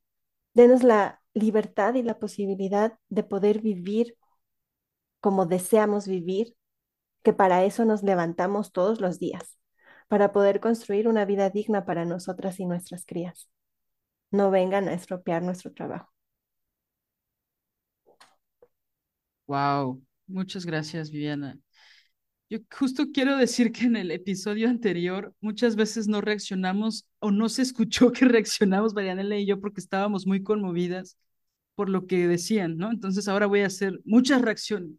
[0.55, 4.16] Denos la libertad y la posibilidad de poder vivir
[5.20, 6.57] como deseamos vivir,
[7.25, 9.58] que para eso nos levantamos todos los días,
[10.08, 13.49] para poder construir una vida digna para nosotras y nuestras crías.
[14.30, 16.12] No vengan a estropear nuestro trabajo.
[19.46, 21.58] Wow, muchas gracias, Viviana.
[22.48, 27.48] Yo justo quiero decir que en el episodio anterior muchas veces no reaccionamos o no
[27.48, 31.18] se escuchó que reaccionamos Marianela y yo porque estábamos muy conmovidas
[31.74, 32.90] por lo que decían, ¿no?
[32.90, 34.92] Entonces ahora voy a hacer muchas reacciones,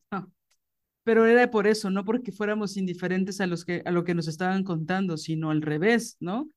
[1.03, 4.27] pero era por eso, no porque fuéramos indiferentes a, los que, a lo que nos
[4.27, 6.49] estaban contando, sino al revés, ¿no?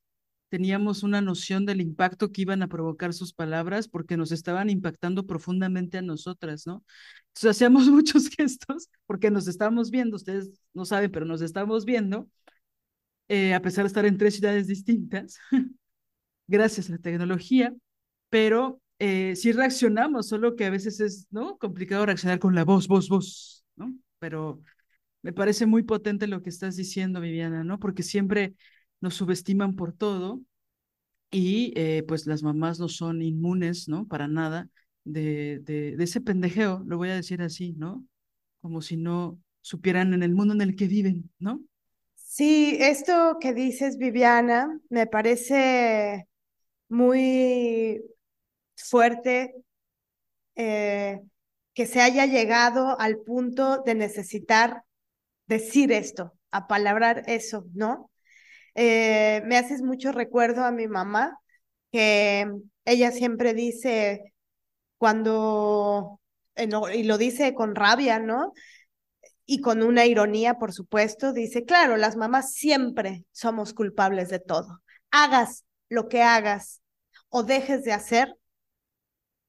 [0.51, 5.27] Teníamos una noción del impacto que iban a provocar sus palabras porque nos estaban impactando
[5.27, 6.85] profundamente a nosotras, ¿no?
[7.29, 12.29] Entonces hacíamos muchos gestos porque nos estábamos viendo, ustedes no saben, pero nos estamos viendo,
[13.29, 15.39] eh, a pesar de estar en tres ciudades distintas,
[16.49, 17.73] gracias a la tecnología,
[18.29, 21.59] pero eh, sí reaccionamos, solo que a veces es, ¿no?
[21.59, 23.95] Complicado reaccionar con la voz, voz, voz, ¿no?
[24.19, 24.63] Pero
[25.23, 27.79] me parece muy potente lo que estás diciendo, Viviana, ¿no?
[27.79, 28.55] Porque siempre
[29.01, 30.41] nos subestiman por todo
[31.31, 34.07] y eh, pues las mamás no son inmunes, ¿no?
[34.07, 34.69] Para nada
[35.05, 38.05] de, de, ese pendejeo, lo voy a decir así, ¿no?
[38.61, 41.63] Como si no supieran en el mundo en el que viven, ¿no?
[42.15, 46.27] Sí, esto que dices, Viviana, me parece
[46.89, 48.03] muy
[48.77, 49.55] fuerte
[50.57, 51.21] eh,
[51.75, 54.83] que se haya llegado al punto de necesitar
[55.47, 58.11] decir esto, apalabrar eso, ¿no?
[58.75, 61.39] Eh, me haces mucho recuerdo a mi mamá,
[61.93, 62.51] que
[62.85, 64.33] ella siempre dice
[64.99, 66.21] cuando,
[66.95, 68.53] y lo dice con rabia, ¿no?
[69.47, 74.81] Y con una ironía, por supuesto, dice, claro, las mamás siempre somos culpables de todo.
[75.11, 76.83] Hagas lo que hagas
[77.29, 78.37] o dejes de hacer,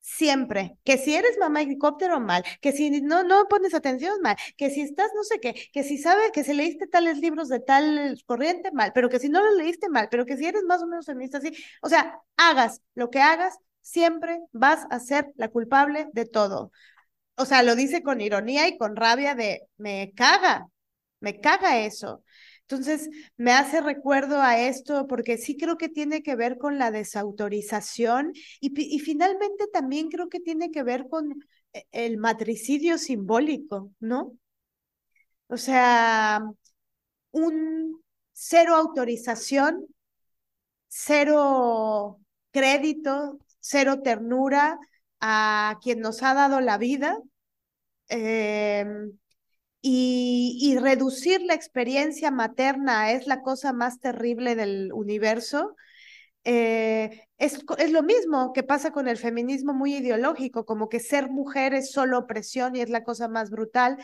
[0.02, 4.70] siempre, que si eres mamá helicóptero mal, que si no, no pones atención mal, que
[4.70, 8.16] si estás no sé qué, que si sabes que si leíste tales libros de tal
[8.26, 10.88] corriente mal, pero que si no los leíste mal, pero que si eres más o
[10.88, 16.08] menos feminista así, o sea, hagas lo que hagas, siempre vas a ser la culpable
[16.14, 16.72] de todo.
[17.36, 20.68] O sea, lo dice con ironía y con rabia de, me caga,
[21.20, 22.24] me caga eso.
[22.72, 26.90] Entonces, me hace recuerdo a esto porque sí creo que tiene que ver con la
[26.90, 31.34] desautorización y, finalmente también creo que tiene que ver con
[31.74, 34.38] eh, el matricidio simbólico, ¿no?
[35.48, 36.42] O sea,
[37.32, 38.02] un
[38.34, 39.86] cero autorización,
[40.88, 42.20] cero
[42.52, 44.80] crédito, cero ternura
[45.20, 47.18] a quien nos ha dado la vida.
[48.10, 48.86] Eh,
[49.82, 55.76] y, reducir la experiencia materna es la cosa más terrible del universo.
[56.44, 61.30] Eh, es, es, lo mismo que pasa con el feminismo muy ideológico, como que ser
[61.30, 63.98] mujer es solo opresión y es la cosa más brutal,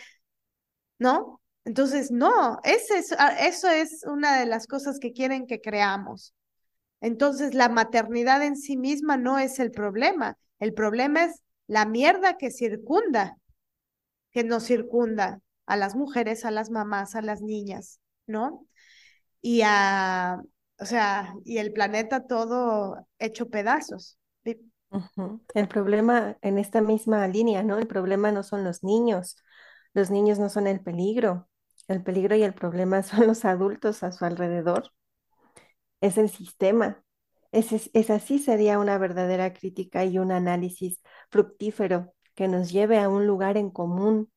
[1.00, 1.42] ¿no?
[1.66, 6.34] Entonces, no, ese es, ah, eso es una de las cosas que quieren que creamos.
[7.02, 12.38] Entonces, la maternidad en sí misma no es el problema, el problema es la mierda
[12.38, 13.38] que circunda,
[14.32, 18.66] que nos circunda a las mujeres, a las mamás, a las niñas, ¿no?
[19.42, 20.42] Y a,
[20.80, 24.18] o sea, y el planeta todo hecho pedazos.
[25.54, 27.78] El problema en esta misma línea, ¿no?
[27.78, 29.38] El problema no son los niños,
[29.94, 31.50] los niños no son el peligro,
[31.88, 34.92] el peligro y el problema son los adultos a su alrededor,
[36.02, 37.04] es el sistema.
[37.52, 43.26] Es, así sería una verdadera crítica y un análisis fructífero que nos lleve a un
[43.26, 44.32] lugar en común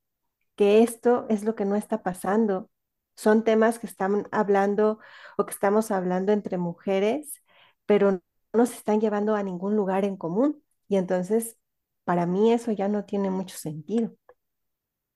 [0.61, 2.71] que esto es lo que no está pasando.
[3.17, 5.01] Son temas que están hablando
[5.39, 7.43] o que estamos hablando entre mujeres,
[7.87, 8.23] pero no
[8.55, 10.63] nos están llevando a ningún lugar en común.
[10.89, 11.59] Y entonces,
[12.05, 14.15] para mí eso ya no tiene mucho sentido.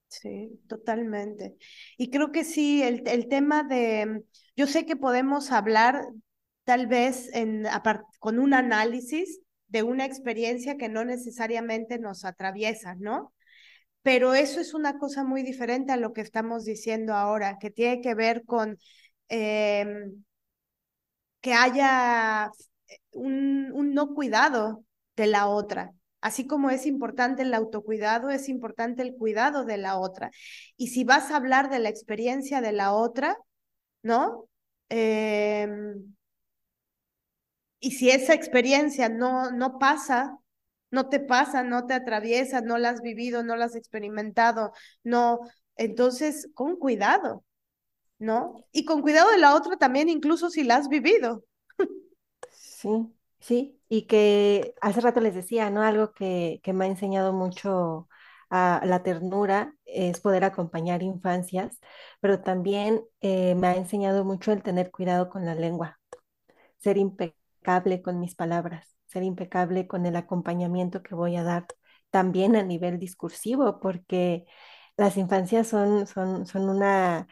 [0.08, 1.56] Sí, totalmente.
[1.98, 4.22] Y creo que sí, el, el tema de,
[4.56, 6.06] yo sé que podemos hablar
[6.64, 7.66] tal vez en,
[8.20, 13.34] con un análisis de una experiencia que no necesariamente nos atraviesa, ¿no?
[14.04, 18.02] Pero eso es una cosa muy diferente a lo que estamos diciendo ahora, que tiene
[18.02, 18.78] que ver con
[19.30, 20.24] em,
[21.40, 22.50] que haya
[23.12, 24.84] un, un no cuidado
[25.16, 25.92] de la otra.
[26.20, 30.30] Así como es importante el autocuidado, es importante el cuidado de la otra.
[30.76, 33.36] Y si vas a hablar de la experiencia de la otra,
[34.02, 34.48] ¿no?
[34.90, 36.14] Em,
[37.80, 40.38] y si esa experiencia no, no pasa
[40.90, 44.72] no te pasa, no te atraviesa, no la has vivido, no la has experimentado,
[45.04, 45.40] no,
[45.76, 47.44] entonces con cuidado,
[48.18, 48.56] ¿no?
[48.72, 51.44] Y con cuidado de la otra también, incluso si la has vivido.
[52.50, 52.88] Sí,
[53.40, 55.82] sí, y que hace rato les decía, ¿no?
[55.82, 58.08] Algo que, que me ha enseñado mucho
[58.50, 61.80] a la ternura es poder acompañar infancias,
[62.20, 65.98] pero también eh, me ha enseñado mucho el tener cuidado con la lengua,
[66.78, 71.66] ser impecable con mis palabras impecable con el acompañamiento que voy a dar
[72.10, 74.44] también a nivel discursivo, porque
[74.96, 77.26] las infancias son, son, son una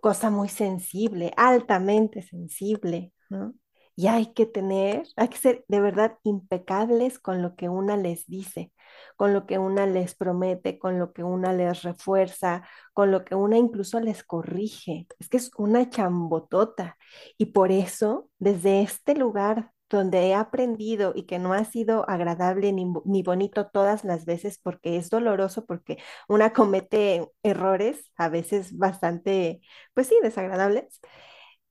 [0.00, 3.12] cosa muy sensible, altamente sensible.
[3.96, 8.26] Y hay que tener, hay que ser de verdad impecables con lo que una les
[8.26, 8.72] dice,
[9.16, 13.34] con lo que una les promete, con lo que una les refuerza, con lo que
[13.34, 15.06] una incluso les corrige.
[15.18, 16.96] Es que es una chambotota.
[17.36, 22.72] Y por eso, desde este lugar donde he aprendido y que no ha sido agradable
[22.72, 28.76] ni, ni, bonito todas las veces porque es doloroso, porque una comete errores a veces
[28.78, 29.60] bastante,
[29.94, 31.00] pues sí, desagradables,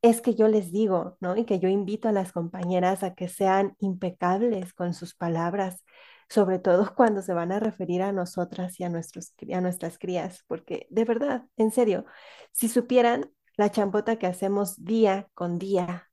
[0.01, 1.35] es que yo les digo, ¿no?
[1.37, 5.83] Y que yo invito a las compañeras a que sean impecables con sus palabras,
[6.29, 10.43] sobre todo cuando se van a referir a nosotras y a, nuestros, a nuestras crías,
[10.47, 12.05] porque de verdad, en serio,
[12.51, 16.08] si supieran la champota que hacemos día con día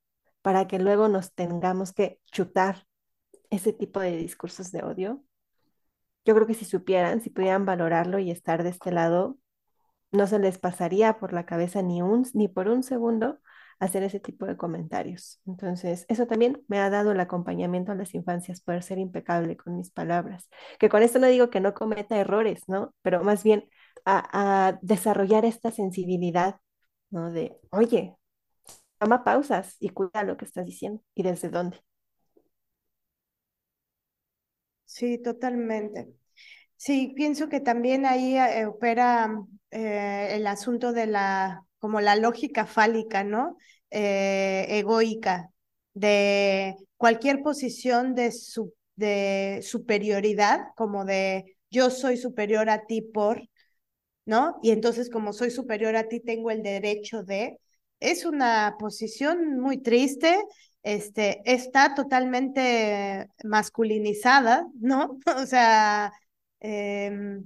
[0.46, 2.86] para que luego nos tengamos que chutar
[3.50, 5.24] ese tipo de discursos de odio,
[6.24, 9.38] yo creo que si supieran, si pudieran valorarlo y estar de este lado,
[10.12, 13.40] no se les pasaría por la cabeza ni, un, ni por un segundo
[13.80, 15.40] hacer ese tipo de comentarios.
[15.48, 19.76] Entonces, eso también me ha dado el acompañamiento a las infancias, poder ser impecable con
[19.76, 20.48] mis palabras.
[20.78, 22.94] Que con esto no digo que no cometa errores, ¿no?
[23.02, 23.68] Pero más bien
[24.04, 26.60] a, a desarrollar esta sensibilidad,
[27.10, 27.32] ¿no?
[27.32, 28.16] De, oye,
[28.98, 31.82] toma pausas y cuida lo que estás diciendo y desde dónde.
[34.84, 36.08] Sí, totalmente.
[36.76, 39.30] Sí, pienso que también ahí eh, opera
[39.72, 43.58] eh, el asunto de la como la lógica fálica, ¿no?
[43.90, 45.50] Eh, egoica,
[45.94, 53.42] de cualquier posición de, su, de superioridad, como de yo soy superior a ti por,
[54.26, 54.58] ¿no?
[54.62, 57.58] Y entonces como soy superior a ti tengo el derecho de,
[58.00, 60.38] es una posición muy triste,
[60.82, 65.18] este, está totalmente masculinizada, ¿no?
[65.36, 66.12] O sea,
[66.60, 67.40] eh,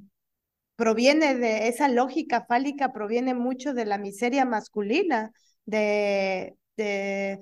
[0.77, 5.33] proviene de esa lógica fálica, proviene mucho de la miseria masculina,
[5.67, 7.41] de, de,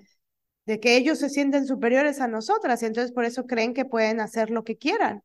[0.66, 4.20] de que ellos se sienten superiores a nosotras y entonces por eso creen que pueden
[4.20, 5.22] hacer lo que quieran.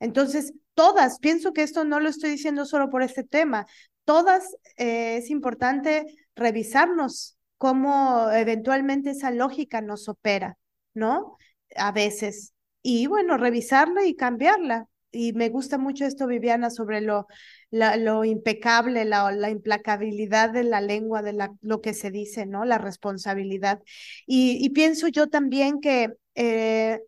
[0.00, 3.66] Entonces, todas, pienso que esto no lo estoy diciendo solo por este tema,
[4.04, 10.58] todas eh, es importante revisarnos cómo eventualmente esa lógica nos opera,
[10.94, 11.36] ¿no?
[11.76, 12.54] A veces.
[12.82, 17.26] Y bueno, revisarla y cambiarla y me gusta mucho esto, Viviana, sobre lo,
[17.70, 22.64] lo impecable, la, la, implacabilidad de la lengua, de la, lo que se dice, ¿no?
[22.64, 23.80] La responsabilidad.
[24.26, 27.00] Y, y pienso yo también que, eh,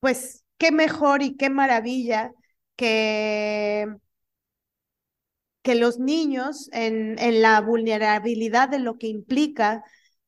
[0.00, 2.32] pues, qué mejor y qué maravilla
[2.76, 3.86] que
[5.62, 9.84] que los niños en, en la vulnerabilidad de lo que implica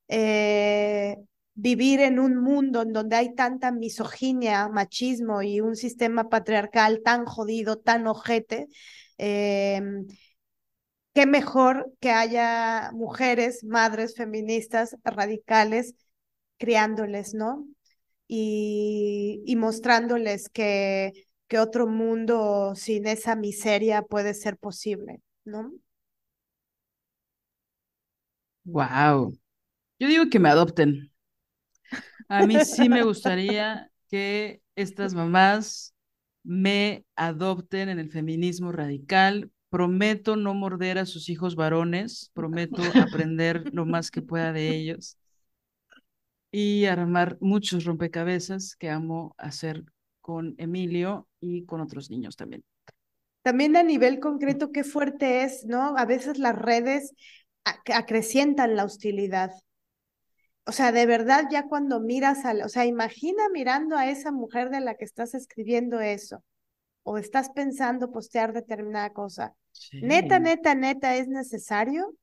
[0.07, 1.17] eh,
[1.55, 7.25] vivir en un mundo en donde hay tanta misoginia, machismo y un sistema patriarcal tan
[7.25, 8.67] jodido, tan ojete,
[9.17, 9.81] eh,
[11.13, 15.95] qué mejor que haya mujeres, madres feministas radicales
[16.57, 17.67] criándoles, ¿no?
[18.27, 25.71] Y, y mostrándoles que, que otro mundo sin esa miseria puede ser posible, ¿no?
[28.65, 29.37] Wow.
[29.99, 31.11] Yo digo que me adopten.
[32.29, 35.93] A mí sí me gustaría que estas mamás
[36.43, 39.51] me adopten en el feminismo radical.
[39.69, 45.17] Prometo no morder a sus hijos varones, prometo aprender lo más que pueda de ellos
[46.51, 49.83] y armar muchos rompecabezas que amo hacer
[50.21, 52.63] con Emilio y con otros niños también.
[53.45, 55.95] También a nivel concreto, qué fuerte es, ¿no?
[55.97, 57.13] A veces las redes
[57.63, 59.51] acrecientan la hostilidad
[60.67, 64.71] o sea, de verdad ya cuando miras a, o sea, imagina mirando a esa mujer
[64.71, 66.43] de la que estás escribiendo eso,
[67.03, 69.53] o estás pensando postear determinada cosa.
[69.93, 72.15] Neta, neta, neta, ¿es necesario?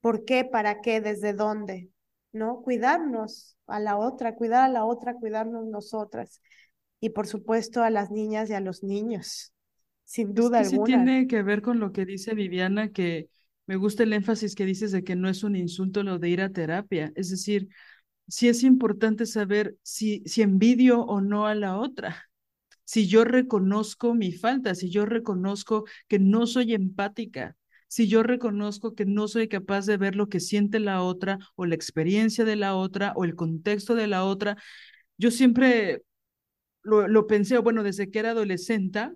[0.00, 0.44] ¿Por qué?
[0.44, 1.00] ¿Para qué?
[1.00, 1.90] ¿Desde dónde?
[2.32, 2.62] ¿No?
[2.62, 6.40] Cuidarnos a la otra, cuidar a la otra, cuidarnos nosotras.
[6.98, 9.52] Y por supuesto a las niñas y a los niños,
[10.08, 10.86] sin duda es que alguna.
[10.86, 13.28] Sí tiene que ver con lo que dice Viviana, que
[13.66, 16.40] me gusta el énfasis que dices de que no es un insulto lo de ir
[16.40, 17.12] a terapia.
[17.14, 17.68] Es decir,
[18.28, 22.24] sí es importante saber si, si envidio o no a la otra.
[22.84, 27.56] Si yo reconozco mi falta, si yo reconozco que no soy empática,
[27.88, 31.66] si yo reconozco que no soy capaz de ver lo que siente la otra o
[31.66, 34.56] la experiencia de la otra o el contexto de la otra.
[35.18, 36.02] Yo siempre
[36.82, 39.10] lo, lo pensé, bueno, desde que era adolescente,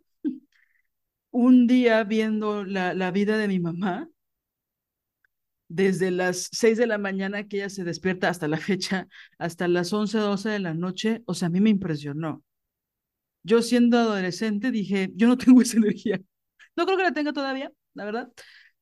[1.32, 4.08] un día viendo la, la vida de mi mamá,
[5.68, 9.92] desde las 6 de la mañana que ella se despierta hasta la fecha, hasta las
[9.92, 12.44] 11, 12 de la noche, o sea, a mí me impresionó.
[13.42, 16.20] Yo siendo adolescente dije, yo no tengo esa energía.
[16.76, 18.32] No creo que la tenga todavía, la verdad,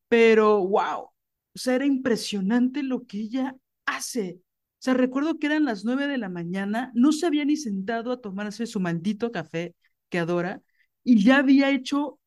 [0.09, 1.13] pero wow, o
[1.57, 3.57] sea, era impresionante lo que ella
[3.87, 4.41] hace.
[4.81, 8.13] O sea, recuerdo que eran las nueve de la mañana, no se había ni sentado
[8.13, 9.77] a tomarse su maldito café
[10.11, 10.63] que adora
[11.05, 12.20] y ya había hecho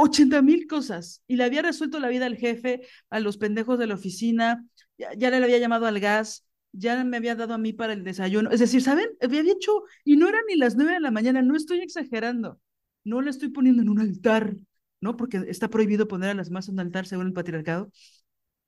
[0.00, 3.88] 80 mil cosas y le había resuelto la vida al jefe, a los pendejos de
[3.88, 4.64] la oficina,
[4.96, 8.50] ya, le había llamado al gas, ya me había dado a mí para el desayuno.
[8.50, 9.08] Es decir, ¿saben?
[9.20, 12.60] Había hecho, y no eran ni las nueve de la mañana, no estoy exagerando,
[13.02, 14.56] no le estoy poniendo en un altar,
[15.00, 15.16] ¿no?
[15.16, 17.90] Porque está prohibido poner a las masas en un altar según el patriarcado,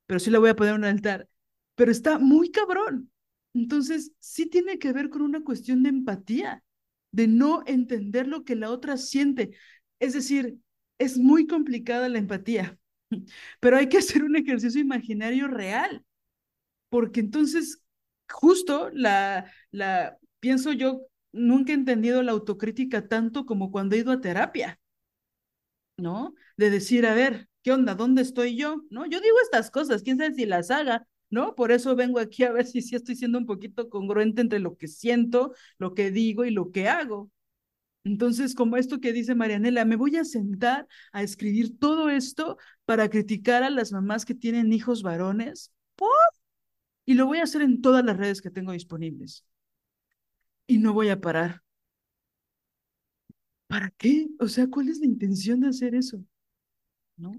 [0.06, 1.28] pero sí le voy a poner un altar,
[1.76, 3.12] pero está muy cabrón.
[3.54, 6.64] Entonces, sí tiene que ver con una cuestión de empatía,
[7.12, 9.52] de no entender lo que la otra siente.
[10.00, 10.58] Es decir,
[11.00, 12.78] es muy complicada la empatía,
[13.60, 16.04] pero hay que hacer un ejercicio imaginario real,
[16.90, 17.82] porque entonces
[18.30, 24.12] justo la, la, pienso yo, nunca he entendido la autocrítica tanto como cuando he ido
[24.12, 24.80] a terapia,
[25.96, 26.34] ¿no?
[26.56, 27.94] De decir, a ver, ¿qué onda?
[27.94, 28.82] ¿Dónde estoy yo?
[28.90, 29.06] ¿No?
[29.06, 31.54] Yo digo estas cosas, quién sabe si las haga, ¿no?
[31.54, 34.76] Por eso vengo aquí a ver si sí estoy siendo un poquito congruente entre lo
[34.76, 37.30] que siento, lo que digo y lo que hago.
[38.04, 42.56] Entonces, como esto que dice Marianela, me voy a sentar a escribir todo esto
[42.86, 45.72] para criticar a las mamás que tienen hijos varones.
[45.96, 46.10] ¿Por?
[47.04, 49.44] Y lo voy a hacer en todas las redes que tengo disponibles.
[50.66, 51.62] Y no voy a parar.
[53.66, 54.28] ¿Para qué?
[54.38, 56.24] O sea, ¿cuál es la intención de hacer eso?
[57.16, 57.32] ¿No?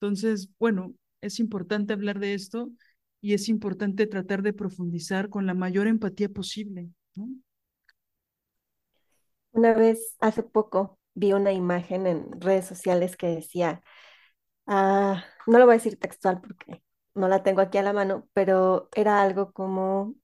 [0.00, 2.72] Entonces, bueno, es importante hablar de esto
[3.20, 7.28] y es importante tratar de profundizar con la mayor empatía posible, ¿no?
[9.52, 13.82] Una vez, hace poco, vi una imagen en redes sociales que decía,
[14.66, 16.82] ah, no lo voy a decir textual porque
[17.14, 20.14] no la tengo aquí a la mano, pero era algo como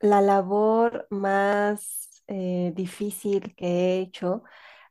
[0.00, 4.44] la labor más eh, difícil que he hecho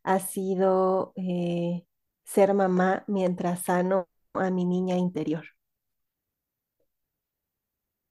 [0.04, 1.86] ha sido eh,
[2.26, 5.46] ser mamá mientras sano a mi niña interior.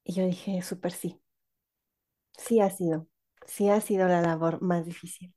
[0.04, 1.20] Y yo dije, súper sí.
[2.36, 3.06] Sí ha sido,
[3.46, 5.34] sí ha sido la labor más difícil.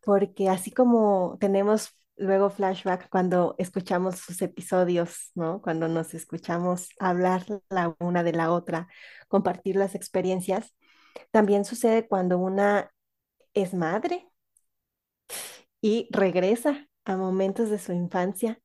[0.00, 5.60] Porque así como tenemos luego flashback cuando escuchamos sus episodios, ¿no?
[5.62, 8.88] Cuando nos escuchamos hablar la una de la otra,
[9.28, 10.74] compartir las experiencias,
[11.30, 12.90] también sucede cuando una
[13.54, 14.28] es madre
[15.80, 18.60] y regresa a momentos de su infancia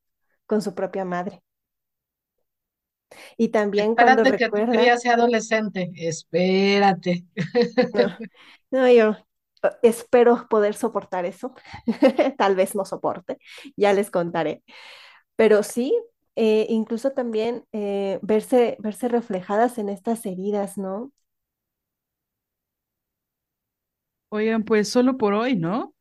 [0.45, 1.41] con su propia madre.
[3.37, 4.97] Y también Espérate cuando que recuerda...
[4.97, 7.25] sea adolescente, espérate.
[7.93, 8.17] No,
[8.71, 9.15] no, yo
[9.83, 11.53] espero poder soportar eso.
[12.37, 13.37] Tal vez no soporte,
[13.77, 14.63] ya les contaré.
[15.35, 15.93] Pero sí,
[16.35, 21.11] eh, incluso también eh, verse, verse reflejadas en estas heridas, ¿no?
[24.29, 25.93] Oigan, pues solo por hoy, ¿no?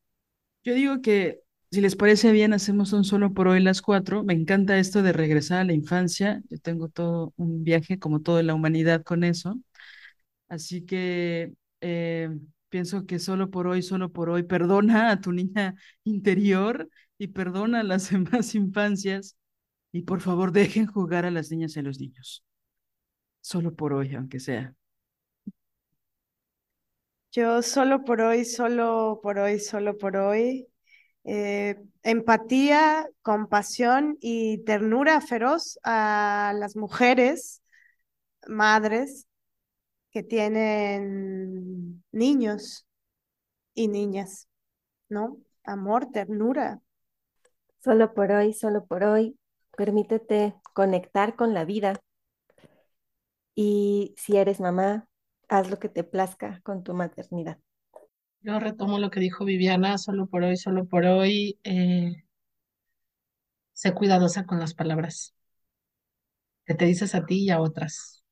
[0.64, 1.42] Yo digo que
[1.72, 4.24] si les parece bien, hacemos un solo por hoy las cuatro.
[4.24, 6.42] Me encanta esto de regresar a la infancia.
[6.50, 9.60] Yo tengo todo un viaje como toda la humanidad con eso.
[10.48, 12.30] Así que eh,
[12.74, 16.88] pienso que solo por hoy, solo por hoy, perdona a tu niña interior
[17.18, 19.36] y perdona a las demás infancias.
[19.92, 22.42] Y por favor, dejen jugar a las niñas y a los niños.
[23.40, 24.74] Solo por hoy, aunque sea.
[27.30, 30.66] Yo solo por hoy, solo por hoy, solo por hoy.
[31.22, 37.62] eh, empatía, compasión y ternura feroz a las mujeres,
[38.48, 39.28] madres
[40.14, 42.86] que tienen niños
[43.74, 44.48] y niñas,
[45.10, 45.38] ¿no?
[45.64, 46.82] Amor, ternura.
[47.84, 49.38] Solo por hoy, solo por hoy,
[49.76, 52.00] permítete conectar con la vida.
[53.56, 55.08] Y si eres mamá,
[55.48, 57.58] haz lo que te plazca con tu maternidad.
[58.42, 61.58] Yo retomo lo que dijo Viviana, solo por hoy, solo por hoy.
[61.64, 62.24] eh,
[63.74, 65.34] sé cuidadosa con las palabras
[66.66, 68.23] que te dices a ti y a otras.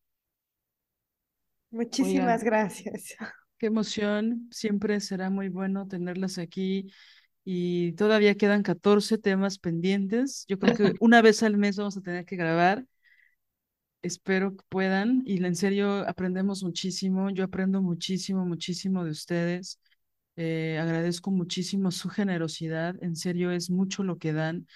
[1.73, 3.17] Muchísimas Oigan, gracias.
[3.59, 4.49] qué emoción.
[4.51, 6.93] Siempre será muy bueno tenerlas aquí.
[7.45, 10.45] Y todavía quedan 14 temas pendientes.
[10.49, 12.87] Yo creo que una vez al mes vamos a tener que grabar.
[14.03, 15.23] Espero que puedan.
[15.25, 17.31] Y en serio, aprendemos muchísimo.
[17.31, 19.81] Yo aprendo muchísimo, muchísimo de ustedes.
[20.37, 22.97] Eh, agradezco muchísimo su generosidad.
[23.03, 24.67] En serio, es mucho lo que dan.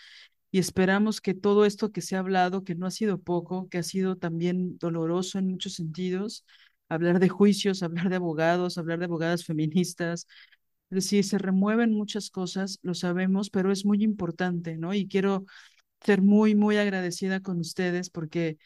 [0.51, 3.79] Y esperamos que todo esto que se ha hablado, que no ha sido poco, que
[3.79, 6.45] ha sido también doloroso en muchos sentidos,
[6.89, 10.27] hablar de juicios, hablar de abogados, hablar de abogadas feministas,
[10.91, 14.95] es decir, se remueven muchas cosas, lo sabemos, pero es muy importante, ¿no?
[14.95, 15.45] Y quiero
[16.03, 18.59] ser muy, muy agradecida con ustedes porque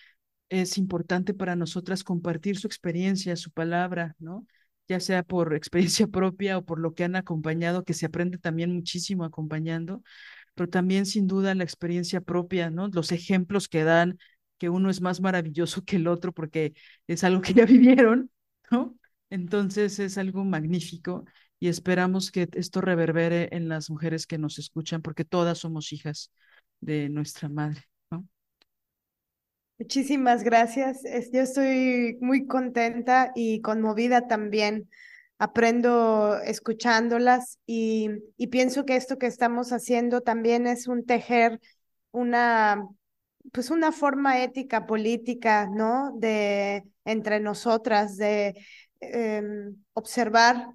[0.49, 4.47] es importante para nosotras compartir su experiencia, su palabra, ¿no?
[4.89, 8.75] Ya sea por experiencia propia o por lo que han acompañado, que se aprende también
[8.75, 10.03] muchísimo acompañando,
[10.55, 12.89] pero también sin duda la experiencia propia, ¿no?
[12.89, 14.19] Los ejemplos que dan
[14.61, 16.75] que uno es más maravilloso que el otro porque
[17.09, 18.31] es algo que ya vivieron,
[18.71, 18.97] ¿no?
[19.31, 21.25] Entonces es algo magnífico
[21.61, 26.33] y esperamos que esto reverbere en las mujeres que nos escuchan porque todas somos hijas
[26.81, 27.83] de nuestra madre.
[29.79, 31.03] Muchísimas gracias.
[31.33, 34.91] Yo estoy muy contenta y conmovida también.
[35.39, 41.61] Aprendo escuchándolas y, y pienso que esto que estamos haciendo también es un tejer
[42.13, 42.87] una
[43.53, 46.13] pues una forma ética política, ¿no?
[46.17, 48.55] De entre nosotras, de
[49.01, 50.69] em, observar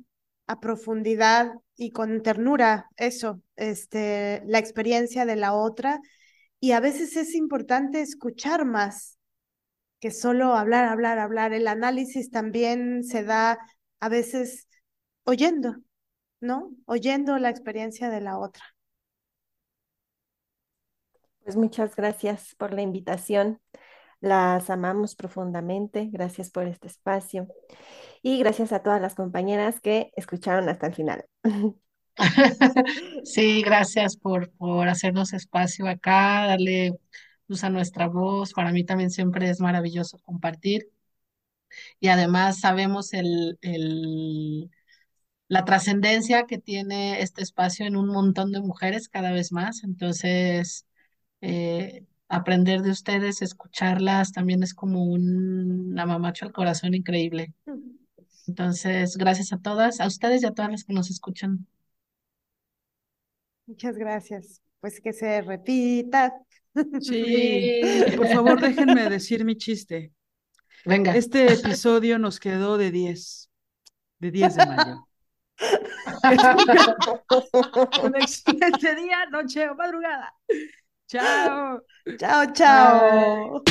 [0.47, 5.99] a profundidad y con ternura eso, este, la experiencia de la otra.
[6.59, 9.19] Y a veces es importante escuchar más
[9.99, 11.53] que solo hablar, hablar, hablar.
[11.53, 13.57] El análisis también se da
[13.99, 14.67] a veces
[15.23, 15.77] oyendo,
[16.41, 16.71] ¿no?
[16.85, 18.74] Oyendo la experiencia de la otra.
[21.45, 23.61] Pues muchas gracias por la invitación.
[24.21, 26.09] Las amamos profundamente.
[26.11, 27.47] Gracias por este espacio.
[28.23, 31.25] Y gracias a todas las compañeras que escucharon hasta el final.
[33.25, 36.93] Sí, gracias por, por hacernos espacio acá, darle
[37.47, 38.53] luz a nuestra voz.
[38.53, 40.89] Para mí también siempre es maravilloso compartir.
[41.99, 44.69] Y además sabemos el, el,
[45.49, 49.83] la trascendencia que tiene este espacio en un montón de mujeres cada vez más.
[49.85, 50.87] Entonces,
[51.47, 57.53] eh, aprender de ustedes, escucharlas, también es como un amamacho al corazón increíble.
[58.47, 61.67] Entonces, gracias a todas, a ustedes y a todas las que nos escuchan.
[63.67, 64.59] Muchas gracias.
[64.79, 66.33] Pues que se repita.
[66.99, 67.79] Sí,
[68.17, 70.11] por favor déjenme decir mi chiste.
[70.83, 71.15] Venga.
[71.15, 73.49] Este episodio nos quedó de 10,
[74.19, 75.07] de 10 de mayo.
[78.03, 80.33] Un excelente día, noche o madrugada.
[81.07, 81.81] Chao.
[82.17, 83.61] Chao, chao.